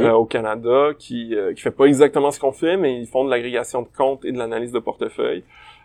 euh, 0.00 0.10
au 0.12 0.24
Canada 0.24 0.90
qui, 0.98 1.34
euh, 1.34 1.54
qui 1.54 1.60
fait 1.60 1.70
pas 1.70 1.84
exactement 1.86 2.30
ce 2.32 2.38
qu'on 2.40 2.52
fait, 2.52 2.76
mais 2.76 3.00
ils 3.00 3.06
font 3.06 3.24
de 3.24 3.30
l'agrégation 3.30 3.82
de 3.82 3.88
comptes 3.96 4.24
et 4.24 4.32
de 4.32 4.38
l'analyse 4.38 4.72
de 4.72 4.78
portefeuille. 4.78 5.44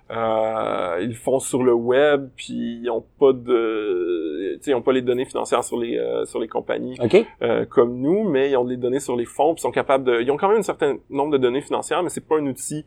Euh, 0.09 0.99
ils 1.01 1.09
le 1.09 1.13
font 1.15 1.39
sur 1.39 1.63
le 1.63 1.73
web, 1.73 2.29
puis 2.35 2.79
ils 2.81 2.89
ont 2.89 3.03
pas 3.19 3.33
de, 3.33 4.53
tu 4.55 4.63
sais, 4.63 4.71
ils 4.71 4.73
ont 4.73 4.81
pas 4.81 4.93
les 4.93 5.01
données 5.01 5.25
financières 5.25 5.63
sur 5.65 5.77
les 5.77 5.97
euh, 5.97 6.23
sur 6.25 6.39
les 6.39 6.47
compagnies 6.47 6.97
OK. 7.03 7.25
euh, 7.41 7.65
comme 7.65 7.97
nous, 7.99 8.23
mais 8.23 8.51
ils 8.51 8.55
ont 8.57 8.63
des 8.63 8.77
données 8.77 9.01
sur 9.01 9.15
les 9.17 9.25
fonds, 9.25 9.53
puis 9.53 9.59
ils 9.59 9.63
sont 9.63 9.71
capables 9.71 10.05
de, 10.05 10.21
ils 10.21 10.31
ont 10.31 10.37
quand 10.37 10.47
même 10.47 10.59
un 10.59 10.63
certain 10.63 10.95
nombre 11.09 11.31
de 11.33 11.37
données 11.37 11.61
financières, 11.61 12.03
mais 12.03 12.09
c'est 12.09 12.25
pas 12.25 12.37
un 12.37 12.45
outil. 12.47 12.85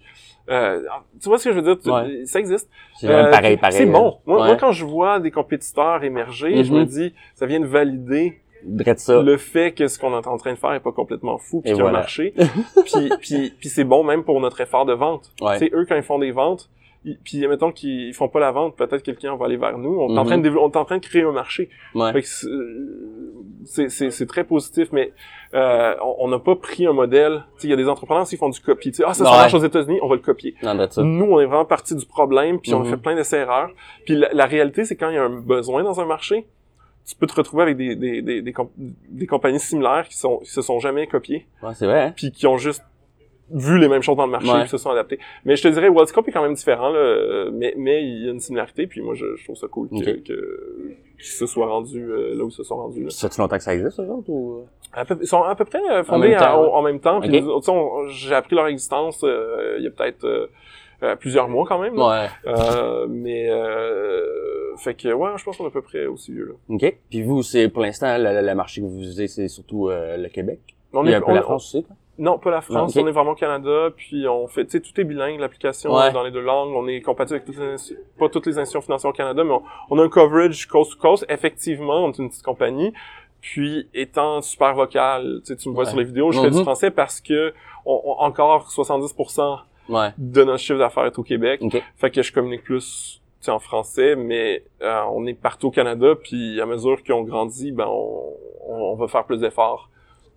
Euh, 0.48 0.80
tu 1.22 1.28
vois 1.28 1.38
ce 1.38 1.44
que 1.48 1.54
je 1.54 1.60
veux 1.60 1.62
dire? 1.74 1.78
Tu- 1.78 1.90
Ouais. 1.90 2.24
Ça 2.24 2.40
existe. 2.40 2.70
C'est 2.96 3.08
Euh, 3.08 3.30
pareil, 3.30 3.56
pareil. 3.58 3.76
C'est 3.76 3.86
bon. 3.86 4.18
Moi, 4.24 4.40
Ouais. 4.40 4.46
moi, 4.46 4.56
quand 4.56 4.72
je 4.72 4.84
vois 4.86 5.20
des 5.20 5.30
compétiteurs 5.30 6.02
émerger, 6.02 6.64
je 6.64 6.72
me 6.72 6.80
Mhm. 6.80 6.86
dis, 6.86 7.14
ça 7.34 7.44
vient 7.46 7.60
de 7.60 7.66
valider 7.66 8.40
ça. 8.96 9.22
le 9.22 9.36
fait 9.36 9.72
que 9.72 9.86
ce 9.88 9.98
qu'on 9.98 10.12
est 10.18 10.26
en 10.26 10.36
train 10.38 10.52
de 10.52 10.58
faire 10.58 10.72
est 10.72 10.80
pas 10.80 10.92
complètement 10.92 11.38
fou, 11.38 11.60
puis 11.60 11.72
qu'il 11.72 11.80
y 11.82 11.84
a 11.84 11.88
un 11.88 11.92
marché. 11.92 12.34
puis, 12.84 13.10
puis, 13.20 13.52
puis 13.58 13.68
c'est 13.68 13.84
bon 13.84 14.04
même 14.04 14.24
pour 14.24 14.40
notre 14.40 14.60
effort 14.60 14.86
de 14.86 14.92
vente. 14.94 15.32
Ouais. 15.42 15.58
C'est 15.58 15.70
eux 15.74 15.84
quand 15.88 15.96
ils 15.96 16.02
font 16.02 16.18
des 16.18 16.30
ventes, 16.32 16.68
puis 17.24 17.46
mettons 17.48 17.72
qu'ils 17.72 18.12
font 18.14 18.28
pas 18.28 18.40
la 18.40 18.50
vente, 18.52 18.76
peut-être 18.76 19.02
que 19.02 19.10
le 19.10 19.16
client 19.16 19.36
va 19.36 19.46
aller 19.46 19.56
vers 19.56 19.78
nous. 19.78 19.98
On 20.00 20.14
est 20.14 20.18
en 20.18 20.22
Mhm. 20.22 20.26
train 20.26 20.38
de 20.38 20.42
développer- 20.42 20.64
on 20.66 20.70
est 20.70 20.76
en 20.76 20.84
train 20.84 20.98
de 20.98 21.04
créer 21.06 21.22
un 21.22 21.32
marché. 21.32 21.70
Ouais. 21.94 22.12
Fait 22.12 22.20
que 22.22 22.28
c'est- 23.64 24.26
très 24.26 24.44
positif, 24.44 24.88
mais 24.92 25.12
euh, 25.54 25.94
on- 26.02 26.16
on 26.20 26.28
n'a 26.28 26.38
pas 26.38 26.56
pris 26.56 26.86
un 26.86 26.92
modèle. 26.92 27.44
Il 27.62 27.70
y 27.70 27.72
a 27.72 27.76
des 27.76 27.88
entrepreneurs 27.88 28.26
qui 28.26 28.36
font 28.36 28.48
du 28.48 28.60
copie. 28.60 28.90
Tu 28.90 28.98
sais, 28.98 29.04
Ah, 29.06 29.14
ça, 29.14 29.24
ça 29.24 29.30
marche 29.30 29.54
aux 29.54 29.58
États-Unis, 29.64 29.98
on 30.02 30.08
va 30.08 30.14
le 30.14 30.20
copier. 30.20 30.54
Non. 30.62 30.74
Nous, 30.74 31.24
on 31.26 31.40
est 31.40 31.46
vraiment 31.46 31.64
parti 31.64 31.94
du 31.94 32.06
problème, 32.06 32.60
puis 32.60 32.74
on 32.74 32.80
a 32.82 32.84
Mhm. 32.84 32.90
fait 32.90 32.96
plein 32.98 33.14
d'essais-erreurs. 33.16 33.70
Puis 34.04 34.14
la, 34.16 34.32
la 34.32 34.46
réalité, 34.46 34.84
c'est 34.84 34.96
quand 34.96 35.08
il 35.08 35.14
y 35.14 35.18
a 35.18 35.24
un 35.24 35.40
besoin 35.40 35.82
dans 35.82 36.00
un 36.00 36.06
marché, 36.06 36.46
tu 37.06 37.16
peux 37.16 37.26
te 37.26 37.34
retrouver 37.34 37.62
avec 37.64 37.76
des, 37.76 37.96
des, 37.96 38.22
des, 38.22 38.42
des, 38.42 38.52
comp- 38.52 38.70
des 38.76 39.26
compagnies 39.26 39.58
similaires 39.58 40.06
qui, 40.08 40.16
sont, 40.16 40.38
qui 40.38 40.50
se 40.50 40.62
sont 40.62 40.78
jamais 40.80 41.06
copiées, 41.06 41.46
Ouais, 41.62 41.74
c'est 41.74 41.86
vrai, 41.86 42.02
hein? 42.02 42.12
puis 42.14 42.30
qui 42.30 42.46
ont 42.46 42.58
juste 42.58 42.84
vu 43.52 43.78
les 43.78 43.88
mêmes 43.88 44.02
choses 44.02 44.16
dans 44.16 44.26
le 44.26 44.32
marché, 44.32 44.50
Ouais. 44.52 44.66
se 44.66 44.76
sont 44.78 44.90
adaptés. 44.90 45.18
Mais 45.44 45.56
je 45.56 45.62
te 45.62 45.68
dirais, 45.68 45.88
Worldscope 45.88 46.28
est 46.28 46.32
quand 46.32 46.42
même 46.42 46.54
différent, 46.54 46.90
là, 46.90 47.50
mais, 47.52 47.74
mais 47.76 48.02
il 48.02 48.24
y 48.24 48.28
a 48.28 48.32
une 48.32 48.40
similarité, 48.40 48.86
puis 48.86 49.00
moi, 49.02 49.14
je, 49.14 49.36
je 49.36 49.44
trouve 49.44 49.56
ça 49.56 49.66
cool 49.68 49.88
que, 49.88 49.94
Ok. 49.96 50.22
que- 50.24 50.94
qu'ils 51.18 51.26
se 51.26 51.46
soient 51.46 51.66
rendus 51.66 52.02
euh, 52.10 52.34
là 52.34 52.44
où 52.44 52.48
ils 52.48 52.52
se 52.52 52.62
sont 52.62 52.76
rendus. 52.76 53.04
Là. 53.04 53.10
Ça 53.10 53.28
fait 53.28 53.38
longtemps 53.42 53.56
que 53.58 53.62
ça 53.62 53.74
existe, 53.74 54.00
eux 54.00 54.08
autres, 54.08 54.28
ou? 54.30 54.64
À 54.92 55.04
peu- 55.04 55.18
ils 55.20 55.26
sont 55.26 55.42
à 55.42 55.54
peu 55.54 55.64
près 55.64 55.78
euh, 55.90 56.02
fondés 56.02 56.28
même 56.30 56.38
temps, 56.38 56.44
à- 56.44 56.60
ouais. 56.62 56.68
en 56.72 56.82
même 56.82 57.00
temps. 57.00 57.20
J'ai 58.08 58.34
appris 58.34 58.56
leur 58.56 58.66
existence 58.66 59.20
euh, 59.24 59.76
il 59.78 59.84
y 59.84 59.86
a 59.86 59.90
peut-être 59.90 60.24
euh, 60.24 60.46
euh, 61.02 61.16
plusieurs 61.16 61.48
mois 61.48 61.64
quand 61.68 61.78
même. 61.78 61.94
là. 61.96 62.08
Ouais. 62.46 62.52
Euh, 62.52 63.06
mais 63.08 63.48
euh, 63.50 64.76
fait 64.76 64.94
que 64.94 65.08
ouais, 65.12 65.30
je 65.36 65.44
pense 65.44 65.56
qu'on 65.56 65.64
est 65.64 65.68
à 65.68 65.70
peu 65.70 65.82
près 65.82 66.06
aussi 66.06 66.32
vieux 66.32 66.46
là. 66.46 66.74
OK. 66.74 66.96
Puis 67.10 67.22
vous, 67.22 67.42
c'est, 67.42 67.68
pour 67.68 67.82
l'instant, 67.82 68.16
le, 68.18 68.44
le 68.46 68.54
marché 68.54 68.80
que 68.80 68.86
vous 68.86 68.98
visez, 68.98 69.28
c'est 69.28 69.48
surtout 69.48 69.88
euh, 69.90 70.16
le 70.16 70.28
Québec? 70.28 70.60
On 70.92 71.06
est, 71.06 71.14
un 71.14 71.20
peu 71.20 71.30
on- 71.30 71.34
la 71.34 71.42
France 71.42 71.66
aussi, 71.74 71.84
quoi? 71.84 71.94
Non, 72.20 72.38
pas 72.38 72.50
la 72.50 72.60
France. 72.60 72.94
Non. 72.94 73.02
On 73.02 73.06
est 73.08 73.12
vraiment 73.12 73.30
au 73.32 73.34
Canada. 73.34 73.88
Puis 73.96 74.28
on 74.28 74.46
fait, 74.46 74.64
tu 74.66 74.72
sais, 74.72 74.80
tout 74.80 75.00
est 75.00 75.04
bilingue. 75.04 75.40
L'application 75.40 75.92
Ouais. 75.94 76.08
est 76.08 76.12
dans 76.12 76.22
les 76.22 76.30
deux 76.30 76.40
langues. 76.42 76.72
On 76.74 76.86
est 76.86 77.00
compatible 77.00 77.36
avec 77.36 77.46
toutes 77.46 77.58
les, 77.58 77.76
pas 78.18 78.28
toutes 78.28 78.46
les 78.46 78.58
institutions 78.58 78.82
financières 78.82 79.10
au 79.10 79.14
Canada, 79.14 79.42
mais 79.42 79.52
on, 79.52 79.62
on 79.90 79.98
a 79.98 80.04
un 80.04 80.08
coverage 80.08 80.66
coast 80.66 80.92
to 80.92 80.98
coast. 80.98 81.24
Effectivement, 81.28 82.04
on 82.04 82.10
est 82.12 82.18
une 82.18 82.28
petite 82.28 82.44
compagnie. 82.44 82.92
Puis 83.40 83.88
étant 83.94 84.42
super 84.42 84.74
vocal, 84.74 85.40
tu 85.46 85.68
me 85.70 85.74
vois 85.74 85.84
Ouais. 85.84 85.90
sur 85.90 85.98
les 85.98 86.04
vidéos, 86.04 86.30
je 86.30 86.40
fais 86.40 86.50
du 86.50 86.58
Mhm. 86.58 86.62
français 86.62 86.90
parce 86.90 87.20
que 87.22 87.54
on, 87.86 87.98
on- 88.04 88.18
encore 88.22 88.70
70% 88.70 89.60
Ouais. 89.88 90.10
de 90.18 90.44
notre 90.44 90.58
chiffre 90.58 90.78
d'affaires 90.78 91.06
est 91.06 91.18
au 91.18 91.22
Québec. 91.22 91.62
Fait 91.96 92.10
que 92.10 92.22
je 92.22 92.32
communique 92.34 92.62
plus 92.64 93.22
en 93.48 93.58
français, 93.58 94.14
mais 94.14 94.62
euh, 94.82 95.00
on 95.10 95.24
est 95.26 95.32
partout 95.32 95.68
au 95.68 95.70
Canada, 95.70 96.14
puis 96.22 96.60
à 96.60 96.66
mesure 96.66 97.02
qu'on 97.02 97.22
grandit, 97.22 97.72
ben 97.72 97.86
on, 97.88 98.34
on, 98.68 98.74
on 98.74 98.94
va 98.96 99.08
faire 99.08 99.24
plus 99.24 99.38
d'efforts 99.40 99.88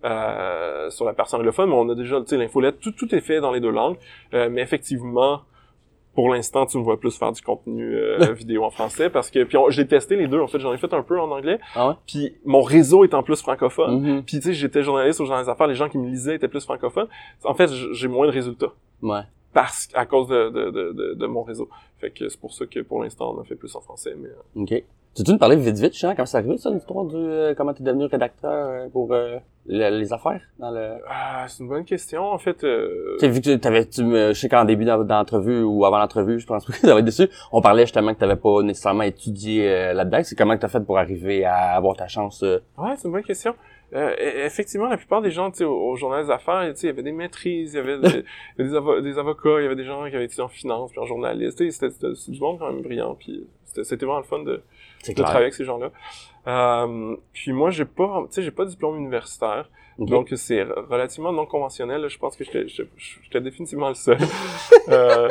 euh, 0.03 0.89
sur 0.89 1.05
la 1.05 1.13
partie 1.13 1.35
anglophone, 1.35 1.69
mais 1.69 1.75
on 1.75 1.89
a 1.89 1.95
déjà 1.95 2.19
tu 2.21 2.27
sais, 2.27 2.37
l'infolette, 2.37 2.79
tout, 2.79 2.91
tout 2.91 3.13
est 3.15 3.21
fait 3.21 3.39
dans 3.41 3.51
les 3.51 3.59
deux 3.59 3.71
langues, 3.71 3.97
Euh, 4.33 4.49
mais 4.51 4.61
effectivement, 4.61 5.41
pour 6.15 6.29
l'instant, 6.31 6.65
tu 6.67 6.77
me 6.77 6.83
vois 6.83 6.99
plus 6.99 7.17
faire 7.17 7.31
du 7.31 7.41
contenu 7.41 7.95
euh, 7.95 8.33
vidéo 8.33 8.63
en 8.63 8.69
français, 8.69 9.09
parce 9.09 9.31
que 9.31 9.43
puis 9.45 9.57
j'ai 9.69 9.87
testé 9.87 10.15
les 10.15 10.27
deux, 10.27 10.39
en 10.41 10.47
fait, 10.47 10.59
j'en 10.59 10.71
ai 10.73 10.77
fait 10.77 10.93
un 10.93 11.01
peu 11.01 11.19
en 11.19 11.31
anglais, 11.31 11.59
Ah 11.75 11.89
ouais? 11.89 11.93
puis 12.05 12.35
mon 12.45 12.61
réseau 12.61 13.03
est 13.03 13.13
en 13.15 13.23
plus 13.23 13.41
francophone. 13.41 13.99
Mhm. 14.01 14.23
Puis 14.23 14.37
tu 14.37 14.43
sais, 14.43 14.53
j'étais 14.53 14.83
journaliste 14.83 15.19
au 15.21 15.25
Journal 15.25 15.43
des 15.43 15.49
Affaires, 15.49 15.67
les 15.67 15.75
gens 15.75 15.89
qui 15.89 15.97
me 15.97 16.07
lisaient 16.07 16.35
étaient 16.35 16.47
plus 16.47 16.63
francophones. 16.63 17.07
En 17.43 17.53
fait, 17.55 17.69
j'ai 17.93 18.07
moins 18.07 18.27
de 18.27 18.31
résultats 18.31 18.73
Ouais. 19.01 19.21
parce 19.53 19.89
à 19.95 20.05
cause 20.05 20.27
de, 20.27 20.49
de, 20.49 20.69
de, 20.71 20.91
de, 20.93 21.13
de 21.15 21.25
mon 21.25 21.43
réseau. 21.43 21.67
Fait 21.99 22.11
que 22.11 22.27
c'est 22.29 22.39
pour 22.39 22.53
ça 22.53 22.65
que 22.67 22.79
pour 22.81 23.01
l'instant 23.03 23.33
on 23.35 23.41
a 23.41 23.43
fait 23.43 23.55
plus 23.55 23.75
en 23.75 23.81
français. 23.81 24.13
Mais 24.17 24.29
euh, 24.29 24.61
OK. 24.63 24.83
Tu 25.15 25.21
veux 25.23 25.33
nous 25.33 25.37
parler 25.37 25.55
vite 25.55 25.77
vite, 25.77 25.95
Jean, 25.95 26.15
comment 26.15 26.25
c'est 26.25 26.37
arrivé, 26.37 26.57
ça, 26.57 26.71
l'histoire 26.71 27.05
du, 27.05 27.15
euh, 27.15 27.53
comment 27.55 27.71
t'es 27.73 27.83
devenu 27.83 28.05
rédacteur 28.05 28.51
euh, 28.51 28.89
pour 28.89 29.13
euh, 29.13 29.37
le- 29.67 29.99
les 29.99 30.11
affaires 30.11 30.41
dans 30.57 30.71
le... 30.71 30.95
ah, 31.07 31.45
c'est 31.47 31.61
une 31.61 31.69
bonne 31.69 31.85
question 31.85 32.23
en 32.23 32.39
fait. 32.39 32.63
Euh... 32.63 33.15
Tu 33.19 33.27
vu 33.29 33.39
que 33.41 33.55
t'avais, 33.57 33.85
tu 33.85 34.03
me, 34.03 34.29
je 34.33 34.39
sais 34.39 34.49
qu'en 34.49 34.65
début 34.65 34.85
d'en- 34.85 35.03
d'entrevue 35.03 35.61
ou 35.61 35.85
avant 35.85 35.99
l'entrevue, 35.99 36.39
je 36.39 36.47
pense 36.47 36.65
que 36.81 36.81
t'avais 36.81 37.03
dessus, 37.03 37.29
on 37.51 37.61
parlait 37.61 37.83
justement 37.83 38.13
que 38.15 38.19
t'avais 38.19 38.37
pas 38.37 38.63
nécessairement 38.63 39.03
étudié 39.03 39.69
euh, 39.69 39.93
là-dedans. 39.93 40.21
C'est 40.23 40.35
comment 40.35 40.55
que 40.55 40.61
t'as 40.61 40.67
fait 40.67 40.83
pour 40.83 40.97
arriver 40.97 41.45
à 41.45 41.75
avoir 41.75 41.95
ta 41.95 42.07
chance? 42.07 42.41
euh? 42.41 42.59
Ouais, 42.79 42.93
c'est 42.97 43.07
une 43.07 43.13
bonne 43.13 43.23
question. 43.23 43.53
Euh, 43.93 44.09
e- 44.19 44.45
effectivement, 44.47 44.87
la 44.87 44.97
plupart 44.97 45.21
des 45.21 45.29
gens, 45.29 45.51
tu 45.51 45.57
sais, 45.59 45.63
au, 45.63 45.75
au 45.91 45.95
journal 45.95 46.25
des 46.25 46.31
affaires, 46.31 46.63
tu 46.69 46.75
sais, 46.79 46.87
il 46.87 46.89
y 46.89 46.93
avait 46.93 47.03
des 47.03 47.11
maîtrises, 47.11 47.73
il 47.73 47.77
y 47.77 47.79
avait 47.79 47.99
des, 47.99 48.23
des, 48.57 48.71
avo- 48.71 48.99
des 49.03 49.19
avocats, 49.19 49.59
il 49.59 49.63
y 49.63 49.65
avait 49.67 49.75
des 49.75 49.85
gens 49.85 50.09
qui 50.09 50.15
avaient 50.15 50.25
étudié 50.25 50.43
en 50.43 50.47
finance, 50.47 50.89
puis 50.89 50.99
en 50.99 51.05
journaliste. 51.05 51.59
Tu 51.59 51.71
c'était 51.71 51.89
du 52.29 52.39
monde 52.39 52.57
quand 52.57 52.71
même 52.71 52.81
brillant, 52.81 53.13
puis 53.13 53.45
c'était 53.65 54.05
vraiment 54.05 54.17
le 54.17 54.23
fun 54.25 54.39
de, 54.43 54.63
de 55.11 55.15
clair. 55.15 55.25
travailler 55.25 55.45
avec 55.45 55.53
ces 55.53 55.65
gens-là. 55.65 55.91
Euh, 56.47 57.15
puis 57.33 57.51
moi, 57.53 57.69
j'ai 57.69 57.85
pas, 57.85 58.23
tu 58.25 58.35
sais, 58.35 58.41
j'ai 58.41 58.51
pas 58.51 58.65
de 58.65 58.69
diplôme 58.69 58.97
universitaire. 58.97 59.69
Donc 59.99 60.33
c'est 60.35 60.63
relativement 60.63 61.31
non 61.31 61.45
conventionnel. 61.45 62.07
Je 62.07 62.17
pense 62.17 62.35
que 62.35 62.43
j'étais 62.43 63.41
définitivement 63.41 63.89
le 63.89 63.95
seul. 63.95 64.17
euh, 64.89 65.29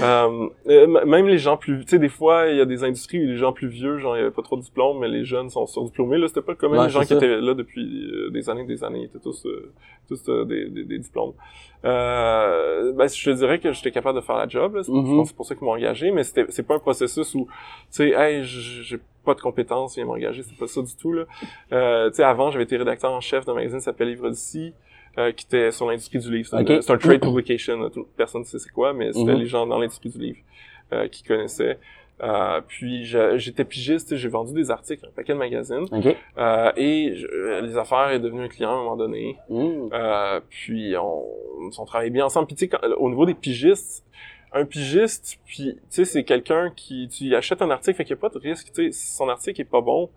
euh, 0.00 0.48
euh, 0.68 1.04
même 1.04 1.26
les 1.26 1.38
gens 1.38 1.56
plus, 1.56 1.84
tu 1.84 1.90
sais, 1.90 1.98
des 1.98 2.08
fois 2.08 2.46
il 2.48 2.56
y 2.56 2.60
a 2.60 2.64
des 2.64 2.84
industries 2.84 3.22
où 3.22 3.26
les 3.26 3.36
gens 3.36 3.52
plus 3.52 3.68
vieux, 3.68 3.98
genre 3.98 4.16
il 4.16 4.20
y 4.20 4.22
avait 4.22 4.30
pas 4.30 4.42
trop 4.42 4.56
de 4.56 4.62
diplômes, 4.62 5.00
mais 5.00 5.08
les 5.08 5.24
jeunes 5.24 5.50
sont 5.50 5.66
surdiplômés. 5.66 6.18
Là, 6.18 6.28
c'était 6.28 6.42
pas 6.42 6.54
comme 6.54 6.72
Ouais, 6.72 6.84
les 6.84 6.90
gens 6.90 7.02
qui 7.02 7.14
étaient 7.14 7.40
là 7.40 7.54
depuis 7.54 8.10
euh, 8.12 8.30
des 8.30 8.48
années, 8.48 8.64
des 8.64 8.84
années, 8.84 9.00
ils 9.00 9.06
étaient 9.06 9.18
tous, 9.18 9.44
euh, 9.46 9.72
tous 10.08 10.24
des, 10.46 10.68
des, 10.68 10.84
des 10.84 10.98
diplômes. 10.98 11.32
Euh, 11.84 12.92
ben, 12.92 13.08
je 13.08 13.24
te 13.24 13.30
dirais 13.36 13.58
que 13.58 13.72
j'étais 13.72 13.90
capable 13.90 14.16
de 14.18 14.24
faire 14.24 14.36
la 14.36 14.48
job. 14.48 14.74
Là. 14.76 14.82
C'est- 14.82 14.92
Je 14.92 14.96
Mhm. 14.96 15.16
pense 15.16 15.22
que 15.22 15.28
c'est 15.28 15.36
pour 15.36 15.46
ça 15.46 15.54
qu'ils 15.54 15.64
m'ont 15.64 15.72
engagé, 15.72 16.10
mais 16.10 16.24
c'était 16.24 16.46
c'est 16.48 16.62
pas 16.66 16.74
un 16.76 16.78
processus 16.78 17.34
où, 17.34 17.46
tu 17.46 17.52
sais, 17.90 18.08
hey, 18.10 18.42
j'ai 18.44 18.98
pas 19.24 19.34
de 19.34 19.40
compétences, 19.40 19.96
viens 19.96 20.04
m'engager, 20.04 20.42
c'est 20.42 20.56
pas 20.56 20.66
ça 20.66 20.82
du 20.82 20.94
tout 20.96 21.12
là. 21.12 21.24
Euh, 21.72 22.10
tu 22.10 22.16
sais, 22.16 22.22
avant, 22.22 22.50
j'avais 22.50 22.64
été 22.64 22.76
rédacteur 22.76 23.12
en 23.12 23.20
chef 23.20 23.44
d'un 23.44 23.54
magazine 23.54 23.78
qui 23.78 23.84
s'appelle 23.84 24.08
Livre 24.08 24.30
d'ici, 24.30 24.72
euh, 25.18 25.32
qui 25.32 25.46
était 25.46 25.70
sur 25.72 25.86
l'industrie 25.88 26.18
du 26.18 26.30
livre. 26.30 26.48
C'est 26.48 26.56
un- 26.90 26.96
trade 26.98 27.20
publication, 27.20 27.78
là, 27.78 27.88
personne 28.16 28.42
ne 28.42 28.46
sait 28.46 28.58
c'est 28.58 28.70
quoi, 28.72 28.92
mais 28.92 29.12
c'était 29.12 29.32
Mhm. 29.32 29.38
les 29.40 29.46
gens 29.46 29.66
dans 29.66 29.78
l'industrie 29.78 30.10
du 30.10 30.18
livre 30.18 30.38
euh, 30.92 31.08
qui 31.08 31.24
connaissaient. 31.24 31.78
Euh, 32.22 32.60
puis 32.66 33.04
j'étais 33.04 33.64
pigiste, 33.64 34.16
j'ai 34.16 34.28
vendu 34.28 34.54
des 34.54 34.70
articles, 34.70 35.04
un 35.06 35.10
paquet 35.14 35.34
de 35.34 35.38
magazines, 35.38 35.84
OK. 35.92 36.16
euh, 36.38 36.72
et 36.76 37.14
je- 37.14 37.60
les 37.62 37.76
affaires 37.76 38.08
est 38.08 38.20
devenu 38.20 38.40
un 38.44 38.48
client 38.48 38.70
à 38.70 38.72
un 38.72 38.76
moment 38.84 38.96
donné. 38.96 39.36
Mm. 39.50 39.88
Euh, 39.92 40.40
puis 40.48 40.94
on, 40.96 41.24
on 41.78 41.84
travaillait 41.84 42.10
bien 42.10 42.24
ensemble. 42.24 42.46
Puis 42.46 42.56
tu 42.56 42.60
sais, 42.60 42.68
quand- 42.68 42.80
au 42.98 43.10
niveau 43.10 43.26
des 43.26 43.34
pigistes, 43.34 44.02
un 44.52 44.64
pigiste, 44.64 45.38
puis 45.44 45.74
tu 45.74 45.80
sais, 45.90 46.04
c'est 46.06 46.24
quelqu'un 46.24 46.72
qui 46.74 47.08
tu 47.08 47.34
achètes 47.36 47.60
un 47.60 47.70
article, 47.70 47.96
fait 47.98 48.04
qu'il 48.04 48.14
n'y 48.16 48.20
a 48.20 48.22
pas 48.22 48.30
de 48.30 48.38
risque. 48.38 48.68
Tu 48.74 48.86
sais, 48.86 48.92
si 48.92 49.14
son 49.14 49.28
article 49.28 49.60
est 49.60 49.64
pas 49.64 49.82
bon, 49.82 50.08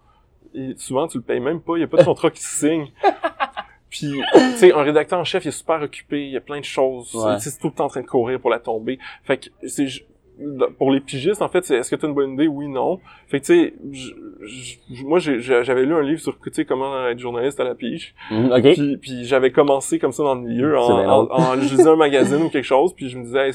et 0.53 0.75
souvent 0.77 1.05
tu 1.07 1.17
le 1.17 1.23
payes 1.23 1.41
même 1.41 1.59
pas, 1.59 1.75
il 1.75 1.81
y 1.81 1.83
a 1.83 1.87
pas 1.87 1.97
de 1.97 2.03
contrat 2.05 2.31
qui 2.31 2.41
se 2.41 2.59
signe. 2.67 2.87
Puis, 3.89 4.13
tu 4.33 4.39
sais, 4.57 4.71
un 4.71 4.83
rédacteur 4.83 5.19
en 5.19 5.23
chef, 5.23 5.45
il 5.45 5.47
est 5.47 5.51
super 5.51 5.81
occupé, 5.81 6.23
il 6.27 6.31
y 6.31 6.37
a 6.37 6.41
plein 6.41 6.59
de 6.59 6.63
choses. 6.65 7.13
Ouais. 7.15 7.35
Tu 7.37 7.41
sais, 7.41 7.49
c'est 7.49 7.59
tout 7.59 7.67
le 7.69 7.73
temps 7.73 7.85
en 7.85 7.89
train 7.89 8.01
de 8.01 8.05
courir 8.07 8.39
pour 8.39 8.51
la 8.51 8.59
tomber. 8.59 8.99
Fait 9.23 9.37
que 9.39 9.49
c'est 9.67 9.87
pour 10.77 10.91
les 10.91 11.01
pigistes, 11.01 11.41
en 11.41 11.49
fait, 11.49 11.65
c'est 11.65 11.75
est-ce 11.75 11.89
que 11.89 11.95
tu 11.95 12.05
as 12.05 12.09
une 12.09 12.15
bonne 12.15 12.33
idée? 12.33 12.47
Oui, 12.47 12.67
non. 12.67 12.99
Fait 13.27 13.39
que, 13.41 13.45
tu 13.45 13.53
sais, 13.53 13.73
moi, 15.03 15.19
j'avais 15.19 15.83
lu 15.85 15.93
un 15.93 16.01
livre 16.01 16.19
sur, 16.21 16.39
tu 16.39 16.49
sais, 16.53 16.65
comment 16.65 17.07
être 17.07 17.19
journaliste 17.19 17.59
à 17.59 17.63
la 17.63 17.75
pige. 17.75 18.15
Mhm, 18.31 18.51
OK. 18.51 18.73
Puis, 18.73 18.97
puis 18.97 19.25
j'avais 19.25 19.51
commencé 19.51 19.99
comme 19.99 20.11
ça 20.11 20.23
dans 20.23 20.35
le 20.35 20.41
milieu, 20.41 20.77
en, 20.77 20.83
en, 21.09 21.31
en- 21.31 21.61
je 21.61 21.75
lisais 21.75 21.89
un 21.89 21.95
magazine 21.95 22.41
ou 22.43 22.49
quelque 22.49 22.63
chose, 22.63 22.93
puis 22.93 23.09
je 23.09 23.17
me 23.17 23.23
disais, 23.23 23.49
hey, 23.49 23.53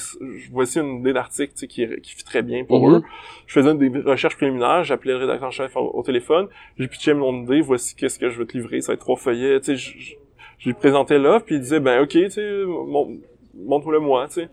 voici 0.52 0.78
une 0.80 1.00
idée 1.00 1.12
d'article 1.12 1.52
tu 1.54 1.60
sais, 1.60 1.66
qui, 1.66 1.86
qui 2.02 2.14
fit 2.14 2.24
très 2.24 2.42
bien 2.42 2.64
pour 2.64 2.86
Mhm. 2.86 2.96
eux. 2.96 3.02
Je 3.46 3.52
faisais 3.60 3.74
des 3.74 3.88
recherches 4.00 4.36
préliminaires, 4.36 4.84
j'appelais 4.84 5.12
le 5.12 5.18
rédacteur 5.18 5.48
en 5.48 5.52
chef 5.52 5.76
au, 5.76 5.90
au 5.94 6.02
téléphone, 6.02 6.48
j'ai 6.78 6.88
pitché 6.88 7.14
mon 7.14 7.42
idée, 7.44 7.60
voici 7.60 7.94
qu'est-ce 7.96 8.18
que 8.18 8.28
je 8.30 8.38
veux 8.38 8.46
te 8.46 8.56
livrer, 8.56 8.80
ça 8.80 8.92
va 8.92 8.94
être 8.94 9.00
trois 9.00 9.16
feuillets, 9.16 9.60
tu 9.60 9.66
sais, 9.66 9.76
je, 9.76 9.98
je, 9.98 10.14
je 10.58 10.68
lui 10.68 10.74
présentais 10.74 11.18
l'offre, 11.18 11.46
puis 11.46 11.56
il 11.56 11.60
disait, 11.60 11.80
ben 11.80 12.02
ok, 12.02 12.08
tu 12.10 12.30
sais, 12.30 12.62
mon- 12.66 13.18
montre-le 13.54 14.00
moi, 14.00 14.26
tu 14.28 14.34
sais. 14.34 14.48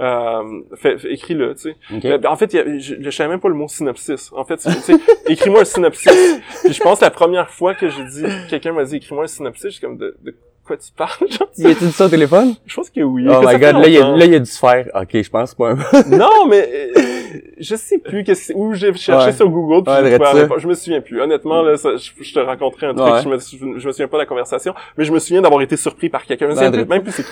Euh, 0.00 0.42
écris-le, 1.10 1.54
tu 1.54 1.62
sais. 1.62 1.76
OK. 1.94 2.04
Euh, 2.06 2.18
En 2.26 2.36
fait, 2.36 2.52
y 2.54 2.58
a- 2.58 2.78
je, 2.78 2.94
je 3.00 3.10
savais 3.10 3.28
même 3.28 3.40
pas 3.40 3.48
le 3.48 3.54
mot 3.54 3.68
synopsis. 3.68 4.30
En 4.34 4.44
fait, 4.44 4.66
écris-moi 5.28 5.60
un 5.60 5.64
synopsis. 5.64 6.10
Puis 6.64 6.72
je 6.72 6.80
pense 6.82 7.00
la 7.00 7.10
première 7.10 7.50
fois 7.50 7.74
que 7.74 7.88
j'ai 7.90 8.04
dit, 8.04 8.24
quelqu'un 8.48 8.72
m'a 8.72 8.84
dit 8.84 8.96
écris-moi 8.96 9.24
un 9.24 9.28
synopsis, 9.28 9.64
je 9.66 9.70
suis 9.70 9.80
comme 9.80 9.98
de, 9.98 10.16
de 10.22 10.34
quoi 10.64 10.76
tu 10.78 10.90
parles? 10.96 11.28
Genre, 11.30 11.48
Y 11.58 11.66
a-tu 11.66 11.84
dit 11.84 11.92
ça 11.92 12.06
au 12.06 12.08
téléphone? 12.08 12.54
je 12.66 12.74
pense 12.76 12.88
que 12.90 13.00
oui. 13.00 13.26
Oh 13.28 13.40
my 13.40 13.58
god, 13.58 13.76
là, 13.76 13.88
il 13.88 13.98
a, 13.98 14.16
là, 14.16 14.24
il 14.24 14.34
a 14.34 14.38
dû 14.38 14.50
se 14.50 14.58
faire. 14.58 14.88
OK, 14.94 15.10
je 15.12 15.28
pense 15.30 15.54
pas. 15.54 15.74
Non, 16.08 16.46
mais 16.48 16.68
euh, 16.96 17.00
je 17.58 17.74
sais 17.76 17.98
plus 17.98 18.24
que- 18.24 18.54
où 18.54 18.72
j'ai 18.74 18.94
cherché 18.94 19.26
Ouais. 19.26 19.32
sur 19.32 19.48
Google. 19.50 19.84
Puis 19.84 19.92
Ouais, 20.02 20.10
j'ai 20.12 20.18
ça. 20.24 20.32
réponse. 20.32 20.58
Je 20.60 20.66
me 20.68 20.74
souviens 20.74 21.00
plus. 21.02 21.20
Honnêtement, 21.20 21.60
là, 21.62 21.76
ça, 21.76 21.90
je, 21.96 22.10
je 22.24 22.32
te 22.32 22.38
raconterai 22.38 22.86
un 22.86 22.94
truc. 22.94 23.12
Ouais. 23.12 23.22
Je, 23.22 23.28
me, 23.28 23.38
je, 23.38 23.80
je 23.80 23.86
me 23.86 23.92
souviens 23.92 24.08
pas 24.08 24.16
de 24.16 24.22
la 24.22 24.26
conversation, 24.26 24.74
mais 24.96 25.04
je 25.04 25.12
me 25.12 25.18
souviens 25.18 25.42
d'avoir 25.42 25.60
été 25.60 25.76
surpris 25.76 26.08
par 26.08 26.24
quelqu'un. 26.24 26.48
Je 26.50 26.54
drette. 26.70 26.88
même 26.88 27.02
plus 27.02 27.12
c'est. 27.12 27.24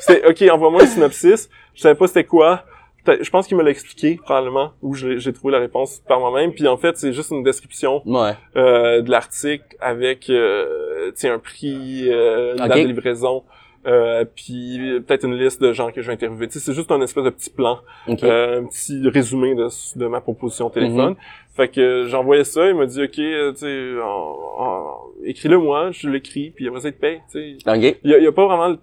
C'était 0.00 0.26
OK, 0.26 0.42
envoie-moi 0.52 0.82
un 0.82 0.86
synopsis. 0.86 1.48
Je 1.74 1.80
savais 1.80 1.94
pas 1.94 2.06
c'était 2.06 2.24
quoi. 2.24 2.64
Je 3.06 3.28
pense 3.28 3.46
qu'il 3.46 3.56
me 3.58 3.62
l'a 3.62 3.68
expliqué 3.70 4.18
probablement, 4.22 4.72
ou 4.80 4.94
j'ai 4.94 5.32
trouvé 5.34 5.52
la 5.52 5.58
réponse 5.58 6.00
par 6.08 6.20
moi-même. 6.20 6.54
Puis 6.54 6.66
en 6.66 6.78
fait, 6.78 6.96
c'est 6.96 7.12
juste 7.12 7.32
une 7.32 7.42
description 7.42 8.00
ouais. 8.06 8.32
euh, 8.56 9.02
de 9.02 9.10
l'article 9.10 9.76
avec 9.78 10.30
euh, 10.30 11.08
tu 11.08 11.12
sais, 11.16 11.28
un 11.28 11.38
prix, 11.38 12.06
euh, 12.08 12.54
livraison, 12.86 13.42
euh, 13.86 14.24
puis 14.34 14.78
peut-être 15.06 15.26
une 15.26 15.34
liste 15.34 15.60
de 15.60 15.74
gens 15.74 15.90
que 15.92 16.00
je 16.00 16.06
vais 16.06 16.14
interviewer. 16.14 16.46
Tu 16.48 16.54
sais, 16.54 16.60
c'est 16.60 16.72
juste 16.72 16.90
un 16.90 17.02
espèce 17.02 17.24
de 17.24 17.28
petit 17.28 17.50
plan, 17.50 17.80
OK. 18.08 18.24
euh, 18.24 18.62
un 18.62 18.64
petit 18.64 19.06
résumé 19.06 19.54
de, 19.54 19.68
de 19.98 20.06
ma 20.06 20.22
proposition 20.22 20.68
au 20.68 20.70
téléphone. 20.70 21.12
Mm-hmm. 21.12 21.54
Fait 21.56 21.68
que 21.68 22.06
j'envoyais 22.08 22.44
ça, 22.44 22.66
il 22.70 22.74
m'a 22.74 22.86
dit 22.86 23.02
ok, 23.02 23.18
euh, 23.18 23.52
tu 23.52 25.28
écris-le 25.28 25.58
moi, 25.58 25.90
je 25.90 26.08
l'écris, 26.08 26.52
puis 26.56 26.66
après 26.68 26.80
ça 26.80 26.88
il 26.88 26.94
te 26.94 27.00
paye. 27.00 27.20
Tu 27.30 27.58
sais, 27.58 27.70
OK. 27.70 27.98
il 28.02 28.10
y 28.10 28.14
a, 28.14 28.18
il 28.18 28.24
y 28.24 28.26
a 28.26 28.32
pas 28.32 28.46
vraiment 28.46 28.68
le- 28.68 28.78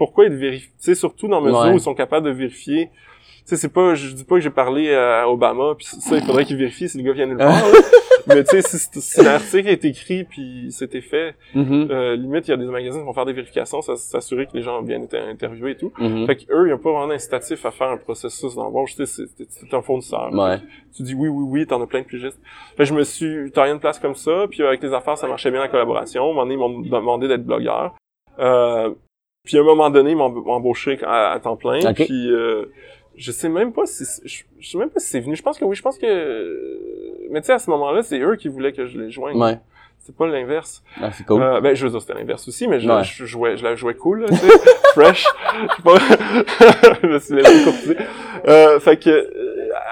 pourquoi 0.00 0.24
ils 0.24 0.32
vérifient. 0.32 0.68
Tu 0.70 0.74
sais, 0.78 0.94
surtout 0.94 1.28
dans 1.28 1.42
mesure 1.42 1.60
Ouais. 1.60 1.70
où 1.72 1.74
ils 1.74 1.80
sont 1.80 1.94
capables 1.94 2.24
de 2.26 2.32
vérifier. 2.32 2.88
Tu 2.88 3.42
sais, 3.44 3.56
c'est 3.56 3.68
pas, 3.72 3.94
je 3.94 4.14
dis 4.14 4.24
pas 4.24 4.36
que 4.36 4.40
j'ai 4.40 4.48
parlé 4.50 4.94
à 4.94 5.28
Obama, 5.28 5.74
puis 5.76 5.86
ça, 5.86 6.16
il 6.16 6.22
faudrait 6.22 6.44
qu'il 6.46 6.56
vérifie 6.56 6.88
si 6.88 6.96
le 6.98 7.04
gars 7.04 7.12
vient 7.12 7.26
nulle 7.26 7.36
part. 7.36 7.48
là. 7.50 7.78
Mais 8.26 8.44
tu 8.44 8.60
sais, 8.60 8.78
si, 8.78 9.00
si- 9.00 9.24
l'article 9.24 9.68
est 9.68 9.84
écrit 9.84 10.24
puis 10.24 10.66
c'était 10.70 11.00
fait, 11.00 11.34
Mhm. 11.54 11.88
euh, 11.90 12.16
limite, 12.16 12.46
il 12.48 12.50
y 12.50 12.54
a 12.54 12.56
des 12.58 12.66
magazines 12.66 13.00
qui 13.00 13.06
vont 13.06 13.14
faire 13.14 13.24
des 13.24 13.32
vérifications, 13.32 13.80
ça- 13.82 13.96
s'assurer 13.96 14.46
que 14.46 14.52
les 14.54 14.62
gens 14.62 14.78
ont 14.78 14.82
bien 14.82 15.02
été 15.02 15.18
interviewés 15.18 15.72
et 15.72 15.76
tout. 15.76 15.90
Mhm. 15.98 16.26
Fait 16.26 16.36
qu'eux, 16.36 16.68
ils 16.68 16.74
ont 16.74 16.78
pas 16.78 16.90
vraiment 16.92 17.08
d'incitatif 17.08 17.64
à 17.66 17.70
faire 17.70 17.88
un 17.88 17.96
processus 17.96 18.54
d'embauche. 18.54 18.94
Tu 18.94 19.06
sais, 19.06 19.26
c'est- 19.36 19.46
c'est 19.48 19.74
un 19.74 19.80
fournisseur. 19.82 20.32
Ouais. 20.34 20.58
Tu 20.94 21.02
dis 21.02 21.14
oui, 21.14 21.28
oui, 21.28 21.44
oui, 21.48 21.66
t'en 21.66 21.80
as 21.82 21.86
plein 21.86 22.00
de 22.00 22.06
pigistes. 22.06 22.38
Fait 22.76 22.82
que 22.82 22.84
je 22.84 22.94
me 22.94 23.04
suis 23.04 23.50
taillé 23.52 23.72
une 23.72 23.80
place 23.80 23.98
comme 23.98 24.14
ça, 24.14 24.46
puis 24.50 24.62
avec 24.62 24.82
les 24.82 24.92
affaires, 24.92 25.16
ça 25.18 25.26
marchait 25.26 25.50
bien 25.50 25.60
la 25.60 25.68
collaboration. 25.68 26.22
À 26.22 26.24
un 26.26 26.28
moment 26.28 26.42
donné, 26.42 26.54
ils 26.54 26.58
m'ont 26.58 26.80
demandé 27.00 27.26
d'être 27.26 27.44
blogueur. 27.44 27.94
Euh, 28.38 28.90
puis 29.44 29.56
à 29.58 29.60
un 29.60 29.64
moment 29.64 29.90
donné, 29.90 30.10
ils 30.10 30.16
m'ont 30.16 30.24
embauché 30.48 30.98
à, 31.04 31.32
à 31.32 31.40
temps 31.40 31.56
plein. 31.56 31.80
Ok. 31.90 32.04
Puis 32.06 32.30
euh, 32.30 32.66
je 33.16 33.32
sais 33.32 33.48
même 33.48 33.72
pas 33.72 33.86
si 33.86 34.04
je, 34.24 34.42
je 34.58 34.68
sais 34.70 34.78
même 34.78 34.90
pas 34.90 35.00
si 35.00 35.08
c'est 35.08 35.20
venu. 35.20 35.36
Je 35.36 35.42
pense 35.42 35.58
que 35.58 35.64
oui, 35.64 35.76
je 35.76 35.82
pense 35.82 35.98
que 35.98 37.28
mais 37.30 37.40
tu 37.40 37.46
sais 37.46 37.52
à 37.52 37.58
ce 37.58 37.70
moment-là, 37.70 38.02
c'est 38.02 38.18
eux 38.20 38.36
qui 38.36 38.48
voulaient 38.48 38.72
que 38.72 38.86
je 38.86 38.98
les 38.98 39.10
joigne. 39.10 39.36
Ouais. 39.36 39.58
C'est 39.98 40.16
pas 40.16 40.26
l'inverse. 40.26 40.82
Ah, 41.00 41.12
c'est 41.12 41.24
cool. 41.26 41.42
Euh, 41.42 41.60
ben 41.60 41.74
je 41.76 41.84
veux 41.84 41.90
dire 41.90 42.00
c'était 42.00 42.14
l'inverse 42.14 42.48
aussi, 42.48 42.66
mais 42.66 42.80
je, 42.80 42.88
Ouais. 42.88 43.04
je 43.04 43.24
jouais 43.26 43.56
je 43.58 43.64
la 43.64 43.74
jouais 43.74 43.94
cool, 43.94 44.22
là, 44.22 44.28
tu 44.28 44.34
sais, 44.36 44.58
fresh. 44.94 45.26
Je 45.52 45.74
sais 45.76 45.82
pas. 45.84 46.96
je 47.02 47.06
me 47.06 47.18
suis 47.18 47.34
laissé 47.34 47.64
courtiser. 47.64 47.96
Euh, 48.48 48.80
fait 48.80 48.96
que 48.96 49.30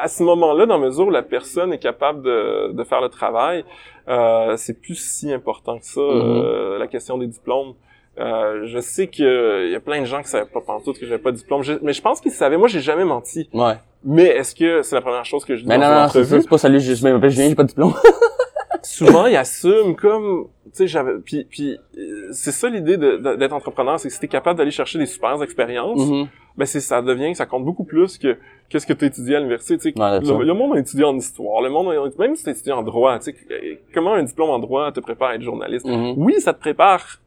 à 0.00 0.08
ce 0.08 0.22
moment-là, 0.22 0.64
dans 0.66 0.78
mesure 0.78 1.06
où 1.08 1.10
la 1.10 1.22
personne 1.22 1.72
est 1.72 1.78
capable 1.78 2.22
de, 2.22 2.72
de 2.72 2.84
faire 2.84 3.00
le 3.02 3.08
travail, 3.10 3.64
euh, 4.08 4.56
c'est 4.56 4.80
plus 4.80 4.94
si 4.94 5.32
important 5.32 5.78
que 5.78 5.84
ça 5.84 6.00
euh, 6.00 6.78
la 6.78 6.86
question 6.86 7.18
des 7.18 7.26
diplômes. 7.26 7.74
Euh, 8.18 8.66
je 8.66 8.78
sais 8.80 9.06
que 9.06 9.70
y 9.70 9.74
a 9.74 9.80
plein 9.80 10.00
de 10.00 10.06
gens 10.06 10.22
qui 10.22 10.28
savaient 10.28 10.44
pas 10.50 10.60
pantoute 10.60 10.98
que 10.98 11.06
j'avais 11.06 11.22
pas 11.22 11.30
de 11.30 11.36
diplôme, 11.36 11.62
Je- 11.62 11.74
mais 11.82 11.92
je 11.92 12.02
pense 12.02 12.20
qu'ils 12.20 12.32
savaient. 12.32 12.56
Moi, 12.56 12.68
j'ai 12.68 12.80
jamais 12.80 13.04
menti. 13.04 13.48
Ouais. 13.54 13.74
Mais 14.04 14.24
est-ce 14.26 14.54
que 14.54 14.82
c'est 14.82 14.94
la 14.96 15.00
première 15.02 15.24
chose 15.24 15.44
que 15.44 15.54
je 15.56 15.62
dis 15.62 15.68
Mais 15.68 15.76
dans 15.78 15.82
non, 15.88 15.88
une 15.88 16.02
non, 16.20 16.24
c'est 16.40 16.48
pas 16.48 16.58
salut, 16.58 16.80
je 16.80 16.94
je 16.94 17.08
m'appelle 17.08 17.30
Julien, 17.30 17.48
j'ai 17.48 17.54
pas 17.54 17.62
de 17.64 17.68
diplôme. 17.68 17.94
souvent 18.82 19.26
ils 19.26 19.36
assument 19.36 19.94
comme 19.96 20.46
tu 20.66 20.70
sais 20.72 20.86
j'avais 20.86 21.18
puis 21.24 21.44
puis 21.50 21.78
euh, 21.98 22.28
c'est 22.32 22.52
ça 22.52 22.68
l'idée 22.68 22.96
d'être 22.96 23.52
entrepreneur 23.52 23.98
c'est 23.98 24.08
que 24.08 24.14
si 24.14 24.20
t'es 24.20 24.28
capable 24.28 24.56
d'aller 24.58 24.70
chercher 24.70 24.98
des 24.98 25.06
super 25.06 25.42
expériences 25.42 26.06
Mhm. 26.08 26.28
ben 26.56 26.64
c'est 26.64 26.80
ça 26.80 27.02
devient 27.02 27.34
ça 27.34 27.44
compte 27.44 27.64
beaucoup 27.64 27.84
plus 27.84 28.18
que 28.18 28.36
qu'est-ce 28.68 28.86
que 28.86 28.92
tu 28.92 29.04
étudié 29.06 29.36
à 29.36 29.38
l'université 29.40 29.76
tu 29.78 29.92
sais 29.92 30.00
Ouais, 30.00 30.20
le, 30.20 30.44
le 30.44 30.54
monde 30.54 30.76
a 30.76 30.78
étudié 30.80 31.04
en 31.04 31.16
histoire 31.16 31.60
le 31.60 31.70
monde 31.70 31.88
a, 31.88 32.22
même 32.22 32.36
si 32.36 32.44
t'as 32.44 32.52
étudié 32.52 32.72
en 32.72 32.82
droit 32.82 33.18
tu 33.18 33.32
sais 33.32 33.36
euh, 33.50 33.74
comment 33.92 34.14
un 34.14 34.22
diplôme 34.22 34.50
en 34.50 34.58
droit 34.58 34.92
te 34.92 35.00
prépare 35.00 35.30
à 35.30 35.34
être 35.34 35.42
journaliste? 35.42 35.86
Mhm. 35.86 36.14
oui 36.16 36.40
ça 36.40 36.52
te 36.54 36.60
prépare 36.60 37.18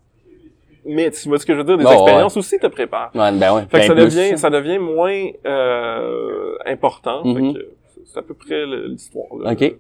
mais 0.86 1.12
tu 1.12 1.28
vois 1.30 1.38
ce 1.39 1.46
que 1.46 1.54
je 1.54 1.60
veux 1.60 1.63
dire? 1.65 1.78
Des 1.78 1.86
expériences 1.91 2.38
aussi 2.38 2.58
te 2.60 2.67
préparent 2.67 3.12
Ouais, 3.15 3.32
ben 3.32 3.54
ouais. 3.56 3.62
fait 3.70 3.80
que 3.80 3.86
ça 3.86 3.94
Ben, 3.96 4.04
plus, 4.08 4.15
devient 4.15 4.38
ça 4.38 4.50
devient 4.50 4.78
moins 4.80 5.28
euh, 5.46 6.56
important 6.65 7.24
Mhm. 7.26 7.54
fait 7.54 7.60
que 7.60 7.67
c'est 8.06 8.20
à 8.20 8.22
peu 8.24 8.34
près 8.34 8.65
l'histoire 8.65 9.26
là. 9.39 9.52
OK. 9.54 9.76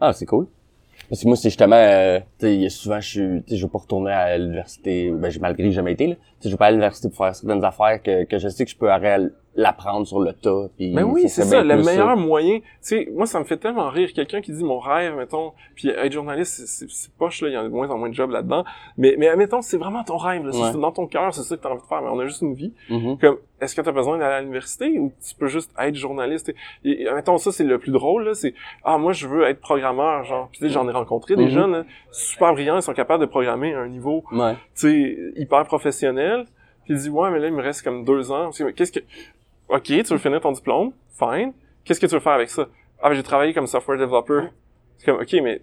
Ah, 0.00 0.12
c'est 0.12 0.26
cool. 0.26 0.46
Parce 1.08 1.22
que 1.22 1.28
moi, 1.28 1.36
c'est 1.36 1.50
justement, 1.50 1.76
euh, 1.76 2.18
tu 2.40 2.46
sais, 2.62 2.68
souvent, 2.68 3.00
je 3.00 3.08
suis, 3.08 3.42
tu 3.44 3.50
sais, 3.50 3.56
je 3.58 3.64
veux 3.64 3.70
pas 3.70 3.78
retourner 3.78 4.10
à 4.12 4.36
l'université, 4.38 5.10
ben, 5.10 5.30
j'ai- 5.30 5.38
malgré 5.38 5.62
que 5.62 5.68
j'ai 5.68 5.74
jamais 5.74 5.92
été, 5.92 6.08
là. 6.08 6.14
Tu 6.14 6.20
sais, 6.40 6.48
je 6.48 6.50
veux 6.50 6.56
pas 6.56 6.66
à 6.66 6.70
l'université 6.70 7.08
pour 7.08 7.18
faire 7.18 7.34
certaines 7.34 7.64
affaires 7.64 8.02
que, 8.02 8.24
que 8.24 8.38
je 8.38 8.48
sais 8.48 8.64
que 8.64 8.70
je 8.70 8.76
peux 8.76 8.90
arrêter 8.90 9.28
l'apprendre 9.56 10.06
sur 10.06 10.20
le 10.20 10.32
tas. 10.32 10.68
Puis 10.76 10.92
Mais 10.92 11.02
oui, 11.02 11.28
c'est 11.28 11.42
ça, 11.42 11.62
le 11.62 11.82
meilleur 11.82 12.16
moyen. 12.16 12.58
Tu 12.60 12.64
sais, 12.82 13.08
moi, 13.12 13.26
ça 13.26 13.38
me 13.40 13.44
fait 13.44 13.56
tellement 13.56 13.88
rire. 13.88 14.12
Quelqu'un 14.14 14.40
qui 14.40 14.52
dit 14.52 14.62
mon 14.62 14.78
rêve, 14.78 15.14
mettons, 15.16 15.52
puis 15.74 15.88
être 15.88 16.12
journaliste, 16.12 16.66
c'est- 16.66 17.10
poche, 17.18 17.40
là, 17.42 17.48
il 17.48 17.52
y 17.54 17.56
a 17.56 17.62
de 17.62 17.68
moins 17.68 17.88
en 17.90 17.96
moins 17.98 18.08
de 18.10 18.14
jobs 18.14 18.30
là-dedans. 18.30 18.64
Mais, 18.98 19.16
mais 19.18 19.28
admettons, 19.28 19.62
c'est 19.62 19.78
vraiment 19.78 20.04
ton 20.04 20.16
rêve, 20.18 20.44
là. 20.44 20.52
C'est- 20.52 20.60
Ouais. 20.62 20.72
c'est 20.72 20.80
dans 20.80 20.92
ton 20.92 21.06
cœur, 21.06 21.32
c'est 21.34 21.42
ça 21.42 21.56
que 21.56 21.62
t'as 21.62 21.70
envie 21.70 21.80
de 21.80 21.86
faire, 21.86 22.02
mais 22.02 22.08
on 22.10 22.18
a 22.20 22.26
juste 22.26 22.42
une 22.42 22.54
vie. 22.54 22.72
Mhm. 22.90 23.18
Comme, 23.18 23.38
est-ce 23.60 23.74
que 23.74 23.80
t'as 23.80 23.92
besoin 23.92 24.18
d'aller 24.18 24.34
à 24.34 24.40
l'université 24.42 24.98
ou 24.98 25.12
tu 25.26 25.34
peux 25.34 25.46
juste 25.48 25.72
être 25.78 25.94
journaliste? 25.94 26.50
Et, 26.84 27.02
et, 27.02 27.08
admettons, 27.08 27.38
ça, 27.38 27.50
c'est 27.52 27.64
le 27.64 27.78
plus 27.78 27.92
drôle, 27.92 28.24
là, 28.24 28.34
c'est, 28.34 28.52
ah, 28.84 28.98
moi, 28.98 29.12
je 29.14 29.26
veux 29.26 29.44
être 29.44 29.60
programmeur, 29.60 30.24
genre. 30.24 30.48
Puis, 30.50 30.58
tu 30.60 30.66
sais, 30.66 30.72
j'en 30.72 30.86
ai 30.88 30.92
rencontré 30.92 31.34
des 31.36 31.44
Mhm. 31.44 31.50
jeunes, 31.50 31.72
là, 31.72 31.84
super 32.12 32.52
brillants, 32.52 32.76
ils 32.76 32.82
sont 32.82 32.92
capables 32.92 33.22
de 33.22 33.26
programmer 33.30 33.72
à 33.74 33.80
un 33.80 33.88
niveau 33.88 34.22
Ouais. 34.32 34.52
tu 34.52 34.58
sais, 34.74 35.16
hyper 35.36 35.64
professionnel. 35.64 36.44
Puis 36.84 36.94
il 36.94 37.00
dit, 37.00 37.10
ouais, 37.10 37.30
mais 37.32 37.40
là, 37.40 37.48
il 37.48 37.52
me 37.52 37.62
reste 37.62 37.82
comme 37.82 38.04
deux 38.04 38.30
ans. 38.30 38.50
Qu'est-ce 38.76 38.92
que... 38.92 39.00
OK, 39.68 39.82
tu 39.84 40.02
veux 40.02 40.18
finir 40.18 40.40
ton 40.40 40.52
diplôme? 40.52 40.92
Fine. 41.18 41.52
Qu'est-ce 41.84 42.00
que 42.00 42.06
tu 42.06 42.14
veux 42.14 42.20
faire 42.20 42.32
avec 42.32 42.50
ça? 42.50 42.66
Ah, 43.02 43.08
ben, 43.08 43.14
j'ai 43.14 43.22
travaillé 43.22 43.52
comme 43.54 43.66
software 43.66 43.98
developer. 43.98 44.48
C'est 44.96 45.06
comme, 45.06 45.20
OK, 45.20 45.32
mais 45.42 45.60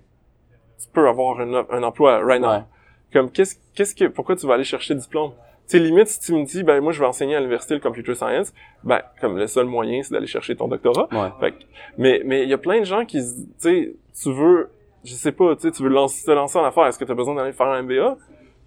tu 0.82 0.88
peux 0.92 1.08
avoir 1.08 1.40
un, 1.40 1.66
un 1.70 1.84
emploi 1.84 2.20
right 2.24 2.42
now. 2.42 2.50
Ouais. 2.50 2.64
Comme, 3.12 3.30
qu'est-ce, 3.32 3.56
qu'est-ce 3.76 3.96
que, 3.96 4.06
pourquoi 4.06 4.36
tu 4.36 4.46
vas 4.48 4.56
aller 4.56 4.64
chercher 4.64 4.94
le 4.94 5.00
diplôme? 5.00 5.32
Tu 5.68 5.78
sais, 5.78 5.80
limite, 5.80 6.08
si 6.08 6.20
tu 6.20 6.34
me 6.34 6.44
dis, 6.44 6.64
ben, 6.64 6.82
moi, 6.82 6.92
je 6.92 7.00
vais 7.00 7.06
enseigner 7.06 7.36
à 7.36 7.40
l'université 7.40 7.74
le 7.76 7.80
computer 7.80 8.16
science, 8.16 8.54
ben, 8.84 9.02
comme 9.22 9.38
le 9.38 9.48
seul 9.48 9.66
moyen, 9.66 10.02
c'est 10.04 10.14
d'aller 10.14 10.28
chercher 10.28 10.56
ton 10.56 10.68
doctorat. 10.68 11.08
Ouais. 11.12 11.30
Fait 11.40 11.52
que- 11.54 11.64
mais, 11.98 12.22
mais 12.26 12.44
il 12.44 12.50
y 12.50 12.54
a 12.54 12.58
plein 12.58 12.80
de 12.80 12.86
gens 12.86 13.06
qui, 13.06 13.20
tu 13.20 13.46
sais, 13.58 13.94
tu 14.22 14.34
veux, 14.34 14.70
je 15.06 15.14
sais 15.14 15.32
pas, 15.32 15.56
tu 15.56 15.62
sais, 15.62 15.72
tu 15.72 15.82
veux 15.84 15.90
lancer, 15.90 16.26
te 16.26 16.32
lancer 16.32 16.58
en 16.60 16.66
affaires, 16.66 16.88
est-ce 16.88 17.00
que 17.00 17.06
tu 17.06 17.12
as 17.12 17.16
besoin 17.16 17.36
d'aller 17.36 17.54
faire 17.54 17.68
un 17.68 17.82
MBA? 17.82 18.18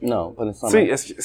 Non, 0.03 0.33
pas 0.33 0.43
Tu 0.45 0.49
nécessairement. 0.49 0.71
sais, 0.73 0.85
est-ce 0.93 1.13
que 1.15 1.21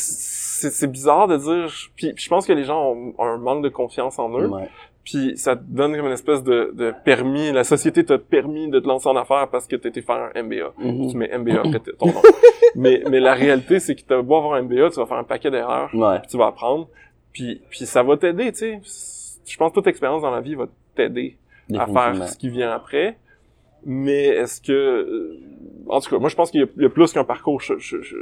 c'est 0.62 0.69
c'est 0.71 0.88
bizarre 0.88 1.28
de 1.28 1.38
dire, 1.38 1.71
puis, 1.95 2.13
puis 2.13 2.24
je 2.24 2.30
pense 2.30 2.45
que 2.45 2.54
les 2.54 2.63
gens 2.63 2.91
ont, 2.91 3.13
ont 3.17 3.24
un 3.26 3.38
manque 3.38 3.63
de 3.63 3.69
confiance 3.69 4.19
en 4.19 4.30
eux, 4.39 4.47
Ouais. 4.47 4.69
puis 5.04 5.38
ça 5.38 5.56
te 5.56 5.63
donne 5.67 5.95
comme 5.95 6.06
une 6.06 6.12
espèce 6.13 6.43
de, 6.43 6.71
de 6.74 6.93
permis, 7.04 7.52
la 7.52 7.63
société 7.63 8.04
t'a 8.06 8.17
permis 8.17 8.69
de 8.69 8.80
te 8.80 8.88
lancer 8.88 9.08
en 9.10 9.15
affaires 9.15 9.47
parce 9.50 9.67
que 9.67 9.76
t'étais 9.76 10.02
faire 10.02 10.30
un 10.36 10.43
MBA. 10.43 10.74
Mhm. 10.78 11.10
Tu 11.12 11.17
mets 11.17 11.36
MBA 11.38 11.60
après 11.60 11.80
ton 11.97 12.08
nom. 12.08 12.21
mais, 12.76 13.04
mais 13.10 13.19
la 13.19 13.34
réalité, 13.34 13.80
c'est 13.80 13.95
que 13.95 14.02
t'as 14.08 14.21
beau 14.21 14.38
avoir 14.38 14.54
un 14.54 14.62
MBA, 14.62 14.89
tu 14.91 14.95
vas 15.00 15.06
faire 15.06 15.17
un 15.17 15.24
paquet 15.24 15.50
d'erreurs, 15.52 15.89
Ouais. 15.93 16.21
tu 16.30 16.38
vas 16.38 16.47
apprendre, 16.47 16.88
puis, 17.34 17.62
puis 17.69 17.86
ça 17.86 18.04
va 18.04 18.17
t'aider, 18.17 18.52
tu 18.52 18.58
sais. 18.60 18.82
Je 19.45 19.58
pense 19.58 19.69
que 19.71 19.76
toute 19.76 19.88
expérience 19.88 20.21
dans 20.21 20.32
la 20.32 20.41
vie 20.41 20.56
va 20.56 20.65
t'aider 20.95 21.38
à 21.78 21.86
faire 21.88 22.28
ce 22.28 22.38
qui 22.38 22.50
vient 22.50 22.71
après. 22.71 23.17
Mais 23.86 24.26
est-ce 24.28 24.62
que... 24.62 24.72
euh, 24.72 25.39
En 25.88 26.00
tout 26.00 26.10
cas, 26.10 26.20
moi, 26.20 26.30
je 26.30 26.36
pense 26.36 26.52
qu'il 26.52 26.62
y 26.62 26.63
a- 26.63 26.67
il 26.78 26.84
y, 26.84 26.86
a 26.86 26.89
plus 26.89 27.12
qu'un 27.12 27.24
parcours. 27.24 27.60
Je, 27.62 27.74
je, 27.80 27.98
je- 28.02 28.22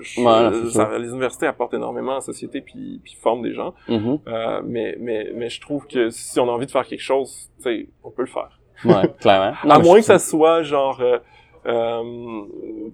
ça- 0.70 0.98
les 0.98 1.10
universités 1.10 1.46
apportent 1.48 1.74
énormément 1.74 2.14
à 2.14 2.16
la 2.16 2.22
société 2.22 2.62
puis, 2.62 3.02
puis 3.04 3.16
forment 3.22 3.42
des 3.44 3.54
gens. 3.54 3.74
Mhm. 3.88 4.20
Euh, 4.28 4.62
mais, 4.66 4.96
mais, 5.00 5.32
mais 5.36 5.50
je 5.50 5.60
trouve 5.62 5.86
que 5.88 6.10
si 6.10 6.40
on 6.40 6.48
a 6.48 6.52
envie 6.52 6.66
de 6.66 6.72
faire 6.72 6.86
quelque 6.88 7.02
chose, 7.02 7.50
tu 7.58 7.64
sais, 7.64 7.90
on 8.04 8.12
peut 8.12 8.24
le 8.24 8.28
faire. 8.30 8.60
Ouais, 8.86 9.10
clairement. 9.20 9.56
Non, 9.66 9.76
à 9.76 9.80
moins 9.80 9.98
que 10.00 10.06
ça 10.06 10.20
soit 10.20 10.64
genre... 10.64 11.00
euh, 11.02 11.18
euh, 11.66 12.02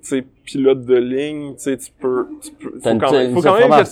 tu 0.01 0.07
sais, 0.07 0.25
pilote 0.43 0.85
de 0.85 0.95
ligne, 0.95 1.55
tu 1.55 1.63
sais, 1.63 1.77
tu 1.77 1.91
peux, 1.99 2.27
tu 2.41 2.51
peux, 2.51 2.79
faut 2.81 2.89
une, 2.89 2.99
quand 2.99 3.11
même, 3.11 3.33
faut 3.33 3.41
quand 3.41 3.53
même 3.57 3.69
que, 3.69 3.85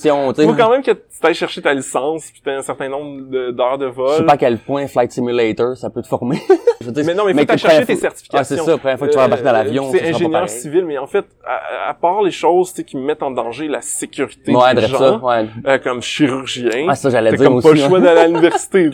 faut 0.43 0.53
quand 0.55 0.69
même 0.69 0.83
que 0.83 0.91
tu 0.91 0.99
ailles 1.23 1.33
chercher 1.33 1.61
ta 1.61 1.73
licence, 1.73 2.29
puis 2.31 2.41
t'as 2.43 2.57
un 2.57 2.61
certain 2.61 2.89
nombre 2.89 3.21
de- 3.29 3.51
d'heures 3.51 3.77
de 3.77 3.85
Je 3.87 3.91
sais 3.91 3.95
vol. 4.17 4.25
pas 4.25 4.33
à 4.33 4.37
quel 4.37 4.57
point 4.59 4.85
Flight 4.87 5.11
Simulator, 5.11 5.75
ça 5.77 5.89
peut 5.89 6.01
te 6.01 6.07
former. 6.07 6.37
Je 6.81 6.87
veux 6.87 6.91
dire, 6.91 7.05
Mais 7.05 7.13
non, 7.15 7.23
mais 7.25 7.31
il 7.31 7.39
faut 7.39 7.45
que 7.45 7.57
chercher 7.57 7.85
tes 7.85 7.95
certifications. 7.95 8.55
Ah, 8.59 8.63
c'est 8.63 8.69
ça, 8.71 8.77
première 8.77 8.97
fois 8.97 9.07
que 9.07 9.13
tu 9.13 9.17
vas 9.17 9.25
embarquer 9.25 9.43
dans 9.45 9.51
l'avion, 9.53 9.85
Euh, 9.87 9.91
ça 9.91 9.97
C'est 9.99 10.09
ingénieur 10.09 10.49
civil, 10.49 10.85
mais 10.85 10.97
en 10.97 11.07
fait, 11.07 11.25
à, 11.45 11.89
à 11.89 11.93
part 11.93 12.21
les 12.21 12.31
choses, 12.31 12.71
tu 12.71 12.77
sais, 12.77 12.83
qui 12.83 12.97
mettent 12.97 13.23
en 13.23 13.31
danger 13.31 13.67
la 13.69 13.81
sécurité 13.81 14.53
Ouais, 14.53 14.69
des 14.75 14.81
dresse 14.81 14.91
ça, 14.91 14.97
gens, 14.97 15.19
ouais. 15.21 15.45
euh, 15.65 15.77
comme 15.79 16.01
chirurgien, 16.01 16.87
Ah, 16.89 16.95
ça, 16.95 17.09
j'allais 17.09 17.31
dire 17.33 17.45
comme 17.47 17.55
aussi. 17.55 17.67
pas 17.69 17.73
le 17.73 17.81
hein. 17.83 17.87
choix 17.87 17.99
d'aller 18.01 18.19
à 18.19 18.27
l'université. 18.27 18.89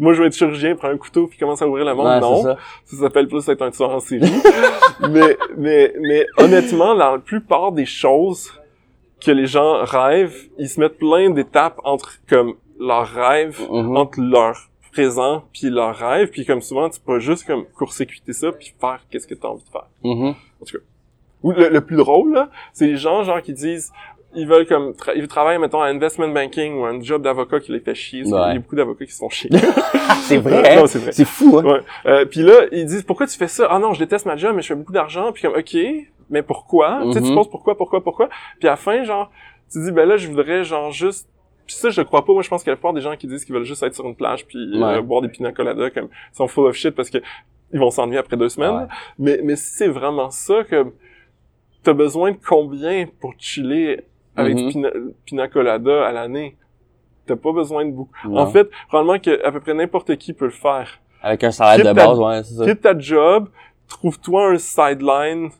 Moi, 0.00 0.12
je 0.14 0.20
veux 0.20 0.26
être 0.26 0.34
chirurgien, 0.36 0.74
prends 0.74 0.88
un 0.88 0.96
couteau 0.96 1.26
puis 1.28 1.38
commence 1.38 1.62
à 1.62 1.68
ouvrir 1.68 1.84
le 1.84 1.94
monde. 1.94 2.06
Ouais, 2.06 2.20
non. 2.20 2.42
Ça 2.84 2.96
s'appelle 3.00 3.28
plus 3.28 3.48
être 3.48 3.62
un 3.62 3.70
tueur 3.70 3.90
en 3.90 4.00
série. 4.00 4.22
mais, 5.10 5.36
mais, 5.56 5.94
mais 6.00 6.26
honnêtement, 6.38 6.94
la 6.94 7.18
plupart 7.18 7.72
des 7.72 7.86
choses 7.86 8.52
que 9.24 9.30
les 9.30 9.46
gens 9.46 9.84
rêvent, 9.84 10.48
ils 10.58 10.68
se 10.68 10.78
mettent 10.80 10.98
plein 10.98 11.30
d'étapes 11.30 11.80
entre 11.84 12.18
comme 12.28 12.54
leur 12.78 13.08
rêve, 13.08 13.58
Mhm. 13.70 13.96
entre 13.96 14.20
leur 14.20 14.56
présent 14.92 15.44
puis 15.52 15.68
leur 15.70 15.94
rêve, 15.96 16.30
puis 16.30 16.44
comme 16.46 16.60
souvent 16.62 16.88
tu 16.88 17.00
peux 17.00 17.18
juste 17.20 17.46
comme 17.46 17.64
court-circuiter 17.66 18.32
ça 18.32 18.50
puis 18.52 18.72
faire 18.80 19.00
qu'est-ce 19.10 19.26
que 19.26 19.34
tu 19.34 19.44
as 19.46 19.50
envie 19.50 19.62
de 19.64 19.68
faire. 19.68 19.86
Mhm. 20.04 20.34
Ou 21.42 21.52
le, 21.52 21.68
le 21.68 21.80
plus 21.82 21.96
drôle 21.96 22.32
là, 22.32 22.48
c'est 22.72 22.86
les 22.86 22.96
gens 22.96 23.22
genre 23.22 23.42
qui 23.42 23.52
disent 23.52 23.92
ils 24.34 24.46
veulent 24.46 24.66
comme 24.66 24.90
tra- 24.92 25.12
ils 25.16 25.26
travaillent 25.28 25.58
mettons 25.58 25.80
à 25.80 25.86
investment 25.86 26.28
banking 26.28 26.74
ou 26.78 26.84
un 26.84 27.00
job 27.00 27.22
d'avocat 27.22 27.60
qui 27.60 27.72
les 27.72 27.80
fait 27.80 27.94
chier, 27.94 28.24
Ouais. 28.24 28.30
y 28.30 28.56
a 28.56 28.58
beaucoup 28.58 28.76
d'avocats 28.76 29.06
qui 29.06 29.12
se 29.12 29.18
font 29.18 29.28
chier. 29.30 29.50
C'est 30.22 30.38
vrai, 30.38 30.76
Non, 30.80 30.86
c'est 30.86 30.98
vrai. 30.98 31.12
C'est 31.12 31.24
fou, 31.24 31.58
hein? 31.58 31.64
Ouais. 31.64 31.80
Euh, 32.06 32.24
puis 32.26 32.40
là, 32.40 32.66
ils 32.72 32.84
disent 32.86 33.02
pourquoi 33.02 33.26
tu 33.26 33.36
fais 33.36 33.48
ça? 33.48 33.66
Ah 33.70 33.78
non, 33.78 33.92
je 33.92 33.98
déteste 34.00 34.26
ma 34.26 34.36
job, 34.36 34.54
mais 34.54 34.62
je 34.62 34.68
fais 34.68 34.74
beaucoup 34.74 34.92
d'argent. 34.92 35.32
Puis 35.32 35.42
comme 35.42 35.54
ok, 35.56 35.76
mais 36.30 36.42
pourquoi? 36.42 37.00
Tu 37.04 37.12
sais, 37.12 37.20
tu 37.22 37.28
Mhm. 37.28 37.34
penses 37.34 37.50
pourquoi, 37.50 37.76
pourquoi, 37.76 38.02
pourquoi? 38.02 38.28
Puis 38.58 38.68
à 38.68 38.72
la 38.72 38.76
fin, 38.76 39.02
genre, 39.04 39.30
tu 39.72 39.80
dis 39.82 39.92
ben 39.92 40.06
là, 40.08 40.16
je 40.16 40.28
voudrais 40.28 40.64
genre 40.64 40.90
juste. 40.92 41.28
Puis 41.66 41.74
ça, 41.76 41.90
je 41.90 42.00
le 42.00 42.04
crois 42.04 42.24
pas. 42.24 42.32
Moi, 42.32 42.42
je 42.42 42.48
pense 42.48 42.62
qu'il 42.62 42.68
y 42.68 42.70
a 42.70 42.74
la 42.74 42.76
plupart 42.76 42.92
des 42.92 43.00
gens 43.00 43.16
qui 43.16 43.26
disent 43.26 43.44
qu'ils 43.44 43.54
veulent 43.54 43.64
juste 43.64 43.82
être 43.82 43.94
sur 43.94 44.06
une 44.06 44.14
plage 44.14 44.46
puis 44.46 44.58
euh, 44.58 44.80
Ouais. 44.96 45.02
boire 45.02 45.22
des 45.22 45.28
pina 45.28 45.50
coladas, 45.52 45.90
comme 45.90 46.08
ils 46.32 46.36
sont 46.36 46.46
full 46.46 46.66
of 46.66 46.76
shit 46.76 46.94
parce 46.94 47.10
que 47.10 47.18
ils 47.72 47.80
vont 47.80 47.90
s'ennuyer 47.90 48.18
après 48.18 48.36
deux 48.36 48.48
semaines. 48.48 48.74
Ouais. 48.76 48.86
Mais 49.18 49.40
mais 49.42 49.56
si 49.56 49.70
c'est 49.76 49.88
vraiment 49.88 50.30
ça 50.30 50.62
que 50.64 50.86
t'as 51.82 51.92
besoin 51.92 52.32
de 52.32 52.36
combien 52.44 53.06
pour 53.20 53.34
chiller 53.38 54.02
avec 54.36 54.54
du 54.56 54.68
pina, 54.68 54.88
pina 55.24 55.48
colada 55.48 56.06
à 56.06 56.12
l'année 56.12 56.56
T'as 57.26 57.34
pas 57.36 57.50
besoin 57.52 57.84
de 57.84 57.90
beaucoup. 57.90 58.12
Non. 58.28 58.38
En 58.42 58.46
fait, 58.46 58.68
probablement 58.88 59.18
que 59.18 59.44
à 59.44 59.50
peu 59.50 59.58
près 59.60 59.74
n'importe 59.74 60.14
qui 60.16 60.32
peut 60.32 60.44
le 60.44 60.50
faire 60.52 61.00
Avec 61.22 61.42
un 61.42 61.50
salaire 61.50 61.74
quitte 61.76 61.86
de 61.86 61.92
ta- 62.00 62.06
base, 62.06 62.18
ouais, 62.20 62.42
c'est 62.44 62.54
ça. 62.54 62.64
quitte 62.64 62.80
ta 62.82 62.96
job, 62.96 63.48
trouve-toi 63.88 64.50
un 64.52 64.58
sideline, 64.58 65.48
tu 65.50 65.54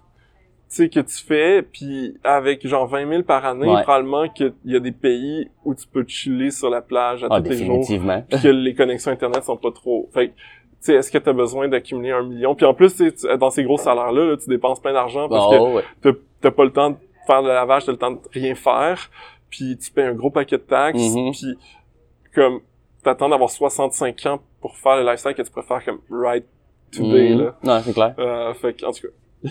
sais, 0.68 0.88
que 0.88 1.00
tu 1.00 1.24
fais, 1.24 1.62
puis 1.62 2.16
avec 2.22 2.64
genre 2.66 2.86
20 2.86 3.08
000 3.08 3.22
par 3.24 3.44
année, 3.44 3.66
Ouais. 3.68 3.82
probablement 3.82 4.28
qu'il 4.28 4.52
y 4.64 4.76
a 4.76 4.80
des 4.80 4.92
pays 4.92 5.48
où 5.64 5.74
tu 5.74 5.86
peux 5.88 6.04
chiller 6.06 6.50
sur 6.52 6.70
la 6.70 6.82
plage 6.82 7.24
à 7.24 7.28
Ah, 7.30 7.40
tous 7.40 7.50
les 7.50 7.56
jours, 7.64 7.78
définitivement. 7.78 8.22
puis 8.28 8.40
que 8.40 8.48
les 8.48 8.74
connexions 8.74 9.10
Internet 9.10 9.42
sont 9.44 9.56
pas 9.56 9.72
trop... 9.72 10.08
Fait 10.14 10.28
que, 10.28 10.32
tu 10.34 10.38
sais, 10.80 10.94
est-ce 10.94 11.10
que 11.10 11.18
tu 11.18 11.28
as 11.28 11.32
besoin 11.32 11.66
d'accumuler 11.68 12.12
un 12.12 12.22
million? 12.22 12.54
Puis 12.54 12.64
en 12.66 12.74
plus, 12.74 12.96
dans 13.40 13.50
ces 13.50 13.64
gros 13.64 13.76
salaires-là, 13.78 14.24
là, 14.24 14.36
tu 14.36 14.48
dépenses 14.48 14.78
plein 14.80 14.92
d'argent 14.92 15.28
parce 15.28 15.50
que 15.52 15.58
Oh, 15.60 15.74
ouais. 15.76 15.82
t'as 16.00 16.10
t'as 16.42 16.50
pas 16.52 16.64
le 16.64 16.70
temps 16.72 16.90
de 16.90 16.96
faire 17.26 17.42
le 17.42 17.48
lavage, 17.48 17.84
t'as 17.84 17.92
le 17.92 17.98
temps 17.98 18.12
de 18.12 18.20
rien 18.32 18.54
faire, 18.54 19.10
puis 19.50 19.76
tu 19.78 19.90
payes 19.90 20.06
un 20.06 20.14
gros 20.14 20.30
paquet 20.30 20.56
de 20.58 20.62
taxes, 20.62 20.98
Mhm. 21.14 21.32
puis 21.32 21.58
comme 22.34 22.60
t'attends 23.02 23.28
d'avoir 23.28 23.50
65 23.50 24.26
ans 24.26 24.40
pour 24.60 24.76
faire 24.76 24.96
le 24.96 25.02
lifestyle 25.04 25.34
que 25.34 25.42
tu 25.42 25.50
préfères 25.50 25.84
comme 25.84 26.00
right 26.10 26.44
today, 26.92 27.34
Mhm. 27.34 27.40
là. 27.44 27.54
Non, 27.62 27.80
c'est 27.84 27.92
clair. 27.92 28.14
Euh, 28.18 28.54
fait 28.54 28.74
que, 28.74 28.84
en 28.86 28.92
tout 28.92 29.02
cas, 29.02 29.50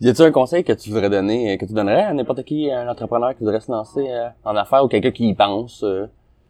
Y 0.00 0.08
a-tu 0.08 0.22
un 0.22 0.32
conseil 0.32 0.64
que 0.64 0.72
tu 0.72 0.90
voudrais 0.90 1.08
donner, 1.08 1.52
euh, 1.54 1.56
que 1.56 1.64
tu 1.64 1.72
donnerais 1.72 2.02
à 2.02 2.12
n'importe 2.12 2.42
qui, 2.44 2.70
un 2.72 2.88
entrepreneur 2.88 3.32
qui 3.34 3.38
voudrait 3.44 3.60
se 3.60 3.70
lancer 3.70 4.04
euh, 4.10 4.28
en 4.44 4.56
affaires 4.56 4.84
ou 4.84 4.88
quelqu'un 4.88 5.12
qui 5.12 5.28
y 5.28 5.34
pense? 5.34 5.84
euh? 5.84 6.06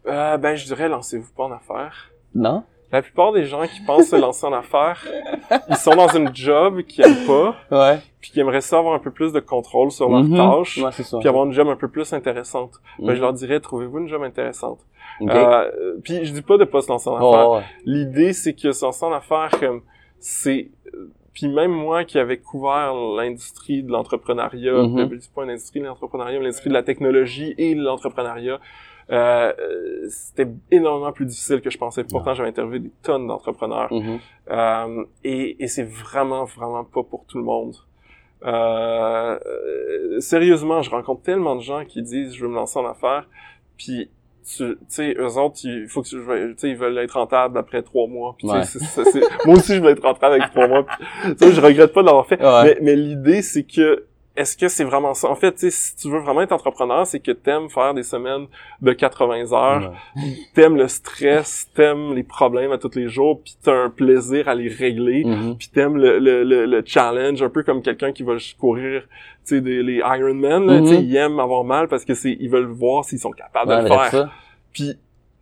euh, 0.07 0.37
ben, 0.39 0.57
je 0.57 0.65
dirais, 0.65 0.89
lancez-vous 0.89 1.31
pas 1.37 1.45
en 1.45 1.53
affaires. 1.53 2.11
Non? 2.35 2.63
La 2.91 3.03
plupart 3.03 3.33
des 3.33 3.45
gens 3.45 3.67
qui 3.67 3.81
pensent 3.87 4.07
se 4.09 4.17
lancer 4.17 4.47
en 4.47 4.53
affaires, 4.55 5.05
ils 5.69 5.77
sont 5.77 5.95
dans 5.97 6.09
une 6.09 6.35
job 6.35 6.83
qu'ils 6.85 7.05
aiment 7.05 7.27
pas, 7.27 7.55
Ouais. 7.71 7.99
Puis 8.25 8.31
qui 8.33 8.41
aimeraient 8.41 8.63
ça 8.63 8.79
avoir 8.79 8.95
un 8.95 8.99
peu 9.01 9.11
plus 9.11 9.35
de 9.35 9.41
contrôle 9.41 9.91
sur 9.91 10.09
leurs 10.09 10.25
Mhm. 10.25 10.35
tâches, 10.39 10.79
Ouais, 10.79 10.89
puis 11.21 11.29
avoir 11.29 11.45
une 11.45 11.53
job 11.53 11.69
un 11.69 11.77
peu 11.77 11.89
plus 11.89 12.11
intéressante. 12.15 12.81
Ben, 12.99 13.09
Mhm. 13.11 13.15
je 13.17 13.21
leur 13.21 13.33
dirais, 13.35 13.61
trouvez-vous 13.61 13.99
une 13.99 14.09
job 14.09 14.23
intéressante. 14.23 14.81
Ok. 15.21 15.31
Euh, 15.31 15.97
puis 16.03 16.25
je 16.25 16.33
dis 16.33 16.41
pas 16.41 16.57
de 16.57 16.65
pas 16.65 16.81
se 16.81 16.89
lancer 16.89 17.11
en 17.11 17.17
affaires. 17.17 17.49
Oh, 17.51 17.57
ouais. 17.57 17.63
L'idée, 17.85 18.33
c'est 18.33 18.55
que 18.55 18.73
se 18.73 18.83
lancer 18.83 19.05
en 19.05 19.13
affaires, 19.13 19.51
comme, 19.61 19.83
c'est... 20.19 20.71
Puis 21.35 21.49
même 21.49 21.71
moi 21.73 22.05
qui 22.05 22.19
avais 22.19 22.39
couvert 22.39 22.95
l'industrie 22.95 23.83
de 23.83 23.91
l'entrepreneuriat, 23.93 24.73
euh, 24.73 25.07
c'est 25.21 25.35
pas 25.35 25.43
une 25.45 25.51
industrie 25.51 25.81
de 25.81 25.85
l'entrepreneuriat, 25.85 26.39
mais 26.39 26.45
l'industrie 26.45 26.71
de 26.71 26.75
la 26.75 26.83
technologie 26.83 27.55
et 27.59 27.75
de 27.75 27.83
l'entrepreneuriat, 27.83 28.59
euh, 29.11 29.53
euh, 29.61 30.07
c'était 30.09 30.49
énormément 30.71 31.13
plus 31.13 31.27
difficile 31.27 31.61
que 31.61 31.69
je 31.69 31.77
pensais. 31.77 32.05
Pourtant, 32.05 32.33
j'avais 32.33 32.49
interviewé 32.49 32.79
des 32.79 32.91
tonnes 33.03 33.27
d'entrepreneurs. 33.27 33.93
Mhm. 33.93 34.19
Euh, 34.51 35.05
et 35.25 35.63
et 35.63 35.67
c'est 35.69 35.83
vraiment, 35.85 36.45
vraiment 36.45 36.85
pas 36.85 37.03
pour 37.03 37.27
tout 37.27 37.37
le 37.37 37.45
monde. 37.45 37.75
Euh, 38.45 39.39
sérieusement, 40.21 40.83
je 40.83 40.91
rencontre 40.91 41.23
tellement 41.23 41.57
de 41.57 41.63
gens 41.63 41.85
qui 41.85 42.03
disent 42.03 42.35
«je 42.37 42.43
veux 42.43 42.49
me 42.49 42.55
lancer 42.55 42.79
en 42.79 42.87
affaires», 42.87 43.29
puis 43.77 44.11
tu 44.47 44.77
sais, 44.89 45.15
eux 45.19 45.39
autres, 45.39 45.57
il 45.65 45.89
faut 45.89 46.03
que 46.03 46.09
tu 46.09 46.55
sais, 46.59 46.69
ils 46.69 46.77
veulent 46.77 46.99
être 46.99 47.13
rentables 47.13 47.57
après 47.57 47.83
trois 47.83 48.07
mois. 48.07 48.35
Puis, 48.39 48.47
tu 48.47 48.79
sais, 48.79 49.03
Ouais. 49.03 49.27
moi 49.47 49.57
aussi, 49.57 49.75
je 49.77 49.81
veux 49.81 49.91
être 49.91 50.03
rentable 50.03 50.35
avec 50.35 50.51
trois 50.51 50.69
mois. 50.69 50.87
Tu 51.25 51.35
sais, 51.39 51.53
je 51.53 51.61
regrette 51.63 51.95
pas 51.95 52.03
de 52.03 52.07
l'avoir 52.07 52.27
fait. 52.27 52.41
Ouais. 52.43 52.65
Mais, 52.65 52.79
mais 52.83 52.97
l'idée, 52.97 53.41
c'est 53.41 53.63
que 53.63 54.05
est-ce 54.37 54.57
que 54.57 54.67
c'est 54.69 54.85
vraiment 54.85 55.15
ça? 55.15 55.29
En 55.31 55.37
fait, 55.37 55.59
si 55.71 55.95
tu 55.97 56.11
veux 56.11 56.19
vraiment 56.19 56.43
être 56.43 56.53
entrepreneur, 56.53 57.07
c'est 57.07 57.21
que 57.21 57.31
t'aimes 57.31 57.69
faire 57.71 57.95
des 57.95 58.03
semaines 58.03 58.47
de 58.83 58.93
80 58.93 59.53
heures, 59.53 59.93
t'aimes 60.55 60.77
le 60.77 60.89
stress, 60.89 61.69
t'aimes 61.75 62.15
les 62.15 62.25
problèmes 62.25 62.73
à 62.73 62.79
tous 62.79 62.95
les 62.97 63.09
jours, 63.09 63.41
puis 63.43 63.55
t'as 63.63 63.75
un 63.85 63.91
plaisir 63.91 64.49
à 64.49 64.55
les 64.55 64.69
régler, 64.69 65.25
Mhm. 65.25 65.57
puis 65.57 65.69
t'aimes 65.69 65.97
le, 65.97 66.19
le, 66.19 66.43
le, 66.43 66.67
le 66.67 66.83
challenge, 66.85 67.43
un 67.43 67.49
peu 67.49 67.63
comme 67.63 67.81
quelqu'un 67.83 68.13
qui 68.13 68.23
va 68.25 68.35
courir, 68.59 69.03
tu 69.03 69.09
sais, 69.57 69.61
des, 69.61 69.83
les 69.83 69.99
Ironman, 69.99 70.69
sais, 70.87 70.97
Mhm. 70.99 71.05
ils 71.05 71.17
aiment 71.17 71.39
avoir 71.41 71.63
mal 71.65 71.87
parce 71.89 72.05
que 72.05 72.15
c'est, 72.15 72.37
ils 72.41 72.51
veulent 72.51 72.65
voir 72.67 73.05
s'ils 73.05 73.21
sont 73.21 73.31
capables 73.31 73.71
Ouais, 73.71 73.79
de 73.85 73.89
le 73.89 73.89
faire. 74.11 74.31
Puis 74.73 74.97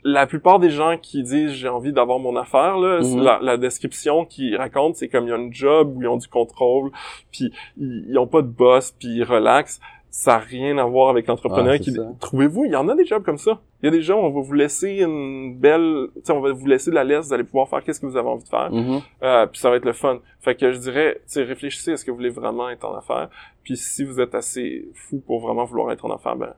la 0.04 0.26
plupart 0.26 0.58
des 0.58 0.70
gens 0.70 0.96
qui 1.00 1.22
disent 1.22 1.52
j'ai 1.52 1.68
envie 1.68 1.92
d'avoir 1.92 2.18
mon 2.18 2.34
affaire 2.36 2.76
là, 2.78 3.00
Mhm. 3.02 3.22
la, 3.22 3.38
la 3.40 3.56
description 3.56 4.24
qu'ils 4.24 4.56
racontent 4.56 4.94
c'est 4.94 5.08
comme 5.08 5.24
il 5.26 5.30
y 5.30 5.32
a 5.32 5.36
une 5.36 5.52
job 5.54 5.92
où 5.96 6.02
ils 6.02 6.08
ont 6.08 6.16
du 6.16 6.28
contrôle, 6.28 6.90
puis 7.30 7.52
ils, 7.78 8.06
ils 8.08 8.18
ont 8.18 8.26
pas 8.26 8.42
de 8.42 8.48
boss, 8.48 8.92
puis 8.98 9.08
ils 9.08 9.24
relaxent. 9.24 9.80
Ça 10.14 10.32
n'a 10.32 10.38
rien 10.40 10.76
à 10.76 10.84
voir 10.84 11.08
avec 11.08 11.26
l'entrepreneur 11.26 11.72
Ouais, 11.72 11.78
qui 11.80 11.96
trouvez-vous 12.20 12.66
il 12.66 12.72
y 12.72 12.76
en 12.76 12.86
a 12.90 12.94
des 12.94 13.06
jobs 13.06 13.22
comme 13.24 13.38
ça. 13.38 13.60
Il 13.82 13.86
y 13.86 13.88
a 13.88 13.90
des 13.90 14.02
gens 14.02 14.18
on 14.20 14.28
va 14.30 14.40
vous 14.42 14.52
laisser 14.52 14.98
une 15.00 15.54
belle 15.56 16.08
on 16.28 16.40
va 16.40 16.52
vous 16.52 16.66
laisser 16.66 16.90
de 16.90 16.94
la 16.96 17.02
laisse, 17.04 17.28
vous 17.28 17.32
allez 17.32 17.44
pouvoir 17.44 17.66
faire 17.68 17.82
qu'est-ce 17.82 17.98
que 17.98 18.04
vous 18.04 18.18
avez 18.18 18.28
envie 18.28 18.44
de 18.44 18.48
faire. 18.48 18.70
Mhm. 18.70 19.00
Euh, 19.22 19.46
puis 19.46 19.58
ça 19.58 19.70
va 19.70 19.76
être 19.76 19.86
le 19.86 19.94
fun. 19.94 20.18
Fait 20.40 20.54
que 20.54 20.70
je 20.70 20.78
dirais, 20.78 21.22
réfléchissez, 21.34 21.92
est-ce 21.92 22.04
que 22.04 22.10
vous 22.10 22.18
voulez 22.18 22.28
vraiment 22.28 22.68
être 22.68 22.84
en 22.84 22.94
affaires? 22.94 23.30
Puis 23.64 23.76
si 23.78 24.04
vous 24.04 24.20
êtes 24.20 24.34
assez 24.34 24.86
fou 24.94 25.22
pour 25.26 25.40
vraiment 25.40 25.64
vouloir 25.64 25.90
être 25.92 26.04
en 26.04 26.14
affaires, 26.14 26.36
ben, 26.36 26.52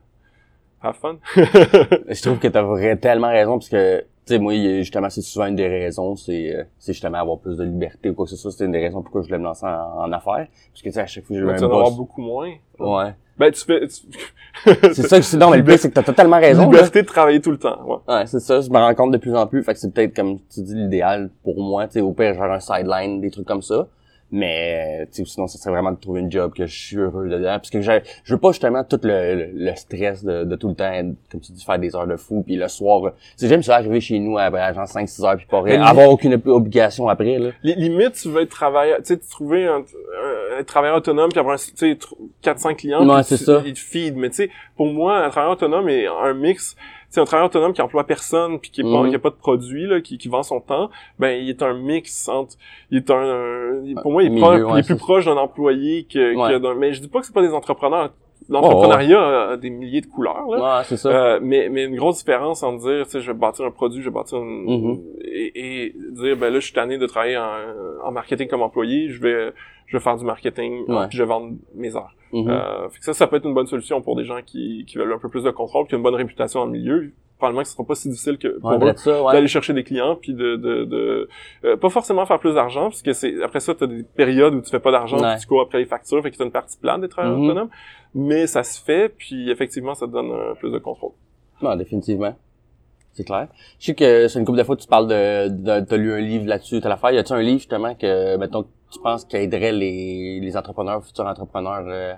have 0.85 0.95
fun. 0.95 1.15
Je 1.35 2.21
trouve 2.21 2.39
que 2.39 2.47
t'as 2.47 2.95
tellement 2.97 3.29
raison 3.29 3.53
parce 3.59 3.69
que, 3.69 3.99
tu 3.99 4.05
sais, 4.25 4.39
moi, 4.39 4.53
justement, 4.55 5.09
c'est 5.09 5.21
souvent 5.21 5.45
une 5.47 5.55
des 5.55 5.67
raisons, 5.67 6.15
c'est, 6.15 6.55
euh, 6.55 6.63
c'est 6.79 6.93
justement 6.93 7.19
avoir 7.19 7.37
plus 7.39 7.57
de 7.57 7.63
liberté 7.63 8.09
ou 8.09 8.13
quoi 8.13 8.25
que 8.25 8.31
ce 8.31 8.37
soit. 8.37 8.51
C'est 8.51 8.65
une 8.65 8.71
des 8.71 8.79
raisons 8.81 9.01
pourquoi 9.01 9.21
je 9.21 9.27
voulais 9.27 9.39
me 9.39 9.43
lancer 9.43 9.65
en, 9.65 10.03
en 10.03 10.11
affaires. 10.11 10.47
Parce 10.71 10.81
que, 10.81 10.89
tu 10.89 10.91
sais, 10.93 10.99
à 11.01 11.05
chaque 11.07 11.25
fois 11.25 11.35
j'ai 11.37 11.43
Mais 11.43 11.53
un 11.53 11.57
tu 11.57 11.63
en 11.63 11.67
avoir 11.71 11.91
beaucoup 11.91 12.21
moins. 12.21 12.51
Ouais. 12.79 13.13
Ben, 13.37 13.51
tu 13.51 13.65
fais, 13.65 13.81
tu- 13.87 14.01
C'est 14.93 15.03
ça 15.07 15.17
que 15.17 15.25
c'est, 15.25 15.35
non, 15.35 15.49
mais 15.49 15.57
le 15.57 15.63
pire, 15.65 15.77
c'est 15.77 15.89
que 15.89 15.93
t'as 15.93 16.03
totalement 16.03 16.39
raison, 16.39 16.61
là. 16.61 16.77
liberté 16.77 17.01
de 17.01 17.07
travailler 17.07 17.41
tout 17.41 17.51
le 17.51 17.57
temps, 17.57 17.77
ouais. 17.85 17.97
Ouais, 18.15 18.25
c'est 18.27 18.39
ça, 18.39 18.61
je 18.61 18.69
me 18.69 18.77
rends 18.77 18.95
compte 18.95 19.11
de 19.11 19.17
plus 19.17 19.35
en 19.35 19.45
plus. 19.45 19.61
Fait 19.61 19.73
que 19.73 19.79
c'est 19.79 19.93
peut-être, 19.93 20.15
comme 20.15 20.39
tu 20.49 20.61
dis, 20.61 20.73
l'idéal 20.73 21.29
pour 21.43 21.61
moi, 21.61 21.85
tu 21.87 21.93
sais, 21.93 22.01
au 22.01 22.13
pire, 22.13 22.33
genre 22.33 22.45
un 22.51 22.61
sideline, 22.61 23.19
des 23.19 23.29
trucs 23.31 23.45
comme 23.45 23.61
ça. 23.61 23.87
Mais, 24.31 25.05
euh, 25.17 25.23
sinon, 25.25 25.47
ça 25.47 25.57
serait 25.59 25.71
vraiment 25.71 25.91
de 25.91 25.97
trouver 25.99 26.19
une 26.19 26.31
job 26.31 26.51
que 26.53 26.65
je 26.65 26.75
suis 26.75 26.97
heureux 26.97 27.29
dedans. 27.29 27.53
Parce 27.57 27.69
que 27.69 27.79
je 27.81 27.91
veux 28.27 28.39
pas 28.39 28.51
justement 28.51 28.83
tout 28.83 28.99
le, 29.03 29.35
le, 29.35 29.49
le 29.53 29.75
stress 29.75 30.23
de, 30.25 30.43
de 30.43 30.55
tout 30.55 30.67
le 30.67 30.73
temps, 30.75 30.91
comme 31.31 31.41
tu 31.41 31.51
dis, 31.51 31.63
faire 31.63 31.77
des 31.79 31.95
heures 31.95 32.07
de 32.07 32.15
fou. 32.17 32.41
Puis 32.45 32.55
le 32.55 32.67
soir, 32.67 33.05
euh, 33.05 33.11
j'aime 33.39 33.61
ça 33.63 33.75
arriver 33.75 34.01
chez 34.01 34.17
nous 34.19 34.37
à, 34.37 34.45
à 34.45 34.73
genre 34.73 34.85
5-6 34.85 35.25
heures 35.25 35.37
puis 35.37 35.45
pas 35.45 35.61
rien, 35.61 35.81
avoir 35.85 36.09
aucune 36.09 36.33
ob- 36.33 36.47
obligation 36.47 37.07
après, 37.07 37.37
là. 37.37 37.51
Li- 37.63 37.75
Limite, 37.75 38.13
tu 38.13 38.29
veux 38.29 38.41
être 38.41 38.49
travailleur, 38.49 38.97
tu 38.97 39.05
sais, 39.13 39.17
trouver 39.17 39.67
un, 39.67 39.77
un, 39.77 40.59
un 40.59 40.63
travailleur 40.63 40.97
autonome 40.97 41.29
puis 41.29 41.39
avoir, 41.39 41.55
un- 41.55 41.57
tu 41.57 41.71
sais, 41.75 41.93
tr- 41.93 42.15
4-5 42.43 42.75
clients. 42.77 43.07
Ouais, 43.07 43.23
c'est 43.23 43.37
ça. 43.37 43.61
Ils 43.65 43.73
te 43.73 43.79
feed. 43.79 44.15
Mais 44.17 44.29
tu 44.29 44.37
sais, 44.37 44.49
pour 44.75 44.87
moi, 44.87 45.23
un 45.23 45.29
travailleur 45.29 45.53
autonome 45.53 45.87
est 45.87 46.07
un 46.07 46.33
mix. 46.33 46.75
C'est 47.15 47.21
un 47.21 47.23
travailleur 47.25 47.47
autonome 47.47 47.71
qui 47.71 47.81
emploie 47.81 48.03
personne 48.03 48.59
puis 48.59 48.71
qui 48.71 48.83
pas, 48.83 48.89
Mhm. 49.03 49.15
a 49.15 49.19
pas 49.19 49.29
de 49.29 49.35
produit, 49.35 49.87
là, 49.87 50.01
qui, 50.01 50.17
qui 50.17 50.27
vend 50.27 50.43
son 50.43 50.59
temps. 50.59 50.89
Ben, 51.17 51.29
il 51.41 51.49
est 51.49 51.63
un 51.63 51.73
mix 51.73 52.27
entre, 52.27 52.55
il 52.91 52.97
est 52.97 53.09
un, 53.09 53.81
il- 53.85 53.95
pour 54.01 54.11
moi, 54.11 54.21
il 54.23 54.25
est, 54.25 54.29
Milieu, 54.31 54.41
pas- 54.41 54.57
ouais, 54.57 54.71
il 54.73 54.79
est 54.79 54.83
c'est 54.83 54.95
plus 54.95 54.97
proche 54.99 55.23
d'un 55.23 55.37
employé 55.37 56.03
que, 56.11 56.35
Ouais. 56.35 56.49
que 56.51 56.57
d'un, 56.57 56.75
mais 56.75 56.91
je 56.91 56.99
dis 56.99 57.07
pas 57.07 57.21
que 57.21 57.25
c'est 57.25 57.33
pas 57.33 57.41
des 57.41 57.53
entrepreneurs. 57.53 58.09
l'entrepreneuriat 58.49 59.51
a 59.51 59.57
des 59.57 59.69
milliers 59.71 60.01
de 60.01 60.05
couleurs. 60.07 60.45
Là. 60.51 60.77
Ouais, 60.79 60.83
c'est 60.85 60.97
ça. 60.97 61.09
Euh, 61.09 61.39
mais, 61.41 61.67
mais 61.69 61.85
une 61.85 61.95
grosse 61.95 62.17
différence 62.19 62.61
entre 62.63 62.79
dire, 62.85 63.05
tu 63.05 63.11
sais, 63.11 63.21
je 63.21 63.31
vais 63.31 63.37
bâtir 63.37 63.65
un 63.65 63.71
produit, 63.71 64.01
je 64.01 64.09
vais 64.09 64.13
bâtir 64.13 64.37
une... 64.37 64.65
Mhm. 64.67 64.99
et, 65.23 65.85
et 65.85 65.95
dire, 66.11 66.35
ben 66.37 66.51
là, 66.53 66.59
je 66.59 66.65
suis 66.65 66.73
tanné 66.73 66.97
de 66.99 67.07
travailler 67.07 67.37
en, 67.37 67.49
en 68.03 68.11
marketing 68.11 68.47
comme 68.47 68.61
employé, 68.61 69.09
je 69.09 69.19
vais, 69.21 69.51
je 69.85 69.97
vais 69.97 70.03
faire 70.03 70.17
du 70.17 70.25
marketing, 70.25 70.83
Ouais. 70.87 71.07
puis 71.07 71.17
je 71.17 71.23
vais 71.23 71.29
vendre 71.29 71.53
mes 71.75 71.95
heures. 71.95 72.15
Mhm. 72.33 72.49
Euh, 72.49 72.89
fait 72.89 72.99
que 72.99 73.05
ça, 73.05 73.13
ça 73.13 73.27
peut 73.27 73.35
être 73.37 73.45
une 73.45 73.53
bonne 73.53 73.67
solution 73.67 74.01
pour 74.01 74.15
des 74.15 74.25
gens 74.25 74.39
qui, 74.45 74.83
qui 74.87 74.97
veulent 74.97 75.13
un 75.13 75.19
peu 75.19 75.29
plus 75.29 75.43
de 75.43 75.51
contrôle, 75.51 75.87
qui 75.87 75.93
ont 75.95 75.97
une 75.97 76.03
bonne 76.03 76.15
réputation 76.15 76.59
dans 76.61 76.65
le 76.65 76.71
milieu. 76.71 77.11
Probablement 77.37 77.63
que 77.63 77.67
ce 77.67 77.73
sera 77.73 77.83
pas 77.85 77.95
si 77.95 78.07
difficile 78.09 78.37
que 78.37 78.59
pour 78.59 78.69
ouais, 78.71 78.77
eux 79.07 79.21
ouais. 79.23 79.33
d'aller 79.33 79.47
chercher 79.49 79.73
des 79.73 79.83
clients 79.83 80.15
puis 80.15 80.33
de 80.33 80.55
de, 80.55 80.85
de 80.85 81.27
euh, 81.65 81.75
pas 81.75 81.89
forcément 81.89 82.25
faire 82.25 82.39
plus 82.39 82.53
d'argent 82.55 82.83
parce 82.83 83.01
que 83.01 83.11
c'est 83.11 83.43
après 83.43 83.59
ça 83.59 83.75
tu 83.75 83.83
as 83.83 83.87
des 83.87 84.03
périodes 84.03 84.55
où 84.55 84.61
tu 84.61 84.69
fais 84.69 84.79
pas 84.79 84.91
d'argent 84.91 85.17
Ouais. 85.19 85.33
puis 85.33 85.41
tu 85.41 85.47
cours 85.47 85.59
après 85.59 85.79
les 85.79 85.85
factures 85.85 86.23
fait 86.23 86.31
que 86.31 86.37
tu 86.37 86.43
une 86.43 86.51
partie 86.51 86.77
plate 86.77 87.01
des 87.01 87.09
travailleurs 87.09 87.37
Mhm. 87.37 87.43
autonomes 87.49 87.69
mais 88.13 88.47
ça 88.47 88.63
se 88.63 88.81
fait 88.81 89.09
puis 89.09 89.51
effectivement 89.51 89.93
ça 89.95 90.07
te 90.07 90.11
donne 90.13 90.31
euh, 90.31 90.53
plus 90.53 90.71
de 90.71 90.77
contrôle. 90.77 91.11
Non, 91.61 91.75
définitivement. 91.75 92.33
C'est 93.11 93.25
clair. 93.25 93.47
Je 93.79 93.85
sais 93.87 93.95
que 93.95 94.29
c'est 94.29 94.39
une 94.39 94.45
couple 94.45 94.57
de 94.59 94.63
fois 94.63 94.77
que 94.77 94.81
tu 94.81 94.87
parles 94.87 95.07
de, 95.07 95.47
de 95.49 95.85
t'as 95.85 95.97
lu 95.97 96.13
un 96.13 96.19
livre 96.21 96.45
là-dessus, 96.47 96.79
t'as 96.79 96.87
l'affaire. 96.89 97.11
Y 97.11 97.17
a-tu 97.17 97.33
un 97.33 97.41
livre 97.41 97.59
justement 97.59 97.95
que, 97.95 98.37
mettons, 98.37 98.65
tu 98.95 99.01
penses 99.01 99.25
qui 99.25 99.37
aiderait 99.37 99.71
les, 99.71 100.39
les 100.41 100.57
entrepreneurs, 100.57 101.03
futurs 101.05 101.25
entrepreneurs, 101.27 101.85
euh, 101.87 102.13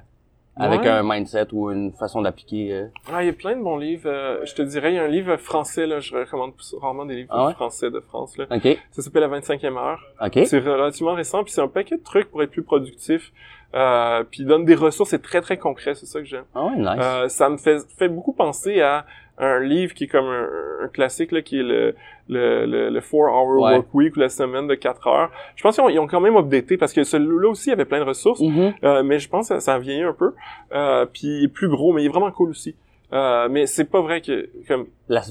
avec 0.60 0.82
Ouais. 0.82 0.88
un 0.90 1.04
mindset 1.04 1.48
ou 1.54 1.70
une 1.70 1.92
façon 1.92 2.22
d'appliquer? 2.22 2.74
euh? 2.74 2.88
Ah, 3.14 3.24
il 3.24 3.28
y 3.28 3.30
a 3.30 3.34
plein 3.34 3.56
de 3.56 3.62
bons 3.62 3.78
livres. 3.78 4.10
euh, 4.10 4.44
je 4.46 4.56
te 4.56 4.62
dirais, 4.64 4.92
il 4.94 4.96
y 4.96 5.00
a 5.00 5.04
un 5.04 5.08
livre 5.08 5.38
français, 5.38 5.86
là, 5.86 6.00
je 6.00 6.16
recommande 6.16 6.54
rarement 6.82 7.06
des 7.06 7.16
livres 7.18 7.30
Ah 7.32 7.46
ouais? 7.48 7.54
français 7.54 7.92
de 7.92 8.00
France. 8.00 8.38
Là. 8.38 8.46
Ça 8.92 9.02
s'appelle 9.04 9.22
La 9.22 9.40
25e 9.40 9.78
heure. 9.78 10.00
C'est 10.46 10.60
relativement 10.60 11.14
récent, 11.14 11.44
puis 11.44 11.54
c'est 11.54 11.62
un 11.62 11.68
paquet 11.68 11.98
de 11.98 12.04
trucs 12.04 12.32
pour 12.32 12.42
être 12.42 12.52
plus 12.52 12.64
productif. 12.64 13.32
Euh, 13.76 14.24
puis 14.24 14.44
il 14.44 14.46
donne 14.48 14.64
des 14.66 14.76
ressources, 14.76 15.10
c'est 15.10 15.22
très 15.22 15.42
très 15.42 15.58
concret, 15.58 15.94
c'est 15.94 16.06
ça 16.06 16.20
que 16.20 16.26
j'aime. 16.26 16.46
Ah 16.56 16.66
ouais, 16.66 16.78
nice. 16.78 17.34
Ça 17.34 17.50
me 17.50 17.58
fait, 17.58 17.80
fait 17.98 18.08
beaucoup 18.08 18.32
penser 18.34 18.82
à 18.82 19.06
un 19.40 19.60
livre 19.60 19.94
qui 19.94 20.06
est 20.06 20.08
comme 20.08 20.26
un, 20.26 20.48
un 20.84 20.88
classique, 20.88 21.32
là, 21.32 21.42
qui 21.42 21.60
est 21.60 21.64
le, 21.64 21.94
le, 22.30 22.66
le, 22.66 22.90
le 22.90 23.02
Four 23.02 23.30
Hour 23.32 23.62
Ouais. 23.62 23.74
Work 23.76 23.88
Week 23.94 24.16
ou 24.16 24.20
la 24.20 24.30
semaine 24.30 24.68
de 24.68 24.76
4 24.76 25.08
heures. 25.08 25.32
Je 25.56 25.64
pense 25.64 25.76
qu'ils 25.76 25.84
ont, 25.84 25.90
ils 25.90 26.00
ont 26.00 26.08
quand 26.08 26.22
même 26.22 26.36
updaté 26.36 26.78
parce 26.78 26.92
que 26.94 27.04
celui-là 27.04 27.50
aussi 27.50 27.72
avait 27.72 27.86
plein 27.86 28.00
de 28.00 28.06
ressources, 28.06 28.42
Mhm. 28.42 28.74
euh, 28.84 29.04
mais 29.04 29.20
je 29.20 29.30
pense 29.30 29.50
que 29.50 29.60
ça 29.60 29.76
a 29.76 29.80
vieilli 29.80 30.02
un 30.04 30.14
peu. 30.14 30.34
Euh, 30.74 31.06
puis 31.06 31.22
il 31.28 31.44
est 31.46 31.54
plus 31.54 31.70
gros, 31.70 31.94
mais 31.94 32.02
il 32.04 32.08
est 32.08 32.10
vraiment 32.10 32.32
cool 32.32 32.50
aussi. 32.50 32.76
Euh, 33.14 33.48
mais 33.50 33.68
c'est 33.68 33.86
pas 33.90 34.02
vrai 34.02 34.20
que 34.20 34.50
comme 34.68 34.88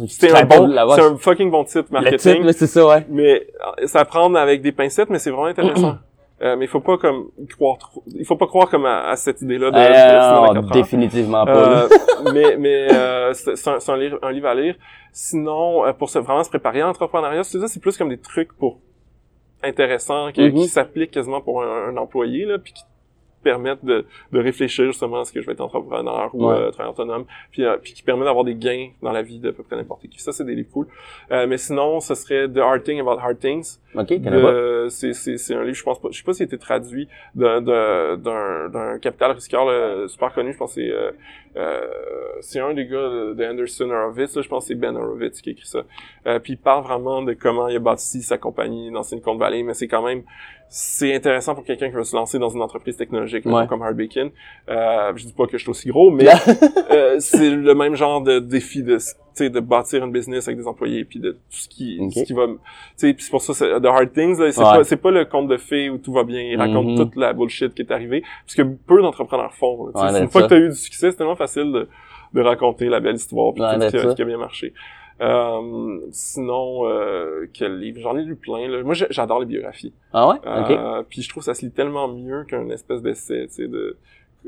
c'est 0.09 0.31
un 0.35 0.45
bon, 0.47 0.73
c'est 0.95 1.03
un 1.03 1.17
fucking 1.19 1.51
bon 1.51 1.65
titre 1.65 1.89
Le 1.91 2.01
marketing, 2.01 2.33
titre, 2.35 2.47
là, 2.47 2.53
c'est 2.55 2.67
ça, 2.67 2.87
ouais. 2.87 3.05
mais 3.11 3.47
euh, 3.83 3.87
ça 3.87 4.01
à 4.01 4.05
prendre 4.07 4.39
avec 4.39 4.63
des 4.63 4.73
pincettes, 4.73 5.11
mais 5.11 5.19
c'est 5.19 5.31
vraiment 5.31 5.47
intéressant. 5.47 5.97
Euh, 6.43 6.55
mais 6.57 6.67
il 6.67 6.69
faut 6.69 6.81
pas 6.81 6.99
comme 6.99 7.31
croire 7.49 7.79
trop. 7.79 8.03
Il 8.15 8.27
faut 8.27 8.37
pas 8.37 8.47
croire 8.47 8.69
comme 8.69 8.85
à, 8.85 9.09
à 9.09 9.17
cette 9.17 9.41
idée-là 9.41 9.71
de, 9.71 9.77
Euh, 9.77 10.51
de 10.51 10.55
dans 10.55 10.63
non, 10.63 10.69
définitivement 10.71 11.47
pas. 11.47 11.85
Euh, 11.85 11.89
mais 12.35 12.57
mais 12.59 12.93
euh, 12.93 13.33
c'est 13.33 13.57
c'est 13.57 13.71
un, 13.71 13.79
un 13.95 13.97
livre, 13.97 14.19
un 14.23 14.33
livre 14.33 14.49
à 14.49 14.55
lire. 14.55 14.75
Sinon, 15.13 15.87
euh, 15.87 15.93
pour 15.95 16.11
se, 16.11 16.19
vraiment 16.19 16.45
se 16.45 16.51
préparer 16.51 16.83
à 16.83 16.87
l'entrepreneuriat, 16.87 17.43
c'est 17.43 17.81
plus 17.81 17.97
comme 17.97 18.11
des 18.11 18.19
trucs 18.21 18.53
pour 18.53 18.81
intéressants 19.63 20.31
qui, 20.33 20.43
Mhm. 20.43 20.55
qui 20.55 20.69
s'appliquent 20.69 21.11
quasiment 21.13 21.41
pour 21.41 21.63
un, 21.63 21.89
un 21.89 21.97
employé 21.97 22.45
là, 22.45 22.59
puis 22.59 22.75
qui 22.75 22.83
permettent 23.51 23.85
de, 23.85 23.99
de 24.35 24.39
réfléchir 24.49 24.85
justement 24.87 25.21
à 25.21 25.25
ce 25.25 25.33
que 25.33 25.41
je 25.41 25.47
vais 25.47 25.53
être 25.53 25.61
entrepreneur 25.69 26.25
ou 26.35 26.47
Ouais. 26.47 26.55
euh, 26.55 26.71
travailleur 26.71 26.95
autonome, 26.99 27.25
puis, 27.53 27.63
euh, 27.65 27.77
puis 27.83 27.93
qui 27.95 28.03
permet 28.03 28.25
d'avoir 28.25 28.45
des 28.45 28.55
gains 28.67 28.89
dans 29.03 29.13
la 29.13 29.23
vie 29.23 29.39
de 29.39 29.49
à 29.51 29.53
peu 29.53 29.63
près 29.63 29.77
n'importe 29.77 30.03
qui. 30.11 30.19
Ça, 30.21 30.33
c'est 30.33 30.45
des 30.45 30.55
livres 30.55 30.71
cool. 30.73 30.87
Euh, 31.31 31.47
mais 31.47 31.59
sinon, 31.59 32.01
ce 32.01 32.15
serait 32.15 32.49
The 32.49 32.59
Hard 32.59 32.83
Thing 32.83 32.99
About 33.01 33.19
Hard 33.25 33.39
Things. 33.39 33.79
ok, 33.95 34.11
C'est 34.89 35.13
c'est- 35.15 35.37
c'est 35.39 35.55
un 35.55 35.65
livre, 35.65 35.77
je 35.77 35.83
pense 35.89 36.01
pas, 36.01 36.09
je 36.13 36.19
sais 36.19 36.25
pas 36.25 36.33
s'il 36.33 36.45
a 36.45 36.47
été 36.51 36.59
traduit 36.59 37.09
d'un 37.35 37.61
d'un- 37.61 38.17
d'un 38.17 38.69
d'un 38.69 38.99
capital 38.99 39.31
risqueur 39.33 39.65
là, 39.65 40.07
super 40.09 40.33
connu. 40.35 40.53
Je 40.53 40.59
pense 40.59 40.75
que 40.75 40.81
c'est 40.81 40.93
euh, 41.57 41.81
c'est 42.41 42.61
un 42.61 42.75
des 42.75 42.87
gars 42.87 43.09
de, 43.09 43.35
de 43.35 43.45
Anderson 43.45 43.91
Horowitz. 43.91 44.37
Là, 44.37 44.43
je 44.43 44.49
pense 44.49 44.65
que 44.65 44.69
c'est 44.69 44.75
Ben 44.75 44.97
Horowitz 44.97 45.41
qui 45.41 45.51
écrit 45.51 45.67
ça. 45.67 45.81
Euh, 46.27 46.39
puis 46.39 46.55
il 46.55 46.59
parle 46.59 46.85
vraiment 46.85 47.23
de 47.23 47.33
comment 47.33 47.69
il 47.69 47.77
a 47.77 47.79
bâti 47.81 48.23
sa 48.23 48.37
compagnie 48.39 48.91
dans 48.91 49.03
Silicon 49.03 49.37
Valley, 49.37 49.63
mais 49.63 49.75
c'est 49.75 49.89
quand 49.89 50.03
même 50.03 50.23
c'est 50.69 51.15
intéressant 51.15 51.55
pour 51.55 51.65
quelqu'un 51.65 51.89
qui 51.89 51.95
veut 51.95 52.03
se 52.05 52.17
lancer 52.17 52.39
dans 52.41 52.49
une 52.49 52.61
entreprise 52.61 52.97
technologique 52.97 53.47
Ouais. 53.47 53.67
comme 53.69 53.83
Hard 53.83 53.97
Bacon. 53.97 54.31
Euh, 54.69 55.13
je 55.15 55.25
dis 55.27 55.33
pas 55.33 55.47
que 55.47 55.57
je 55.57 55.63
suis 55.63 55.71
aussi 55.71 55.89
gros, 55.89 56.11
mais 56.11 56.27
euh, 56.91 57.17
c'est 57.21 57.51
le 57.51 57.75
même 57.75 57.95
genre 57.95 58.21
de 58.21 58.41
défi 58.41 58.83
de 58.83 58.99
de 59.45 59.61
bâtir 59.61 60.05
une 60.05 60.13
business 60.13 60.49
avec 60.49 60.59
des 60.59 60.67
employés 60.67 61.05
puis 61.05 61.19
de 61.21 61.33
tout 61.33 61.39
ce 61.51 61.69
qui 61.69 61.99
Ok. 62.01 62.13
ce 62.15 62.23
qui 62.25 62.33
va 62.33 62.47
tu 62.99 63.15
c'est 63.19 63.31
pour 63.31 63.43
ça 63.43 63.55
c'est 63.55 63.81
The 63.81 63.85
Hard 63.87 64.13
Things 64.13 64.37
c'est 64.37 64.59
Ouais. 64.59 64.65
pas 64.65 64.85
c'est 64.85 64.97
pas 64.97 65.11
le 65.11 65.25
conte 65.27 65.49
de 65.49 65.57
fées 65.57 65.91
où 65.91 65.99
tout 65.99 66.13
va 66.13 66.25
bien 66.25 66.41
il 66.43 66.57
raconte 66.57 66.87
Mhm. 66.87 66.97
toute 66.97 67.17
la 67.17 67.33
bullshit 67.33 67.75
qui 67.75 67.83
est 67.83 67.91
arrivée 67.93 68.23
parce 68.45 68.55
que 68.55 68.63
peu 68.63 69.01
d'entrepreneurs 69.03 69.53
font 69.55 69.87
là. 69.95 70.03
Ouais, 70.07 70.13
C'est 70.13 70.23
une 70.23 70.29
fois 70.31 70.41
ça. 70.43 70.49
que 70.49 70.55
tu 70.55 70.61
as 70.61 70.65
eu 70.65 70.69
du 70.71 70.75
succès 70.77 71.11
c'est 71.11 71.17
tellement 71.19 71.37
facile 71.37 71.71
de, 71.73 71.89
de 72.35 72.41
raconter 72.41 72.89
la 72.89 73.01
belle 73.01 73.17
histoire 73.17 73.53
puis 73.53 73.63
Ouais, 73.63 73.75
tout 73.75 73.81
ce 73.83 73.87
qui, 73.89 73.99
ça. 73.99 74.11
ce 74.11 74.17
qui 74.17 74.23
a 74.23 74.25
bien 74.25 74.39
marché 74.39 74.73
euh, 75.21 75.99
sinon 76.11 76.87
euh, 76.89 77.47
quel 77.53 77.79
livre? 77.79 78.01
J'en 78.01 78.17
ai 78.17 78.23
lu 78.23 78.37
plein 78.37 78.69
là. 78.69 78.83
moi 78.83 78.95
j'adore 78.95 79.41
les 79.41 79.47
biographies 79.47 79.93
Ah 80.13 80.29
ouais? 80.29 80.37
Euh, 80.47 81.03
puis 81.09 81.23
je 81.23 81.29
trouve 81.29 81.43
que 81.43 81.47
ça 81.47 81.55
se 81.55 81.65
lit 81.65 81.73
tellement 81.73 82.09
mieux 82.09 82.45
qu'un 82.45 82.69
espèce 82.71 83.01
d'essai 83.03 83.47
tu 83.49 83.55
sais 83.55 83.69
de 83.69 83.97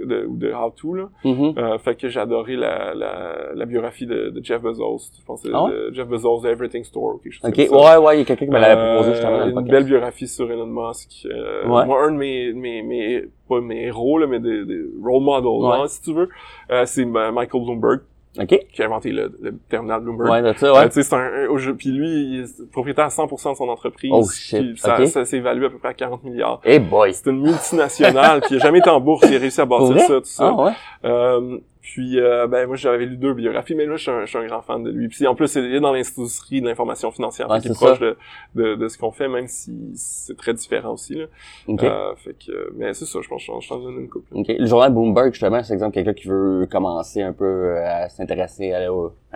de, 0.07 0.27
ou 0.27 0.37
de 0.37 0.53
how 0.53 0.71
to 0.71 0.95
là 0.95 1.09
Mhm. 1.25 1.55
euh, 1.59 1.79
fait 1.79 1.95
que 1.97 2.09
j'ai 2.09 2.21
adoré 2.21 2.57
la, 2.57 2.95
la, 2.95 3.37
la 3.55 3.65
biographie 3.67 4.07
de, 4.07 4.31
de 4.31 4.45
Jeff 4.45 4.63
Bezos. 4.63 5.11
Je 5.19 5.25
pense 5.25 5.43
que 5.43 5.49
c'est 5.49 5.53
de 5.55 5.91
Jeff 5.95 6.07
Bezos 6.09 6.41
de 6.43 6.49
Everything 6.49 6.85
Store 6.85 7.15
ou 7.15 7.19
quelque 7.19 7.33
chose 7.33 7.45
Ok, 7.51 7.57
comme 7.69 7.79
ça. 7.81 8.01
ouais, 8.01 8.07
ouais, 8.07 8.17
il 8.17 8.19
y 8.21 8.23
a 8.23 8.25
quelqu'un 8.25 8.47
qui 8.47 8.53
me 8.53 8.59
l'avait 8.59 8.95
proposé 8.95 9.13
justement 9.15 9.39
dans 9.39 9.43
Euh, 9.45 9.49
Une 9.49 9.55
podcast. 9.55 9.71
belle 9.73 9.85
biographie 9.85 10.29
sur 10.29 10.51
Elon 10.51 10.67
Musk. 10.67 11.27
Euh, 11.27 11.67
Ouais. 11.69 11.85
Moi, 11.87 12.03
un 12.05 12.13
de 12.13 12.17
mes, 12.17 12.53
mes, 12.53 12.83
mes, 12.83 13.25
pas 13.49 13.61
mes 13.61 13.87
héros, 13.87 14.19
là, 14.19 14.27
mais 14.27 14.41
des, 14.41 14.65
des 14.65 14.81
role 15.03 15.23
models, 15.23 15.49
Ouais. 15.71 15.77
hein, 15.85 15.87
si 15.89 16.03
tu 16.03 16.13
veux, 16.13 16.29
euh, 16.71 16.85
c'est 16.87 17.05
euh, 17.05 17.33
Michael 17.33 17.63
Bloomberg, 17.65 18.01
Ok. 18.39 18.59
qui 18.73 18.83
a 18.83 18.87
inventé 18.87 19.11
le, 19.11 19.33
le 19.41 19.57
terminal 19.69 20.01
Bloomberg. 20.01 20.31
Ouais, 20.31 20.53
c'est 20.55 20.61
ça, 20.61 20.67
Euh, 20.67 20.75
ouais. 20.85 20.91
sais, 20.91 21.03
c'est 21.03 21.15
un, 21.15 21.19
un- 21.19 21.75
puis 21.75 21.91
lui, 21.91 22.09
il 22.09 22.41
est 22.45 22.71
propriétaire 22.71 23.07
à 23.07 23.09
100% 23.09 23.53
de 23.53 23.57
son 23.57 23.69
entreprise. 23.69 24.11
Oh, 24.15 24.25
shit. 24.29 24.61
Puis 24.75 24.79
ça, 24.79 24.97
évalué 25.37 25.67
à 25.67 25.71
peu 25.71 25.79
près 25.79 25.89
à 25.89 25.95
40 25.95 26.23
milliards. 26.25 26.61
Hey 26.65 26.79
boy. 26.79 27.13
C'est 27.15 27.31
une 27.31 27.41
multinationale 27.41 28.41
qui 28.43 28.57
a 28.57 28.59
jamais 28.59 28.79
été 28.81 28.91
en 28.91 29.01
bourse, 29.01 29.25
il 29.29 29.35
a 29.37 29.39
réussi 29.39 29.61
à 29.61 29.65
bâtir 29.67 29.99
ça, 30.01 30.07
tout 30.07 30.25
ça. 30.25 30.55
Ah 30.57 30.63
ouais? 30.63 30.73
Euh, 31.05 31.59
puis, 31.91 32.21
euh, 32.21 32.47
ben 32.47 32.67
moi, 32.67 32.77
j'avais 32.77 33.07
lu 33.07 33.17
deux 33.17 33.33
biographies, 33.33 33.75
mais 33.75 33.87
là, 33.87 33.97
je 33.97 34.03
suis 34.03 34.11
un, 34.11 34.21
je 34.21 34.27
suis 34.27 34.37
un 34.37 34.47
grand 34.47 34.61
fan 34.61 34.83
de 34.85 34.91
lui. 34.91 35.09
Puis, 35.09 35.27
en 35.27 35.35
plus, 35.35 35.55
il 35.55 35.75
est 35.75 35.81
dans 35.81 35.91
l'industrie 35.91 36.61
de 36.61 36.67
l'information 36.67 37.11
financière, 37.11 37.49
Ouais, 37.49 37.61
qu'il 37.61 37.71
est 37.71 37.75
proche 37.75 37.99
de, 37.99 38.15
de, 38.55 38.75
de 38.75 38.89
ce 38.89 38.99
qu'on 38.99 39.11
fait, 39.11 39.27
même 39.27 39.47
si 39.49 39.73
c'est 39.95 40.37
très 40.37 40.53
différent 40.53 40.93
aussi. 40.93 41.15
Là. 41.15 41.25
Ok. 41.67 41.83
Euh, 41.83 42.15
fait 42.17 42.35
que, 42.35 42.75
mais 42.77 42.93
c'est 42.93 43.07
ça, 43.07 43.21
je 43.23 43.29
pense 43.29 43.47
que 43.47 43.53
je 43.63 43.69
t'en 43.71 43.79
donne 43.79 44.01
une 44.01 44.09
couple. 44.11 44.29
Ok. 44.33 44.49
Le 44.49 44.67
journal 44.67 44.93
Bloomberg, 44.93 45.33
justement, 45.33 45.63
c'est 45.63 45.73
exemple 45.73 45.95
quelqu'un 45.95 46.13
qui 46.13 46.29
veut 46.29 46.69
commencer 46.71 47.23
un 47.23 47.33
peu 47.33 47.47
euh, 47.47 47.83
à 47.87 48.11
s'intéresser 48.11 48.75
à, 48.75 48.87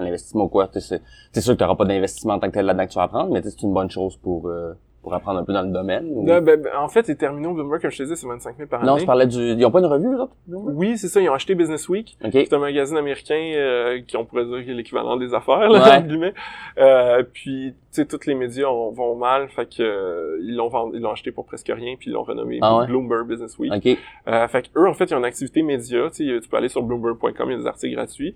l'investissement 0.03 0.45
ou 0.45 0.49
quoi. 0.49 0.69
C'est 0.75 1.01
c'est 1.33 1.41
sûr 1.41 1.55
que 1.55 1.59
tu 1.59 1.65
n'auras 1.65 1.77
pas 1.77 1.87
d'investissement 1.87 2.35
en 2.35 2.39
tant 2.39 2.49
que 2.49 2.53
tel 2.53 2.67
là-dedans 2.67 2.85
que 2.85 2.93
tu 2.93 2.97
vas 2.97 3.05
apprendre, 3.05 3.33
mais 3.33 3.41
c'est 3.43 3.63
une 3.63 3.73
bonne 3.73 3.91
chose 3.91 4.19
pour 4.19 4.49
euh, 4.49 4.75
pour 5.03 5.13
apprendre 5.15 5.41
un 5.41 5.45
peu 5.45 5.53
dans 5.53 5.63
le 5.63 5.73
domaine. 5.73 6.07
ou- 6.11 6.25
ben, 6.25 6.41
ben, 6.45 6.61
en 6.79 6.89
fait, 6.89 7.09
les 7.09 7.17
terminaux 7.17 7.53
Bloomberg, 7.55 7.83
comme 7.83 7.91
je 7.91 7.99
te 7.99 8.03
disais, 8.05 8.15
c'est 8.17 8.27
25 8.27 8.57
000 8.57 8.69
par 8.69 8.85
non, 8.85 8.93
année. 8.93 9.01
je 9.01 9.07
parlais 9.07 9.27
du... 9.27 9.37
Ils 9.39 9.67
ont 9.67 9.71
pas 9.73 9.81
une 9.81 9.87
revue, 9.87 10.07
eux 10.07 10.21
autres? 10.21 10.35
Oui, 10.49 10.97
c'est 10.97 11.09
ça, 11.09 11.21
ils 11.21 11.29
ont 11.29 11.35
acheté 11.35 11.55
Business 11.57 11.89
Week. 11.89 12.17
Ok. 12.25 12.31
C'est 12.33 12.53
un 12.53 12.59
magazine 12.61 12.97
américain 12.97 13.35
euh, 13.57 14.01
qui 14.07 14.17
on 14.17 14.25
pourrait 14.25 14.45
dire 14.45 14.59
est 14.59 14.75
l'équivalent 14.75 15.17
des 15.17 15.35
affaires 15.35 15.69
là, 15.69 15.83
Ouais. 15.83 15.91
entre 15.99 16.07
guillemets. 16.07 16.35
Euh, 16.79 17.25
puis 17.33 17.75
tu 17.93 18.01
sais 18.03 18.07
tous 18.07 18.27
les 18.27 18.35
médias 18.35 18.69
ont- 18.69 18.93
vont 18.93 19.17
mal, 19.17 19.49
fait 19.49 19.67
que 19.67 19.83
euh, 19.83 20.39
ils 20.43 20.55
l'ont 20.57 20.69
vendu- 20.69 20.97
ils 20.97 21.03
l'ont 21.03 21.11
acheté 21.13 21.31
pour 21.33 21.45
presque 21.47 21.67
rien 21.75 21.97
puis 21.99 22.09
ils 22.11 22.13
l'ont 22.15 22.23
renommé 22.23 22.59
Ah 22.63 22.79
ouais? 22.79 22.87
Bloomberg 22.87 23.27
Business 23.27 23.59
Week. 23.59 23.73
Ok. 23.75 23.99
Euh, 24.29 24.49
fait 24.49 24.63
que 24.63 24.69
eux 24.79 24.89
en 24.89 24.95
fait 24.95 25.11
ils 25.11 25.15
ont 25.15 25.19
une 25.19 25.25
activité 25.25 25.63
média, 25.63 26.09
tu 26.11 26.41
peux 26.51 26.57
aller 26.57 26.69
sur 26.69 26.83
bloomberg.com, 26.83 27.33
il 27.47 27.51
y 27.51 27.55
a 27.55 27.59
des 27.59 27.67
articles 27.67 27.95
gratuits. 27.95 28.35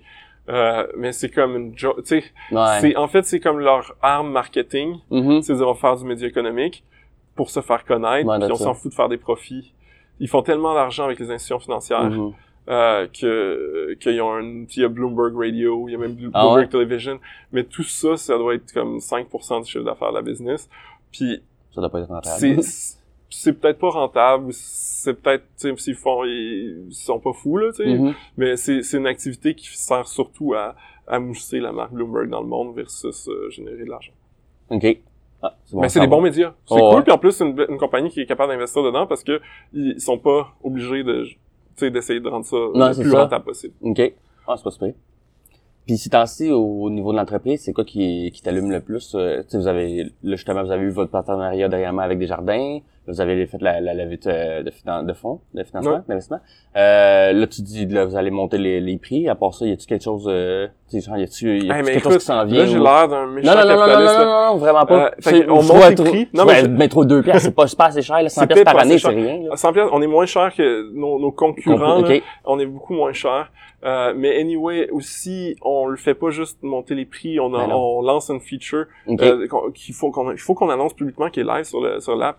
Euh, 0.48 0.86
mais 0.96 1.12
c'est 1.12 1.28
comme 1.28 1.56
une 1.56 1.74
tu 1.74 1.86
sais 2.04 2.22
Ouais. 2.52 2.78
c'est 2.80 2.96
en 2.96 3.08
fait 3.08 3.24
c'est 3.24 3.40
comme 3.40 3.58
leur 3.58 3.94
arme 4.00 4.30
marketing, 4.30 4.98
Mhm. 5.10 5.42
c'est 5.42 5.54
on 5.60 5.72
va 5.72 5.74
faire 5.74 5.96
du 5.96 6.04
média 6.04 6.26
économique 6.28 6.84
pour 7.34 7.50
se 7.50 7.60
faire 7.60 7.84
connaître, 7.84 8.28
Ouais, 8.28 8.38
puis 8.38 8.52
on 8.52 8.56
s'en 8.56 8.74
fout 8.74 8.90
de 8.92 8.94
faire 8.96 9.08
des 9.08 9.16
profits. 9.18 9.72
Ils 10.20 10.28
font 10.28 10.42
tellement 10.42 10.72
d'argent 10.74 11.04
avec 11.04 11.18
les 11.18 11.30
institutions 11.30 11.58
financières 11.58 12.04
Mhm. 12.10 12.32
euh, 12.68 13.06
que 13.08 13.94
qu'ils 14.00 14.20
ont 14.22 14.34
un 14.34 14.42
il 14.42 14.80
y 14.80 14.84
a 14.84 14.88
Bloomberg 14.88 15.34
Radio, 15.36 15.88
il 15.88 15.92
y 15.92 15.94
a 15.94 15.98
même 15.98 16.16
Ah 16.32 16.42
Bloomberg 16.42 16.56
ouais? 16.64 16.68
Television, 16.68 17.18
mais 17.52 17.64
tout 17.64 17.82
ça 17.82 18.16
ça 18.16 18.38
doit 18.38 18.54
être 18.54 18.72
comme 18.72 18.98
5% 19.00 19.60
du 19.62 19.70
chiffre 19.70 19.84
d'affaires 19.84 20.10
de 20.10 20.16
la 20.16 20.22
business. 20.22 20.68
Puis 21.12 21.42
Ça 21.74 21.80
doit 21.80 21.90
pas 21.90 22.00
être 22.00 22.08
rentable. 22.08 22.36
c'est 22.62 22.96
c'est 23.42 23.52
peut-être 23.54 23.78
pas 23.78 23.90
rentable, 23.90 24.46
c'est 24.52 25.14
peut-être 25.14 25.44
s'ils 25.76 25.94
font 25.94 26.24
ils 26.24 26.86
sont 26.90 27.18
pas 27.20 27.32
fous 27.32 27.56
là, 27.58 27.70
tu 27.72 27.84
sais, 27.84 27.94
Mhm. 27.98 28.14
mais 28.36 28.56
c'est 28.56 28.82
c'est 28.82 28.96
une 28.96 29.06
activité 29.06 29.54
qui 29.54 29.66
sert 29.76 30.06
surtout 30.06 30.54
à 30.54 30.74
à 31.06 31.18
mousser 31.20 31.60
la 31.60 31.72
marque 31.72 31.92
Bloomberg 31.92 32.28
dans 32.30 32.40
le 32.40 32.48
monde 32.48 32.74
versus 32.74 33.28
euh, 33.28 33.48
générer 33.50 33.84
de 33.84 33.90
l'argent. 33.90 34.12
Ok. 34.70 34.98
Ah, 35.42 35.54
bon 35.72 35.80
mais 35.82 35.88
c'est 35.88 36.00
des 36.00 36.06
bons 36.06 36.20
médias. 36.22 36.54
C'est 36.66 36.74
Oh, 36.74 36.88
cool 36.90 36.96
ouais. 36.98 37.02
puis 37.02 37.12
en 37.12 37.18
plus 37.18 37.32
c'est 37.32 37.44
une, 37.44 37.66
une 37.68 37.78
compagnie 37.78 38.10
qui 38.10 38.20
est 38.20 38.26
capable 38.26 38.52
d'investir 38.52 38.82
dedans 38.82 39.06
parce 39.06 39.22
que 39.22 39.40
ils 39.72 40.00
sont 40.00 40.18
pas 40.18 40.54
obligés 40.64 41.04
de 41.04 41.24
tu 41.24 41.36
sais 41.76 41.90
d'essayer 41.90 42.20
de 42.20 42.28
rendre 42.28 42.46
ça 42.46 42.56
Non, 42.74 42.88
le 42.88 42.92
c'est 42.94 43.02
plus 43.02 43.10
ça. 43.12 43.22
rentable 43.24 43.44
possible. 43.44 43.74
OK. 43.82 44.00
Ah, 44.48 44.54
c'est 44.56 44.64
pas 44.64 44.70
super. 44.70 44.92
Puis 45.86 45.98
si 45.98 46.10
temps-ci, 46.10 46.50
au 46.50 46.90
niveau 46.90 47.12
de 47.12 47.16
l'entreprise, 47.18 47.62
c'est 47.62 47.72
quoi 47.72 47.84
qui, 47.84 48.32
qui 48.32 48.42
t'allume 48.42 48.72
le 48.72 48.80
plus? 48.80 49.14
Euh, 49.14 49.42
tu 49.44 49.50
sais, 49.50 49.58
vous 49.58 49.68
avez, 49.68 50.02
là, 50.24 50.34
justement, 50.34 50.64
vous 50.64 50.72
avez 50.72 50.82
eu 50.84 50.90
votre 50.90 51.12
partenariat 51.12 51.68
dernièrement 51.68 52.02
avec 52.02 52.18
Desjardins. 52.18 52.80
Vous 53.06 53.20
avez 53.20 53.46
fait 53.46 53.60
la, 53.60 53.80
la 53.80 53.94
levée 53.94 54.16
de, 54.16 54.62
de, 54.62 54.70
finan- 54.70 55.04
de 55.04 55.12
fonds, 55.12 55.40
de 55.54 55.62
financement, 55.64 56.02
d'investissement. 56.08 56.40
Euh, 56.76 57.32
là, 57.32 57.46
tu 57.46 57.62
dis, 57.62 57.86
là, 57.86 58.04
vous 58.04 58.16
allez 58.16 58.30
monter 58.30 58.58
les, 58.58 58.80
les 58.80 58.98
prix. 58.98 59.28
À 59.28 59.34
part 59.34 59.54
ça, 59.54 59.64
y 59.66 59.72
a-tu 59.72 59.86
quelque 59.86 60.02
chose, 60.04 60.26
euh, 60.28 60.66
tu 60.90 61.00
sais, 61.00 61.06
genre, 61.06 61.16
y 61.16 61.22
a-tu, 61.22 61.56
Hey, 61.56 61.68
quelque 61.68 61.84
chose 61.84 61.96
écoute, 61.96 62.18
qui 62.18 62.24
s'en 62.26 62.44
vient? 62.44 62.60
là, 62.60 62.66
j'ai 62.66 62.78
l'air 62.78 63.08
d'un 63.08 63.26
méchant 63.26 63.54
non, 63.54 63.60
non, 63.60 63.66
non, 63.68 63.76
non, 63.76 63.86
non, 63.86 64.04
non, 64.04 64.24
non, 64.24 64.52
non, 64.52 64.56
vraiment 64.58 64.86
pas. 64.86 65.06
Euh, 65.06 65.10
fait 65.20 65.42
je 65.42 65.48
monte 65.48 65.88
les 65.88 65.94
trop- 65.94 66.04
prix. 66.04 66.28
Non, 66.34 66.44
mais 66.44 66.52
mais 66.54 66.60
je- 66.62 66.66
métro 66.68 67.04
2 67.04 67.22
piastres, 67.22 67.42
c'est 67.42 67.54
pas, 67.54 67.66
c'est 67.66 67.76
pas 67.78 67.86
assez 67.86 68.02
cher, 68.02 68.22
là, 68.22 68.28
100 68.28 68.40
C'est 68.42 68.46
piastres 68.48 68.64
peut-être 68.64 68.74
par 68.74 68.82
année, 68.82 68.98
c'est 68.98 69.08
rien, 69.08 69.42
là. 69.44 69.52
À 69.52 69.56
100 69.56 69.72
piastres, 69.72 69.92
on 69.94 70.02
est 70.02 70.06
moins 70.06 70.26
cher 70.26 70.54
que 70.54 70.92
nos, 70.92 71.18
nos 71.18 71.32
concurrents. 71.32 72.00
Ok. 72.00 72.08
là. 72.08 72.16
On 72.44 72.58
est 72.58 72.66
beaucoup 72.66 72.94
moins 72.94 73.12
cher. 73.12 73.50
Euh, 73.84 74.14
mais 74.16 74.40
anyway, 74.40 74.88
aussi, 74.90 75.54
on 75.62 75.86
le 75.86 75.96
fait 75.96 76.14
pas 76.14 76.30
juste 76.30 76.58
monter 76.62 76.94
les 76.94 77.04
prix. 77.04 77.38
On, 77.38 77.54
a- 77.54 77.68
on 77.68 78.00
lance 78.02 78.30
une 78.30 78.40
feature 78.40 78.86
Ok. 79.06 79.22
euh, 79.22 79.46
qu'il 79.74 79.94
faut 79.94 80.10
qu'on 80.10 80.34
qu'on 80.34 80.70
annonce 80.70 80.94
publiquement 80.94 81.28
qui 81.28 81.40
est 81.40 81.44
live 81.44 81.64
sur 81.64 81.80
le 81.80 82.00
sur 82.00 82.16
l'app. 82.16 82.36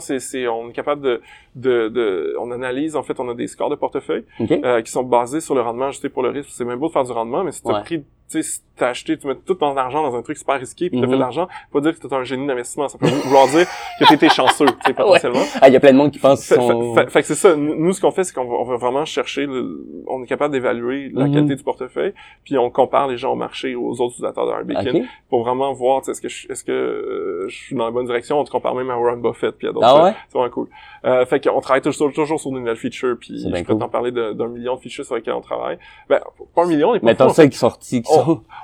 C'est 0.00 0.18
c'est 0.20 0.46
on 0.48 0.68
est 0.70 0.72
capable 0.72 1.00
de, 1.02 1.20
de 1.54 1.88
de 1.88 2.36
on 2.40 2.50
analyse 2.50 2.96
en 2.96 3.02
fait, 3.02 3.18
on 3.20 3.28
a 3.28 3.34
des 3.34 3.46
scores 3.46 3.70
de 3.70 3.76
portefeuille 3.76 4.24
euh, 4.64 4.82
qui 4.82 4.90
sont 4.90 5.02
basés 5.04 5.40
sur 5.40 5.54
le 5.54 5.60
rendement 5.62 5.86
ajusté 5.86 6.08
pour 6.08 6.22
le 6.22 6.30
risque. 6.30 6.50
C'est 6.52 6.64
même 6.64 6.78
beau 6.78 6.88
de 6.88 6.92
faire 6.92 7.04
du 7.04 7.12
rendement, 7.12 7.44
mais 7.44 7.52
si 7.52 7.62
t'as 7.62 7.74
Ouais. 7.74 7.82
pris, 7.82 8.04
tu 8.30 8.42
sais, 8.42 8.42
si 8.42 8.60
t'as 8.76 8.88
acheté, 8.88 9.16
tu 9.16 9.26
mets 9.26 9.34
tout 9.36 9.54
ton 9.54 9.74
argent 9.76 10.02
dans 10.02 10.14
un 10.16 10.20
truc 10.22 10.36
super 10.36 10.58
risqué, 10.60 10.90
puis 10.90 11.00
t'as 11.00 11.06
Mhm. 11.06 11.12
fait 11.12 11.16
de 11.16 11.20
l'argent, 11.20 11.48
faut 11.72 11.80
pas 11.80 11.90
dire 11.90 11.98
que 11.98 12.06
t'es 12.06 12.14
un 12.14 12.24
génie 12.24 12.46
d'investissement. 12.46 12.88
Ça 12.88 12.98
peut 12.98 13.06
vouloir 13.06 13.46
dire 13.48 13.66
que 13.98 14.04
t'étais 14.06 14.28
chanceux, 14.28 14.66
tu 14.66 14.72
sais, 14.86 14.92
potentiellement. 14.94 15.44
Ah, 15.62 15.68
il 15.68 15.72
y 15.72 15.76
a 15.76 15.80
plein 15.80 15.92
de 15.92 15.96
monde 15.96 16.10
qui 16.10 16.18
pense 16.18 16.44
Fait, 16.44 16.56
sont... 16.56 16.94
fait- 16.94 17.04
fait- 17.04 17.10
fait 17.10 17.20
que 17.22 17.26
c'est 17.28 17.34
ça. 17.36 17.56
Nous, 17.56 17.92
ce 17.94 18.00
qu'on 18.02 18.10
fait, 18.10 18.24
c'est 18.24 18.34
qu'on 18.34 18.44
va, 18.44 18.54
on 18.56 18.64
va 18.64 18.76
vraiment 18.76 19.04
chercher, 19.06 19.46
le- 19.46 19.82
on 20.08 20.22
est 20.22 20.26
capable 20.26 20.52
d'évaluer 20.52 21.10
la 21.14 21.26
Mhm. 21.26 21.32
qualité 21.34 21.54
du 21.56 21.62
portefeuille, 21.62 22.12
puis 22.44 22.58
on 22.58 22.68
compare 22.70 23.08
les 23.08 23.16
gens 23.16 23.32
au 23.32 23.36
marché 23.36 23.74
aux 23.74 23.92
autres 24.00 24.12
utilisateurs 24.14 24.46
de 24.46 24.52
Ok. 24.98 25.04
pour 25.30 25.42
vraiment 25.42 25.72
voir, 25.72 26.02
tu 26.02 26.06
sais, 26.06 26.10
est-ce 26.10 26.20
que 26.20 26.28
je, 26.28 26.52
est-ce 26.52 26.64
que 26.64 26.72
euh, 26.72 27.48
je 27.48 27.56
suis 27.56 27.76
dans 27.76 27.84
la 27.86 27.90
bonne 27.90 28.06
direction. 28.06 28.38
On 28.40 28.44
te 28.44 28.50
compare 28.50 28.74
même 28.74 28.90
à 28.90 28.98
Warren 28.98 29.22
Buffett 29.22 29.52
puis 29.56 29.68
à 29.68 29.72
d'autres. 29.72 29.86
Ah 29.88 30.04
ouais? 30.04 30.14
C'est 30.28 30.36
vraiment 30.38 30.52
cool. 30.52 30.68
Euh, 31.04 31.24
fait 31.24 31.40
qu'on 31.42 31.60
travaille 31.60 31.80
toujours, 31.82 32.12
toujours 32.12 32.40
sur 32.40 32.50
de 32.50 32.58
nouvelles 32.58 32.76
features, 32.76 33.16
puis 33.18 33.38
je 33.40 33.48
peux 33.48 33.64
cool. 33.72 33.78
t'en 33.78 33.88
parler 33.88 34.10
d'un 34.12 34.48
million 34.48 34.74
de 34.74 34.80
features 34.80 35.04
sur 35.06 35.14
lesquelles 35.14 35.34
on 35.34 35.40
travaille. 35.40 35.78
Ben, 36.08 36.20
pas 36.54 36.64
un 36.64 36.66
million, 36.66 36.90
on 36.90 36.94
est 36.96 37.00
pas 37.00 37.06
Mais 37.06 37.12
fou, 37.14 37.18
t'as 37.18 37.24
en 37.26 37.28
ça 37.30 37.46
qui 37.46 37.54
est 37.54 37.58
sorti, 37.58 38.02
qui. 38.02 38.12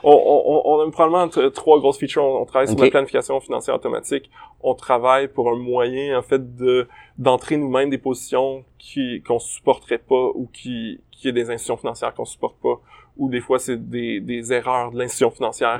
On, 0.04 0.12
on, 0.12 0.62
on 0.64 0.80
a 0.88 0.90
probablement 0.90 1.50
trois 1.50 1.78
grosses 1.80 1.98
features. 1.98 2.22
On, 2.24 2.44
travaille 2.44 2.68
sur 2.68 2.76
la 2.76 2.90
planification 2.90 3.40
financière 3.40 3.74
automatique. 3.74 4.30
On 4.62 4.74
travaille 4.74 5.28
pour 5.28 5.48
un 5.50 5.56
moyen, 5.56 6.18
en 6.18 6.22
fait, 6.22 6.56
de 6.56 6.88
d'entrer 7.18 7.56
nous-mêmes 7.56 7.90
des 7.90 7.98
positions 7.98 8.64
qui 8.78 9.22
qu'on 9.22 9.38
supporterait 9.38 9.98
pas 9.98 10.28
ou 10.34 10.48
qui 10.52 11.00
qui 11.10 11.28
est 11.28 11.32
des 11.32 11.50
institutions 11.50 11.76
financières 11.76 12.14
qu'on 12.14 12.24
supporte 12.24 12.56
pas 12.62 12.80
ou 13.18 13.28
des 13.28 13.40
fois 13.42 13.58
c'est 13.58 13.90
des, 13.90 14.20
des 14.20 14.54
erreurs 14.54 14.90
de 14.90 14.98
l'institution 14.98 15.30
financière 15.30 15.78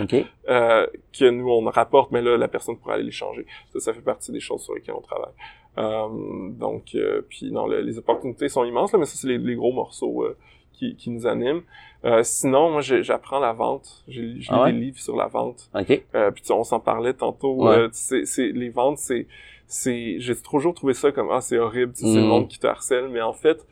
euh, 0.51 0.87
que 1.19 1.25
nous 1.31 1.49
on 1.49 1.65
rapporte, 1.71 2.11
mais 2.13 2.21
là 2.21 2.37
la 2.37 2.49
personne 2.49 2.77
pourrait 2.77 2.97
aller 2.97 3.05
les 3.05 3.11
changer. 3.11 3.47
Ça, 3.73 3.81
ça 3.81 3.95
fait 3.95 4.03
partie 4.03 4.31
des 4.33 4.41
choses 4.41 4.63
sur 4.63 4.75
lesquelles 4.75 4.95
on 4.95 5.01
travaille. 5.01 5.33
Euh, 5.79 6.51
donc, 6.51 6.95
euh, 6.95 7.23
puis 7.29 7.51
non, 7.51 7.67
le- 7.67 7.81
les 7.81 7.97
opportunités 7.99 8.51
sont 8.51 8.65
immenses 8.65 8.93
là, 8.93 8.99
mais 8.99 9.07
ça 9.07 9.17
c'est 9.17 9.29
les, 9.29 9.39
les 9.39 9.55
gros 9.55 9.73
morceaux 9.73 10.27
qui, 10.73 10.97
qui 10.97 11.11
nous 11.11 11.27
animent. 11.27 11.63
Euh, 12.05 12.23
sinon, 12.25 12.71
moi 12.71 12.81
j'apprends 12.81 13.39
la 13.39 13.53
vente. 13.53 14.03
J'ai 14.09 14.35
j'ai 14.41 14.51
Ah 14.53 14.63
ouais? 14.65 14.73
des 14.73 14.79
livres 14.79 14.99
sur 14.99 15.17
la 15.17 15.27
vente. 15.29 15.71
Ok. 15.75 16.03
Euh, 16.15 16.31
puis 16.33 16.43
on 16.51 16.65
s'en 16.65 16.81
parlait 16.81 17.15
tantôt. 17.15 17.55
Ouais. 17.65 17.77
euh, 17.77 17.89
sais, 17.93 18.25
c'est 18.25 18.49
les 18.49 18.71
ventes, 18.71 18.99
c'est 18.99 19.27
c'est 19.67 20.17
j'ai 20.19 20.35
toujours 20.37 20.75
trouvé 20.75 20.95
ça 20.95 21.13
comme 21.13 21.31
ah 21.31 21.41
c'est 21.41 21.59
horrible, 21.59 21.93
c'est 21.95 22.07
le 22.15 22.23
Mm. 22.23 22.27
monde 22.27 22.49
qui 22.49 22.59
te 22.59 22.67
harcèle, 22.67 23.09
mais 23.09 23.23
en 23.23 23.33
fait 23.33 23.65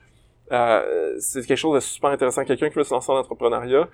euh, 0.52 1.14
c'est 1.18 1.46
quelque 1.46 1.56
chose 1.58 1.74
de 1.74 1.80
super 1.80 2.10
intéressant. 2.10 2.44
Quelqu'un 2.44 2.68
qui 2.70 2.76
veut 2.76 2.84
se 2.84 2.94
lancer 2.94 3.10
en 3.12 3.16
entrepreneuriat, 3.16 3.88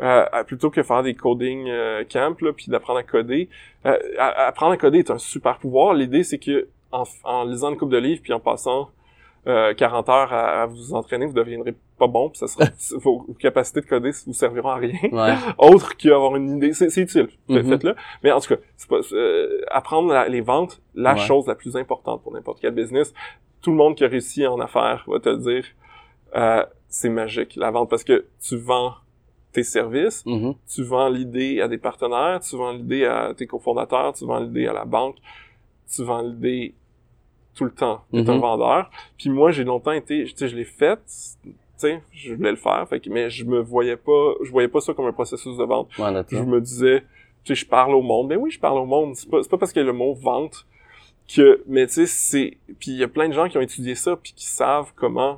euh, 0.00 0.24
plutôt 0.46 0.70
que 0.70 0.82
faire 0.82 1.02
des 1.02 1.14
coding 1.14 1.68
euh, 1.68 2.04
camps 2.04 2.34
là, 2.40 2.52
puis 2.52 2.66
d'apprendre 2.68 2.98
à 3.00 3.02
coder, 3.02 3.48
euh, 3.86 3.96
apprendre 4.18 4.72
à 4.72 4.76
coder 4.76 4.98
est 5.00 5.10
un 5.10 5.18
super 5.18 5.58
pouvoir. 5.58 5.94
L'idée 5.94 6.24
c'est 6.24 6.38
que 6.38 6.68
en, 6.92 7.04
en 7.24 7.44
lisant 7.44 7.70
une 7.70 7.76
coupe 7.76 7.90
de 7.90 7.98
livres 7.98 8.20
puis 8.22 8.32
en 8.32 8.40
passant 8.40 8.90
euh, 9.46 9.72
40 9.74 10.08
heures 10.08 10.32
à, 10.32 10.62
à 10.62 10.66
vous 10.66 10.92
entraîner, 10.94 11.24
vous 11.26 11.32
deviendrez 11.32 11.74
pas 11.98 12.06
bon, 12.06 12.28
puis 12.30 12.38
ça 12.38 12.46
sera 12.46 12.64
vos, 13.00 13.24
vos 13.26 13.34
capacités 13.34 13.80
de 13.80 13.86
coder 13.86 14.10
vous 14.26 14.32
serviront 14.34 14.68
à 14.70 14.76
rien 14.76 14.98
Ouais. 15.12 15.34
autre 15.58 15.96
qu'avoir 15.96 16.36
une 16.36 16.56
idée. 16.56 16.72
C'est, 16.72 16.94
utile, 17.00 17.28
Mhm. 17.48 17.68
faites-le. 17.68 17.94
Mais 18.22 18.32
en 18.32 18.40
tout 18.40 18.54
cas, 18.54 18.60
c'est 18.76 18.88
pas, 18.88 19.00
euh, 19.12 19.60
apprendre 19.70 20.12
la- 20.12 20.28
les 20.28 20.40
ventes, 20.42 20.80
la 20.94 21.14
Ouais. 21.14 21.20
chose 21.20 21.46
la 21.46 21.54
plus 21.54 21.76
importante 21.76 22.22
pour 22.22 22.32
n'importe 22.32 22.60
quel 22.60 22.74
business. 22.74 23.12
Tout 23.62 23.70
le 23.70 23.76
monde 23.76 23.94
qui 23.94 24.04
a 24.04 24.08
réussi 24.08 24.46
en 24.46 24.58
affaires 24.60 25.04
va 25.06 25.20
te 25.20 25.28
le 25.28 25.38
dire, 25.38 25.64
euh, 26.36 26.64
c'est 26.88 27.08
magique, 27.10 27.56
la 27.56 27.70
vente, 27.70 27.88
parce 27.90 28.04
que 28.04 28.26
tu 28.42 28.56
vends 28.56 28.94
tes 29.52 29.62
services, 29.64 30.24
Mhm. 30.26 30.54
tu 30.72 30.82
vends 30.84 31.08
l'idée 31.08 31.60
à 31.60 31.66
des 31.68 31.78
partenaires, 31.78 32.40
tu 32.40 32.56
vends 32.56 32.72
l'idée 32.72 33.04
à 33.04 33.32
tes 33.36 33.46
cofondateurs, 33.46 34.12
tu 34.12 34.24
vends 34.24 34.38
l'idée 34.40 34.66
à 34.68 34.72
la 34.72 34.84
banque, 34.84 35.16
tu 35.92 36.04
vends 36.04 36.22
l'idée 36.22 36.74
tout 37.60 37.66
le 37.66 37.72
temps. 37.72 38.00
Tu 38.10 38.20
es 38.20 38.30
un 38.30 38.38
vendeur. 38.38 38.90
Puis 39.18 39.28
moi, 39.28 39.50
j'ai 39.50 39.64
longtemps 39.64 39.92
été, 39.92 40.24
tu 40.24 40.32
sais, 40.34 40.48
je 40.48 40.56
l'ai 40.56 40.64
fait, 40.64 40.98
tu 41.44 41.50
sais, 41.76 42.02
je 42.10 42.32
voulais 42.34 42.52
le 42.52 42.56
faire, 42.56 42.86
fait 42.88 43.00
que, 43.00 43.10
mais 43.10 43.28
je 43.28 43.44
me 43.44 43.60
voyais 43.60 43.96
pas, 43.98 44.32
je 44.42 44.50
voyais 44.50 44.68
pas 44.68 44.80
ça 44.80 44.94
comme 44.94 45.04
un 45.04 45.12
processus 45.12 45.58
de 45.58 45.64
vente. 45.64 45.88
Ouais, 45.98 46.10
Je 46.30 46.38
me 46.42 46.58
disais, 46.58 47.00
tu 47.44 47.54
sais, 47.54 47.60
je 47.62 47.66
parle 47.68 47.94
au 47.94 48.00
monde. 48.00 48.28
Ben 48.28 48.38
oui, 48.38 48.50
je 48.50 48.58
parle 48.58 48.78
au 48.78 48.86
monde. 48.86 49.14
C'est 49.14 49.28
pas, 49.28 49.40
pas 49.50 49.58
parce 49.58 49.74
qu'il 49.74 49.80
y 49.80 49.84
a 49.84 49.86
le 49.86 49.92
mot 49.92 50.14
vente 50.14 50.66
que, 51.28 51.62
mais 51.66 51.86
tu 51.86 51.92
sais, 51.92 52.06
c'est, 52.06 52.56
puis 52.78 52.92
il 52.92 52.96
y 52.98 53.04
a 53.04 53.08
plein 53.08 53.28
de 53.28 53.34
gens 53.34 53.46
qui 53.48 53.58
ont 53.58 53.60
étudié 53.60 53.94
ça 53.94 54.16
puis 54.16 54.32
qui 54.34 54.46
savent 54.46 54.92
comment, 54.96 55.34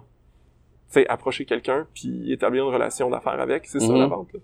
tu 0.92 1.00
sais, 1.00 1.08
approcher 1.08 1.44
quelqu'un 1.44 1.88
puis 1.92 2.32
établir 2.32 2.68
une 2.68 2.72
relation 2.72 3.10
d'affaires 3.10 3.40
avec. 3.40 3.66
C'est 3.66 3.80
ça 3.80 3.92
la 3.92 4.06
vente. 4.06 4.28
Là. 4.32 4.40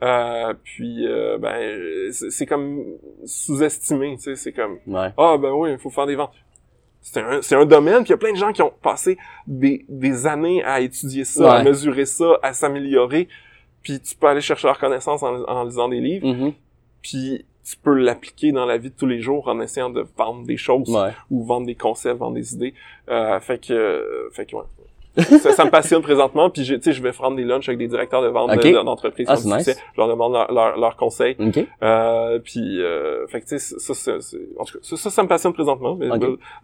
Euh, 0.00 0.54
puis 0.62 1.06
euh, 1.06 1.38
ben 1.38 2.10
c'est 2.12 2.46
comme 2.46 2.84
sous-estimé, 3.24 4.14
tu 4.16 4.22
sais, 4.22 4.36
c'est 4.36 4.52
comme 4.52 4.78
Ouais. 4.86 5.08
ah 5.18 5.36
ben 5.38 5.50
oui, 5.52 5.72
il 5.72 5.78
faut 5.78 5.90
faire 5.90 6.06
des 6.06 6.14
ventes. 6.14 6.32
C'est 7.12 7.20
un, 7.20 7.40
c'est 7.42 7.54
un 7.54 7.64
domaine, 7.64 7.98
puis 8.04 8.08
il 8.08 8.10
y 8.10 8.14
a 8.14 8.18
plein 8.18 8.32
de 8.32 8.36
gens 8.36 8.52
qui 8.52 8.60
ont 8.62 8.72
passé 8.82 9.16
des, 9.46 9.84
des 9.88 10.26
années 10.26 10.62
à 10.64 10.80
étudier 10.80 11.24
ça, 11.24 11.54
à 11.54 11.62
mesurer 11.64 12.04
ça, 12.04 12.38
à 12.42 12.52
s'améliorer. 12.52 13.28
Puis 13.82 14.00
tu 14.00 14.14
peux 14.16 14.26
aller 14.26 14.40
chercher 14.42 14.66
leur 14.68 14.78
connaissance 14.78 15.22
en, 15.22 15.42
en 15.44 15.64
lisant 15.64 15.88
des 15.88 16.00
livres, 16.00 16.26
Mhm. 16.26 16.52
puis 17.02 17.46
tu 17.64 17.76
peux 17.76 17.94
l'appliquer 17.94 18.50
dans 18.52 18.64
la 18.66 18.78
vie 18.78 18.90
de 18.90 18.94
tous 18.94 19.06
les 19.06 19.20
jours 19.20 19.46
en 19.48 19.60
essayant 19.60 19.90
de 19.90 20.04
vendre 20.16 20.44
des 20.46 20.56
choses 20.56 20.88
Ouais. 20.90 21.10
ou 21.30 21.44
vendre 21.44 21.66
des 21.66 21.74
concepts, 21.74 22.18
vendre 22.18 22.34
des 22.34 22.54
idées. 22.54 22.74
Euh, 23.10 23.38
fait 23.40 23.58
que, 23.58 23.72
euh, 23.72 24.30
fait 24.32 24.46
que 24.46 24.56
ouais. 24.56 24.62
ça, 25.40 25.52
ça 25.52 25.64
me 25.64 25.70
passionne 25.70 26.02
présentement, 26.02 26.48
puis 26.50 26.62
tu 26.64 26.80
sais, 26.80 26.92
je 26.92 27.02
vais 27.02 27.12
prendre 27.12 27.36
des 27.36 27.44
lunchs 27.44 27.68
avec 27.68 27.78
des 27.78 27.88
directeurs 27.88 28.22
de 28.22 28.28
vente 28.28 28.50
de- 28.50 28.82
d'entreprises 28.84 29.26
Ah, 29.28 29.36
succès. 29.36 29.56
nice. 29.72 29.80
Je 29.94 30.00
leur 30.00 30.08
demande 30.08 30.32
leurs 30.32 30.52
leur, 30.52 30.76
leurs 30.78 30.96
conseils. 30.96 31.36
Ok. 31.40 31.64
Euh, 31.82 32.38
puis, 32.38 32.82
euh, 32.82 33.26
fait 33.26 33.40
que 33.40 33.46
tu 33.46 33.58
sais, 33.58 33.74
ça, 33.78 33.94
ça, 33.94 34.12
en 34.58 34.64
tout 34.64 34.74
cas, 34.74 34.78
ça, 34.82 34.96
ça, 34.96 35.10
ça 35.10 35.22
me 35.22 35.28
passionne 35.28 35.52
présentement. 35.52 35.96
Mais 35.96 36.08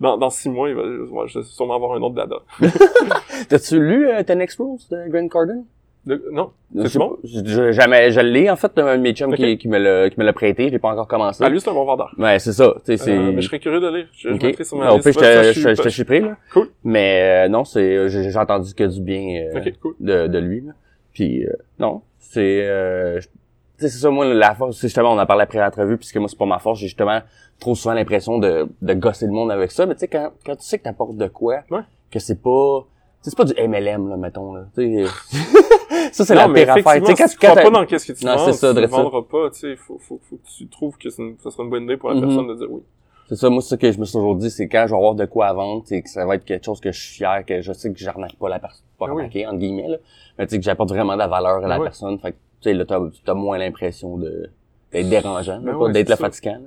dans, 0.00 0.16
dans 0.18 0.30
six 0.30 0.48
mois, 0.48 0.68
il 0.68 0.74
va, 0.74 0.82
je 1.26 1.38
vais 1.38 1.44
sûrement 1.44 1.74
avoir 1.76 1.92
un 1.92 2.00
autre 2.02 2.14
dada. 2.14 2.36
T'as-tu 3.48 3.78
lu 3.80 4.08
euh, 4.08 4.22
10X 4.22 4.56
Rules 4.58 4.78
de 4.90 5.08
Grant 5.10 5.28
Cardone? 5.28 5.64
De- 6.06 6.22
non, 6.32 6.50
Je 6.74 6.86
c'est 6.86 6.98
bon? 6.98 7.16
Je, 7.24 7.40
je- 7.44 7.72
jamais, 7.72 8.10
je 8.10 8.20
l'ai, 8.20 8.50
en 8.50 8.56
fait, 8.56 8.78
un 8.78 8.96
de 8.98 9.02
mes 9.02 9.14
chums 9.14 9.34
qui, 9.34 9.56
qui 9.56 9.68
me 9.68 9.78
l'a, 9.78 10.10
qui 10.10 10.18
me 10.20 10.24
l'a 10.24 10.32
prêté, 10.34 10.66
je 10.68 10.72
l'ai 10.72 10.78
pas 10.78 10.90
encore 10.92 11.08
commencé. 11.08 11.42
Ah, 11.42 11.48
lui, 11.48 11.60
c'est 11.60 11.70
un 11.70 11.74
bon 11.74 11.84
vendeur. 11.86 12.14
Ouais, 12.18 12.38
c'est 12.38 12.52
ça. 12.52 12.64
Euh, 12.88 13.32
mais 13.32 13.40
je 13.40 13.46
serais 13.46 13.58
curieux 13.58 13.80
de 13.80 13.88
lire. 13.88 14.06
Je, 14.12 14.28
je 14.28 14.34
Ok. 14.34 14.42
mettrai 14.42 14.64
sur 14.64 14.76
ma 14.76 14.88
Ah, 14.88 14.92
au 14.92 14.96
liste. 14.96 15.10
pire, 15.18 15.22
je 15.24 15.52
te, 15.62 15.74
je, 15.76 15.82
je 15.82 15.88
suis 15.88 16.04
pris, 16.04 16.20
là. 16.20 16.36
Cool. 16.52 16.68
Mais 16.84 17.46
euh, 17.46 17.48
non, 17.48 17.64
c'est, 17.64 18.08
j'ai, 18.10 18.30
j'ai 18.30 18.38
entendu 18.38 18.74
que 18.74 18.84
du 18.84 19.00
bien 19.00 19.44
euh, 19.54 19.58
Ok, 19.58 19.72
cool. 19.80 19.94
de, 20.00 20.26
de 20.26 20.38
lui, 20.38 20.60
là. 20.60 20.72
Puis, 21.14 21.44
euh, 21.46 21.52
non, 21.78 22.02
c'est... 22.18 22.66
Euh, 22.66 23.20
je- 23.20 23.28
tu 23.28 23.86
sais, 23.86 23.88
c'est 23.88 23.98
ça, 24.02 24.10
moi, 24.10 24.24
la 24.26 24.54
force, 24.54 24.76
c'est 24.76 24.86
justement, 24.86 25.12
on 25.14 25.18
en 25.18 25.26
parlait 25.26 25.42
après 25.44 25.58
l'entrevue, 25.58 25.96
puisque 25.96 26.16
moi, 26.18 26.28
c'est 26.28 26.38
pas 26.38 26.46
ma 26.46 26.58
force, 26.60 26.78
j'ai 26.78 26.86
justement 26.86 27.20
trop 27.58 27.74
souvent 27.74 27.94
l'impression 27.94 28.38
de, 28.38 28.68
de 28.82 28.94
gosser 28.94 29.26
le 29.26 29.32
monde 29.32 29.50
avec 29.50 29.72
ça, 29.72 29.84
mais 29.86 29.94
tu 29.94 30.00
sais, 30.00 30.08
quand, 30.08 30.30
quand 30.46 30.54
tu 30.54 30.62
sais 30.64 30.78
que 30.78 30.84
t'apportes 30.84 31.16
de 31.16 31.26
quoi, 31.26 31.60
Ouais. 31.70 31.80
que 32.10 32.18
c'est 32.20 32.40
pas... 32.40 32.84
C'est 33.26 33.36
pas 33.36 33.44
du 33.44 33.54
MLM, 33.54 34.08
là, 34.10 34.16
mettons, 34.18 34.54
là. 34.54 34.66
Ça, 36.12 36.24
c'est 36.24 36.34
la 36.34 36.48
pire 36.48 36.70
affaire. 36.70 37.00
Tu 37.02 37.06
sais, 37.06 37.14
quand, 37.14 37.26
tu 37.28 37.36
crois 37.38 37.54
pas 37.54 37.70
dans 37.70 37.86
qu'est-ce 37.86 38.12
que 38.12 38.18
tu 38.18 38.24
Non, 38.24 38.36
vends, 38.36 38.44
c'est 38.46 38.52
ça, 38.52 38.74
tu 38.74 38.80
ne 38.80 38.86
vendras 38.86 39.22
pas, 39.22 39.50
tu 39.50 39.60
sais, 39.60 39.76
faut, 39.76 39.98
faut, 39.98 40.20
faut 40.22 40.36
que 40.36 40.48
tu 40.56 40.68
trouves 40.68 40.96
que 40.98 41.08
ça 41.10 41.16
serait 41.50 41.62
une 41.64 41.70
bonne 41.70 41.84
idée 41.84 41.96
pour 41.96 42.10
la 42.10 42.16
Mhm. 42.16 42.22
personne 42.22 42.46
de 42.48 42.54
dire 42.54 42.66
oui. 42.70 42.82
C'est 43.28 43.36
ça, 43.36 43.48
moi, 43.48 43.62
c'est 43.62 43.70
ça 43.70 43.76
que 43.78 43.90
je 43.90 43.98
me 43.98 44.04
suis 44.04 44.12
toujours 44.12 44.36
dit, 44.36 44.50
c'est 44.50 44.68
quand 44.68 44.84
je 44.86 44.90
vais 44.92 44.96
avoir 44.98 45.14
de 45.14 45.24
quoi 45.24 45.46
à 45.46 45.52
vendre, 45.54 45.82
c'est 45.86 46.02
que 46.02 46.10
ça 46.10 46.26
va 46.26 46.34
être 46.34 46.44
quelque 46.44 46.64
chose 46.64 46.80
que 46.80 46.92
je 46.92 47.00
suis 47.00 47.14
fier, 47.16 47.42
que 47.46 47.62
je 47.62 47.72
sais 47.72 47.90
que 47.90 47.98
j'arnaque 47.98 48.36
pas 48.36 48.48
la 48.50 48.58
personne, 48.58 48.84
pas 48.98 49.06
Ah 49.08 49.12
arnaquer, 49.12 49.46
entre 49.46 49.58
guillemets, 49.58 49.88
là. 49.88 49.96
Mais 50.38 50.46
tu 50.46 50.50
sais, 50.52 50.58
que 50.58 50.64
j'apporte 50.64 50.90
vraiment 50.90 51.14
de 51.14 51.18
la 51.18 51.26
valeur 51.28 51.64
à 51.64 51.68
la 51.68 51.76
Ah 51.76 51.80
personne. 51.80 52.18
Fait 52.18 52.32
que, 52.32 52.36
tu 52.60 52.70
sais, 52.70 52.74
là, 52.74 52.84
t'as, 52.84 53.34
moins 53.34 53.56
l'impression 53.56 54.18
de, 54.18 54.50
d'être 54.92 55.08
dérangeant, 55.08 55.58
Ben 55.62 55.78
pas 55.78 55.88
d'être 55.88 56.10
le 56.10 56.16
fatigant. 56.16 56.58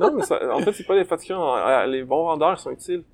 Non, 0.00 0.12
mais 0.16 0.22
ça, 0.24 0.38
en 0.52 0.58
fait, 0.58 0.72
c'est 0.72 0.84
pas 0.86 0.96
les 0.96 1.04
fatigants. 1.04 1.56
euh, 1.56 1.86
Les 1.86 2.02
bons 2.02 2.24
vendeurs 2.24 2.58
sont 2.58 2.70
utiles. 2.72 3.04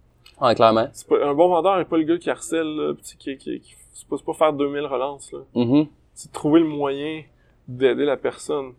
Ouais, 0.40 0.54
clairement. 0.54 0.88
C'est 0.92 1.08
pas, 1.08 1.24
un 1.26 1.34
bon 1.34 1.48
vendeur 1.48 1.78
est 1.80 1.84
pas 1.84 1.96
le 1.98 2.04
gars 2.04 2.18
qui 2.18 2.30
harcèle, 2.30 2.66
là, 2.76 2.94
pis 2.94 3.16
qui, 3.18 3.36
qui, 3.36 3.60
qui, 3.60 3.74
c'est 3.92 4.06
pas, 4.08 4.16
c'est 4.16 4.24
pas 4.24 4.32
faire 4.34 4.52
2000 4.52 4.86
relances, 4.86 5.32
là. 5.32 5.40
Mhm. 5.54 5.86
C'est 6.14 6.28
de 6.28 6.32
trouver 6.32 6.60
le 6.60 6.66
moyen 6.66 7.22
d'aider 7.66 8.04
la 8.04 8.16
personne. 8.16 8.72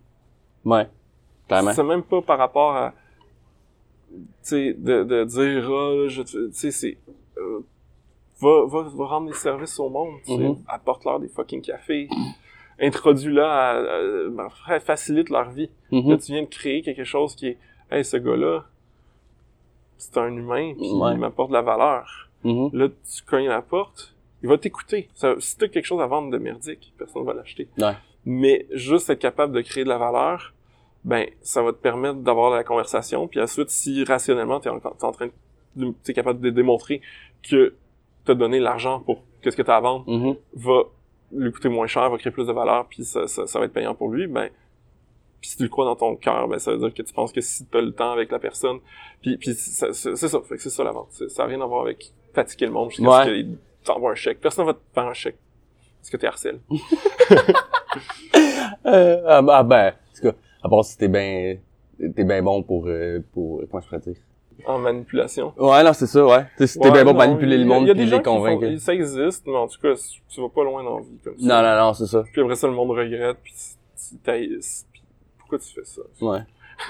Ouais. 0.65 0.87
Clairement. 1.47 1.73
C'est 1.73 1.83
même 1.83 2.03
pas 2.03 2.21
par 2.21 2.37
rapport 2.37 2.75
à, 2.75 2.93
tu 4.11 4.17
sais, 4.41 4.73
de, 4.73 5.03
de 5.03 5.23
dire, 5.25 5.69
ah, 5.69 6.23
te- 6.23 6.47
tu 6.47 6.53
sais, 6.53 6.71
c'est, 6.71 6.97
euh, 7.37 7.59
va, 8.41 8.65
va, 8.65 8.89
va 8.95 9.05
rendre 9.05 9.27
des 9.27 9.33
services 9.35 9.79
au 9.79 9.89
monde. 9.89 10.15
Mhm. 10.27 10.57
apporte-leur 10.67 11.19
des 11.19 11.27
fucking 11.27 11.61
cafés, 11.61 12.07
introduis-la, 12.79 13.51
à- 13.51 13.77
à- 14.45 14.49
fa- 14.65 14.79
facilite 14.79 15.29
leur 15.29 15.49
vie. 15.49 15.69
Mhm. 15.91 16.09
Là, 16.11 16.17
tu 16.17 16.31
viens 16.31 16.43
de 16.43 16.47
créer 16.47 16.81
quelque 16.81 17.03
chose 17.03 17.35
qui 17.35 17.47
est, 17.47 17.57
hey, 17.91 18.03
ce 18.05 18.17
gars-là, 18.17 18.65
c'est 19.99 20.17
un 20.17 20.35
humain, 20.35 20.73
puis 20.75 20.89
Ouais. 20.91 21.11
il 21.13 21.17
m'apporte 21.19 21.49
de 21.49 21.53
la 21.53 21.61
valeur. 21.61 22.29
Mhm. 22.43 22.69
Là, 22.73 22.87
tu 22.89 23.23
cognes 23.23 23.47
à 23.47 23.51
la 23.53 23.61
porte, 23.61 24.15
il 24.41 24.49
va 24.49 24.57
t'écouter. 24.57 25.09
Si 25.13 25.57
t'as 25.57 25.67
quelque 25.67 25.85
chose 25.85 26.01
à 26.01 26.07
vendre 26.07 26.31
de 26.31 26.37
merdique, 26.39 26.93
personne 26.97 27.23
va 27.25 27.33
l'acheter. 27.33 27.67
Ouais. 27.77 27.93
Mais 28.25 28.65
juste 28.71 29.09
être 29.11 29.19
capable 29.19 29.53
de 29.53 29.61
créer 29.61 29.83
de 29.83 29.89
la 29.89 29.97
valeur, 29.97 30.53
ben, 31.03 31.27
ça 31.41 31.61
va 31.61 31.71
te 31.71 31.77
permettre 31.77 32.19
d'avoir 32.19 32.51
la 32.51 32.63
conversation, 32.63 33.27
puis 33.27 33.39
ensuite, 33.41 33.69
si 33.69 34.03
rationnellement, 34.03 34.59
t'es 34.59 34.69
en, 34.69 34.79
en 35.01 35.11
train 35.11 35.29
de, 35.75 35.93
t'es 36.03 36.13
capable 36.13 36.39
de 36.41 36.49
démontrer 36.49 37.01
que 37.43 37.75
t'as 38.25 38.33
donné 38.33 38.59
l'argent 38.59 38.99
pour 39.01 39.21
qu'est-ce 39.41 39.55
que 39.55 39.61
t'as 39.61 39.77
à 39.77 39.79
vendre, 39.81 40.03
Mhm. 40.09 40.35
va 40.55 40.81
lui 41.31 41.51
coûter 41.51 41.69
moins 41.69 41.87
cher, 41.87 42.09
va 42.09 42.17
créer 42.17 42.31
plus 42.33 42.47
de 42.47 42.51
valeur, 42.51 42.85
puis 42.87 43.05
ça, 43.05 43.27
ça, 43.27 43.45
ça 43.47 43.59
va 43.59 43.65
être 43.65 43.73
payant 43.73 43.93
pour 43.95 44.09
lui, 44.09 44.27
ben, 44.27 44.49
puis 45.41 45.49
si 45.51 45.57
tu 45.57 45.63
le 45.63 45.69
crois 45.69 45.85
dans 45.85 45.95
ton 45.95 46.15
cœur, 46.15 46.47
ben, 46.47 46.59
ça 46.59 46.71
veut 46.71 46.77
dire 46.77 46.93
que 46.93 47.01
tu 47.01 47.13
penses 47.13 47.31
que 47.31 47.41
si 47.41 47.65
tu 47.65 47.77
as 47.77 47.81
le 47.81 47.91
temps 47.93 48.11
avec 48.11 48.31
la 48.31 48.39
personne, 48.39 48.79
puis, 49.21 49.37
puis 49.37 49.53
c'est 49.53 49.93
ça, 49.93 50.41
fait 50.41 50.55
que 50.55 50.61
c'est 50.61 50.69
ça 50.69 50.83
la 50.83 50.91
vente. 50.91 51.11
Ça 51.11 51.43
n'a 51.43 51.49
rien 51.49 51.61
à 51.61 51.65
voir 51.65 51.81
avec 51.83 52.11
fatiguer 52.33 52.65
le 52.67 52.71
monde 52.71 52.89
jusqu'à 52.91 53.09
Ouais. 53.09 53.25
ce 53.25 53.29
qu'il 53.31 53.57
t'envoie 53.83 54.11
un 54.11 54.15
chèque. 54.15 54.39
Personne 54.41 54.65
va 54.65 54.73
te 54.73 54.79
faire 54.93 55.05
un 55.07 55.13
chèque. 55.13 55.37
Est-ce 56.01 56.11
que 56.11 56.17
t'es 56.17 56.27
harcèle? 56.27 56.59
Euh, 58.85 59.21
ah, 59.27 59.41
bah, 59.41 59.63
ben, 59.63 59.87
en 59.89 60.15
tout 60.15 60.21
cas, 60.21 60.37
à 60.63 60.69
part 60.69 60.85
si 60.85 60.97
t'es 60.97 61.07
bien, 61.07 61.57
t'es 62.15 62.23
bien 62.23 62.41
bon 62.41 62.63
pour, 62.63 62.85
euh, 62.87 63.19
pour, 63.33 63.61
comment 63.69 63.81
je 63.81 63.87
pourrais 63.87 63.99
dire? 64.01 64.15
En 64.65 64.77
manipulation. 64.79 65.53
Ouais, 65.57 65.83
non, 65.83 65.93
c'est 65.93 66.07
ça, 66.07 66.25
ouais. 66.25 66.45
Si 66.65 66.79
t'es 66.79 66.85
Ouais, 66.85 66.91
bien 66.91 67.03
bon 67.03 67.11
pour 67.11 67.19
manipuler 67.19 67.57
le 67.57 67.65
monde 67.65 67.83
il 67.83 67.87
y 67.87 67.91
a 67.91 67.93
puis 67.93 68.05
des 68.05 68.11
les 68.11 68.17
font- 68.17 68.23
convaincre. 68.37 68.79
Ça 68.79 68.93
existe, 68.93 69.45
mais 69.47 69.55
en 69.55 69.67
tout 69.67 69.79
cas, 69.81 69.93
tu 70.29 70.41
vas 70.41 70.49
pas 70.49 70.63
loin 70.63 70.83
dans 70.83 70.97
la 70.97 71.03
vie 71.03 71.17
comme 71.23 71.37
ça. 71.37 71.45
Non, 71.45 71.61
non, 71.69 71.85
non, 71.87 71.93
c'est 71.93 72.07
ça. 72.07 72.23
Puis 72.31 72.41
après 72.41 72.55
ça, 72.55 72.67
le 72.67 72.73
monde 72.73 72.91
regrette, 72.91 73.37
puis 73.43 73.53
pourquoi 75.49 75.59
tu 75.59 75.73
fais 75.73 75.83
ça? 75.83 76.01
Ouais. 76.21 76.39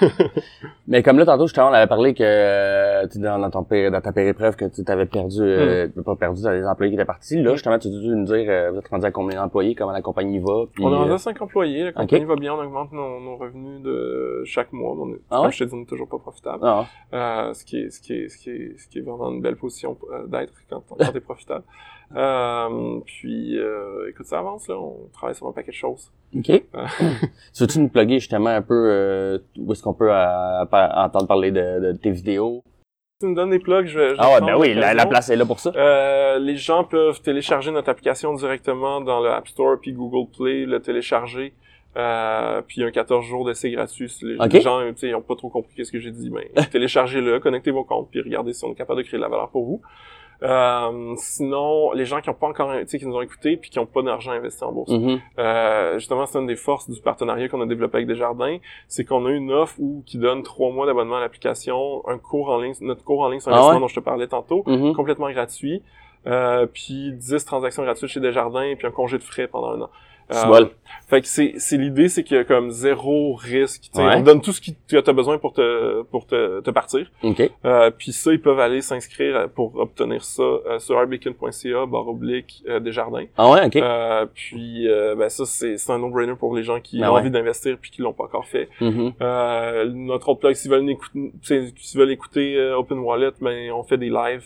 Mais 0.86 1.02
comme 1.02 1.18
là, 1.18 1.26
tantôt, 1.26 1.46
justement, 1.48 1.68
on 1.70 1.72
avait 1.72 1.88
parlé 1.88 2.14
que 2.14 2.22
euh, 2.22 3.06
dans, 3.16 3.38
dans 3.40 3.50
ton 3.50 3.62
dans 3.90 4.00
ta 4.00 4.12
péripreuve 4.12 4.54
que 4.54 4.66
tu 4.66 4.84
t'avais 4.84 5.06
perdu, 5.06 5.40
euh, 5.42 5.88
pas 6.04 6.14
perdu, 6.14 6.42
t'avais 6.42 6.60
des 6.60 6.66
employés 6.66 6.90
qui 6.92 6.94
étaient 6.94 7.04
partis. 7.04 7.42
Là, 7.42 7.50
Mm. 7.50 7.54
justement, 7.54 7.78
tu 7.78 7.88
as 7.88 7.90
dû 7.90 8.06
nous 8.08 8.24
dire, 8.24 8.44
euh, 8.48 8.70
vous 8.70 8.78
êtes 8.78 8.88
rendu 8.88 9.06
à 9.06 9.10
combien 9.10 9.40
d'employés, 9.42 9.74
comment 9.74 9.90
la 9.90 10.00
compagnie 10.02 10.38
va. 10.38 10.66
Puis, 10.72 10.84
On 10.84 10.90
est 10.90 10.94
euh, 10.94 10.98
rendu 10.98 11.12
à 11.12 11.18
5 11.18 11.42
employés, 11.42 11.84
la 11.84 11.92
compagnie 11.92 12.24
va 12.24 12.36
bien, 12.36 12.54
on 12.54 12.62
augmente 12.64 12.92
nos, 12.92 13.20
nos 13.20 13.36
revenus 13.36 13.82
de 13.82 14.42
chaque 14.44 14.72
mois. 14.72 14.94
mais 14.94 15.02
On 15.02 15.10
est, 15.14 15.20
Ah 15.30 15.36
comme 15.38 15.46
ouais? 15.46 15.52
je 15.52 15.58
te 15.58 15.64
dis, 15.64 15.74
on 15.74 15.82
est 15.82 15.86
toujours 15.86 16.08
pas 16.08 16.18
profitable. 16.18 16.60
ah, 16.62 16.86
Euh, 17.12 17.52
ce 17.54 17.64
qui 17.64 17.78
est, 17.80 17.90
ce 17.90 18.00
qui 18.00 18.12
est, 18.14 18.28
ce 18.28 18.38
qui 18.38 18.50
est, 18.50 18.78
ce 18.78 18.86
qui 18.88 18.98
est 18.98 19.02
vraiment 19.02 19.30
une 19.32 19.40
belle 19.40 19.56
position 19.56 19.96
euh, 20.12 20.26
d'être 20.28 20.52
quand, 20.68 20.82
quand 20.88 21.12
t'es 21.12 21.20
profitable. 21.20 21.64
Euh, 22.16 23.00
puis, 23.06 23.58
euh, 23.58 24.08
écoute, 24.08 24.26
ça 24.26 24.38
avance, 24.38 24.68
là. 24.68 24.76
On 24.76 25.08
travaille 25.12 25.34
sur 25.34 25.46
un 25.46 25.52
paquet 25.52 25.70
de 25.70 25.76
choses. 25.76 26.10
OK. 26.36 26.46
tu 26.46 26.62
veux-tu 27.60 27.78
nous 27.80 27.88
plugger 27.88 28.18
justement 28.18 28.50
un 28.50 28.62
peu 28.62 28.74
euh, 28.90 29.38
où 29.58 29.72
est-ce 29.72 29.82
qu'on 29.82 29.94
peut 29.94 30.12
euh, 30.12 30.62
entendre 30.62 31.26
parler 31.26 31.50
de, 31.50 31.80
de 31.80 31.92
tes 31.92 32.10
vidéos? 32.10 32.62
Tu 33.20 33.26
me 33.26 33.34
donnes 33.34 33.50
des 33.50 33.58
plugs, 33.58 33.86
je 33.86 33.98
vais, 33.98 34.14
Ah 34.18 34.32
ouais, 34.32 34.40
ben 34.40 34.56
oui, 34.56 34.72
la, 34.72 35.04
place 35.04 35.28
est 35.28 35.36
là 35.36 35.44
pour 35.44 35.60
ça. 35.60 35.72
Euh, 35.76 36.38
les 36.38 36.56
gens 36.56 36.84
peuvent 36.84 37.20
télécharger 37.20 37.70
notre 37.70 37.90
application 37.90 38.32
directement 38.32 39.02
dans 39.02 39.20
le 39.20 39.28
App 39.28 39.46
Store 39.46 39.76
puis 39.78 39.92
Google 39.92 40.30
Play, 40.34 40.64
le 40.64 40.80
télécharger. 40.80 41.52
Euh, 41.98 42.62
puis 42.66 42.82
un 42.82 42.90
14 42.90 43.26
jours 43.26 43.44
d'essai 43.44 43.70
gratuit. 43.72 44.10
Les, 44.22 44.36
Ok. 44.36 44.52
les 44.54 44.60
gens, 44.62 44.80
tu 44.92 44.96
sais, 44.96 45.08
ils 45.08 45.14
ont 45.14 45.20
pas 45.20 45.34
trop 45.36 45.50
compris 45.50 45.74
qu'est-ce 45.76 45.92
que 45.92 45.98
j'ai 45.98 46.12
dit, 46.12 46.30
mais 46.30 46.50
téléchargez-le, 46.70 47.40
connectez 47.40 47.72
vos 47.72 47.84
comptes, 47.84 48.08
puis 48.10 48.22
regardez 48.22 48.54
si 48.54 48.64
on 48.64 48.72
est 48.72 48.76
capable 48.76 49.02
de 49.02 49.06
créer 49.06 49.18
de 49.18 49.22
la 49.22 49.28
valeur 49.28 49.50
pour 49.50 49.66
vous. 49.66 49.82
Euh, 50.42 51.14
sinon, 51.16 51.92
les 51.92 52.06
gens 52.06 52.20
qui 52.20 52.30
ont 52.30 52.34
pas 52.34 52.46
encore, 52.48 52.72
tu 52.80 52.86
sais, 52.86 52.98
qui 52.98 53.06
nous 53.06 53.14
ont 53.16 53.20
écoutés 53.20 53.56
puis 53.56 53.68
qui 53.70 53.78
ont 53.78 53.86
pas 53.86 54.02
d'argent 54.02 54.30
investi 54.32 54.64
en 54.64 54.72
bourse. 54.72 54.90
Mhm. 54.90 55.20
Euh, 55.38 55.98
justement, 55.98 56.24
c'est 56.26 56.38
une 56.38 56.46
des 56.46 56.56
forces 56.56 56.88
du 56.88 57.00
partenariat 57.00 57.48
qu'on 57.48 57.60
a 57.60 57.66
développé 57.66 57.96
avec 57.98 58.06
Desjardins, 58.08 58.56
c'est 58.88 59.04
qu'on 59.04 59.26
a 59.26 59.30
une 59.30 59.52
offre 59.52 59.74
où 59.78 60.02
qui 60.06 60.16
donne 60.18 60.42
trois 60.42 60.70
mois 60.72 60.86
d'abonnement 60.86 61.16
à 61.16 61.20
l'application, 61.20 62.02
un 62.08 62.18
cours 62.18 62.48
en 62.50 62.58
ligne, 62.58 62.72
notre 62.80 63.04
cours 63.04 63.20
en 63.20 63.28
ligne 63.28 63.40
sur 63.40 63.50
Ah 63.50 63.56
investissement 63.56 63.74
ouais? 63.76 63.80
dont 63.82 63.88
je 63.88 63.94
te 63.96 64.00
parlais 64.00 64.26
tantôt, 64.28 64.62
Mhm. 64.66 64.94
complètement 64.94 65.30
gratuit, 65.30 65.82
euh, 66.26 66.66
puis 66.66 67.12
10 67.12 67.44
transactions 67.44 67.82
gratuites 67.82 68.08
chez 68.10 68.20
Desjardins, 68.20 68.74
puis 68.76 68.86
un 68.86 68.90
congé 68.90 69.18
de 69.18 69.22
frais 69.22 69.46
pendant 69.46 69.70
un 69.72 69.80
an. 69.82 69.90
Euh, 70.30 70.34
C'est 70.34 70.46
bon. 70.46 70.70
fait 71.08 71.20
que 71.22 71.26
c'est 71.26 71.54
c'est 71.56 71.76
l'idée, 71.76 72.08
c'est 72.08 72.22
qu'il 72.22 72.36
y 72.36 72.40
a 72.40 72.44
comme 72.44 72.70
zéro 72.70 73.34
risque. 73.34 73.90
Ouais. 73.94 74.14
On 74.16 74.20
te 74.20 74.26
donne 74.26 74.40
tout 74.40 74.52
ce 74.52 74.60
que 74.60 74.70
tu 74.86 74.96
as 74.96 75.12
besoin 75.12 75.38
pour 75.38 75.52
te 75.52 76.02
pour 76.02 76.26
te, 76.26 76.60
te 76.60 76.70
partir. 76.70 77.10
OK. 77.22 77.42
Euh, 77.64 77.90
puis 77.90 78.12
ça, 78.12 78.32
ils 78.32 78.40
peuvent 78.40 78.60
aller 78.60 78.80
s'inscrire 78.80 79.48
pour 79.54 79.76
obtenir 79.76 80.22
ça 80.24 80.42
euh, 80.42 80.78
sur 80.78 80.96
arbacon.ca 80.98 81.86
barre 81.86 82.08
oblique 82.08 82.62
euh, 82.68 82.78
Desjardins. 82.80 83.26
Ah 83.36 83.50
ouais, 83.50 83.66
OK. 83.66 83.76
Euh, 83.76 84.26
puis 84.32 84.88
euh, 84.88 85.14
ben 85.16 85.28
ça 85.28 85.44
c'est 85.46 85.78
c'est 85.78 85.92
un 85.92 85.98
no-brainer 85.98 86.34
pour 86.36 86.54
les 86.56 86.62
gens 86.62 86.80
qui 86.80 87.00
Ben 87.00 87.08
ont 87.10 87.14
ouais. 87.14 87.20
envie 87.20 87.30
d'investir 87.30 87.76
puis 87.80 87.90
qui 87.90 88.02
l'ont 88.02 88.12
pas 88.12 88.24
encore 88.24 88.46
fait. 88.46 88.68
Mhm. 88.80 89.12
Euh, 89.20 89.84
notre 89.92 90.28
autre 90.28 90.40
plug 90.40 90.54
s'ils 90.54 90.70
veulent 90.70 90.88
écouter 90.88 91.32
s'ils 91.42 91.98
veulent 92.00 92.12
écouter 92.12 92.56
euh, 92.56 92.78
Open 92.78 92.98
Wallet, 93.00 93.32
ben 93.40 93.72
on 93.72 93.82
fait 93.82 93.98
des 93.98 94.10
lives. 94.10 94.44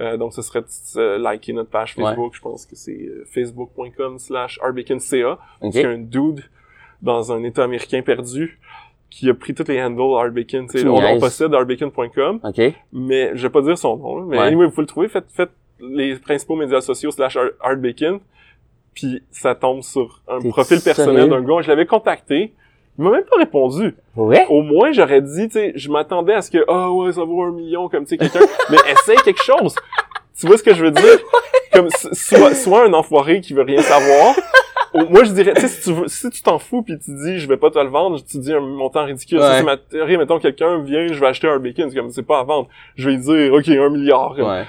Euh, 0.00 0.16
donc 0.18 0.34
ce 0.34 0.42
serait 0.42 0.60
de 0.60 0.66
euh, 0.98 1.18
liker 1.18 1.52
notre 1.54 1.70
page 1.70 1.96
Ouais. 1.96 2.04
Facebook, 2.04 2.34
je 2.34 2.40
pense 2.40 2.66
que 2.66 2.76
c'est 2.76 2.92
euh, 3.00 3.24
facebook.com 3.32 4.18
slash 4.18 4.58
arbaconca. 4.62 5.38
OK. 5.62 5.72
C'est 5.72 5.84
un 5.86 5.98
dude 5.98 6.44
dans 7.02 7.32
un 7.32 7.42
état 7.44 7.64
américain 7.64 8.02
perdu 8.02 8.58
qui 9.08 9.30
a 9.30 9.34
pris 9.34 9.54
tous 9.54 9.68
les 9.68 9.82
handles 9.82 10.18
Arbacon. 10.18 10.66
On, 10.84 11.02
on 11.02 11.20
possède 11.20 11.54
arbacon.com, 11.54 12.40
OK. 12.42 12.60
mais 12.92 13.30
je 13.34 13.42
vais 13.42 13.50
pas 13.50 13.62
dire 13.62 13.78
son 13.78 13.96
nom. 13.96 14.20
Mais 14.26 14.36
Ouais. 14.38 14.44
anyway, 14.48 14.66
vous 14.66 14.70
pouvez 14.72 14.82
le 14.82 14.86
trouver. 14.88 15.08
Faites, 15.08 15.30
faites 15.32 15.52
les 15.80 16.16
principaux 16.16 16.56
médias 16.56 16.80
sociaux 16.80 17.10
slash 17.10 17.38
Artbacon, 17.60 18.20
puis 18.94 19.22
ça 19.30 19.54
tombe 19.54 19.82
sur 19.82 20.22
un 20.28 20.40
profil 20.50 20.80
personnel 20.82 21.28
d'un 21.30 21.42
gars. 21.42 21.62
Je 21.62 21.68
l'avais 21.68 21.86
contacté. 21.86 22.52
Il 22.98 23.04
m'a 23.04 23.10
même 23.10 23.24
pas 23.24 23.36
répondu. 23.36 23.94
Ouais? 24.16 24.46
Au 24.48 24.62
moins, 24.62 24.92
j'aurais 24.92 25.20
dit, 25.20 25.48
tu 25.48 25.52
sais, 25.52 25.72
je 25.74 25.90
m'attendais 25.90 26.34
à 26.34 26.42
ce 26.42 26.50
que, 26.50 26.64
ah 26.68 26.90
ouais, 26.90 27.12
ça 27.12 27.24
vaut 27.24 27.42
un 27.42 27.52
million, 27.52 27.88
comme, 27.88 28.04
tu 28.04 28.10
sais, 28.10 28.18
quelqu'un, 28.18 28.40
mais 28.70 28.78
essaye 28.90 29.18
quelque 29.18 29.42
chose. 29.42 29.74
Tu 30.38 30.46
vois 30.46 30.58
ce 30.58 30.62
que 30.62 30.74
je 30.74 30.84
veux 30.84 30.90
dire? 30.90 31.18
Comme, 31.72 31.88
soit, 32.12 32.54
soit 32.54 32.86
un 32.86 32.92
enfoiré 32.94 33.40
qui 33.40 33.52
veut 33.52 33.62
rien 33.62 33.82
savoir, 33.82 34.34
moi, 34.94 35.24
je 35.24 35.32
dirais, 35.32 35.52
tu 35.54 35.62
sais, 35.62 35.68
si 35.68 35.82
tu 35.82 35.92
veux, 35.92 36.08
si 36.08 36.30
tu 36.30 36.42
t'en 36.42 36.58
fous 36.58 36.82
puis 36.82 36.98
tu 36.98 37.14
dis, 37.14 37.38
je 37.38 37.48
vais 37.48 37.56
pas 37.56 37.70
te 37.70 37.78
le 37.78 37.88
vendre, 37.88 38.18
tu 38.24 38.38
dis 38.38 38.52
un 38.52 38.60
montant 38.60 39.04
ridicule. 39.04 39.38
Ouais. 39.38 39.58
c'est 39.58 39.62
ma 39.62 39.76
théorie. 39.76 40.16
Mettons, 40.16 40.38
quelqu'un 40.38 40.78
vient, 40.82 41.06
je 41.08 41.20
vais 41.20 41.26
acheter 41.26 41.48
un 41.48 41.58
bacon, 41.58 41.90
c'est 41.90 41.96
comme, 41.96 42.10
c'est 42.10 42.22
pas 42.22 42.40
à 42.40 42.44
vendre. 42.44 42.68
Je 42.96 43.08
vais 43.08 43.16
lui 43.16 43.22
dire, 43.22 43.52
OK, 43.52 43.68
un 43.68 43.90
milliard. 43.90 44.36
Ouais. 44.38 44.64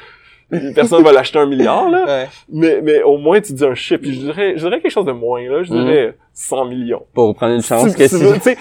Personne 0.76 1.04
va 1.04 1.12
l'acheter 1.12 1.39
un 1.39 1.45
milliard, 1.45 1.89
là. 1.89 2.06
Ouais. 2.06 2.28
Mais, 2.50 2.80
mais 2.82 3.04
au 3.04 3.18
moins, 3.18 3.41
tu 3.41 3.52
dis 3.54 3.66
un 3.66 3.76
chiffre. 3.76 4.02
Puis 4.02 4.14
je 4.14 4.20
dirais, 4.22 4.54
je 4.56 4.66
dirais 4.66 4.80
quelque 4.80 4.91
chose 4.91 5.06
de 5.06 5.12
moins, 5.12 5.41
là. 5.41 5.64
Je 5.64 5.74
Mhm. 5.74 5.84
dirais 5.86 6.16
100 6.34 6.66
millions. 6.66 7.04
Pour 7.14 7.34
prendre 7.36 7.56
une 7.56 7.62
chance 7.62 7.89
si, 7.89 7.95
que 7.98 8.08
si, 8.08 8.18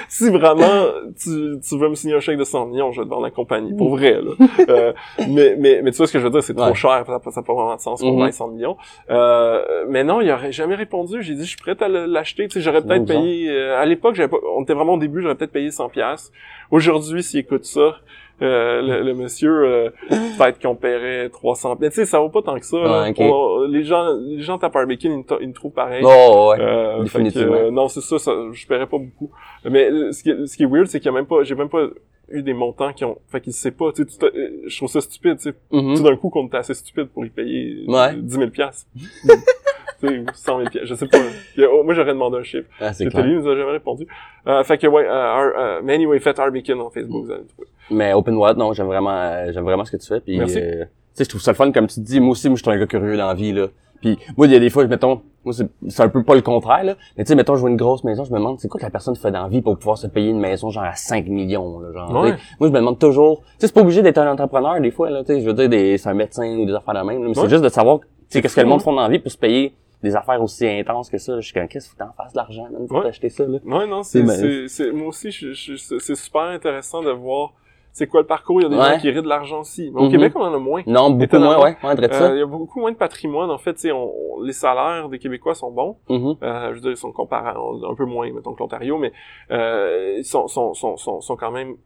si... 0.08 0.24
veux- 0.30 0.38
vraiment 0.38 0.86
tu, 1.22 1.60
tu 1.60 1.78
veux 1.78 1.88
me 1.90 1.94
signer 1.94 2.14
un 2.14 2.20
chèque 2.20 2.38
de 2.38 2.44
100 2.44 2.66
millions, 2.66 2.90
je 2.90 3.00
vais 3.00 3.04
te 3.04 3.10
vendre 3.10 3.22
la 3.22 3.30
compagnie. 3.30 3.74
Pour 3.76 3.90
vrai, 3.96 4.14
là. 4.20 4.32
Euh, 4.68 4.92
mais, 5.28 5.54
mais, 5.58 5.80
mais 5.82 5.90
tu 5.92 5.98
vois 5.98 6.06
ce 6.08 6.12
que 6.12 6.18
je 6.18 6.24
veux 6.24 6.30
dire, 6.30 6.42
c'est 6.42 6.54
trop 6.54 6.66
Ouais. 6.66 6.74
cher. 6.74 7.04
Ça 7.06 7.12
n'a 7.12 7.18
pas, 7.20 7.30
ça 7.30 7.40
a 7.40 7.42
pas 7.44 7.54
vraiment 7.54 7.76
de 7.76 7.80
sens 7.80 8.00
qu'on 8.00 8.14
Mhm. 8.14 8.20
vaille 8.20 8.32
100 8.32 8.48
millions. 8.48 8.76
Euh, 9.10 9.62
mais 9.88 10.02
non, 10.02 10.20
il 10.20 10.30
aurait 10.32 10.50
jamais 10.52 10.74
répondu. 10.74 11.22
J'ai 11.22 11.34
dit, 11.34 11.44
je 11.44 11.48
suis 11.50 11.56
prêt 11.58 11.76
à 11.80 11.88
l'acheter. 11.88 12.48
Tu 12.48 12.54
sais, 12.54 12.60
j'aurais 12.60 12.82
peut-être 12.82 13.06
payé... 13.06 13.48
euh, 13.50 13.78
à 13.80 13.84
l'époque, 13.86 14.14
j'avais 14.16 14.28
pas, 14.28 14.38
on 14.56 14.62
était 14.64 14.74
vraiment 14.74 14.94
au 14.94 14.98
début, 14.98 15.22
j'aurais 15.22 15.36
peut-être 15.36 15.52
payé 15.52 15.70
100 15.70 15.88
pièces. 15.88 16.32
Aujourd'hui, 16.72 17.22
s'il 17.22 17.40
écoute 17.40 17.64
ça, 17.64 17.96
euh, 18.42 18.82
le, 18.82 19.02
le 19.02 19.14
monsieur, 19.14 19.64
euh, 19.64 19.90
peut-être 20.38 20.60
qu'on 20.60 20.74
paierait 20.74 21.28
300 21.30 21.76
Mais 21.80 21.88
tu 21.90 21.96
sais, 21.96 22.04
ça 22.04 22.18
vaut 22.18 22.28
pas 22.28 22.42
tant 22.42 22.58
que 22.58 22.66
ça. 22.66 22.76
là. 22.78 23.10
On- 23.18 23.62
les 23.66 23.82
gens, 23.84 24.14
les 24.20 24.40
gens 24.42 24.58
tapent 24.58 24.74
Barbecue, 24.74 25.08
ils, 25.08 25.24
ils 25.40 25.48
me 25.48 25.52
trouvent 25.54 25.72
pareil. 25.72 26.02
Oh, 26.06 26.50
ouais. 26.52 26.60
Euh, 26.62 26.98
que, 26.98 27.02
Définitivement. 27.04 27.54
euh, 27.54 27.70
non, 27.70 27.88
c'est 27.88 28.00
ça, 28.02 28.18
ça, 28.18 28.32
je 28.52 28.66
paierais 28.66 28.86
pas 28.86 28.98
beaucoup. 28.98 29.30
Mais 29.64 29.90
euh, 29.90 30.12
ce 30.12 30.22
qui, 30.22 30.30
est- 30.30 30.46
ce 30.46 30.56
qui 30.56 30.62
est 30.64 30.66
weird, 30.66 30.86
c'est 30.86 30.98
qu'il 31.00 31.06
y 31.06 31.14
a 31.14 31.16
même 31.16 31.26
pas, 31.26 31.42
j'ai 31.42 31.54
même 31.54 31.68
pas 31.70 31.86
eu 32.28 32.42
des 32.42 32.54
montants 32.54 32.92
qui 32.92 33.04
ont, 33.04 33.18
fait 33.28 33.40
qu'il 33.40 33.52
sait 33.52 33.70
pas, 33.70 33.92
tu 33.92 34.04
sais, 34.08 34.18
je 34.66 34.76
trouve 34.76 34.88
ça 34.90 35.00
stupide, 35.00 35.36
tu 35.38 35.44
sais, 35.50 35.54
Mhm. 35.72 35.96
tout 35.96 36.02
d'un 36.02 36.16
coup 36.16 36.28
qu'on 36.28 36.46
était 36.48 36.56
assez 36.56 36.74
stupide 36.74 37.06
pour 37.06 37.24
y 37.24 37.30
payer 37.30 37.84
Ouais. 37.86 38.14
10 38.16 38.34
000 38.34 38.50
piastres. 38.50 38.86
tu 40.00 40.08
sais, 40.08 40.18
ou 40.18 40.24
100 40.32 40.58
000 40.58 40.70
piastres, 40.70 40.88
je 40.88 40.94
sais 40.94 41.06
pas. 41.06 41.18
A- 41.18 41.66
oh, 41.72 41.82
moi, 41.84 41.94
j'aurais 41.94 42.12
demandé 42.12 42.38
un 42.38 42.42
chiffre. 42.42 42.68
Ah, 42.80 42.92
c'est 42.92 43.06
clair. 43.06 43.24
lui, 43.24 43.34
nous 43.36 43.48
a 43.48 43.56
jamais 43.56 43.72
répondu. 43.72 44.06
Euh, 44.46 44.62
fait 44.64 44.78
que, 44.78 44.86
ouais, 44.86 45.06
euh, 45.06 45.50
euh, 45.58 45.80
mais 45.84 45.94
anyway, 45.94 46.18
faites 46.20 46.38
Arbacon 46.38 46.80
en 46.80 46.90
Facebook, 46.90 47.24
vous 47.24 47.30
allez 47.32 47.42
le 47.42 47.48
trouver. 47.48 47.68
Mais 47.90 48.12
Open 48.12 48.34
Wallet, 48.36 48.58
non, 48.58 48.72
j'aime 48.72 48.86
vraiment, 48.86 49.10
euh, 49.10 49.50
j'aime 49.52 49.64
vraiment 49.64 49.84
ce 49.84 49.92
que 49.92 49.96
tu 49.96 50.06
fais. 50.06 50.20
Puis, 50.20 50.38
Merci. 50.38 50.58
euh, 50.58 50.84
tu 50.84 50.88
sais, 51.14 51.24
je 51.24 51.28
trouve 51.28 51.40
ça 51.40 51.52
le 51.52 51.56
fun, 51.56 51.70
comme 51.72 51.86
tu 51.86 51.96
te 51.96 52.00
dis. 52.00 52.20
Moi 52.20 52.30
aussi, 52.32 52.48
moi, 52.48 52.56
je 52.56 52.62
suis 52.62 52.70
un 52.70 52.78
gars 52.78 52.86
curieux 52.86 53.16
dans 53.16 53.26
la 53.28 53.34
vie, 53.34 53.52
là. 53.52 53.68
Puis, 54.02 54.18
moi, 54.36 54.46
il 54.46 54.52
y 54.52 54.56
a 54.56 54.58
des 54.58 54.68
fois, 54.68 54.86
mettons, 54.86 55.22
moi, 55.42 55.54
c'est 55.54 55.66
c'est 55.88 56.02
un 56.02 56.08
peu 56.10 56.22
pas 56.22 56.34
le 56.34 56.42
contraire, 56.42 56.84
là. 56.84 56.96
Mais 57.16 57.24
tu 57.24 57.28
sais, 57.28 57.34
mettons, 57.34 57.54
je 57.54 57.60
vois 57.60 57.70
une 57.70 57.76
grosse 57.78 58.04
maison, 58.04 58.24
je 58.24 58.32
me 58.32 58.36
demande, 58.38 58.60
c'est 58.60 58.68
quoi 58.68 58.78
que 58.78 58.84
la 58.84 58.90
personne 58.90 59.16
fait 59.16 59.30
dans 59.30 59.44
la 59.44 59.48
vie 59.48 59.62
pour 59.62 59.78
pouvoir 59.78 59.96
se 59.96 60.06
payer 60.06 60.30
une 60.30 60.38
maison, 60.40 60.68
genre, 60.70 60.84
à 60.84 60.94
5 60.94 61.26
millions, 61.28 61.80
là, 61.80 61.92
genre. 61.92 62.10
Ouais. 62.22 62.30
Moi, 62.60 62.68
je 62.68 62.72
me 62.72 62.78
demande 62.78 62.98
toujours, 62.98 63.40
tu 63.40 63.46
sais, 63.58 63.66
c'est 63.68 63.72
pas 63.72 63.80
obligé 63.80 64.02
d'être 64.02 64.18
un 64.18 64.30
entrepreneur, 64.30 64.78
des 64.80 64.90
fois, 64.90 65.08
là, 65.08 65.20
tu 65.24 65.32
sais, 65.34 65.40
je 65.40 65.46
veux 65.46 65.54
dire, 65.54 65.68
des, 65.70 65.96
c'est 65.96 66.10
un 66.10 66.14
médecin 66.14 66.46
ou 66.58 66.66
des 66.66 66.74
affaires 66.74 66.94
de 66.94 67.06
même, 67.08 67.22
là, 67.22 67.28
mais 67.28 67.34
c'est 67.34 67.48
juste 67.48 67.64
de 67.64 67.68
savoir, 67.70 68.00
tu 68.00 68.06
sais, 68.28 68.42
qu'est-ce 68.42 68.54
que 68.56 68.60
le 68.60 68.66
monde 68.66 68.82
font 68.82 68.92
dans 68.92 69.02
la 69.02 69.08
vie 69.08 69.18
pour 69.18 69.32
se 69.32 69.38
payer 69.38 69.72
des 70.02 70.14
affaires 70.16 70.42
aussi 70.42 70.66
intenses 70.66 71.10
que 71.10 71.18
ça. 71.18 71.32
là. 71.34 71.40
Je 71.40 71.46
suis 71.46 71.54
comme, 71.54 71.68
qu'est-ce 71.68 71.86
que 71.90 71.96
faut 71.96 72.04
que 72.04 72.08
t'en 72.08 72.12
fasses 72.22 72.32
de 72.32 72.38
l'argent, 72.38 72.68
même, 72.70 72.86
pour 72.86 72.98
Ouais. 72.98 73.02
t'acheter 73.04 73.28
ça, 73.30 73.44
là? 73.46 73.58
Ouais, 73.64 73.86
non, 73.86 74.02
c'est, 74.02 74.24
C'est 74.26 74.36
c'est, 74.36 74.68
c'est, 74.68 74.92
moi 74.92 75.08
aussi, 75.08 75.30
je, 75.30 75.52
je- 75.52 75.76
c'est 75.76 75.98
c'est 75.98 76.14
super 76.14 76.42
intéressant 76.42 77.02
de 77.02 77.10
voir 77.10 77.54
c'est 77.92 78.06
quoi 78.06 78.20
le 78.20 78.26
parcours? 78.26 78.60
Il 78.60 78.64
y 78.64 78.66
a 78.66 78.68
des 78.68 78.76
Ouais. 78.76 78.92
gens 78.92 78.98
qui 78.98 79.08
héritent 79.08 79.24
de 79.24 79.28
l'argent 79.28 79.60
aussi. 79.60 79.90
Mais 79.90 80.02
au 80.02 80.04
Mhm. 80.04 80.10
Québec, 80.10 80.32
on 80.36 80.40
en 80.42 80.52
a 80.52 80.58
moins. 80.58 80.82
Non, 80.86 81.08
beaucoup 81.08 81.38
moins, 81.38 81.58
ouais, 81.62 81.76
ouais, 81.82 81.94
de 81.94 82.04
Euh, 82.04 82.08
ça. 82.12 82.34
il 82.34 82.38
y 82.38 82.42
a 82.42 82.46
beaucoup 82.46 82.78
moins 82.78 82.92
de 82.92 82.96
patrimoine. 82.98 83.50
En 83.50 83.56
fait, 83.56 83.72
tu 83.72 83.80
sais, 83.80 83.92
on, 83.92 84.12
on- 84.36 84.42
les 84.42 84.52
salaires 84.52 85.08
des 85.08 85.18
Québécois 85.18 85.54
sont 85.54 85.70
bons. 85.70 85.96
Mhm. 86.10 86.36
Euh, 86.42 86.68
je 86.68 86.74
veux 86.74 86.80
dire, 86.82 86.90
ils 86.90 86.96
sont 86.98 87.10
comparables, 87.12 87.58
un 87.90 87.94
peu 87.94 88.04
moins, 88.04 88.30
mettons, 88.30 88.52
que 88.52 88.60
l'Ontario, 88.60 88.98
mais 88.98 89.12
euh, 89.50 90.16
ils 90.18 90.24
sont, 90.26 90.46
sont, 90.46 90.74
sont, 90.74 90.98
sont, 90.98 91.22
sont 91.22 91.36
quand 91.36 91.50
même 91.50 91.76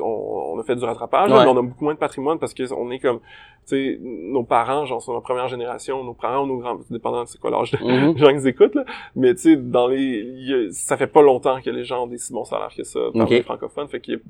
on, 0.00 0.52
on 0.54 0.58
a 0.60 0.62
fait 0.62 0.76
du 0.76 0.84
rattrapage, 0.84 1.30
Ouais. 1.30 1.38
mais 1.44 1.50
on 1.50 1.56
a 1.58 1.62
beaucoup 1.62 1.84
moins 1.84 1.94
de 1.94 1.98
patrimoine 1.98 2.38
parce 2.38 2.54
que 2.54 2.72
on 2.72 2.90
est 2.90 2.98
comme, 2.98 3.18
tu 3.20 3.24
sais, 3.66 3.98
nos 4.02 4.42
parents, 4.44 4.84
genre, 4.84 5.00
sont 5.02 5.14
la 5.14 5.20
première 5.20 5.48
génération, 5.48 6.04
nos 6.04 6.14
parents 6.14 6.42
ou 6.44 6.46
nos 6.46 6.58
grands, 6.58 6.78
dépendant 6.90 7.24
de 7.24 7.28
c'est 7.28 7.40
quoi 7.40 7.50
l'âge 7.50 7.70
de 7.72 7.78
Mhm. 7.78 8.12
les 8.14 8.18
gens 8.18 8.38
qui 8.40 8.48
écoutent, 8.48 8.74
là. 8.74 8.84
Mais 9.16 9.34
tu 9.34 9.40
sais, 9.42 9.56
dans 9.56 9.86
les, 9.88 10.68
a- 10.68 10.70
ça 10.72 10.96
fait 10.96 11.06
pas 11.06 11.22
longtemps 11.22 11.60
que 11.60 11.70
les 11.70 11.84
gens 11.84 12.04
ont 12.04 12.06
des 12.06 12.18
si 12.18 12.32
bons 12.32 12.44
salaires 12.44 12.72
que 12.76 12.84
ça, 12.84 13.00
Ok. 13.14 13.30
les 13.30 13.42
francophones, 13.42 13.88
fait 13.88 14.00
qu'il 14.00 14.14
y 14.14 14.16
a, 14.16 14.20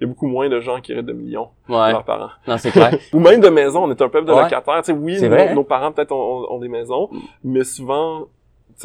il 0.00 0.04
y 0.04 0.04
a 0.04 0.08
beaucoup 0.08 0.26
moins 0.26 0.48
de 0.48 0.58
gens 0.60 0.80
qui 0.80 0.92
héritent 0.92 1.06
de 1.06 1.12
millions 1.12 1.48
de 1.68 1.74
Ouais. 1.74 1.92
leurs 1.92 2.04
parents. 2.04 2.30
Non, 2.48 2.58
c'est 2.58 2.70
clair. 2.70 2.96
Ou 3.12 3.20
même 3.20 3.40
de 3.40 3.48
maisons, 3.48 3.84
on 3.84 3.90
est 3.90 4.02
un 4.02 4.08
peuple 4.08 4.26
de 4.26 4.32
Ouais. 4.32 4.42
locataires. 4.42 4.82
Tu 4.82 4.92
sais, 4.92 4.92
oui, 4.92 5.20
nos, 5.22 5.54
nos 5.54 5.64
parents 5.64 5.92
peut-être 5.92 6.12
ont, 6.12 6.58
des 6.58 6.68
maisons, 6.68 7.08
mais 7.44 7.62
souvent, 7.64 8.26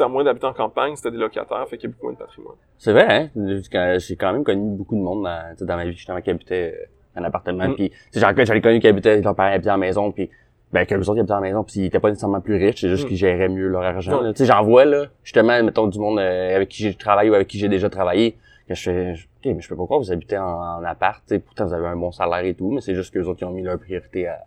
à 0.00 0.08
moins 0.08 0.24
d'habiter 0.24 0.46
en 0.46 0.52
campagne, 0.52 0.94
c'était 0.96 1.10
des 1.10 1.16
locataires, 1.18 1.66
fait 1.68 1.76
qu'il 1.78 1.88
y 1.88 1.92
a 1.92 1.94
beaucoup 1.94 2.06
moins 2.06 2.14
de 2.14 2.18
patrimoine. 2.18 2.54
C'est 2.78 2.92
vrai, 2.92 3.30
hein? 3.36 3.98
J'ai 3.98 4.16
quand 4.16 4.32
même 4.32 4.44
connu 4.44 4.76
beaucoup 4.76 4.94
de 4.96 5.00
monde 5.00 5.24
dans, 5.24 5.66
dans 5.66 5.76
ma 5.76 5.84
vie, 5.84 5.92
justement, 5.92 6.20
qui 6.20 6.30
habitait 6.30 6.74
euh, 7.16 7.20
en 7.20 7.24
appartement. 7.24 7.68
Mm. 7.68 7.74
Puis, 7.74 7.92
j'en 8.14 8.30
ai 8.30 8.60
connu 8.60 8.80
qui 8.80 8.86
habitaient, 8.88 9.20
leurs 9.20 9.34
parents 9.34 9.52
habitaient 9.52 9.70
en 9.70 9.78
maison, 9.78 10.12
puis 10.12 10.30
ben, 10.72 10.84
que 10.84 10.94
les 10.94 11.00
autres 11.08 11.14
qui 11.14 11.20
habitaient 11.20 11.32
en 11.34 11.40
maison, 11.40 11.64
puis 11.64 11.74
ils 11.80 11.84
étaient 11.86 11.98
pas 12.00 12.08
nécessairement 12.10 12.40
plus 12.40 12.56
riches, 12.56 12.80
c'est 12.80 12.88
juste 12.88 13.04
Mm. 13.04 13.08
qu'ils 13.08 13.16
géraient 13.16 13.48
mieux 13.48 13.68
leur 13.68 13.82
argent. 13.82 14.20
Tu 14.32 14.36
sais, 14.36 14.44
j'en 14.44 14.62
vois, 14.62 14.84
là, 14.84 15.06
justement, 15.24 15.62
mettons, 15.62 15.86
du 15.86 15.98
monde 15.98 16.18
euh, 16.18 16.54
avec 16.56 16.68
qui 16.68 16.82
j'ai 16.82 16.94
travaillé 16.94 17.30
ou 17.30 17.34
avec 17.34 17.48
qui 17.48 17.58
j'ai 17.58 17.68
déjà 17.68 17.88
travaillé, 17.88 18.36
que 18.68 18.74
je 18.74 18.82
fais, 18.82 19.14
je- 19.14 19.24
OK, 19.26 19.46
mais 19.54 19.60
je 19.60 19.68
peux 19.68 19.76
pas 19.76 19.84
croire 19.84 20.00
que 20.00 20.04
vous 20.04 20.12
habitez 20.12 20.36
en, 20.36 20.44
en 20.44 20.84
appart, 20.84 21.22
tu 21.26 21.34
sais, 21.34 21.38
pourtant 21.40 21.64
vous 21.66 21.72
avez 21.74 21.86
un 21.86 21.96
bon 21.96 22.12
salaire 22.12 22.44
et 22.44 22.52
tout, 22.54 22.70
mais 22.70 22.80
c'est 22.82 22.94
juste 22.94 23.14
qu'eux 23.14 23.24
autres, 23.24 23.38
ils 23.40 23.46
ont 23.46 23.50
mis 23.52 23.62
leur 23.62 23.78
priorité 23.78 24.26
à, 24.28 24.44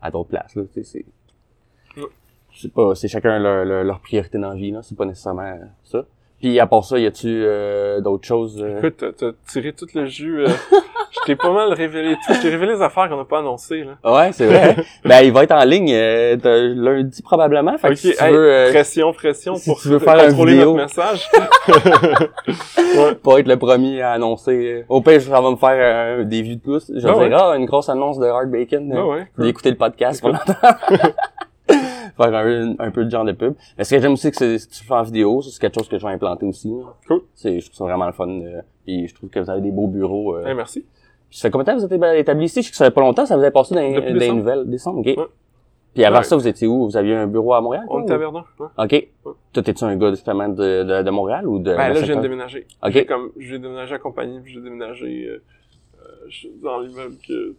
à 0.00 0.10
d'autres 0.10 0.30
places, 0.30 0.54
là, 0.56 0.62
tu 0.72 0.82
sais, 0.82 1.04
c'est... 2.54 2.68
Ouais. 2.76 2.88
Pas, 2.88 2.94
c'est 2.94 3.08
chacun 3.08 3.38
leur, 3.38 3.64
leur, 3.64 3.84
leur 3.84 4.00
priorité 4.00 4.38
dans 4.38 4.50
la 4.50 4.54
vie, 4.56 4.70
là, 4.70 4.80
c'est 4.82 4.96
pas 4.96 5.04
nécessairement 5.04 5.58
ça. 5.84 6.04
Puis 6.40 6.58
à 6.58 6.66
part 6.66 6.84
ça, 6.84 6.98
y 6.98 7.04
a-tu 7.04 7.28
euh, 7.28 8.00
d'autres 8.00 8.26
choses 8.26 8.62
euh? 8.62 8.78
Écoute, 8.78 9.04
t'as- 9.18 9.32
tiré 9.46 9.74
tout 9.74 9.86
le 9.94 10.06
jus. 10.06 10.40
euh, 10.40 10.48
je 11.10 11.18
t'ai 11.26 11.36
pas 11.36 11.52
mal 11.52 11.70
révélé 11.74 12.14
tout. 12.14 12.32
Je 12.32 12.40
t'ai 12.40 12.48
révélé 12.48 12.72
les 12.76 12.80
affaires 12.80 13.10
qu'on 13.10 13.18
n'a 13.18 13.26
pas 13.26 13.40
annoncées, 13.40 13.84
là. 13.84 14.10
Ouais, 14.10 14.32
c'est 14.32 14.46
vrai. 14.46 14.74
ben 15.04 15.20
il 15.20 15.32
va 15.32 15.42
être 15.42 15.52
en 15.52 15.64
ligne 15.64 15.92
euh, 15.92 16.36
lundi 16.74 17.20
probablement. 17.20 17.76
Fait 17.76 17.90
que 17.90 17.94
si 17.96 18.14
tu 18.16 18.24
veux 18.24 18.50
euh, 18.54 18.70
pression, 18.70 19.12
pression 19.12 19.56
si 19.56 19.68
pour 19.68 19.82
tu 19.82 19.88
veux 19.88 19.98
faire 19.98 20.18
un 20.18 20.28
contrôler 20.28 20.52
vidéo. 20.52 20.76
notre 20.78 20.84
message. 20.84 21.28
pas 23.22 23.38
être 23.38 23.48
le 23.48 23.56
premier 23.58 24.00
à 24.00 24.12
annoncer. 24.12 24.86
Au 24.88 25.02
pire, 25.02 25.20
ça 25.20 25.42
va 25.42 25.50
me 25.50 25.56
faire 25.56 26.24
des 26.24 26.40
vues 26.40 26.56
de 26.56 26.62
plus. 26.62 26.86
Je 26.88 27.06
vais 27.06 27.12
Ah 27.22 27.28
dire 27.28 27.38
ah 27.38 27.56
une 27.56 27.66
grosse 27.66 27.90
annonce 27.90 28.18
de 28.18 28.24
Hard 28.24 28.50
Bacon. 28.50 28.90
Ah 28.96 29.06
ouais. 29.06 29.26
Vous 29.36 29.44
écouter 29.44 29.70
le 29.70 29.76
podcast. 29.76 30.24
Faire 32.16 32.34
un, 32.34 32.74
un 32.78 32.90
peu 32.90 33.04
de 33.04 33.10
genre 33.10 33.24
de 33.24 33.32
pub. 33.32 33.54
Mais 33.78 33.84
ce 33.84 33.94
que 33.94 34.00
j'aime 34.00 34.12
aussi, 34.12 34.30
c'est 34.32 34.32
que 34.32 34.56
tu 34.56 34.84
fais 34.84 34.94
en 34.94 35.02
vidéo. 35.02 35.42
C'est 35.42 35.60
quelque 35.60 35.74
chose 35.78 35.88
que 35.88 35.98
je 35.98 36.06
vais 36.06 36.12
implanter 36.12 36.46
aussi. 36.46 36.68
là. 36.68 36.94
Cool. 37.06 37.22
C'est, 37.34 37.60
je 37.60 37.66
trouve 37.66 37.76
ça 37.78 37.84
vraiment 37.84 38.06
le 38.06 38.12
fun. 38.12 38.28
euh, 38.28 38.60
puis 38.84 39.08
je 39.08 39.14
trouve 39.14 39.30
que 39.30 39.40
vous 39.40 39.50
avez 39.50 39.60
des 39.60 39.70
beaux 39.70 39.86
bureaux. 39.86 40.36
euh. 40.36 40.46
Hey, 40.46 40.54
merci. 40.54 40.84
Ça 41.30 41.42
fait 41.42 41.50
combien 41.50 41.62
de 41.64 41.80
temps 41.80 41.86
que 41.86 41.94
vous 41.96 42.04
êtes 42.04 42.18
établi 42.18 42.46
ici? 42.46 42.60
Je 42.62 42.66
sais 42.66 42.70
que 42.72 42.76
ça 42.76 42.84
fait 42.86 42.90
pas 42.90 43.02
longtemps, 43.02 43.24
ça 43.24 43.36
vous 43.36 43.42
avait 43.42 43.52
passé 43.52 43.74
dans, 43.74 43.80
les 43.80 44.32
nouvelles. 44.32 44.68
Décembre, 44.68 45.00
ok. 45.00 45.06
Ouais. 45.06 45.24
Puis 45.94 46.04
avant 46.04 46.18
Ouais. 46.18 46.24
ça, 46.24 46.36
vous 46.36 46.46
étiez 46.46 46.66
où? 46.68 46.86
Vous 46.86 46.96
aviez 46.96 47.14
un 47.16 47.26
bureau 47.26 47.54
à 47.54 47.60
Montréal? 47.60 47.84
On 47.88 48.02
était 48.02 48.12
à 48.12 48.18
Verdun. 48.18 48.44
Ouais. 48.58 48.66
OK. 48.78 49.08
Toi, 49.52 49.62
t'es-tu 49.62 49.84
un 49.84 49.96
gars 49.96 50.10
justement 50.10 50.48
de, 50.48 50.82
de, 50.84 51.02
de 51.02 51.10
Montréal 51.10 51.46
ou 51.48 51.58
de... 51.58 51.74
Ben, 51.74 51.88
là, 51.88 51.94
je 51.94 52.04
viens 52.04 52.16
de 52.16 52.22
déménager. 52.22 52.66
Ok. 52.82 52.92
J'ai 52.92 53.06
comme, 53.06 53.30
j'ai 53.38 53.58
déménagé 53.58 53.94
à 53.94 53.98
compagnie, 53.98 54.40
puis 54.40 54.52
j'ai 54.54 54.60
déménagé 54.60 55.26
euh, 55.26 55.42
euh, 56.00 56.48
dans 56.62 56.78
l'immeuble 56.80 57.16
que 57.26 57.54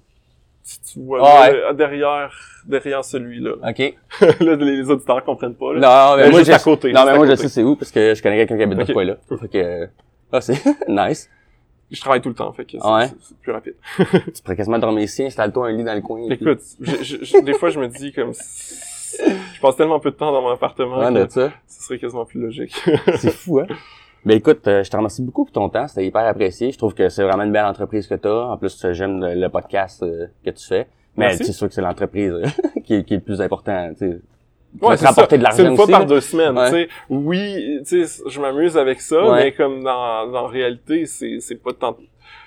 si 0.63 0.81
tu 0.81 0.99
vois 0.99 1.19
Ah 1.23 1.51
là, 1.51 1.57
euh, 1.69 1.73
derrière, 1.73 2.33
derrière 2.65 3.03
celui-là. 3.03 3.53
OK. 3.67 3.95
là, 4.41 4.55
les, 4.55 4.89
auditeurs 4.89 5.23
comprennent 5.23 5.55
pas. 5.55 5.73
Là. 5.73 5.79
Non, 5.79 6.17
mais 6.17 6.23
Mais 6.25 6.31
moi, 6.31 6.43
je 6.43 6.51
à 6.51 6.59
côté, 6.59 6.91
Non, 6.93 7.05
mais 7.05 7.15
moi, 7.17 7.27
je 7.27 7.35
sais 7.35 7.49
c'est 7.49 7.63
où 7.63 7.75
parce 7.75 7.91
que 7.91 8.13
je 8.15 8.21
connais 8.21 8.37
quelqu'un 8.37 8.57
qui 8.57 8.63
habite 8.63 8.77
de 8.77 8.81
Ok. 8.83 8.87
ce 8.89 8.93
coin-là. 8.93 9.15
Fait 9.39 9.47
que... 9.47 9.57
euh, 9.57 9.87
Ah, 10.31 10.41
c'est 10.41 10.57
nice. 10.87 11.29
Je 11.89 11.99
travaille 11.99 12.21
tout 12.21 12.29
le 12.29 12.35
temps, 12.35 12.53
fait 12.53 12.63
que 12.63 12.77
c'est, 12.79 12.87
ouais? 12.87 13.07
c'est- 13.07 13.15
c'est 13.21 13.37
plus 13.39 13.51
rapide. 13.51 13.75
Tu 14.33 14.41
pourrais 14.43 14.55
quasiment 14.55 14.79
dormir 14.79 15.03
ici, 15.03 15.25
installe-toi 15.25 15.67
un 15.67 15.71
lit 15.73 15.83
dans 15.83 15.93
le 15.93 15.99
coin. 16.01 16.21
puis- 16.25 16.35
Écoute, 16.35 16.61
je- 16.79 17.03
je- 17.03 17.23
je- 17.25 17.41
des 17.43 17.53
fois, 17.53 17.69
je 17.69 17.79
me 17.79 17.87
dis 17.89 18.13
comme... 18.13 18.31
Je 18.33 19.59
passe 19.61 19.75
tellement 19.75 19.99
peu 19.99 20.11
de 20.11 20.15
temps 20.15 20.31
dans 20.31 20.41
mon 20.41 20.51
appartement 20.51 20.99
Ouais, 20.99 21.27
que 21.27 21.33
ça. 21.33 21.51
ce 21.67 21.83
serait 21.83 21.99
quasiment 21.99 22.23
plus 22.23 22.39
logique. 22.39 22.73
C'est 23.17 23.31
fou, 23.33 23.59
hein? 23.59 23.67
Ben 24.23 24.37
écoute, 24.37 24.67
euh, 24.67 24.83
je 24.83 24.89
te 24.91 24.95
remercie 24.95 25.21
beaucoup 25.23 25.45
pour 25.45 25.51
ton 25.53 25.67
temps. 25.69 25.87
C'était 25.87 26.05
hyper 26.05 26.25
apprécié. 26.25 26.71
Je 26.71 26.77
trouve 26.77 26.93
que 26.93 27.09
c'est 27.09 27.23
vraiment 27.23 27.43
une 27.43 27.51
belle 27.51 27.65
entreprise 27.65 28.07
que 28.07 28.15
tu 28.15 28.27
as. 28.27 28.47
En 28.51 28.57
plus, 28.57 28.85
j'aime 28.91 29.19
le, 29.23 29.33
le 29.33 29.49
podcast 29.49 30.03
euh, 30.03 30.27
que 30.45 30.51
tu 30.51 30.65
fais. 30.67 30.87
Mais 31.17 31.33
c'est 31.35 31.51
sûr 31.51 31.67
que 31.67 31.73
c'est 31.73 31.81
l'entreprise 31.81 32.31
euh, 32.31 32.45
qui, 32.85 32.95
est, 32.95 33.03
qui 33.03 33.15
est 33.15 33.17
le 33.17 33.23
plus 33.23 33.41
important. 33.41 33.89
Tu 33.93 33.97
sais. 34.11 34.19
Tu 34.79 34.85
Ouais, 34.85 34.95
c'est 34.95 35.05
rapporter 35.05 35.35
ça. 35.35 35.37
de 35.37 35.43
l'argent 35.43 35.57
C'est 35.57 35.65
une 35.69 35.75
fois 35.75 35.83
aussi, 35.83 35.91
par 35.91 35.99
là. 36.01 36.05
deux 36.05 36.21
semaines, 36.21 36.57
Ouais. 36.57 36.69
tu 36.69 36.75
sais. 36.75 36.89
Oui, 37.09 37.79
tu 37.85 38.05
sais, 38.05 38.23
je 38.29 38.39
m'amuse 38.39 38.77
avec 38.77 39.01
ça, 39.01 39.21
Ouais. 39.29 39.43
mais 39.43 39.51
comme 39.51 39.83
dans, 39.83 40.27
dans 40.31 40.45
réalité, 40.47 41.05
c'est, 41.07 41.39
c'est 41.41 41.55
pas 41.61 41.73
tant, 41.73 41.97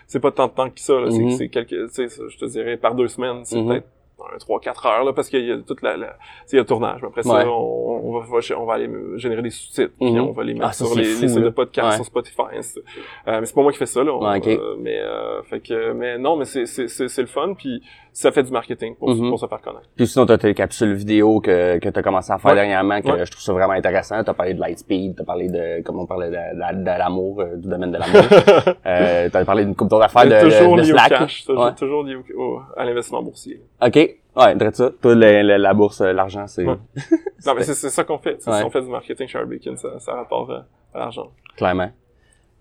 c'est 0.06 0.20
pas 0.20 0.30
tant 0.30 0.46
de 0.46 0.52
temps 0.52 0.70
que 0.70 0.80
ça, 0.80 0.94
là. 0.94 1.10
Mhm. 1.10 1.32
C'est, 1.32 1.36
c'est 1.36 1.48
quelques, 1.48 1.70
je 1.98 2.38
te 2.38 2.44
dirais, 2.46 2.78
par 2.78 2.94
deux 2.94 3.08
semaines, 3.08 3.40
c'est 3.44 3.60
Mhm. 3.60 3.68
peut-être 3.68 3.86
un, 4.34 4.38
trois, 4.38 4.60
quatre 4.60 4.86
heures, 4.86 5.04
là, 5.04 5.12
parce 5.12 5.28
qu'il 5.28 5.44
y 5.44 5.52
a 5.52 5.58
toute 5.58 5.82
la, 5.82 5.96
la 5.96 6.06
tu 6.08 6.12
sais, 6.46 6.52
il 6.52 6.56
y 6.56 6.58
a 6.58 6.62
le 6.62 6.66
tournage. 6.66 7.00
Mais 7.02 7.08
Après 7.08 7.26
Ouais. 7.26 7.42
ça, 7.42 7.48
on, 7.50 8.00
on 8.16 8.18
va, 8.20 8.38
on 8.58 8.64
va 8.64 8.74
aller 8.74 8.88
générer 9.16 9.42
des 9.42 9.50
sous-titres, 9.50 9.92
puis 10.00 10.12
Mhm. 10.12 10.20
on 10.28 10.32
va 10.32 10.44
les 10.44 10.54
mettre 10.54 10.66
Ah, 10.68 10.72
ça, 10.72 10.84
sur 10.84 10.96
les, 10.96 11.04
fou, 11.04 11.22
les 11.22 11.28
sites 11.28 11.40
de 11.40 11.48
podcast, 11.50 11.88
Ouais. 11.88 11.94
sur 11.96 12.04
Spotify. 12.04 12.42
c'est- 12.60 12.80
Euh, 13.28 13.40
mais 13.40 13.46
c'est 13.46 13.54
pas 13.54 13.62
moi 13.62 13.72
qui 13.72 13.78
fais 13.78 13.86
ça, 13.86 14.02
là. 14.04 14.12
On- 14.14 14.26
Ouais, 14.28 14.38
ok. 14.38 14.46
euh, 14.48 14.76
mais, 14.78 14.98
euh, 14.98 15.42
fait 15.42 15.60
que, 15.60 15.92
mais 15.92 16.18
non, 16.18 16.36
mais 16.36 16.44
c'est, 16.44 16.66
c'est, 16.66 16.88
c'est, 16.88 17.08
c'est 17.08 17.22
le 17.22 17.28
fun, 17.28 17.54
puis 17.54 17.82
ça 18.16 18.30
fait 18.30 18.44
du 18.44 18.52
marketing 18.52 18.94
pour, 18.94 19.10
Mhm. 19.12 19.28
pour 19.28 19.40
se 19.40 19.46
faire 19.48 19.60
connaître. 19.60 19.88
Puis 19.96 20.06
sinon, 20.06 20.24
t'as 20.24 20.38
tes 20.38 20.54
capsules 20.54 20.94
vidéo 20.94 21.40
que, 21.40 21.78
que 21.80 21.88
t'as 21.88 22.00
commencé 22.00 22.32
à 22.32 22.38
faire 22.38 22.52
Ouais. 22.52 22.56
dernièrement, 22.56 23.00
que 23.02 23.08
Ouais. 23.10 23.26
je 23.26 23.30
trouve 23.32 23.42
ça 23.42 23.52
vraiment 23.52 23.72
intéressant. 23.72 24.22
T'as 24.22 24.34
parlé 24.34 24.54
de 24.54 24.60
Lightspeed, 24.60 25.16
t'as 25.16 25.24
parlé 25.24 25.48
de, 25.48 25.82
comme 25.82 25.98
on 25.98 26.06
parlait 26.06 26.30
de, 26.30 26.34
de, 26.36 26.78
de 26.80 26.84
l'amour, 26.86 27.40
euh, 27.40 27.56
du 27.56 27.68
domaine 27.68 27.90
de 27.90 27.98
l'amour. 27.98 28.22
euh, 28.86 29.28
t'as 29.32 29.44
parlé 29.44 29.64
d'une 29.64 29.74
couple 29.74 29.90
d'autres 29.90 30.04
affaires 30.04 30.26
de, 30.26 30.48
toujours 30.48 30.76
de, 30.76 30.82
de 30.82 30.86
lié 30.86 30.92
Slack. 30.92 31.10
au 31.12 31.14
cash, 31.16 31.44
toujours, 31.44 31.64
Ouais. 31.64 31.74
toujours 31.74 32.02
lié 32.04 32.16
au, 32.36 32.60
à 32.76 32.84
l'investissement 32.84 33.22
boursier. 33.22 33.60
OK. 33.84 33.96
Ouais, 34.36 34.54
dirais 34.56 34.70
ça. 34.72 34.90
Toi, 35.02 35.14
le- 35.16 35.42
le- 35.42 35.56
la 35.56 35.74
bourse, 35.74 36.00
euh, 36.00 36.12
l'argent, 36.12 36.46
c'est. 36.46 36.64
Non, 37.46 37.54
mais 37.56 37.62
c'est 37.64 37.74
ça 37.90 38.04
qu'on 38.04 38.18
fait. 38.18 38.40
Si 38.40 38.48
on 38.48 38.70
fait 38.70 38.80
du 38.80 38.88
marketing 38.88 39.26
chez 39.28 39.44
Bacon, 39.44 39.76
ça, 39.76 39.98
ça 39.98 40.14
rapporte 40.14 40.50
euh, 40.50 40.60
à 40.94 40.98
l'argent. 41.00 41.26
clairement. 41.56 41.90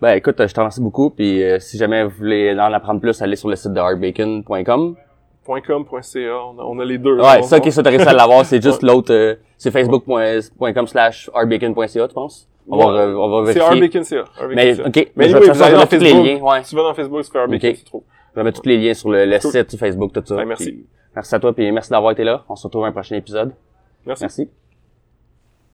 Ben 0.01 0.15
écoute, 0.15 0.35
je 0.45 0.51
te 0.53 0.59
remercie 0.59 0.81
beaucoup. 0.81 1.11
Puis 1.11 1.41
euh, 1.41 1.59
si 1.59 1.77
jamais 1.77 2.03
vous 2.03 2.09
voulez 2.17 2.53
en 2.59 2.73
apprendre 2.73 2.99
plus, 2.99 3.21
allez 3.21 3.37
sur 3.37 3.47
le 3.49 3.55
site 3.55 3.71
de 3.71 3.79
hardbacon.com. 3.79 4.95
.com.ca, 5.45 6.19
on 6.45 6.59
a, 6.59 6.63
on 6.63 6.79
a 6.79 6.85
les 6.85 6.97
deux. 6.97 7.15
Ouais, 7.19 7.41
ça, 7.43 7.59
ça, 7.61 7.83
t'as 7.83 7.89
réussi 7.89 8.07
à 8.07 8.13
l'avoir. 8.13 8.45
C'est 8.45 8.61
juste 8.61 8.81
l'autre, 8.83 9.13
euh, 9.13 9.35
c'est 9.57 9.71
facebook.com 9.71 10.87
slash 10.87 11.29
hardbacon.ca, 11.33 12.07
tu 12.07 12.13
penses? 12.13 12.47
On 12.69 12.77
va, 12.77 12.85
Ouais. 13.07 13.13
on 13.15 13.29
va 13.41 13.51
C'est 13.53 13.59
vérifier. 13.59 13.61
Hardbacon.ca. 13.61 14.23
Hardbacon 14.39 14.55
Mais, 14.55 14.79
ok. 14.79 15.11
Mais 15.15 15.29
je 15.29 15.37
vais 15.37 15.45
vais 15.51 15.87
tous 15.87 16.03
les 16.03 16.13
liens, 16.13 16.41
ouais. 16.41 16.61
Tu 16.63 16.75
vas 16.75 16.83
dans 16.83 16.93
Facebook, 16.93 17.23
tu 17.23 17.31
fais 17.31 17.39
Hardbacon, 17.39 17.67
Ok. 17.67 17.75
tu 17.75 17.83
trouves. 17.83 18.03
Je 18.33 18.39
vais 18.39 18.43
mettre 18.45 18.61
tous 18.61 18.69
les 18.69 18.77
liens 18.77 18.93
sur 18.93 19.09
le, 19.11 19.25
le 19.25 19.39
Cool. 19.39 19.51
site, 19.51 19.77
Facebook, 19.77 20.13
tout 20.13 20.23
ça. 20.25 20.35
Ben, 20.37 20.45
merci. 20.45 20.71
Puis, 20.71 20.85
merci 21.15 21.35
à 21.35 21.39
toi, 21.39 21.53
puis 21.53 21.71
merci 21.71 21.89
d'avoir 21.91 22.11
été 22.13 22.23
là. 22.23 22.43
On 22.49 22.55
se 22.55 22.65
retrouve 22.65 22.85
à 22.85 22.87
un 22.87 22.91
prochain 22.91 23.15
épisode. 23.15 23.53
Merci. 24.05 24.23
Merci. 24.23 24.62